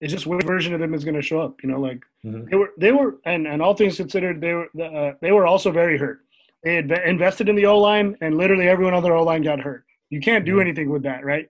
It's 0.00 0.12
just 0.12 0.26
which 0.26 0.44
version 0.44 0.74
of 0.74 0.80
them 0.80 0.92
is 0.92 1.04
going 1.04 1.14
to 1.14 1.22
show 1.22 1.40
up. 1.40 1.62
You 1.62 1.70
know, 1.70 1.80
like 1.80 2.02
Mhm. 2.26 2.50
they 2.50 2.56
were, 2.56 2.70
they 2.76 2.92
were, 2.92 3.20
and 3.24 3.46
and 3.46 3.62
all 3.62 3.74
things 3.74 3.96
considered, 3.96 4.40
they 4.40 4.52
were, 4.52 4.68
uh, 4.82 5.12
they 5.22 5.32
were 5.32 5.46
also 5.46 5.70
very 5.70 5.96
hurt. 5.96 6.20
They 6.62 6.74
had 6.74 6.90
invested 6.90 7.48
in 7.48 7.54
the 7.56 7.66
O 7.66 7.78
line, 7.78 8.16
and 8.20 8.36
literally 8.36 8.68
everyone 8.68 8.94
on 8.94 9.02
their 9.02 9.14
O 9.16 9.22
line 9.22 9.42
got 9.42 9.60
hurt. 9.60 9.84
You 10.10 10.20
can't 10.20 10.44
do 10.44 10.56
Mhm. 10.56 10.60
anything 10.62 10.90
with 10.90 11.04
that, 11.04 11.24
right? 11.24 11.48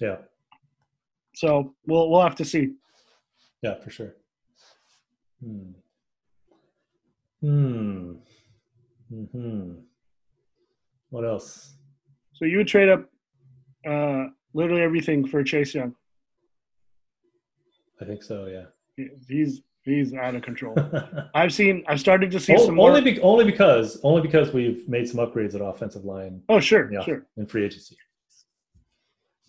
Yeah, 0.00 0.16
So 1.34 1.74
we'll 1.86 2.08
we'll 2.10 2.22
have 2.22 2.36
to 2.36 2.44
see. 2.44 2.74
yeah, 3.62 3.74
for 3.82 3.90
sure. 3.90 4.14
Hmm. 5.42 5.70
Hmm. 7.40 8.12
Hmm. 9.32 9.72
What 11.10 11.24
else? 11.24 11.74
So 12.34 12.44
you 12.44 12.58
would 12.58 12.68
trade 12.68 12.88
up 12.88 13.08
uh, 13.88 14.26
literally 14.54 14.82
everything 14.82 15.26
for 15.26 15.42
Chase 15.42 15.74
Young. 15.74 15.94
I 18.00 18.04
think 18.04 18.22
so. 18.22 18.46
Yeah. 18.46 19.06
He's 19.28 19.62
he's 19.84 20.12
out 20.14 20.34
of 20.34 20.42
control. 20.42 20.74
I've 21.34 21.52
seen. 21.52 21.84
I've 21.88 22.00
started 22.00 22.30
to 22.32 22.40
see 22.40 22.54
O- 22.54 22.66
some 22.66 22.74
more. 22.76 22.90
only, 22.90 23.00
be, 23.00 23.20
only 23.20 23.44
because 23.44 24.00
only 24.04 24.22
because 24.22 24.52
we've 24.52 24.88
made 24.88 25.08
some 25.08 25.18
upgrades 25.24 25.54
at 25.54 25.60
offensive 25.60 26.04
line 26.04 26.42
oh 26.48 26.60
sure, 26.60 26.92
yeah, 26.92 27.02
sure. 27.04 27.26
in 27.36 27.46
free 27.46 27.64
agency. 27.64 27.96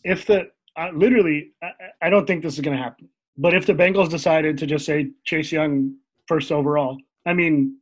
If 0.04 0.26
the 0.26 0.50
uh, 0.76 0.90
literally, 0.94 1.52
I, 1.62 1.72
I 2.04 2.10
don't 2.10 2.26
think 2.26 2.42
this 2.44 2.54
is 2.56 2.62
going 2.62 2.76
to 2.78 2.82
happen. 2.82 3.10
But 3.38 3.54
if 3.54 3.66
the 3.66 3.74
Bengals 3.74 4.10
decided 4.10 4.58
to 4.60 4.66
just 4.66 4.86
say 4.86 5.12
Chase 5.26 5.52
Young 5.52 5.96
first 6.28 6.52
overall, 6.52 6.98
I 7.26 7.34
mean, 7.34 7.78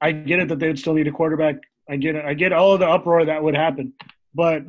I 0.00 0.12
get 0.12 0.40
it 0.40 0.48
that 0.48 0.58
they'd 0.58 0.78
still 0.78 0.94
need 0.94 1.08
a 1.08 1.12
quarterback. 1.12 1.56
I 1.88 1.96
get 1.96 2.14
it. 2.16 2.24
I 2.24 2.34
get 2.34 2.52
all 2.52 2.72
of 2.72 2.80
the 2.80 2.88
uproar 2.88 3.24
that 3.24 3.42
would 3.42 3.54
happen. 3.56 3.92
But 4.34 4.62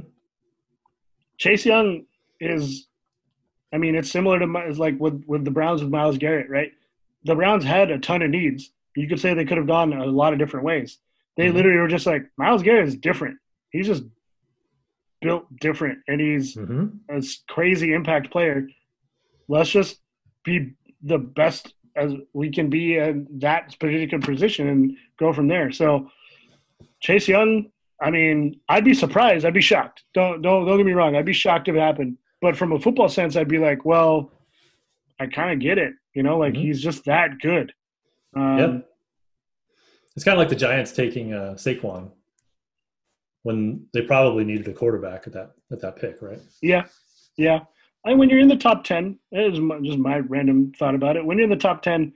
Chase 1.38 1.66
Young 1.66 2.06
is, 2.40 2.88
I 3.74 3.78
mean, 3.78 3.96
it's 3.96 4.12
similar 4.12 4.40
to 4.40 4.48
my, 4.48 4.62
it's 4.62 4.80
like 4.80 5.00
with 5.00 5.24
with 5.28 5.46
the 5.46 5.52
Browns 5.52 5.82
with 5.82 5.92
Myles 5.92 6.18
Garrett, 6.18 6.50
right? 6.50 6.72
The 7.26 7.36
Browns 7.36 7.64
had 7.64 7.92
a 7.92 8.00
ton 8.00 8.22
of 8.22 8.30
needs. 8.30 8.72
You 8.96 9.08
could 9.08 9.20
say 9.20 9.34
they 9.34 9.46
could 9.46 9.58
have 9.58 9.68
gone 9.68 9.94
a 9.94 10.06
lot 10.06 10.34
of 10.34 10.40
different 10.40 10.66
ways. 10.66 10.98
They 11.38 11.48
Mhm. 11.48 11.54
literally 11.54 11.78
were 11.80 11.88
just 11.88 12.06
like 12.06 12.26
Myles 12.38 12.64
Garrett 12.64 12.88
is 12.88 12.96
different. 12.96 13.38
He's 13.72 13.88
just 13.88 14.04
built 15.22 15.46
different, 15.60 16.00
and 16.08 16.20
he's 16.22 16.56
hmm 16.56 16.88
a 17.10 17.24
crazy 17.48 17.94
impact 17.94 18.32
player. 18.32 18.68
Let's 19.48 19.70
just 19.72 20.00
be 20.44 20.74
the 21.02 21.18
best 21.18 21.74
as 21.96 22.14
we 22.34 22.52
can 22.52 22.70
be 22.70 22.98
in 22.98 23.28
that 23.40 23.78
particular 23.80 24.22
position 24.24 24.68
and 24.70 24.96
go 25.18 25.34
from 25.34 25.48
there. 25.48 25.72
So 25.72 26.10
Chase 27.02 27.28
Young, 27.28 27.72
I 28.02 28.12
mean, 28.12 28.60
I'd 28.70 28.86
be 28.86 28.94
surprised. 28.94 29.46
I'd 29.46 29.54
be 29.56 29.62
shocked. 29.62 30.04
Don't 30.14 30.42
don't 30.42 30.66
don't 30.66 30.78
get 30.78 30.86
me 30.86 30.94
wrong. 30.94 31.16
I'd 31.16 31.26
be 31.26 31.34
shocked 31.34 31.68
if 31.68 31.76
it 31.76 31.80
happened. 31.80 32.18
But 32.42 32.56
from 32.56 32.72
a 32.72 32.80
football 32.80 33.10
sense, 33.10 33.36
I'd 33.36 33.48
be 33.50 33.58
like, 33.58 33.84
well, 33.86 34.32
I 35.20 35.26
kind 35.28 35.52
of 35.52 35.60
get 35.60 35.78
it. 35.78 35.94
You 36.14 36.24
know, 36.24 36.38
like 36.38 36.54
Mhm. 36.54 36.62
he's 36.62 36.82
just 36.82 37.06
that 37.06 37.40
good. 37.42 37.74
Um, 38.36 38.58
Yep. 38.58 38.86
It's 40.16 40.24
kind 40.26 40.34
of 40.36 40.40
like 40.40 40.50
the 40.50 40.56
Giants 40.56 40.92
taking 40.92 41.34
uh, 41.34 41.54
Saquon 41.56 42.12
when 43.44 43.86
they 43.94 44.02
probably 44.02 44.44
needed 44.44 44.68
a 44.68 44.74
quarterback 44.74 45.28
at 45.28 45.34
that 45.34 45.52
at 45.72 45.82
that 45.82 45.96
pick, 45.96 46.22
right? 46.22 46.40
Yeah, 46.62 46.86
yeah. 47.38 47.60
And 48.06 48.18
when 48.18 48.30
you're 48.30 48.40
in 48.40 48.48
the 48.48 48.56
top 48.56 48.84
ten, 48.84 49.20
it 49.32 49.54
is 49.54 49.60
my- 49.60 49.80
just 49.80 49.98
my 49.98 50.20
random 50.20 50.72
thought 50.78 50.96
about 50.96 51.18
it. 51.18 51.26
When 51.26 51.38
you're 51.38 51.46
in 51.46 51.50
the 51.50 51.56
top 51.56 51.82
ten, 51.82 52.14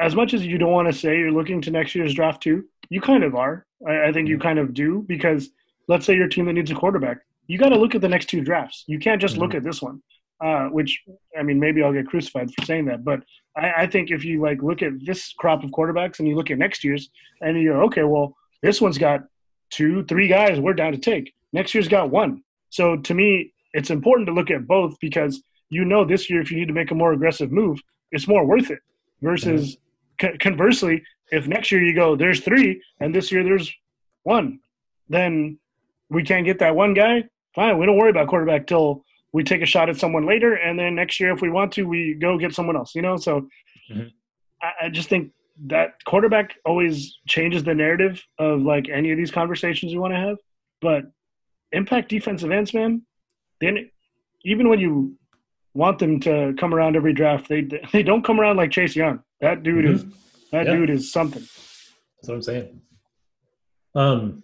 as 0.00 0.14
much 0.14 0.34
as 0.34 0.44
you 0.46 0.58
don't 0.58 0.72
want 0.72 0.88
to 0.88 0.92
say 0.98 1.18
you're 1.18 1.32
looking 1.32 1.60
to 1.62 1.70
next 1.70 1.94
year's 1.94 2.14
draft 2.14 2.42
too, 2.42 2.64
you 2.90 3.00
kind 3.00 3.24
of 3.24 3.34
are. 3.34 3.66
I, 3.86 4.08
I 4.08 4.12
think 4.12 4.28
you 4.28 4.38
kind 4.38 4.58
of 4.58 4.74
do 4.74 5.04
because 5.06 5.50
let's 5.88 6.04
say 6.06 6.14
your 6.14 6.28
team 6.28 6.46
that 6.46 6.54
needs 6.54 6.70
a 6.70 6.74
quarterback, 6.74 7.18
you 7.46 7.58
got 7.58 7.68
to 7.70 7.78
look 7.78 7.94
at 7.94 8.00
the 8.00 8.08
next 8.08 8.26
two 8.26 8.40
drafts. 8.42 8.84
You 8.86 8.98
can't 8.98 9.20
just 9.20 9.36
look 9.36 9.52
Mhm. 9.52 9.56
at 9.56 9.64
this 9.64 9.80
one. 9.82 10.02
Uh, 10.38 10.66
which 10.68 11.02
I 11.38 11.42
mean, 11.42 11.58
maybe 11.58 11.82
I'll 11.82 11.94
get 11.94 12.06
crucified 12.08 12.50
for 12.52 12.66
saying 12.66 12.84
that, 12.86 13.04
but 13.04 13.22
I, 13.56 13.72
I 13.84 13.86
think 13.86 14.10
if 14.10 14.22
you 14.22 14.42
like 14.42 14.62
look 14.62 14.82
at 14.82 14.92
this 15.02 15.32
crop 15.32 15.64
of 15.64 15.70
quarterbacks 15.70 16.18
and 16.18 16.28
you 16.28 16.36
look 16.36 16.50
at 16.50 16.58
next 16.58 16.84
year's, 16.84 17.08
and 17.40 17.58
you're 17.62 17.82
okay, 17.84 18.02
well, 18.02 18.36
this 18.62 18.78
one's 18.82 18.98
got 18.98 19.20
two, 19.70 20.04
three 20.04 20.28
guys 20.28 20.60
we're 20.60 20.74
down 20.74 20.92
to 20.92 20.98
take. 20.98 21.34
Next 21.52 21.74
year's 21.74 21.88
got 21.88 22.10
one. 22.10 22.42
So 22.70 22.96
to 22.96 23.14
me, 23.14 23.52
it's 23.72 23.90
important 23.90 24.26
to 24.28 24.32
look 24.32 24.50
at 24.50 24.66
both 24.66 24.98
because 25.00 25.42
you 25.70 25.84
know 25.84 26.04
this 26.04 26.28
year 26.30 26.40
if 26.40 26.50
you 26.50 26.58
need 26.58 26.68
to 26.68 26.74
make 26.74 26.90
a 26.90 26.94
more 26.94 27.12
aggressive 27.12 27.50
move, 27.52 27.80
it's 28.12 28.28
more 28.28 28.44
worth 28.46 28.70
it. 28.70 28.78
Versus 29.22 29.78
co- 30.20 30.36
conversely, 30.38 31.02
if 31.30 31.46
next 31.48 31.72
year 31.72 31.82
you 31.82 31.94
go 31.94 32.16
there's 32.16 32.40
three 32.40 32.80
and 33.00 33.14
this 33.14 33.32
year 33.32 33.42
there's 33.42 33.72
one, 34.24 34.60
then 35.08 35.58
we 36.10 36.22
can't 36.22 36.44
get 36.44 36.58
that 36.60 36.74
one 36.76 36.94
guy. 36.94 37.24
Fine, 37.54 37.78
we 37.78 37.86
don't 37.86 37.96
worry 37.96 38.10
about 38.10 38.28
quarterback 38.28 38.66
till 38.66 39.02
we 39.32 39.42
take 39.42 39.62
a 39.62 39.66
shot 39.66 39.88
at 39.88 39.96
someone 39.96 40.26
later, 40.26 40.54
and 40.54 40.78
then 40.78 40.94
next 40.94 41.18
year 41.18 41.32
if 41.32 41.40
we 41.40 41.50
want 41.50 41.72
to, 41.72 41.82
we 41.84 42.14
go 42.14 42.38
get 42.38 42.54
someone 42.54 42.76
else. 42.76 42.94
You 42.94 43.02
know, 43.02 43.16
so 43.16 43.48
Mhm. 43.90 44.10
I, 44.62 44.72
I 44.82 44.88
just 44.88 45.08
think 45.08 45.32
that 45.66 45.94
quarterback 46.04 46.54
always 46.64 47.18
changes 47.26 47.64
the 47.64 47.74
narrative 47.74 48.22
of 48.38 48.60
like 48.62 48.88
any 48.88 49.10
of 49.10 49.16
these 49.16 49.30
conversations 49.30 49.92
you 49.92 50.00
want 50.00 50.12
to 50.14 50.18
have. 50.20 50.36
But 50.80 51.04
impact 51.72 52.08
defensive 52.10 52.50
ends, 52.50 52.74
man. 52.74 53.02
Then 53.60 53.90
even 54.44 54.68
when 54.68 54.78
you 54.80 55.16
want 55.74 55.98
them 55.98 56.20
to 56.20 56.54
come 56.58 56.74
around 56.74 56.96
every 56.96 57.12
draft, 57.12 57.48
they 57.48 57.62
they 57.92 58.02
don't 58.02 58.24
come 58.24 58.40
around 58.40 58.56
like 58.56 58.70
Chase 58.70 58.94
Young. 58.94 59.20
That 59.40 59.62
dude 59.62 59.84
is 59.86 60.04
that 60.52 60.66
Yeah. 60.66 60.74
dude 60.74 60.90
is 60.90 61.10
something. 61.12 61.42
That's 61.42 62.28
what 62.28 62.34
I'm 62.34 62.42
saying. 62.42 62.80
Um, 63.94 64.42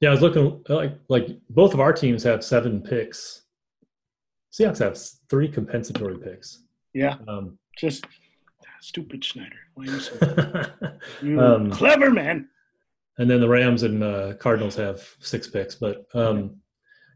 yeah, 0.00 0.10
I 0.10 0.12
was 0.12 0.20
looking 0.22 0.62
like 0.68 0.92
like 1.08 1.28
both 1.50 1.74
of 1.74 1.80
our 1.80 1.92
teams 1.92 2.22
have 2.24 2.44
seven 2.44 2.80
picks. 2.82 3.42
Seahawks 4.52 4.78
have 4.78 4.98
three 5.28 5.48
compensatory 5.48 6.18
picks. 6.18 6.62
Yeah, 6.94 7.16
Um, 7.28 7.58
just 7.78 8.04
stupid 8.80 9.24
Schneider. 9.24 9.56
Why 9.74 9.84
are 9.84 9.86
you 9.86 10.00
so 10.00 10.64
you 11.22 11.40
Um, 11.40 11.70
clever 11.70 12.10
man? 12.10 12.48
and 13.18 13.28
then 13.28 13.40
the 13.40 13.48
Rams 13.48 13.82
and 13.82 14.02
uh, 14.04 14.34
Cardinals 14.34 14.76
have 14.76 15.02
six 15.20 15.48
picks. 15.48 15.74
But 15.74 16.04
um, 16.14 16.56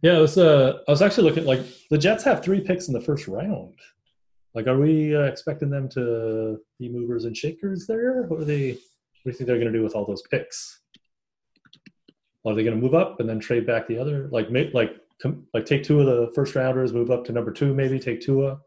yeah, 0.03 0.17
it 0.17 0.21
was. 0.21 0.37
Uh, 0.37 0.79
I 0.89 0.91
was 0.91 1.01
actually 1.03 1.29
looking 1.29 1.45
like 1.45 1.61
the 1.91 1.99
Jets 1.99 2.25
have 2.25 2.43
three 2.43 2.61
picks 2.61 2.89
in 2.89 2.95
the 2.95 3.01
first 3.01 3.29
round. 3.29 3.75
Like, 4.55 4.67
are 4.67 4.79
we 4.79 5.15
uh, 5.17 5.23
expecting 5.23 5.71
them 5.71 5.89
to 5.91 6.59
be 6.79 6.89
movers 6.89 7.25
and 7.25 7.37
shakers 7.37 7.87
there? 7.87 8.23
What 8.25 8.41
are 8.41 8.45
they? 8.45 8.73
What 8.73 8.79
do 9.27 9.31
you 9.31 9.33
think 9.33 9.47
they're 9.47 9.59
going 9.61 9.73
to 9.73 9.79
do 9.79 9.85
with 9.85 9.95
all 9.95 10.05
those 10.05 10.23
picks? 10.23 10.81
Are 12.45 12.55
they 12.55 12.65
going 12.65 12.75
to 12.75 12.83
move 12.83 12.95
up 12.95 13.21
and 13.21 13.29
then 13.29 13.39
trade 13.39 13.67
back 13.67 13.87
the 13.87 13.99
other? 13.99 14.29
Like, 14.33 14.51
make 14.51 14.75
like 14.75 14.97
com- 15.23 15.47
like 15.55 15.65
take 15.67 15.85
two 15.85 16.01
of 16.01 16.07
the 16.07 16.33
first 16.35 16.57
rounders, 16.57 16.93
move 16.93 17.13
up 17.13 17.25
to 17.27 17.33
number 17.33 17.53
two, 17.53 17.73
maybe 17.73 18.01
take 18.01 18.21
Tua, 18.21 18.59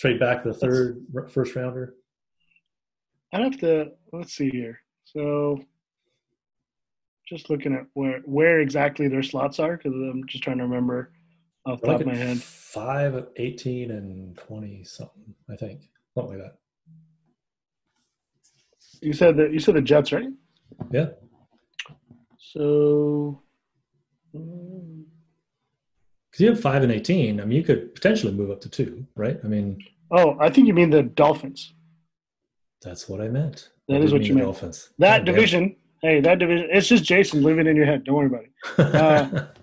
trade 0.00 0.18
back 0.18 0.42
the 0.42 0.54
third 0.54 1.04
r- 1.14 1.28
first 1.28 1.54
rounder. 1.54 1.94
I'd 3.32 3.42
have 3.42 3.58
to 3.60 3.92
let's 4.12 4.32
see 4.32 4.50
here. 4.50 4.80
So 5.04 5.60
just 7.28 7.50
looking 7.50 7.74
at 7.74 7.86
where 7.94 8.20
where 8.24 8.60
exactly 8.60 9.06
their 9.08 9.22
slots 9.22 9.60
are 9.60 9.76
because 9.76 9.92
I'm 9.92 10.26
just 10.26 10.42
trying 10.42 10.58
to 10.58 10.64
remember 10.64 11.12
off 11.66 11.80
the 11.80 11.88
top 11.88 12.00
of 12.00 12.06
my 12.06 12.16
head. 12.16 12.42
Five, 12.42 13.26
18, 13.36 13.90
and 13.90 14.36
20 14.38 14.84
something, 14.84 15.34
I 15.50 15.56
think. 15.56 15.82
Something 16.14 16.38
like 16.38 16.44
that. 16.44 16.56
You 19.02 19.12
said 19.12 19.36
that 19.36 19.52
you 19.52 19.58
said 19.58 19.74
the 19.74 19.82
Jets, 19.82 20.12
right? 20.12 20.28
Yeah. 20.90 21.10
So 22.38 23.42
Because 24.32 25.09
you 26.40 26.50
have 26.50 26.60
five 26.60 26.82
and 26.82 26.92
18. 26.92 27.40
I 27.40 27.44
mean, 27.44 27.56
you 27.56 27.64
could 27.64 27.94
potentially 27.94 28.32
move 28.32 28.50
up 28.50 28.60
to 28.62 28.68
two, 28.68 29.06
right? 29.16 29.38
I 29.44 29.46
mean, 29.46 29.78
oh, 30.10 30.36
I 30.40 30.50
think 30.50 30.66
you 30.66 30.74
mean 30.74 30.90
the 30.90 31.02
Dolphins. 31.02 31.72
that's 32.82 33.08
what 33.08 33.20
I 33.20 33.28
meant. 33.28 33.70
That 33.88 34.00
I 34.00 34.04
is 34.04 34.12
what 34.12 34.22
you 34.22 34.28
the 34.28 34.34
meant. 34.34 34.46
Dolphins. 34.46 34.90
That 34.98 35.24
damn. 35.24 35.34
division, 35.34 35.76
hey, 36.02 36.20
that 36.20 36.38
division. 36.38 36.68
It's 36.70 36.88
just 36.88 37.04
Jason 37.04 37.42
living 37.42 37.66
in 37.66 37.76
your 37.76 37.86
head. 37.86 38.04
Don't 38.04 38.14
worry 38.16 38.26
about 38.26 38.44
it. 38.44 38.94
uh, 38.94 39.46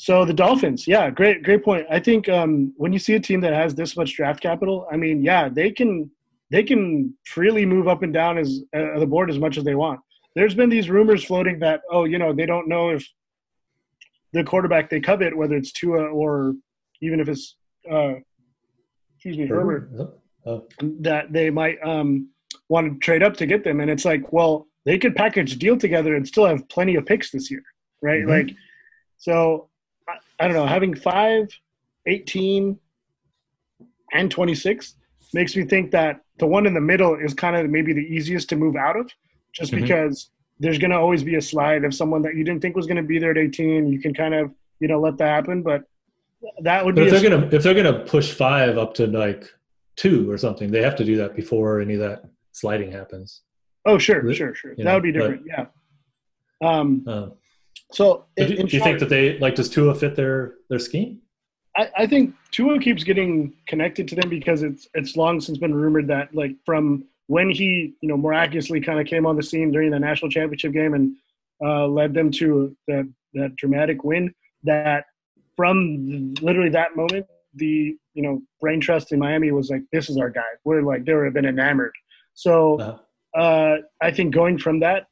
So 0.00 0.24
the 0.24 0.32
Dolphins, 0.32 0.86
yeah, 0.86 1.10
great, 1.10 1.42
great 1.42 1.64
point. 1.64 1.84
I 1.90 1.98
think 1.98 2.28
um, 2.28 2.72
when 2.76 2.92
you 2.92 3.00
see 3.00 3.16
a 3.16 3.20
team 3.20 3.40
that 3.40 3.52
has 3.52 3.74
this 3.74 3.96
much 3.96 4.14
draft 4.14 4.40
capital, 4.40 4.86
I 4.92 4.96
mean, 4.96 5.24
yeah, 5.24 5.48
they 5.48 5.72
can 5.72 6.08
they 6.52 6.62
can 6.62 7.12
freely 7.26 7.66
move 7.66 7.88
up 7.88 8.04
and 8.04 8.12
down 8.14 8.38
as 8.38 8.60
uh, 8.76 9.00
the 9.00 9.06
board 9.06 9.28
as 9.28 9.40
much 9.40 9.58
as 9.58 9.64
they 9.64 9.74
want. 9.74 9.98
There's 10.36 10.54
been 10.54 10.70
these 10.70 10.88
rumors 10.88 11.24
floating 11.24 11.58
that 11.58 11.80
oh, 11.90 12.04
you 12.04 12.16
know, 12.16 12.32
they 12.32 12.46
don't 12.46 12.68
know 12.68 12.90
if 12.90 13.04
the 14.32 14.44
quarterback 14.44 14.90
they 14.90 15.00
covet, 15.00 15.36
whether 15.36 15.56
it's 15.56 15.72
Tua 15.72 16.04
or 16.08 16.54
even 17.00 17.20
if 17.20 17.28
it's 17.28 17.56
uh, 17.90 18.14
excuse 19.14 19.38
me, 19.38 19.46
Herbert, 19.46 19.90
Oh, 20.46 20.66
that 21.00 21.32
they 21.32 21.50
might 21.50 21.76
um, 21.84 22.28
want 22.68 22.92
to 22.92 22.98
trade 23.00 23.22
up 23.22 23.36
to 23.38 23.44
get 23.46 23.64
them. 23.64 23.80
And 23.80 23.90
it's 23.90 24.04
like, 24.04 24.32
well, 24.32 24.66
they 24.86 24.96
could 24.98 25.14
package 25.14 25.52
a 25.52 25.56
deal 25.58 25.76
together 25.76 26.14
and 26.14 26.26
still 26.26 26.46
have 26.46 26.66
plenty 26.68 26.94
of 26.94 27.04
picks 27.04 27.30
this 27.30 27.50
year, 27.50 27.62
right? 28.00 28.22
Mhm. 28.24 28.28
Like, 28.28 28.56
so 29.18 29.68
I, 30.08 30.14
I 30.40 30.46
don't 30.46 30.56
know, 30.56 30.64
having 30.66 30.94
five, 30.94 31.48
18, 32.06 32.78
and 34.12 34.30
26 34.30 34.94
makes 35.34 35.54
me 35.56 35.64
think 35.64 35.90
that 35.90 36.20
the 36.38 36.46
one 36.46 36.64
in 36.66 36.72
the 36.72 36.80
middle 36.80 37.16
is 37.16 37.34
kind 37.34 37.56
of 37.56 37.68
maybe 37.68 37.92
the 37.92 38.00
easiest 38.00 38.48
to 38.50 38.56
move 38.56 38.76
out 38.76 38.96
of 38.98 39.10
just 39.52 39.72
Mhm. 39.72 39.82
because 39.82 40.30
there's 40.60 40.78
going 40.78 40.90
to 40.90 40.96
always 40.98 41.22
be 41.22 41.36
a 41.36 41.40
slide 41.42 41.84
of 41.84 41.94
someone 41.94 42.22
that 42.22 42.34
you 42.34 42.44
didn't 42.44 42.60
think 42.62 42.76
was 42.76 42.86
going 42.86 42.96
to 42.96 43.02
be 43.02 43.18
there 43.18 43.30
at 43.30 43.38
18. 43.38 43.92
You 43.92 44.00
can 44.00 44.12
kind 44.14 44.34
of, 44.34 44.50
you 44.80 44.88
know, 44.88 44.98
let 45.00 45.16
that 45.18 45.28
happen. 45.28 45.62
But 45.62 45.82
that 46.62 46.84
would 46.84 46.94
But 46.94 47.02
be 47.02 47.06
if 47.08 47.12
they're 47.20 47.30
gonna 47.30 47.48
if 47.50 47.62
they're 47.62 47.74
gonna 47.74 48.04
push 48.04 48.32
five 48.32 48.78
up 48.78 48.94
to 48.94 49.06
like 49.08 49.44
two 49.96 50.30
or 50.30 50.38
something, 50.38 50.70
they 50.70 50.82
have 50.82 50.94
to 50.96 51.04
do 51.04 51.16
that 51.16 51.34
before 51.34 51.80
any 51.80 51.94
of 51.94 52.00
that 52.00 52.24
sliding 52.52 52.92
happens. 52.92 53.42
oh, 53.86 53.98
sure, 53.98 54.22
Re- 54.22 54.34
sure, 54.34 54.54
sure. 54.54 54.74
That 54.76 54.84
know, 54.84 54.94
would 54.94 55.02
be 55.02 55.12
but- 55.12 55.18
different. 55.20 55.42
yeah. 55.46 55.66
Um, 56.62 57.04
Um, 57.06 57.32
so 57.92 58.26
but 58.36 58.50
in, 58.50 58.52
do, 58.56 58.60
in 58.62 58.66
do 58.66 58.76
you 58.76 58.82
think 58.82 58.98
that 59.00 59.08
they 59.08 59.38
like 59.38 59.54
does 59.54 59.68
Tua 59.70 59.94
fit 59.94 60.14
their 60.16 60.54
their 60.70 60.78
scheme? 60.78 61.20
I, 61.76 61.88
I 61.98 62.06
think 62.06 62.34
Tua 62.50 62.78
keeps 62.80 63.04
getting 63.04 63.54
connected 63.66 64.08
to 64.08 64.14
them 64.16 64.28
because 64.28 64.62
it's 64.62 64.88
it's 64.94 65.16
long 65.16 65.40
since 65.40 65.58
been 65.58 65.74
rumored 65.74 66.06
that 66.08 66.34
like 66.34 66.52
from 66.66 67.04
when 67.28 67.48
he 67.50 67.94
you 68.02 68.08
know 68.08 68.16
miraculously 68.16 68.80
kind 68.80 69.00
of 69.00 69.06
came 69.06 69.24
on 69.24 69.36
the 69.36 69.42
scene 69.42 69.70
during 69.70 69.90
the 69.90 69.98
national 69.98 70.30
championship 70.30 70.72
game 70.72 70.92
and 70.94 71.16
uh, 71.64 71.86
led 71.86 72.12
them 72.12 72.30
to 72.30 72.76
that 72.88 73.08
that 73.34 73.54
dramatic 73.56 74.04
win 74.04 74.34
that 74.64 75.04
from 75.56 76.34
literally 76.42 76.70
that 76.70 76.96
moment 76.96 77.24
the 77.54 77.96
you 78.14 78.22
know 78.22 78.42
brain 78.60 78.80
trust 78.80 79.12
in 79.12 79.18
Miami 79.18 79.52
was 79.52 79.70
like 79.70 79.82
this 79.92 80.10
is 80.10 80.18
our 80.18 80.30
guy 80.30 80.50
we're 80.64 80.82
like 80.82 81.04
they 81.04 81.14
were 81.14 81.30
been 81.30 81.46
enamored 81.46 81.94
so 82.34 82.78
Uh, 82.80 82.98
uh, 83.34 83.76
I 84.00 84.10
think 84.10 84.32
going 84.34 84.58
from 84.58 84.80
that, 84.80 85.06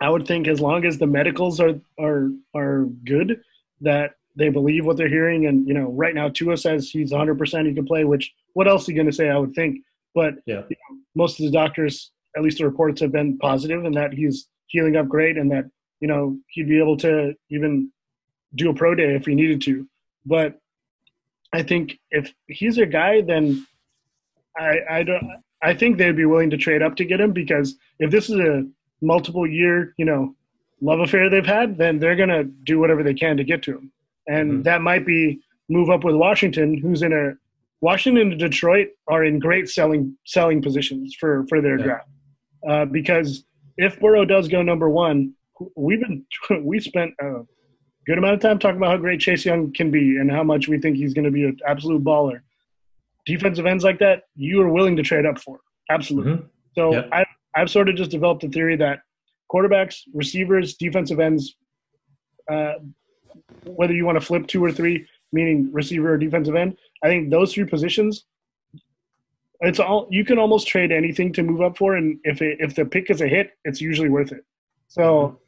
I 0.00 0.08
would 0.10 0.26
think 0.26 0.48
as 0.48 0.60
long 0.60 0.84
as 0.84 0.98
the 0.98 1.06
medicals 1.06 1.60
are 1.60 1.80
are 1.98 2.30
are 2.54 2.86
good, 3.04 3.40
that 3.82 4.12
they 4.36 4.48
believe 4.48 4.84
what 4.84 4.96
they're 4.96 5.08
hearing, 5.08 5.46
and 5.46 5.66
you 5.68 5.74
know, 5.74 5.90
right 5.90 6.14
now 6.14 6.28
Tua 6.28 6.56
says 6.56 6.90
he's 6.90 7.12
100 7.12 7.38
percent 7.38 7.68
he 7.68 7.74
can 7.74 7.86
play. 7.86 8.04
Which 8.04 8.32
what 8.54 8.66
else 8.66 8.88
are 8.88 8.92
you 8.92 8.96
going 8.96 9.10
to 9.10 9.12
say? 9.12 9.28
I 9.28 9.38
would 9.38 9.54
think, 9.54 9.82
but 10.14 10.34
Yeah. 10.46 10.62
you 10.68 10.76
know, 10.90 10.98
most 11.14 11.38
of 11.40 11.44
the 11.46 11.52
doctors, 11.52 12.12
at 12.36 12.42
least 12.42 12.58
the 12.58 12.64
reports 12.64 13.00
have 13.00 13.12
been 13.12 13.38
positive, 13.38 13.84
and 13.84 13.94
that 13.94 14.12
he's 14.12 14.48
healing 14.66 14.96
up 14.96 15.08
great, 15.08 15.36
and 15.36 15.50
that 15.50 15.64
you 16.00 16.08
know 16.08 16.38
he'd 16.48 16.68
be 16.68 16.78
able 16.78 16.96
to 16.98 17.34
even 17.50 17.90
do 18.54 18.70
a 18.70 18.74
pro 18.74 18.94
day 18.94 19.14
if 19.14 19.26
he 19.26 19.34
needed 19.34 19.60
to. 19.62 19.86
But 20.26 20.58
I 21.52 21.62
think 21.62 21.98
if 22.10 22.32
he's 22.46 22.78
a 22.78 22.86
guy, 22.86 23.20
then 23.20 23.66
I 24.56 24.78
I 24.88 25.02
don't. 25.02 25.24
I 25.62 25.74
think 25.74 25.96
they'd 25.96 26.16
be 26.16 26.26
willing 26.26 26.50
to 26.50 26.56
trade 26.58 26.82
up 26.82 26.94
to 26.96 27.04
get 27.06 27.20
him 27.20 27.32
because 27.32 27.76
if 27.98 28.10
this 28.10 28.28
is 28.28 28.38
a 28.38 28.66
multiple 29.00 29.46
year, 29.46 29.94
you 29.96 30.04
know, 30.04 30.34
love 30.82 31.00
affair 31.00 31.30
they've 31.30 31.46
had, 31.46 31.78
then 31.78 31.98
they're 31.98 32.16
gonna 32.16 32.44
do 32.44 32.78
whatever 32.78 33.02
they 33.02 33.14
can 33.14 33.36
to 33.38 33.44
get 33.44 33.62
to 33.62 33.78
him, 33.78 33.92
and 34.28 34.50
Mhm. 34.52 34.62
that 34.64 34.82
might 34.82 35.06
be 35.06 35.40
move 35.70 35.88
up 35.88 36.04
with 36.04 36.14
Washington, 36.16 36.76
who's 36.76 37.02
in 37.02 37.12
a 37.12 37.34
Washington 37.80 38.32
and 38.32 38.38
Detroit 38.40 38.88
are 39.08 39.24
in 39.24 39.38
great 39.38 39.68
selling 39.68 40.16
selling 40.26 40.62
positions 40.62 41.14
for 41.18 41.46
for 41.48 41.60
their 41.60 41.78
Yeah. 41.78 41.84
draft 41.84 42.08
uh, 42.68 42.84
because 42.86 43.44
if 43.76 43.98
Burrow 44.00 44.24
does 44.24 44.48
go 44.48 44.62
number 44.62 44.88
one, 44.88 45.34
we've 45.76 46.00
been 46.00 46.24
we 46.62 46.80
spent 46.80 47.12
a 47.20 47.42
good 48.06 48.18
amount 48.18 48.34
of 48.34 48.40
time 48.40 48.58
talking 48.58 48.76
about 48.76 48.90
how 48.90 48.96
great 48.98 49.20
Chase 49.20 49.44
Young 49.44 49.72
can 49.72 49.90
be 49.90 50.18
and 50.18 50.30
how 50.30 50.42
much 50.42 50.68
we 50.68 50.78
think 50.78 50.96
he's 50.96 51.14
going 51.14 51.24
to 51.24 51.30
be 51.30 51.44
an 51.44 51.56
absolute 51.66 52.02
baller. 52.04 52.40
Defensive 53.26 53.64
ends 53.66 53.84
like 53.84 53.98
that, 54.00 54.24
you 54.36 54.60
are 54.60 54.68
willing 54.68 54.96
to 54.96 55.02
trade 55.02 55.24
up 55.26 55.38
for 55.38 55.60
absolutely. 55.90 56.32
mhm. 56.34 56.48
So. 56.74 57.08
I, 57.12 57.24
I've 57.56 57.70
sort 57.70 57.88
of 57.88 57.94
just 57.94 58.10
developed 58.10 58.42
a 58.42 58.48
theory 58.48 58.76
that 58.78 58.98
quarterbacks, 59.52 60.00
receivers, 60.12 60.74
defensive 60.74 61.20
ends, 61.20 61.54
uh, 62.50 62.74
whether 63.64 63.94
you 63.94 64.04
want 64.04 64.18
to 64.18 64.26
flip 64.26 64.48
two 64.48 64.62
or 64.64 64.72
three, 64.72 65.06
meaning 65.34 65.68
receiver 65.72 66.14
or 66.14 66.18
defensive 66.18 66.54
end, 66.54 66.76
I 67.02 67.08
think 67.08 67.30
those 67.30 67.52
three 67.52 67.66
positions, 67.74 68.24
it's 69.60 69.80
all 69.80 70.08
you 70.10 70.24
can 70.24 70.38
almost 70.38 70.66
trade 70.68 70.92
anything 70.92 71.32
to 71.34 71.42
move 71.42 71.60
up 71.60 71.76
for, 71.76 71.96
and 71.96 72.18
if 72.24 72.40
it, 72.40 72.58
if 72.60 72.74
the 72.74 72.84
pick 72.84 73.10
is 73.10 73.20
a 73.20 73.28
hit, 73.28 73.46
it's 73.64 73.80
usually 73.80 74.08
worth 74.08 74.32
it. 74.32 74.44
So 74.88 75.40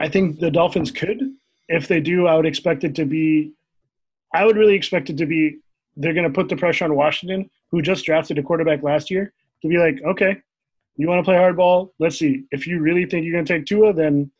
I 0.00 0.08
think 0.08 0.40
the 0.40 0.50
Dolphins 0.50 0.90
could. 0.90 1.20
If 1.68 1.88
they 1.88 2.00
do, 2.00 2.26
I 2.26 2.36
would 2.36 2.46
expect 2.46 2.84
it 2.84 2.94
to 2.96 3.04
be. 3.04 3.52
I 4.32 4.44
would 4.44 4.56
really 4.56 4.74
expect 4.74 5.10
it 5.10 5.16
to 5.18 5.26
be. 5.26 5.58
They're 5.96 6.14
going 6.14 6.30
to 6.30 6.32
put 6.32 6.48
the 6.48 6.56
pressure 6.56 6.84
on 6.84 6.94
Washington, 6.94 7.50
who 7.70 7.82
just 7.82 8.04
drafted 8.04 8.38
a 8.38 8.42
quarterback 8.42 8.82
last 8.82 9.10
year, 9.10 9.32
to 9.62 9.68
be 9.68 9.78
like, 9.78 10.00
okay, 10.06 10.36
you 10.96 11.08
want 11.08 11.20
to 11.20 11.24
play 11.24 11.36
hardball? 11.36 11.90
Let's 11.98 12.18
see. 12.18 12.44
If 12.50 12.66
you 12.66 12.80
really 12.80 13.06
think 13.06 13.24
you're 13.24 13.32
going 13.32 13.44
to 13.44 13.52
take 13.52 13.66
Tua, 13.66 13.92
then 13.92 14.30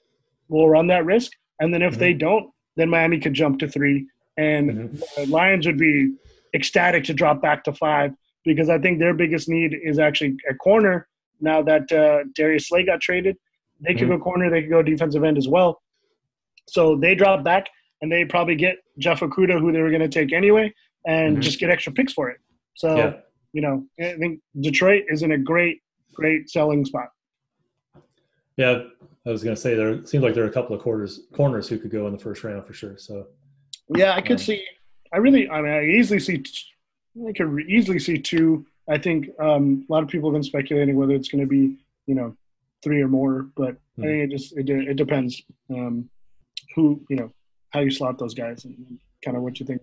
we'll 0.48 0.68
run 0.68 0.86
that 0.88 1.04
risk. 1.04 1.32
And 1.60 1.72
then 1.72 1.82
if 1.82 1.92
mm-hmm. 1.92 2.00
they 2.00 2.12
don't, 2.12 2.50
then 2.76 2.90
Miami 2.90 3.18
could 3.18 3.34
jump 3.34 3.58
to 3.60 3.68
three, 3.68 4.06
and 4.36 4.70
mm-hmm. 4.70 4.96
the 5.16 5.26
Lions 5.30 5.66
would 5.66 5.78
be 5.78 6.14
ecstatic 6.54 7.04
to 7.04 7.14
drop 7.14 7.42
back 7.42 7.64
to 7.64 7.72
five 7.72 8.12
because 8.44 8.68
I 8.68 8.78
think 8.78 8.98
their 8.98 9.14
biggest 9.14 9.48
need 9.48 9.76
is 9.82 9.98
actually 9.98 10.36
a 10.48 10.54
corner. 10.54 11.08
Now 11.40 11.62
that 11.62 11.90
uh, 11.92 12.24
Darius 12.34 12.68
Slay 12.68 12.84
got 12.84 13.00
traded, 13.00 13.36
they 13.80 13.94
could 13.94 14.08
mm-hmm. 14.08 14.18
go 14.18 14.24
corner, 14.24 14.50
they 14.50 14.62
could 14.62 14.70
go 14.70 14.82
defensive 14.82 15.24
end 15.24 15.36
as 15.36 15.48
well. 15.48 15.82
So 16.68 16.96
they 16.96 17.14
drop 17.14 17.44
back 17.44 17.68
and 18.00 18.10
they 18.10 18.24
probably 18.24 18.54
get 18.54 18.76
Jeff 18.98 19.20
Okudah, 19.20 19.60
who 19.60 19.72
they 19.72 19.80
were 19.80 19.90
going 19.90 20.02
to 20.02 20.08
take 20.08 20.32
anyway, 20.32 20.72
and 21.06 21.34
mm-hmm. 21.34 21.42
just 21.42 21.58
get 21.58 21.70
extra 21.70 21.92
picks 21.92 22.12
for 22.12 22.30
it. 22.30 22.38
So, 22.74 22.96
yeah. 22.96 23.12
you 23.52 23.62
know, 23.62 23.84
I 24.00 24.16
think 24.16 24.40
Detroit 24.60 25.04
is 25.08 25.22
in 25.22 25.32
a 25.32 25.38
great, 25.38 25.80
great 26.14 26.48
selling 26.48 26.84
spot. 26.84 27.08
Yeah, 28.56 28.84
I 29.26 29.30
was 29.30 29.42
going 29.42 29.54
to 29.54 29.60
say 29.60 29.74
there 29.74 30.04
seems 30.06 30.22
like 30.22 30.34
there 30.34 30.44
are 30.44 30.48
a 30.48 30.52
couple 30.52 30.74
of 30.74 30.82
quarters 30.82 31.20
corners 31.34 31.68
who 31.68 31.78
could 31.78 31.90
go 31.90 32.06
in 32.06 32.12
the 32.12 32.18
first 32.18 32.42
round 32.44 32.66
for 32.66 32.72
sure. 32.72 32.96
So, 32.96 33.26
yeah, 33.94 34.14
I 34.14 34.20
could 34.20 34.32
um, 34.32 34.38
see. 34.38 34.64
I 35.12 35.18
really, 35.18 35.48
I 35.48 35.60
mean, 35.60 35.72
I 35.72 35.84
easily 35.84 36.20
see. 36.20 36.42
I 37.26 37.32
could 37.32 37.60
easily 37.68 37.98
see 37.98 38.18
two. 38.18 38.66
I 38.88 38.98
think 38.98 39.28
um, 39.40 39.84
a 39.88 39.92
lot 39.92 40.02
of 40.02 40.08
people 40.08 40.30
have 40.30 40.34
been 40.34 40.42
speculating 40.42 40.96
whether 40.96 41.14
it's 41.14 41.28
going 41.28 41.40
to 41.40 41.46
be, 41.46 41.76
you 42.06 42.14
know, 42.14 42.36
three 42.82 43.02
or 43.02 43.08
more, 43.08 43.48
but 43.56 43.76
hmm. 43.96 44.04
I 44.04 44.06
think 44.06 44.24
it 44.24 44.30
just 44.30 44.56
it, 44.56 44.70
it 44.70 44.96
depends 44.96 45.42
um, 45.70 46.08
who 46.74 47.04
you 47.10 47.16
know 47.16 47.32
how 47.70 47.80
you 47.80 47.90
slot 47.90 48.18
those 48.18 48.34
guys 48.34 48.64
and 48.64 48.98
kind 49.24 49.36
of 49.36 49.42
what 49.42 49.60
you 49.60 49.66
think. 49.66 49.82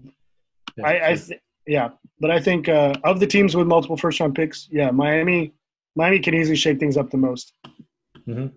Yeah, 0.77 0.87
I, 0.87 1.11
I 1.11 1.15
th- 1.15 1.41
yeah, 1.67 1.89
but 2.19 2.31
I 2.31 2.39
think 2.39 2.69
uh, 2.69 2.93
of 3.03 3.19
the 3.19 3.27
teams 3.27 3.55
with 3.55 3.67
multiple 3.67 3.97
first 3.97 4.19
round 4.19 4.35
picks, 4.35 4.67
yeah, 4.71 4.89
Miami, 4.91 5.53
Miami 5.95 6.19
can 6.19 6.33
easily 6.33 6.55
shake 6.55 6.79
things 6.79 6.97
up 6.97 7.09
the 7.09 7.17
most. 7.17 7.53
Mm-hmm. 8.27 8.47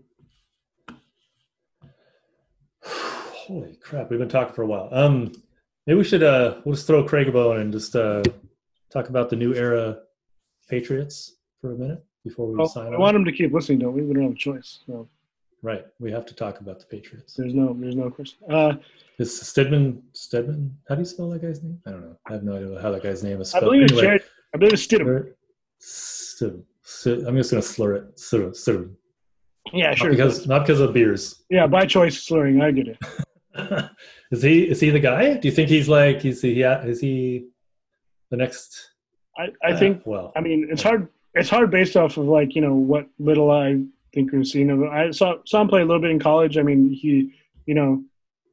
Holy 3.46 3.76
crap, 3.76 4.10
we've 4.10 4.18
been 4.18 4.28
talking 4.28 4.52
for 4.54 4.62
a 4.62 4.66
while. 4.66 4.88
Um, 4.90 5.30
maybe 5.86 5.98
we 5.98 6.02
should 6.02 6.24
uh, 6.24 6.56
we'll 6.64 6.74
just 6.74 6.88
throw 6.88 7.04
Craig 7.04 7.28
a 7.28 7.32
bone 7.32 7.60
and 7.60 7.72
just 7.72 7.94
uh, 7.94 8.24
talk 8.90 9.08
about 9.08 9.30
the 9.30 9.36
new 9.36 9.54
era 9.54 9.98
Patriots 10.68 11.36
for 11.60 11.72
a 11.72 11.76
minute 11.76 12.04
before 12.24 12.48
we 12.48 12.56
well, 12.56 12.66
sign. 12.66 12.92
I 12.92 12.98
want 12.98 13.14
them 13.14 13.24
to 13.24 13.30
keep 13.30 13.52
listening, 13.52 13.78
don't 13.78 13.92
we? 13.92 14.02
We 14.02 14.14
don't 14.14 14.24
have 14.24 14.32
a 14.32 14.34
choice. 14.34 14.80
So. 14.88 15.08
Right, 15.62 15.86
we 16.00 16.10
have 16.10 16.26
to 16.26 16.34
talk 16.34 16.58
about 16.58 16.80
the 16.80 16.86
Patriots. 16.86 17.34
There's 17.34 17.54
no, 17.54 17.72
there's 17.78 17.94
no 17.94 18.10
question. 18.10 18.38
Uh, 18.50 18.72
is 19.20 19.30
Stidham 19.30 20.00
Stedman? 20.12 20.76
How 20.88 20.96
do 20.96 21.02
you 21.02 21.06
spell 21.06 21.30
that 21.30 21.40
guy's 21.40 21.62
name? 21.62 21.80
I 21.86 21.92
don't 21.92 22.00
know. 22.00 22.16
I 22.28 22.32
have 22.32 22.42
no 22.42 22.56
idea 22.56 22.82
how 22.82 22.90
that 22.90 23.04
guy's 23.04 23.22
name 23.22 23.40
is 23.40 23.50
spelled. 23.50 23.62
I 23.62 23.66
believe 23.66 23.82
it's 23.84 23.92
anyway, 23.92 24.06
Jarrett, 24.06 24.24
I 24.54 24.58
believe 24.58 24.72
it's 24.72 24.84
Stidham. 24.84 25.32
Stidham. 25.80 27.28
I'm 27.28 27.36
just 27.36 27.52
gonna 27.52 27.62
slur 27.62 27.94
it. 27.94 28.16
Stidham. 28.16 28.50
Stidham. 28.50 28.90
Yeah, 29.72 29.94
sure. 29.94 30.08
Not 30.08 30.16
because 30.16 30.46
not 30.48 30.66
because 30.66 30.80
of 30.80 30.92
beers. 30.92 31.44
Yeah, 31.48 31.68
by 31.68 31.86
choice 31.86 32.20
slurring. 32.20 32.60
I 32.60 32.72
get 32.72 32.88
it. 32.88 32.98
is 34.30 34.42
he 34.42 34.62
is 34.64 34.80
he 34.80 34.90
the 34.90 35.00
guy? 35.00 35.34
Do 35.34 35.48
you 35.48 35.54
think 35.54 35.68
he's 35.68 35.88
like 35.88 36.24
is 36.24 36.42
he 36.42 36.62
is 36.62 37.00
he 37.00 37.46
the 38.30 38.36
next? 38.36 38.90
I 39.38 39.48
I 39.64 39.72
uh, 39.72 39.78
think. 39.78 40.02
Well, 40.04 40.32
I 40.36 40.40
mean, 40.40 40.68
it's 40.70 40.82
hard. 40.82 41.08
It's 41.34 41.50
hard 41.50 41.70
based 41.70 41.96
off 41.96 42.16
of 42.16 42.26
like 42.26 42.54
you 42.54 42.62
know 42.62 42.74
what 42.74 43.06
little 43.18 43.50
I 43.50 43.82
think 44.14 44.32
we've 44.32 44.46
seen 44.46 44.70
of 44.70 44.80
him. 44.80 44.90
I 44.90 45.10
saw 45.10 45.36
saw 45.44 45.60
him 45.60 45.68
play 45.68 45.82
a 45.82 45.84
little 45.84 46.00
bit 46.00 46.10
in 46.10 46.18
college. 46.18 46.58
I 46.58 46.62
mean, 46.62 46.90
he 46.90 47.32
you 47.66 47.74
know, 47.74 48.02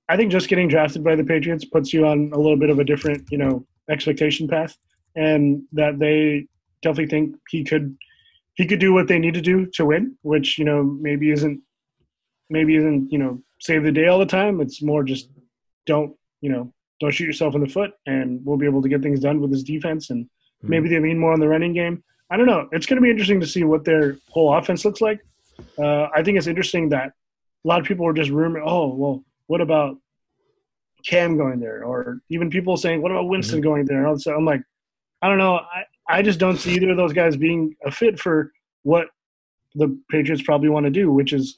I 0.10 0.18
think 0.18 0.32
just 0.32 0.50
getting 0.50 0.68
drafted 0.68 1.04
by 1.04 1.16
the 1.16 1.24
Patriots 1.24 1.66
puts 1.66 1.94
you 1.94 2.06
on 2.06 2.32
a 2.34 2.38
little 2.38 2.58
bit 2.58 2.70
of 2.70 2.80
a 2.80 2.84
different 2.84 3.32
you 3.32 3.38
know 3.38 3.66
expectation 3.90 4.48
path, 4.48 4.78
and 5.16 5.64
that 5.72 6.00
they 6.00 6.48
definitely 6.82 7.08
think 7.08 7.36
he 7.50 7.64
could 7.64 7.96
he 8.56 8.66
could 8.66 8.80
do 8.80 8.94
what 8.94 9.08
they 9.08 9.20
need 9.20 9.34
to 9.34 9.42
do 9.42 9.66
to 9.74 9.86
win, 9.86 10.16
which 10.22 10.58
you 10.58 10.66
know 10.66 10.84
maybe 10.84 11.32
isn't 11.32 11.62
maybe 12.50 12.76
isn't 12.76 13.12
you 13.12 13.18
know 13.18 13.42
save 13.64 13.84
the 13.84 13.92
day 13.92 14.08
all 14.08 14.20
the 14.20 14.26
time. 14.26 14.60
It's 14.60 14.82
more 14.82 15.04
just 15.04 15.30
don't 15.86 16.16
you 16.42 16.50
know 16.50 16.74
don't 17.00 17.12
shoot 17.12 17.26
yourself 17.26 17.56
in 17.56 17.62
the 17.62 17.68
foot, 17.68 17.92
and 18.06 18.46
we'll 18.46 18.58
be 18.58 18.66
able 18.66 18.82
to 18.82 18.90
get 18.90 19.02
things 19.02 19.20
done 19.20 19.42
with 19.42 19.52
this 19.52 19.64
defense. 19.64 20.10
And 20.10 20.26
mm-hmm. 20.26 20.70
maybe 20.70 20.90
they 20.90 21.00
lean 21.00 21.18
more 21.18 21.34
on 21.34 21.40
the 21.40 21.48
running 21.48 21.74
game. 21.74 22.04
I 22.30 22.38
don't 22.38 22.46
know. 22.46 22.68
It's 22.72 22.86
going 22.86 22.98
to 22.98 23.02
be 23.02 23.10
interesting 23.10 23.40
to 23.42 23.48
see 23.48 23.64
what 23.64 23.86
their 23.86 24.18
whole 24.30 24.54
offense 24.56 24.86
looks 24.86 25.02
like. 25.02 25.20
Uh, 25.78 26.08
I 26.16 26.24
think 26.24 26.38
it's 26.38 26.48
interesting 26.48 26.90
that 26.90 27.08
a 27.10 27.68
lot 27.68 27.80
of 27.80 27.86
people 27.86 28.06
were 28.06 28.14
just 28.14 28.32
rumoring, 28.32 28.64
oh, 28.66 28.94
well, 28.96 29.24
what 29.48 29.62
about 29.62 29.98
Cam 31.06 31.38
going 31.38 31.60
there? 31.60 31.84
Or 31.84 32.20
even 32.30 32.50
people 32.50 32.76
saying, 32.78 33.02
what 33.02 33.12
about 33.12 33.28
Winston 33.28 33.60
mm-hmm. 33.60 33.70
going 33.70 33.86
there? 33.86 34.06
And 34.08 34.22
so 34.22 34.36
I'm 34.36 34.46
like, 34.46 34.62
I 35.22 35.30
don't 35.30 35.38
know. 35.38 35.56
I, 35.56 35.84
I 36.10 36.22
just 36.22 36.40
don't 36.40 36.58
see 36.58 36.74
either 36.76 36.90
of 36.90 36.98
those 36.98 37.14
guys 37.14 37.38
being 37.38 37.76
a 37.86 37.92
fit 37.92 38.20
for 38.20 38.52
what 38.84 39.08
the 39.76 39.98
Patriots 40.10 40.44
probably 40.44 40.70
want 40.70 40.86
to 40.86 40.90
do, 40.90 41.12
which 41.12 41.34
is, 41.34 41.58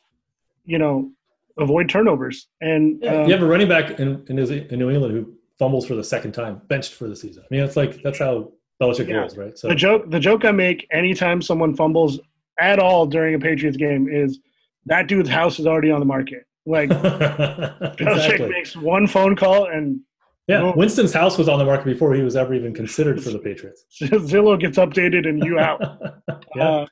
you 0.66 0.78
know, 0.78 1.12
avoid 1.60 1.90
turnovers. 1.90 2.48
And 2.62 3.00
yeah, 3.02 3.22
um, 3.22 3.28
you 3.28 3.34
have 3.34 3.44
a 3.44 3.48
running 3.48 3.70
back 3.70 4.00
in, 4.00 4.26
in, 4.28 4.36
New 4.36 4.90
England 4.90 5.14
who 5.14 5.34
fumbles 5.58 5.86
for 5.86 5.96
the 5.96 6.04
second 6.04 6.34
time, 6.34 6.62
benched 6.68 6.94
for 6.94 7.08
the 7.08 7.16
season. 7.16 7.44
I 7.44 7.54
mean, 7.54 7.64
it's 7.64 7.76
like 7.76 8.02
that's 8.04 8.20
how 8.20 8.52
Belichick 8.82 9.08
yeah. 9.08 9.28
right? 9.42 9.58
So 9.58 9.70
the 9.70 9.76
joke, 9.76 10.10
the 10.10 10.20
joke 10.20 10.46
I 10.46 10.52
make 10.52 10.88
anytime 10.92 11.42
someone 11.42 11.76
fumbles 11.76 12.20
at 12.60 12.80
all 12.80 13.06
during 13.06 13.36
a 13.36 13.40
Patriots 13.40 13.78
game 13.78 14.08
is 14.10 14.40
that 14.86 15.08
dude's 15.08 15.30
house 15.30 15.60
is 15.60 15.68
already 15.68 15.92
on 15.92 16.00
the 16.00 16.06
market. 16.06 16.46
Like 16.66 16.90
exactly. 16.92 18.06
Belichick 18.06 18.50
makes 18.50 18.76
one 18.76 19.08
phone 19.08 19.36
call 19.36 19.68
and 19.68 20.00
yeah, 20.48 20.74
Winston's 20.76 21.14
house 21.14 21.40
was 21.40 21.50
on 21.50 21.58
the 21.58 21.66
market 21.66 21.86
before 21.86 22.14
he 22.14 22.22
was 22.22 22.36
ever 22.36 22.54
even 22.54 22.74
considered 22.74 23.24
for 23.24 23.32
the 23.32 23.40
Patriots. 23.44 23.86
Zillow 24.00 24.60
gets 24.60 24.78
updated 24.78 25.28
and 25.28 25.44
you 25.44 25.58
out. 25.58 25.82
yeah. 26.56 26.64
Uh, 26.64 26.86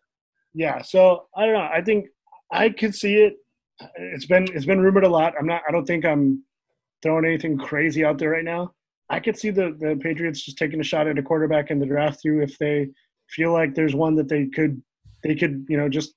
yeah. 0.55 0.81
So 0.81 1.27
I 1.35 1.45
don't 1.45 1.53
know. 1.53 1.69
I 1.71 1.81
think 1.81 2.07
I 2.51 2.69
could 2.69 2.95
see 2.95 3.15
it. 3.15 3.35
It's 3.95 4.25
been 4.25 4.47
it's 4.53 4.65
been 4.65 4.81
rumored 4.81 5.03
a 5.03 5.09
lot. 5.09 5.33
I'm 5.39 5.47
not. 5.47 5.61
I 5.67 5.71
don't 5.71 5.85
think 5.85 6.05
I'm 6.05 6.43
throwing 7.01 7.25
anything 7.25 7.57
crazy 7.57 8.05
out 8.05 8.17
there 8.17 8.31
right 8.31 8.43
now. 8.43 8.73
I 9.09 9.19
could 9.19 9.37
see 9.37 9.49
the 9.49 9.75
the 9.79 9.99
Patriots 10.01 10.43
just 10.43 10.57
taking 10.57 10.79
a 10.79 10.83
shot 10.83 11.07
at 11.07 11.17
a 11.17 11.23
quarterback 11.23 11.71
in 11.71 11.79
the 11.79 11.85
draft 11.85 12.21
too 12.21 12.41
if 12.41 12.57
they 12.57 12.89
feel 13.29 13.51
like 13.51 13.75
there's 13.75 13.95
one 13.95 14.15
that 14.15 14.29
they 14.29 14.47
could 14.47 14.81
they 15.23 15.35
could 15.35 15.65
you 15.69 15.77
know 15.77 15.89
just 15.89 16.13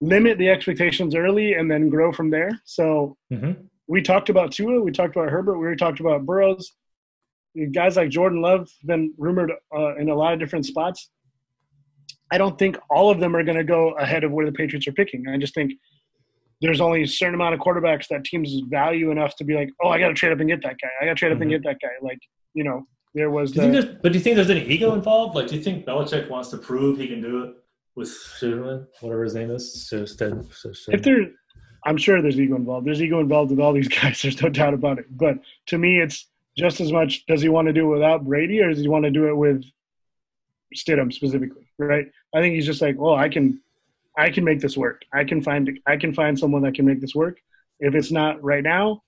limit 0.00 0.38
the 0.38 0.48
expectations 0.48 1.14
early 1.14 1.54
and 1.54 1.70
then 1.70 1.88
grow 1.88 2.12
from 2.12 2.30
there. 2.30 2.50
So. 2.64 3.16
Mm-hmm 3.32 3.66
we 3.90 4.00
talked 4.00 4.28
about 4.28 4.52
Tua, 4.52 4.80
we 4.80 4.92
talked 4.92 5.16
about 5.16 5.30
Herbert, 5.30 5.58
we 5.58 5.74
talked 5.74 5.98
about 5.98 6.24
Burrows. 6.24 6.72
Guys 7.72 7.96
like 7.96 8.08
Jordan 8.08 8.40
Love 8.40 8.60
have 8.60 8.86
been 8.86 9.12
rumored 9.18 9.50
uh, 9.76 9.96
in 9.96 10.08
a 10.08 10.14
lot 10.14 10.32
of 10.32 10.38
different 10.38 10.64
spots. 10.64 11.10
I 12.30 12.38
don't 12.38 12.56
think 12.56 12.78
all 12.88 13.10
of 13.10 13.18
them 13.18 13.34
are 13.34 13.42
going 13.42 13.58
to 13.58 13.64
go 13.64 13.90
ahead 13.94 14.22
of 14.22 14.30
where 14.30 14.46
the 14.46 14.52
Patriots 14.52 14.86
are 14.86 14.92
picking. 14.92 15.26
I 15.26 15.36
just 15.38 15.54
think 15.54 15.72
there's 16.60 16.80
only 16.80 17.02
a 17.02 17.06
certain 17.06 17.34
amount 17.34 17.54
of 17.54 17.60
quarterbacks 17.60 18.08
that 18.08 18.24
teams 18.24 18.54
value 18.68 19.10
enough 19.10 19.36
to 19.36 19.44
be 19.44 19.54
like, 19.54 19.70
oh, 19.82 19.88
I 19.88 19.98
got 19.98 20.08
to 20.08 20.14
trade 20.14 20.32
up 20.32 20.40
and 20.40 20.48
get 20.48 20.62
that 20.62 20.76
guy. 20.80 20.88
I 21.00 21.06
got 21.06 21.12
to 21.12 21.14
trade 21.16 21.32
up 21.32 21.36
mm-hmm. 21.36 21.42
and 21.42 21.50
get 21.50 21.62
that 21.64 21.78
guy. 21.80 21.92
Like, 22.02 22.18
you 22.54 22.64
know, 22.64 22.86
there 23.14 23.30
was. 23.30 23.52
Do 23.52 23.70
the, 23.70 23.98
but 24.02 24.12
do 24.12 24.18
you 24.18 24.24
think 24.24 24.36
there's 24.36 24.50
any 24.50 24.64
ego 24.64 24.94
involved? 24.94 25.34
Like, 25.34 25.48
do 25.48 25.56
you 25.56 25.62
think 25.62 25.86
Belichick 25.86 26.28
wants 26.28 26.50
to 26.50 26.58
prove 26.58 26.98
he 26.98 27.08
can 27.08 27.22
do 27.22 27.44
it 27.44 27.54
with 27.96 28.10
Sherman, 28.38 28.86
whatever 29.00 29.24
his 29.24 29.34
name 29.34 29.50
is? 29.50 29.88
So, 29.88 30.04
if 30.88 31.02
there, 31.02 31.30
I'm 31.86 31.96
sure 31.96 32.20
there's 32.20 32.38
ego 32.38 32.56
involved. 32.56 32.86
There's 32.86 33.02
ego 33.02 33.20
involved 33.20 33.50
with 33.50 33.60
all 33.60 33.72
these 33.72 33.88
guys. 34.02 34.22
There's 34.22 34.40
no 34.42 34.48
doubt 34.48 34.74
about 34.74 34.98
it. 34.98 35.06
But 35.10 35.36
to 35.66 35.78
me, 35.78 36.00
it's 36.00 36.26
just 36.56 36.80
as 36.80 36.92
much 36.92 37.24
does 37.26 37.42
he 37.42 37.48
want 37.48 37.68
to 37.68 37.72
do 37.72 37.86
it 37.86 37.94
without 37.94 38.24
Brady 38.24 38.60
or 38.60 38.68
does 38.68 38.80
he 38.80 38.88
want 38.88 39.04
to 39.04 39.10
do 39.10 39.28
it 39.28 39.36
with 39.36 39.64
Stidham 40.76 41.12
specifically, 41.12 41.68
right? 41.78 42.06
I 42.34 42.40
think 42.40 42.54
he's 42.54 42.66
just 42.66 42.82
like, 42.82 42.96
well, 42.98 43.14
I 43.14 43.28
can, 43.28 43.60
I 44.20 44.30
can 44.30 44.44
make 44.44 44.60
this 44.60 44.76
work. 44.76 45.00
I 45.14 45.24
can 45.24 45.40
find, 45.40 45.80
I 45.86 45.96
can 45.96 46.12
find 46.12 46.38
someone 46.38 46.62
that 46.62 46.74
can 46.74 46.84
make 46.84 47.00
this 47.00 47.14
work. 47.14 47.38
If 47.78 47.94
it's 47.94 48.12
not 48.12 48.42
right 48.42 48.62
now, 48.62 49.02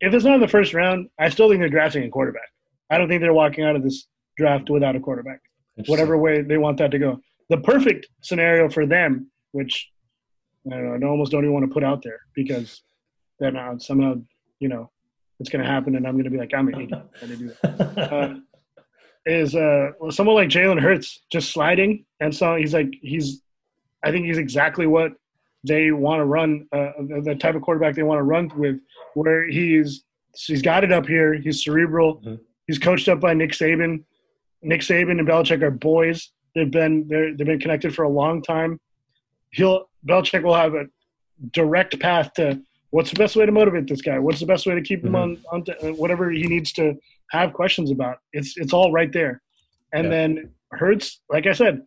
if 0.00 0.14
it's 0.14 0.24
not 0.24 0.36
in 0.36 0.40
the 0.40 0.46
first 0.46 0.74
round, 0.74 1.08
I 1.18 1.28
still 1.28 1.48
think 1.48 1.60
they're 1.60 1.68
drafting 1.68 2.04
a 2.04 2.08
quarterback. 2.08 2.48
I 2.88 2.98
don't 2.98 3.08
think 3.08 3.20
they're 3.20 3.34
walking 3.34 3.64
out 3.64 3.74
of 3.74 3.82
this 3.82 4.06
draft 4.36 4.70
without 4.70 4.94
a 4.94 5.00
quarterback. 5.00 5.40
Whatever 5.86 6.16
way 6.16 6.42
they 6.42 6.58
want 6.58 6.78
that 6.78 6.92
to 6.92 6.98
go. 7.00 7.20
The 7.48 7.58
perfect 7.58 8.06
scenario 8.20 8.68
for 8.68 8.86
them, 8.86 9.28
which 9.50 9.90
I, 10.70 10.76
don't 10.76 11.02
I 11.02 11.06
almost 11.08 11.32
don't 11.32 11.42
even 11.42 11.54
want 11.54 11.66
to 11.66 11.72
put 11.72 11.82
out 11.82 12.02
there 12.02 12.20
because 12.34 12.82
then 13.40 13.56
uh, 13.56 13.76
somehow, 13.78 14.14
you 14.60 14.68
know, 14.68 14.88
it's 15.40 15.50
going 15.50 15.64
to 15.64 15.70
happen 15.70 15.96
and 15.96 16.06
I'm 16.06 16.14
going 16.14 16.24
to 16.24 16.30
be 16.30 16.38
like, 16.38 16.54
I'm 16.54 16.68
an 16.68 16.80
idiot. 16.80 17.02
to 17.20 17.36
do 17.36 17.48
that. 17.62 18.12
Uh, 18.12 18.34
is 19.26 19.54
uh, 19.54 19.90
someone 20.10 20.36
like 20.36 20.48
Jalen 20.48 20.80
Hurts 20.80 21.22
just 21.30 21.50
sliding. 21.50 22.04
And 22.20 22.34
so 22.34 22.56
he's 22.56 22.74
like, 22.74 22.90
he's, 23.02 23.42
I 24.02 24.10
think 24.10 24.26
he's 24.26 24.38
exactly 24.38 24.86
what 24.86 25.12
they 25.64 25.92
want 25.92 26.20
to 26.20 26.24
run, 26.24 26.66
uh, 26.72 26.90
the 27.22 27.36
type 27.38 27.54
of 27.54 27.62
quarterback 27.62 27.94
they 27.94 28.02
want 28.02 28.18
to 28.18 28.24
run 28.24 28.50
with, 28.56 28.80
where 29.14 29.44
he's, 29.48 30.04
he's 30.36 30.60
got 30.62 30.82
it 30.82 30.90
up 30.92 31.06
here. 31.06 31.34
He's 31.34 31.62
cerebral. 31.62 32.16
Mm-hmm. 32.16 32.34
He's 32.66 32.78
coached 32.78 33.08
up 33.08 33.20
by 33.20 33.34
Nick 33.34 33.52
Saban. 33.52 34.02
Nick 34.62 34.80
Saban 34.80 35.18
and 35.18 35.26
Belichick 35.28 35.62
are 35.62 35.70
boys. 35.70 36.30
They've 36.54 36.70
been, 36.70 37.06
they've 37.08 37.36
been 37.46 37.60
connected 37.60 37.94
for 37.94 38.02
a 38.04 38.08
long 38.08 38.42
time. 38.42 38.80
He'll, 39.50 39.88
Belichick 40.06 40.42
will 40.42 40.54
have 40.54 40.74
a 40.74 40.86
direct 41.52 41.98
path 42.00 42.32
to 42.34 42.60
what's 42.90 43.10
the 43.10 43.16
best 43.16 43.36
way 43.36 43.46
to 43.46 43.52
motivate 43.52 43.86
this 43.86 44.02
guy? 44.02 44.18
What's 44.18 44.40
the 44.40 44.46
best 44.46 44.66
way 44.66 44.74
to 44.74 44.82
keep 44.82 45.04
him 45.04 45.12
Mhm. 45.12 45.22
on, 45.22 45.38
on 45.52 45.64
to, 45.64 45.88
uh, 45.90 45.92
whatever 45.94 46.30
he 46.30 46.42
needs 46.44 46.72
to 46.74 46.94
have 47.30 47.52
questions 47.52 47.90
about? 47.90 48.18
It's 48.32 48.56
it's 48.56 48.72
all 48.72 48.92
right 48.92 49.12
there. 49.12 49.40
And 49.92 50.04
Yeah. 50.04 50.10
then 50.10 50.50
Hurts, 50.72 51.20
like 51.30 51.46
I 51.46 51.52
said, 51.52 51.82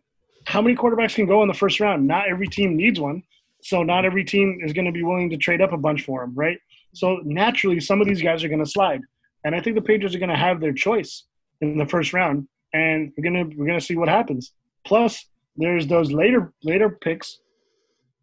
how 0.46 0.62
many 0.62 0.76
quarterbacks 0.76 1.14
can 1.14 1.26
go 1.26 1.42
in 1.42 1.48
the 1.48 1.54
first 1.54 1.80
round? 1.80 2.06
Not 2.06 2.28
every 2.28 2.46
team 2.46 2.76
needs 2.76 3.00
one, 3.00 3.22
so 3.62 3.82
not 3.82 4.04
every 4.04 4.24
team 4.24 4.60
is 4.62 4.72
going 4.72 4.84
to 4.84 4.92
be 4.92 5.02
willing 5.02 5.28
to 5.30 5.36
trade 5.36 5.60
up 5.60 5.72
a 5.72 5.76
bunch 5.76 6.04
for 6.04 6.22
him, 6.22 6.34
right? 6.34 6.58
So 6.94 7.20
naturally, 7.24 7.80
some 7.80 8.00
of 8.00 8.06
these 8.06 8.22
guys 8.22 8.42
are 8.44 8.48
going 8.48 8.64
to 8.64 8.70
slide, 8.70 9.00
and 9.44 9.54
I 9.54 9.60
think 9.60 9.76
the 9.76 9.82
Patriots 9.82 10.14
are 10.14 10.20
going 10.20 10.30
to 10.30 10.36
have 10.36 10.60
their 10.60 10.72
choice 10.72 11.24
in 11.60 11.76
the 11.76 11.86
first 11.86 12.12
round, 12.12 12.46
and 12.72 13.12
we're 13.16 13.24
gonna 13.24 13.44
we're 13.56 13.66
gonna 13.66 13.80
see 13.80 13.96
what 13.96 14.08
happens. 14.08 14.52
Plus, 14.84 15.26
there's 15.56 15.86
those 15.86 16.12
later 16.12 16.52
later 16.62 16.90
picks. 16.90 17.40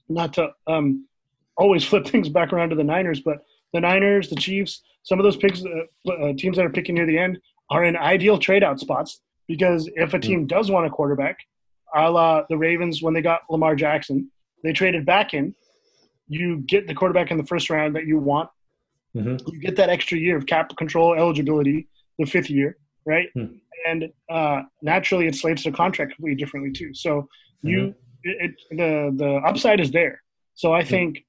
Not 0.10 0.34
to 0.34 0.52
um, 0.68 1.08
always 1.58 1.84
flip 1.90 2.08
things 2.08 2.30
back 2.30 2.54
around 2.54 2.70
to 2.70 2.76
the 2.76 2.84
Niners, 2.84 3.22
but 3.22 3.40
the 3.74 3.80
Niners, 3.80 4.30
the 4.30 4.36
Chiefs, 4.36 4.82
some 5.04 5.20
of 5.20 5.24
those 5.24 5.38
picks, 5.38 5.64
uh, 5.66 6.12
uh, 6.12 6.34
teams 6.38 6.58
that 6.58 6.66
are 6.66 6.70
picking 6.70 6.95
near 6.95 7.06
the 7.06 7.18
end 7.18 7.40
are 7.70 7.84
in 7.84 7.98
ideal 7.98 8.38
trade 8.38 8.64
out 8.64 8.80
spots 8.80 9.22
because 9.48 9.90
if 9.95 10.14
a 10.14 10.20
team 10.20 10.45
does 10.45 10.70
want 10.70 10.86
a 10.86 10.90
quarterback, 10.90 11.38
a 11.95 12.10
la 12.10 12.44
the 12.49 12.57
Ravens 12.57 13.02
when 13.02 13.14
they 13.14 13.22
got 13.22 13.41
Lamar 13.49 13.76
Jackson, 13.76 14.32
they 14.64 14.74
traded 14.74 15.06
back 15.06 15.34
in. 15.34 15.56
You 16.28 16.57
get 16.57 16.88
the 16.88 16.94
quarterback 16.94 17.32
in 17.32 17.38
the 17.38 17.45
first 17.45 17.70
round 17.70 17.95
that 17.95 18.06
you 18.06 18.18
want. 18.18 18.49
hmm 19.14 19.38
You 19.48 19.60
get 19.60 19.76
that 19.76 19.90
extra 19.90 20.18
year 20.18 20.38
of 20.38 20.45
cap 20.45 20.76
control 20.78 21.14
eligibility, 21.15 21.88
the 22.18 22.26
fifth 22.26 22.49
year, 22.49 22.78
right? 23.06 23.30
Hmm. 23.34 23.45
And 23.86 24.11
uh, 24.30 24.61
naturally, 24.82 25.28
it 25.28 25.36
slates 25.36 25.64
the 25.64 25.72
contract 25.72 26.15
completely 26.15 26.38
differently 26.41 26.72
too. 26.72 26.94
So 26.94 27.28
you, 27.61 27.94
it, 28.24 28.52
it, 28.72 28.78
the 28.78 29.14
the 29.15 29.34
upside 29.45 29.80
is 29.80 29.91
there. 29.91 30.22
So 30.56 30.74
I 30.74 30.84
think, 30.84 31.26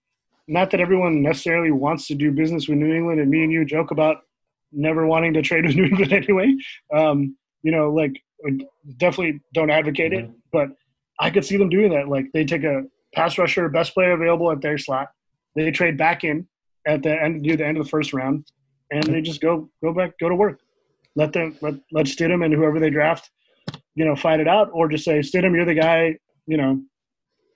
not 0.46 0.70
that 0.70 0.80
everyone 0.80 1.22
necessarily 1.22 1.70
wants 1.70 2.06
to 2.08 2.14
do 2.14 2.30
business 2.30 2.68
with 2.68 2.78
New 2.78 2.94
England, 2.94 3.20
and 3.20 3.30
me 3.30 3.42
and 3.42 3.52
you 3.52 3.64
joke 3.64 3.90
about 3.90 4.18
never 4.72 5.06
wanting 5.06 5.34
to 5.34 5.42
trade 5.42 5.64
with 5.66 5.74
New 5.80 5.84
England 5.84 6.12
anyway. 6.12 6.54
Um, 6.92 7.36
you 7.62 7.72
know, 7.72 7.90
like 7.90 8.22
definitely 8.98 9.40
don't 9.52 9.70
advocate 9.70 10.12
it, 10.12 10.26
Mhm. 10.26 10.34
but 10.52 10.68
I 11.20 11.30
could 11.30 11.44
see 11.44 11.56
them 11.56 11.68
doing 11.68 11.90
that. 11.92 12.08
Like 12.08 12.26
they 12.32 12.44
take 12.44 12.64
a 12.64 12.84
pass 13.14 13.38
rusher, 13.38 13.68
best 13.68 13.94
player 13.94 14.12
available 14.12 14.50
at 14.50 14.60
their 14.60 14.78
slot, 14.78 15.08
they 15.54 15.70
trade 15.70 15.96
back 15.96 16.24
in 16.24 16.46
at 16.86 17.02
the 17.02 17.22
end, 17.22 17.42
near 17.42 17.56
the 17.56 17.66
end 17.66 17.78
of 17.78 17.84
the 17.84 17.90
first 17.90 18.12
round, 18.12 18.44
and 18.90 19.04
they 19.04 19.22
just 19.22 19.40
go 19.40 19.70
go 19.82 19.92
back, 19.92 20.18
go 20.18 20.28
to 20.28 20.34
work. 20.34 20.60
Let 21.16 21.32
them 21.32 21.56
let 21.60 21.74
let 21.92 22.06
Stidham 22.06 22.44
and 22.44 22.52
whoever 22.52 22.80
they 22.80 22.90
draft, 22.90 23.30
you 23.94 24.04
know, 24.04 24.16
fight 24.16 24.40
it 24.40 24.48
out, 24.48 24.70
or 24.72 24.88
just 24.88 25.04
say 25.04 25.20
Stidham, 25.20 25.54
you're 25.54 25.64
the 25.64 25.74
guy. 25.74 26.18
You 26.46 26.56
know, 26.56 26.82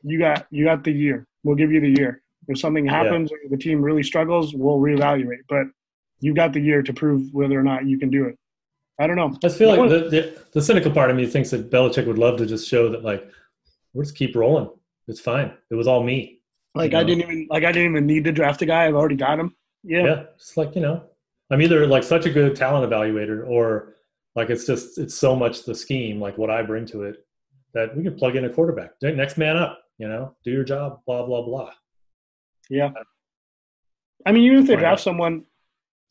you 0.03 0.19
got 0.19 0.47
you 0.51 0.65
got 0.65 0.85
the 0.85 0.93
year. 0.93 1.27
We'll 1.45 1.57
give 1.57 1.73
you 1.73 1.81
the 1.81 1.91
year. 1.91 2.23
If 2.47 2.59
something 2.59 2.87
happens 2.87 3.31
or 3.33 3.39
the 3.51 3.57
team 3.59 3.83
really 3.83 4.03
struggles, 4.03 4.55
we'll 4.55 4.79
reevaluate. 4.79 5.43
But 5.49 5.67
you've 6.21 6.37
got 6.37 6.53
the 6.53 6.61
year 6.61 6.83
to 6.83 6.93
prove 6.95 7.35
whether 7.35 7.59
or 7.59 7.63
not 7.63 7.87
you 7.87 7.99
can 7.99 8.09
do 8.11 8.25
it. 8.25 8.39
I 8.99 9.07
don't 9.07 9.17
know. 9.17 9.37
I 9.45 9.49
feel 9.49 9.69
like 9.69 9.89
the, 9.89 10.09
the, 10.09 10.45
the 10.53 10.63
cynical 10.63 10.91
part 10.91 11.11
of 11.11 11.17
me 11.17 11.27
thinks 11.27 11.51
that 11.51 11.71
Belichick 11.71 12.07
would 12.07 12.19
love 12.19 12.37
to 12.39 12.47
just 12.47 12.69
show 12.69 12.89
that, 12.89 13.05
like, 13.05 13.31
we'll 13.93 14.05
just 14.05 14.17
keep 14.17 14.35
rolling. 14.35 14.71
It's 15.07 15.21
fine. 15.21 15.53
It 15.71 15.75
was 15.75 15.87
all 15.87 16.03
me. 16.03 16.41
Like 16.75 16.93
You 16.93 16.99
I 16.99 17.05
didn't 17.05 17.23
even 17.23 17.47
like 17.51 17.65
I 17.65 17.73
didn't 17.73 17.93
even 17.93 18.07
need 18.07 18.25
to 18.25 18.33
draft 18.33 18.61
a 18.63 18.67
guy. 18.67 18.87
I've 18.87 18.95
already 18.95 19.17
got 19.17 19.39
him. 19.39 19.57
Yeah. 19.83 20.05
Yeah. 20.05 20.23
It's 20.35 20.57
like, 20.57 20.75
you 20.75 20.83
know, 20.83 21.03
I'm 21.51 21.63
either 21.63 21.87
like 21.87 22.03
such 22.03 22.27
a 22.27 22.31
good 22.31 22.55
talent 22.55 22.91
evaluator 22.91 23.49
or 23.49 23.97
like 24.35 24.51
it's 24.51 24.67
just, 24.67 24.99
it's 24.99 25.15
so 25.15 25.35
much 25.35 25.65
the 25.65 25.75
scheme, 25.75 26.21
like 26.21 26.37
what 26.37 26.51
I 26.51 26.63
bring 26.63 26.85
to 26.87 27.05
it, 27.05 27.25
that 27.73 27.97
we 27.97 28.03
can 28.03 28.17
plug 28.17 28.37
in 28.37 28.45
a 28.45 28.51
quarterback. 28.51 28.91
Next 29.03 29.39
man 29.39 29.57
up, 29.57 29.81
you 29.97 30.09
know, 30.09 30.37
do 30.45 30.51
your 30.51 30.65
job, 30.65 31.01
blah, 31.07 31.25
blah, 31.25 31.43
blah. 31.43 31.71
Yeah. 32.69 32.91
I 34.27 34.33
mean, 34.33 34.45
even 34.45 34.59
if 34.59 34.67
they 34.67 34.77
draft 34.77 35.03
someone, 35.03 35.45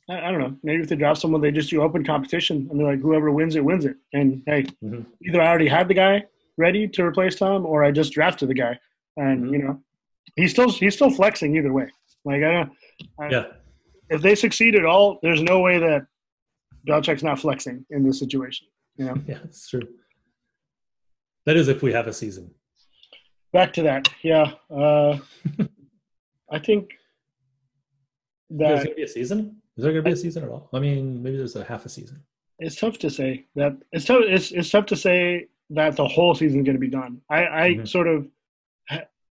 I, 0.10 0.28
I 0.28 0.32
don't 0.32 0.40
know. 0.40 0.56
Maybe 0.64 0.82
if 0.84 0.90
they 0.90 0.96
draft 0.96 1.22
someone, 1.22 1.42
they 1.42 1.52
just 1.52 1.70
do 1.70 1.82
open 1.82 2.04
competition 2.04 2.68
and 2.70 2.80
they're 2.80 2.88
like, 2.88 3.02
whoever 3.02 3.32
wins 3.32 3.56
it 3.56 3.64
wins 3.64 3.86
it. 3.86 3.96
And 4.14 4.42
hey, 4.46 4.66
Mhm. 4.84 5.06
either 5.28 5.42
I 5.42 5.48
already 5.48 5.68
had 5.68 5.88
the 5.88 5.94
guy 5.94 6.24
ready 6.58 6.88
to 6.88 7.04
replace 7.04 7.36
Tom, 7.36 7.66
or 7.66 7.84
I 7.84 7.92
just 7.92 8.14
drafted 8.14 8.50
the 8.50 8.54
guy, 8.54 8.80
and 9.18 9.46
Mhm. 9.46 9.52
you 9.52 9.58
know, 9.60 9.84
he's 10.36 10.52
still 10.52 10.70
he's 10.70 10.96
still 10.96 11.10
flexing 11.12 11.56
either 11.56 11.74
way. 11.74 11.88
Like 12.26 12.44
I 12.44 12.52
don't. 12.52 12.72
I, 13.20 13.30
Yeah. 13.30 13.46
If 14.10 14.22
they 14.22 14.36
succeed 14.36 14.76
at 14.76 14.86
all, 14.86 15.20
there's 15.22 15.42
no 15.42 15.60
way 15.60 15.80
that 15.80 16.08
Belichick's 16.88 17.24
not 17.24 17.40
flexing 17.40 17.86
in 17.90 18.04
this 18.04 18.20
situation. 18.20 18.68
You 18.98 19.06
know. 19.06 19.16
Yeah, 19.28 19.40
it's 19.44 19.70
true. 19.70 19.88
That 21.46 21.58
is 21.58 21.68
if 21.68 21.82
we 21.84 21.92
have 21.94 22.08
a 22.08 22.14
season. 22.14 22.54
Back 23.54 23.74
to 23.74 23.82
that. 23.84 24.10
Yeah. 24.24 24.54
Uh, 24.70 25.20
I 26.52 26.60
think 26.60 26.92
that. 28.50 28.58
There's 28.70 28.80
going 28.84 28.90
to 28.90 28.96
be 28.96 29.04
a 29.04 29.08
season? 29.08 29.62
Is 29.78 29.84
there 29.84 29.94
going 29.94 30.04
to 30.04 30.10
be 30.10 30.14
a 30.14 30.18
season 30.18 30.44
at 30.44 30.50
all? 30.50 30.70
I 30.74 30.80
mean, 30.80 31.22
maybe 31.22 31.38
there's 31.38 31.56
a 31.56 31.64
half 31.64 31.86
a 31.86 31.90
season. 31.90 32.22
it's 32.60 32.76
tough 32.76 32.98
to 32.98 33.10
say 33.10 33.46
that 33.56 33.78
it's 33.92 34.06
tough. 34.06 34.22
It's, 34.26 34.52
it's 34.52 34.72
tough 34.72 34.88
to 34.88 34.96
say 34.96 35.48
that 35.70 35.96
the 35.96 36.08
whole 36.08 36.34
season's 36.34 36.66
going 36.66 36.76
to 36.76 36.80
be 36.80 36.88
done. 36.90 37.22
I, 37.30 37.46
I 37.46 37.70
Mhm. 37.76 37.88
sort 37.88 38.08
of 38.08 38.28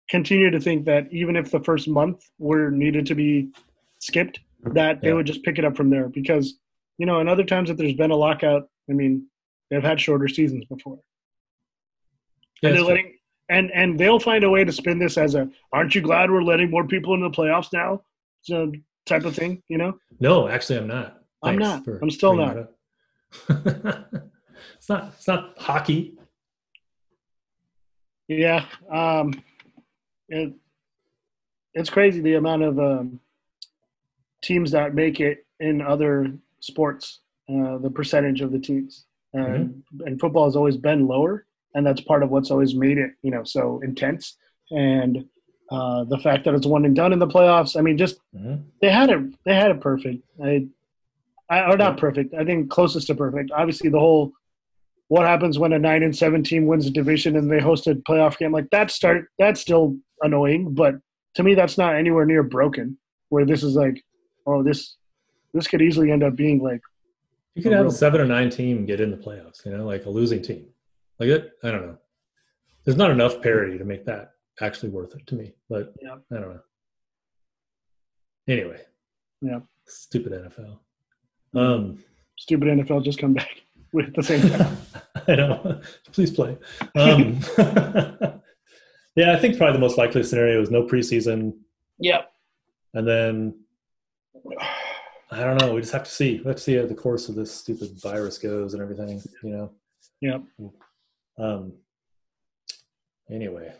continue 0.10 0.52
to 0.52 0.60
think 0.60 0.86
that 0.86 1.12
even 1.12 1.36
if 1.36 1.50
the 1.50 1.60
first 1.62 1.88
month 1.88 2.30
were 2.38 2.70
needed 2.70 3.08
to 3.08 3.16
be 3.16 3.50
skipped, 4.00 4.40
that 4.66 5.02
they 5.02 5.08
Yeah. 5.08 5.14
would 5.16 5.26
just 5.26 5.42
pick 5.44 5.58
it 5.58 5.66
up 5.66 5.76
from 5.76 5.90
there 5.90 6.10
because 6.10 6.60
you 6.98 7.06
know, 7.06 7.20
in 7.20 7.28
other 7.28 7.44
times 7.44 7.68
that 7.68 7.78
there's 7.78 7.94
been 7.96 8.12
a 8.12 8.16
lockout, 8.16 8.70
I 8.90 8.94
mean, 8.94 9.28
they've 9.70 9.84
had 9.84 10.00
shorter 10.00 10.30
seasons 10.30 10.64
before. 10.66 10.98
Yeah, 12.62 12.70
and 12.70 12.78
they're 12.78 12.84
true. 12.86 12.88
letting 12.94 13.18
and 13.50 13.70
and 13.74 14.00
they'll 14.00 14.20
find 14.20 14.44
a 14.46 14.50
way 14.50 14.64
to 14.64 14.72
spin 14.72 14.98
this 15.00 15.18
as 15.18 15.36
a 15.36 15.50
aren't 15.74 15.94
you 15.96 16.02
glad 16.02 16.32
we're 16.32 16.42
letting 16.44 16.70
more 16.72 16.88
people 16.88 17.14
into 17.14 17.28
the 17.28 17.36
playoffs 17.36 17.74
now 17.74 18.02
so 18.42 18.72
type 19.06 19.26
of 19.26 19.36
thing 19.36 19.62
you 19.68 19.78
know 19.78 19.98
No, 20.20 20.48
actually, 20.48 20.78
I'm 20.80 20.88
not. 20.88 21.22
I'm 21.44 21.58
not. 21.58 21.84
I'm 22.02 22.10
still 22.10 22.40
up. 22.42 22.74
it's 23.50 24.90
not. 24.90 25.14
It's 25.16 25.28
not 25.28 25.54
hockey. 25.58 26.18
yeah 28.28 28.66
um 28.92 29.34
it, 30.30 30.54
it's 31.76 31.90
crazy 31.90 32.22
the 32.22 32.34
amount 32.36 32.64
of 32.64 32.80
um, 32.80 33.20
teams 34.42 34.72
that 34.72 34.96
make 34.96 35.20
it 35.20 35.46
in 35.60 35.82
other 35.82 36.32
sports 36.60 37.20
uh, 37.50 37.78
the 37.78 37.92
percentage 37.92 38.42
of 38.42 38.52
the 38.52 38.60
teams 38.60 39.06
and, 39.34 39.84
and 40.06 40.20
football 40.20 40.46
has 40.46 40.56
always 40.56 40.78
been 40.78 41.08
lower 41.08 41.46
and 41.76 41.86
that's 41.86 42.02
part 42.02 42.24
of 42.24 42.32
what's 42.32 42.50
always 42.50 42.74
made 42.74 42.98
it 42.98 43.12
you 43.22 43.30
know 43.30 43.44
so 43.44 43.80
intense 43.84 44.38
and 44.72 45.26
uh, 45.72 46.04
the 46.04 46.18
fact 46.20 46.46
that 46.46 46.54
it's 46.54 46.68
one 46.68 46.86
and 46.86 46.96
done 46.96 47.12
in 47.14 47.20
the 47.20 47.28
playoffs 47.28 47.76
i 47.78 47.82
mean 47.82 47.98
just 47.98 48.18
Mhm. 48.36 48.64
they 48.82 48.90
had 48.92 49.10
it 49.10 49.20
they 49.46 49.56
had 49.56 49.72
it 49.72 49.82
perfect 49.82 50.24
i, 50.44 50.66
I 51.50 51.72
or 51.72 51.78
not 51.78 51.98
perfect 51.98 52.34
i 52.36 52.44
think 52.46 52.70
closest 52.70 53.08
to 53.08 53.16
perfect 53.16 53.52
obviously 53.52 53.90
the 53.90 54.00
whole 54.00 54.32
what 55.08 55.26
happens 55.26 55.58
when 55.60 55.74
a 55.74 55.80
9 55.80 56.04
and 56.04 56.16
7 56.16 56.44
team 56.44 56.66
wins 56.68 56.88
a 56.88 56.92
division 56.92 57.36
and 57.36 57.50
they 57.52 57.60
host 57.60 57.88
a 57.88 57.96
playoff 57.96 58.38
game 58.38 58.52
like 58.52 58.70
that 58.72 58.92
start 58.92 59.28
that's 59.40 59.60
still 59.62 59.96
annoying 60.22 60.74
but 60.74 60.96
to 61.36 61.44
me 61.44 61.56
that's 61.56 61.78
not 61.78 61.96
anywhere 61.96 62.26
near 62.26 62.44
broken 62.44 62.98
where 63.30 63.46
this 63.46 63.64
is 63.64 63.76
like 63.76 64.04
oh 64.48 64.62
this 64.64 64.98
this 65.54 65.68
could 65.68 65.82
easily 65.82 66.12
end 66.12 66.24
up 66.24 66.36
being 66.36 66.60
like 66.62 66.82
You 67.56 67.64
could 67.64 67.72
A 67.74 67.78
have 67.78 67.86
a 67.88 67.92
seven 67.92 68.20
or 68.22 68.26
nine 68.26 68.50
team 68.50 68.86
get 68.86 69.00
in 69.00 69.10
the 69.10 69.18
playoffs. 69.18 69.66
You 69.66 69.72
know, 69.72 69.86
like 69.86 70.06
a 70.06 70.10
losing 70.10 70.42
team. 70.42 70.66
Like 71.20 71.30
it. 71.30 71.52
I 71.64 71.72
don't 71.72 71.86
know. 71.88 71.98
There's 72.84 72.98
not 72.98 73.10
enough 73.12 73.42
parity 73.42 73.78
to 73.78 73.86
make 73.86 74.04
that 74.06 74.32
actually 74.62 74.90
worth 74.90 75.16
it 75.16 75.26
to 75.28 75.36
me. 75.36 75.54
But 75.70 75.94
Yeah. 76.02 76.16
I 76.32 76.36
don't 76.36 76.50
know. 76.54 76.60
Anyway. 78.48 78.82
Yeah. 79.42 79.60
Stupid 79.86 80.34
NFL. 80.34 80.80
Um. 81.54 82.04
stupid 82.38 82.68
nfl 82.68 83.02
just 83.02 83.18
come 83.18 83.34
back 83.34 83.62
with 83.94 84.14
the 84.14 84.22
same 84.22 84.42
I 85.28 85.36
know. 85.36 85.80
Please 86.12 86.32
play. 86.32 86.58
Um, 86.96 87.40
yeah, 89.16 89.32
I 89.34 89.40
think 89.40 89.58
probably 89.58 89.74
the 89.74 89.80
most 89.80 89.98
likely 89.98 90.22
scenario 90.24 90.62
is 90.62 90.70
no 90.70 90.84
preseason, 90.84 91.54
yep 91.98 92.30
and 92.96 93.08
then 93.08 93.54
I 95.32 95.42
don't 95.42 95.62
know. 95.62 95.74
We 95.74 95.82
just 95.82 95.94
have 95.94 96.04
to 96.04 96.12
see. 96.12 96.42
Let's 96.44 96.64
see 96.64 96.76
how 96.76 96.86
the 96.86 96.96
course 96.96 97.30
of 97.30 97.36
this 97.36 97.52
stupid 97.52 97.90
virus 98.02 98.38
goes 98.38 98.74
and 98.74 98.82
everything. 98.82 99.22
You 99.44 99.50
know. 99.50 99.72
Yep. 100.22 100.42
Um. 101.38 101.74
Anyway, 103.30 103.74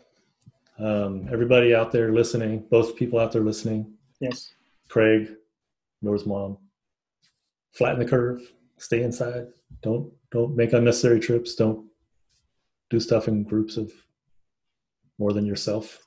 um, 0.78 1.28
everybody 1.32 1.74
out 1.74 1.90
there 1.92 2.12
listening, 2.12 2.66
both 2.70 2.96
people 2.96 3.18
out 3.18 3.32
there 3.32 3.42
listening, 3.42 3.92
yes 4.20 4.52
Craig, 4.88 5.28
Noor's 6.02 6.26
mom, 6.26 6.58
flatten 7.72 7.98
the 7.98 8.04
curve. 8.04 8.40
Stay 8.78 9.02
inside. 9.02 9.46
Don't 9.82 10.12
don't 10.30 10.54
make 10.54 10.72
unnecessary 10.72 11.18
trips. 11.18 11.54
Don't 11.54 11.86
do 12.90 13.00
stuff 13.00 13.26
in 13.26 13.42
groups 13.42 13.76
of 13.76 13.90
more 15.18 15.32
than 15.32 15.46
yourself, 15.46 16.06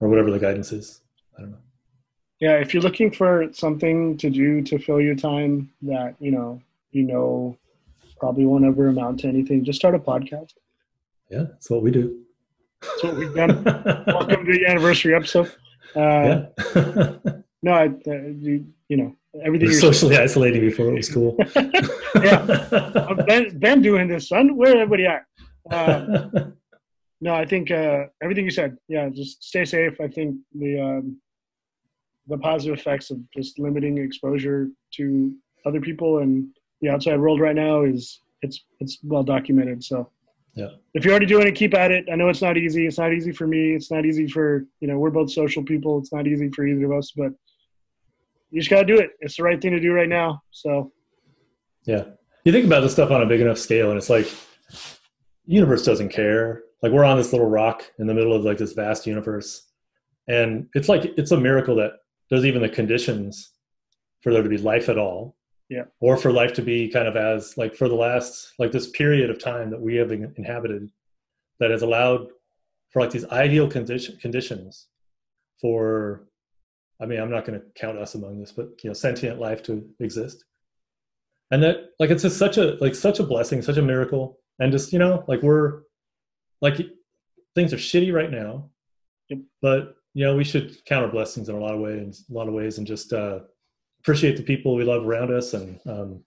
or 0.00 0.08
whatever 0.08 0.30
the 0.30 0.38
guidance 0.38 0.72
is. 0.72 1.02
I 1.36 1.42
don't 1.42 1.50
know. 1.50 1.58
yeah 2.40 2.54
if 2.56 2.72
you're 2.72 2.82
looking 2.82 3.10
for 3.10 3.48
something 3.52 4.16
to 4.18 4.30
do 4.30 4.62
to 4.62 4.78
fill 4.78 5.00
your 5.00 5.14
time 5.16 5.70
that 5.82 6.14
you 6.18 6.30
know 6.30 6.60
you 6.92 7.02
know 7.02 7.56
probably 8.18 8.46
won't 8.46 8.64
ever 8.64 8.88
amount 8.88 9.20
to 9.20 9.28
anything 9.28 9.64
just 9.64 9.78
start 9.78 9.94
a 9.94 9.98
podcast 9.98 10.52
Yeah, 11.30 11.42
that's 11.50 11.68
what 11.68 11.82
we 11.82 11.90
do. 11.90 12.23
That's 12.86 13.02
what 13.02 13.16
we've 13.16 13.34
done 13.34 13.64
welcome 14.06 14.44
to 14.44 14.52
the 14.52 14.66
anniversary 14.66 15.14
episode 15.14 15.50
Uh, 15.96 16.46
yeah. 16.74 17.12
no, 17.62 17.72
I, 17.72 17.86
uh, 17.86 18.12
you, 18.46 18.66
you 18.88 18.96
know 18.96 19.16
everything. 19.44 19.68
You're 19.70 19.78
socially 19.80 20.16
isolating 20.16 20.60
before 20.60 20.88
it 20.88 20.94
was 20.94 21.08
cool. 21.08 21.36
yeah, 21.56 23.06
I've 23.08 23.26
been, 23.26 23.58
been 23.58 23.82
doing 23.82 24.08
this, 24.08 24.28
son. 24.28 24.56
Where 24.56 24.76
everybody 24.76 25.06
at? 25.06 25.24
Uh, 25.70 26.28
no, 27.20 27.34
I 27.34 27.46
think 27.46 27.70
uh, 27.70 28.06
everything 28.22 28.44
you 28.44 28.50
said. 28.50 28.76
Yeah, 28.88 29.08
just 29.08 29.42
stay 29.42 29.64
safe. 29.64 30.00
I 30.00 30.08
think 30.08 30.36
the 30.54 30.80
um, 30.80 31.20
the 32.26 32.38
positive 32.38 32.78
effects 32.78 33.10
of 33.10 33.18
just 33.30 33.58
limiting 33.58 33.98
exposure 33.98 34.68
to 34.96 35.32
other 35.66 35.80
people 35.80 36.18
and 36.18 36.48
the 36.80 36.88
outside 36.88 37.20
world 37.20 37.40
right 37.40 37.56
now 37.56 37.82
is 37.82 38.20
it's 38.42 38.64
it's 38.80 38.98
well 39.02 39.22
documented. 39.22 39.82
So 39.84 40.10
Yeah. 40.54 40.68
if 40.94 41.04
you're 41.04 41.12
already 41.12 41.26
doing 41.26 41.48
it, 41.48 41.56
keep 41.56 41.74
at 41.74 41.90
it. 41.90 42.06
I 42.10 42.14
know 42.14 42.28
it's 42.28 42.42
not 42.42 42.56
easy. 42.56 42.86
It's 42.86 42.98
not 42.98 43.12
easy 43.12 43.32
for 43.32 43.46
me. 43.46 43.72
It's 43.72 43.90
not 43.90 44.06
easy 44.06 44.28
for 44.28 44.64
you 44.80 44.88
know 44.88 44.98
we're 44.98 45.10
both 45.10 45.32
social 45.32 45.64
people. 45.64 45.98
It's 45.98 46.12
not 46.12 46.26
easy 46.26 46.48
for 46.50 46.66
either 46.66 46.84
of 46.84 46.98
us, 46.98 47.12
but 47.16 47.32
you 48.50 48.60
just 48.60 48.70
gotta 48.70 48.86
do 48.86 48.98
it. 48.98 49.10
It's 49.20 49.36
the 49.36 49.42
right 49.42 49.60
thing 49.60 49.72
to 49.72 49.80
do 49.80 49.92
right 49.92 50.08
now. 50.08 50.42
So 50.50 50.92
Yeah. 51.84 52.04
You 52.44 52.52
think 52.52 52.66
about 52.66 52.80
this 52.80 52.92
stuff 52.92 53.10
on 53.10 53.22
a 53.22 53.26
big 53.26 53.40
enough 53.40 53.58
scale 53.58 53.90
and 53.90 53.98
it's 53.98 54.10
like 54.10 54.32
universe 55.46 55.84
doesn't 55.84 56.10
care. 56.10 56.62
Like 56.82 56.92
we're 56.92 57.04
on 57.04 57.16
this 57.16 57.32
little 57.32 57.48
rock 57.48 57.82
in 57.98 58.06
the 58.06 58.14
middle 58.14 58.34
of 58.34 58.44
like 58.44 58.58
this 58.58 58.72
vast 58.72 59.06
universe. 59.06 59.66
And 60.28 60.68
it's 60.74 60.88
like 60.88 61.04
it's 61.16 61.32
a 61.32 61.40
miracle 61.40 61.74
that 61.76 61.92
there's 62.30 62.44
even 62.44 62.62
the 62.62 62.68
conditions 62.68 63.50
for 64.22 64.32
there 64.32 64.42
to 64.42 64.48
be 64.48 64.58
life 64.58 64.88
at 64.88 64.98
all. 64.98 65.36
Yeah. 65.68 65.84
Or 66.00 66.16
for 66.16 66.30
life 66.30 66.52
to 66.54 66.62
be 66.62 66.88
kind 66.88 67.08
of 67.08 67.16
as 67.16 67.56
like 67.56 67.74
for 67.74 67.88
the 67.88 67.94
last 67.94 68.52
like 68.58 68.72
this 68.72 68.90
period 68.90 69.30
of 69.30 69.38
time 69.42 69.70
that 69.70 69.80
we 69.80 69.96
have 69.96 70.12
inhabited 70.12 70.90
that 71.58 71.70
has 71.70 71.82
allowed 71.82 72.28
for 72.90 73.00
like 73.00 73.10
these 73.10 73.24
ideal 73.26 73.68
condition 73.68 74.16
conditions 74.18 74.88
for 75.60 76.26
I 77.00 77.06
mean, 77.06 77.20
I'm 77.20 77.30
not 77.30 77.44
going 77.44 77.58
to 77.58 77.66
count 77.74 77.98
us 77.98 78.14
among 78.14 78.38
this, 78.38 78.52
but 78.52 78.68
you 78.84 78.88
know, 78.90 78.94
sentient 78.94 79.40
life 79.40 79.62
to 79.64 79.84
exist 79.98 80.44
and 81.50 81.62
that 81.62 81.90
like 81.98 82.10
it's 82.10 82.22
just 82.22 82.38
such 82.38 82.58
a 82.58 82.76
like 82.80 82.94
such 82.94 83.20
a 83.20 83.22
blessing 83.22 83.62
such 83.62 83.76
a 83.76 83.82
miracle 83.82 84.38
and 84.58 84.72
just 84.72 84.92
you 84.92 84.98
know 84.98 85.24
like 85.28 85.42
we're 85.42 85.82
like 86.60 86.80
things 87.54 87.72
are 87.72 87.78
shitty 87.78 88.12
right 88.12 88.30
now 88.30 88.68
Yep. 89.28 89.38
but 89.62 89.96
you 90.12 90.24
know 90.24 90.36
we 90.36 90.44
should 90.44 90.84
count 90.84 91.04
our 91.04 91.10
blessings 91.10 91.48
in 91.48 91.54
a 91.54 91.60
lot 91.60 91.74
of 91.74 91.80
ways 91.80 92.24
a 92.28 92.32
lot 92.32 92.48
of 92.48 92.54
ways 92.54 92.78
and 92.78 92.86
just 92.86 93.12
uh 93.12 93.40
appreciate 94.04 94.36
the 94.36 94.42
people 94.42 94.74
we 94.74 94.84
love 94.84 95.04
around 95.06 95.32
us 95.32 95.54
and 95.54 95.80
um 95.86 96.22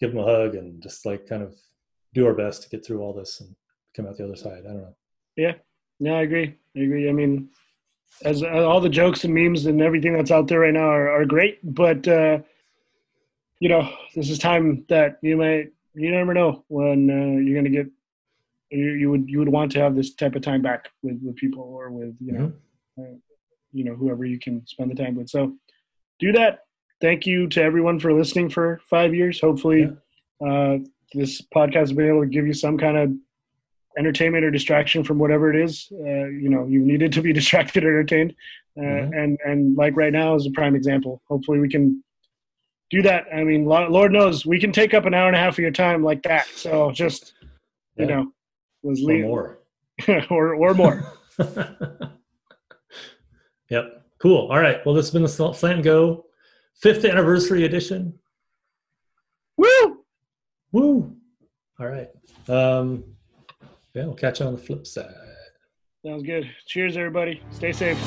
give 0.00 0.12
them 0.12 0.20
a 0.20 0.24
hug 0.24 0.54
and 0.54 0.82
just 0.82 1.04
like 1.06 1.26
kind 1.26 1.42
of 1.42 1.54
do 2.14 2.26
our 2.26 2.34
best 2.34 2.62
to 2.62 2.68
get 2.68 2.84
through 2.84 3.00
all 3.00 3.12
this 3.12 3.40
and 3.40 3.54
come 3.96 4.06
out 4.06 4.16
the 4.16 4.24
other 4.24 4.36
side 4.36 4.62
i 4.64 4.68
don't 4.68 4.82
know 4.82 4.94
Yeah. 5.36 5.54
No, 6.00 6.14
I 6.14 6.22
agree. 6.22 6.54
I 6.76 6.80
agree. 6.80 7.08
I 7.08 7.12
mean, 7.12 7.48
as 8.24 8.42
uh, 8.42 8.64
all 8.68 8.80
the 8.80 8.88
jokes 8.88 9.24
and 9.24 9.34
memes 9.34 9.66
and 9.66 9.82
everything 9.82 10.14
that's 10.14 10.30
out 10.30 10.46
there 10.46 10.60
right 10.60 10.72
now 10.72 10.88
are, 10.88 11.10
are 11.10 11.24
great, 11.24 11.58
but 11.62 12.06
uh, 12.06 12.38
you 13.60 13.68
know, 13.68 13.92
this 14.14 14.30
is 14.30 14.38
time 14.38 14.84
that 14.88 15.18
you 15.22 15.36
might 15.36 15.72
you 15.94 16.10
never 16.12 16.34
know 16.34 16.64
when 16.68 17.10
uh, 17.10 17.40
you're 17.40 17.56
gonna 17.56 17.70
get 17.70 17.88
you, 18.70 18.90
you 18.92 19.10
would 19.10 19.28
you 19.28 19.38
would 19.40 19.48
want 19.48 19.72
to 19.72 19.80
have 19.80 19.96
this 19.96 20.14
type 20.14 20.36
of 20.36 20.42
time 20.42 20.62
back 20.62 20.88
with 21.02 21.20
with 21.22 21.36
people 21.36 21.64
or 21.64 21.90
with 21.90 22.14
you 22.20 22.32
know 22.32 22.52
uh, 22.98 23.16
you 23.72 23.84
know 23.84 23.94
whoever 23.94 24.24
you 24.24 24.38
can 24.38 24.64
spend 24.66 24.90
the 24.90 24.94
time 24.94 25.16
with. 25.16 25.28
So 25.28 25.56
do 26.20 26.30
that. 26.32 26.60
Thank 27.00 27.26
you 27.26 27.46
to 27.48 27.62
everyone 27.62 28.00
for 28.00 28.12
listening 28.12 28.50
for 28.50 28.80
five 28.90 29.14
years. 29.14 29.40
Hopefully, 29.40 29.90
uh, 30.44 30.78
this 31.14 31.40
podcast 31.54 31.74
has 31.74 31.92
been 31.92 32.08
able 32.08 32.22
to 32.22 32.26
give 32.26 32.46
you 32.46 32.52
some 32.52 32.76
kind 32.76 32.96
of 32.96 33.12
entertainment 33.98 34.44
or 34.44 34.50
distraction 34.50 35.02
from 35.02 35.18
whatever 35.18 35.50
it 35.52 35.56
is 35.60 35.88
uh, 35.92 36.26
you 36.26 36.48
know 36.48 36.66
you 36.66 36.78
needed 36.80 37.12
to 37.12 37.20
be 37.22 37.32
distracted 37.40 37.84
or 37.84 37.88
entertained. 37.88 38.34
Uh, 38.76 38.82
Mhm. 38.82 39.22
and 39.24 39.38
and 39.44 39.76
like 39.76 39.96
right 39.96 40.12
now 40.12 40.34
is 40.36 40.46
a 40.46 40.50
prime 40.52 40.76
example. 40.76 41.20
Hopefully 41.28 41.58
we 41.58 41.68
can 41.68 42.02
do 42.90 43.02
that. 43.02 43.24
I 43.34 43.42
mean 43.44 43.64
lord 43.64 44.12
knows 44.12 44.44
we 44.46 44.60
can 44.60 44.70
take 44.72 44.94
up 44.94 45.04
an 45.04 45.14
hour 45.14 45.26
and 45.26 45.34
a 45.36 45.38
half 45.40 45.54
of 45.54 45.58
your 45.60 45.70
time 45.72 46.02
like 46.04 46.22
that. 46.24 46.46
So 46.54 46.90
just 46.92 47.34
you 47.96 48.06
know 48.06 48.32
was 48.82 49.02
or 49.02 49.06
leave. 49.06 49.24
more. 49.24 49.58
Or 50.30 50.54
or 50.54 50.74
more. 50.74 51.12
Yep. 53.70 54.02
Cool. 54.18 54.48
All 54.50 54.58
right. 54.60 54.84
Well 54.86 54.94
this 54.94 55.06
has 55.06 55.12
been 55.12 55.22
the 55.22 55.28
slant 55.28 55.64
and 55.64 55.84
go 55.84 56.24
fifth 56.80 57.04
anniversary 57.04 57.64
edition 57.64 58.18
woo 59.56 60.04
Woo! 60.72 61.16
All 61.80 61.86
right. 61.86 62.08
Um, 62.46 63.04
yeah, 63.94 64.04
we'll 64.04 64.14
catch 64.14 64.40
you 64.40 64.46
on 64.46 64.52
the 64.52 64.58
flip 64.60 64.86
side. 64.86 65.14
sounds 66.04 66.22
good 66.22 66.44
cheers 66.66 66.96
everybody 66.96 67.42
stay 67.50 67.72
safe 67.72 67.98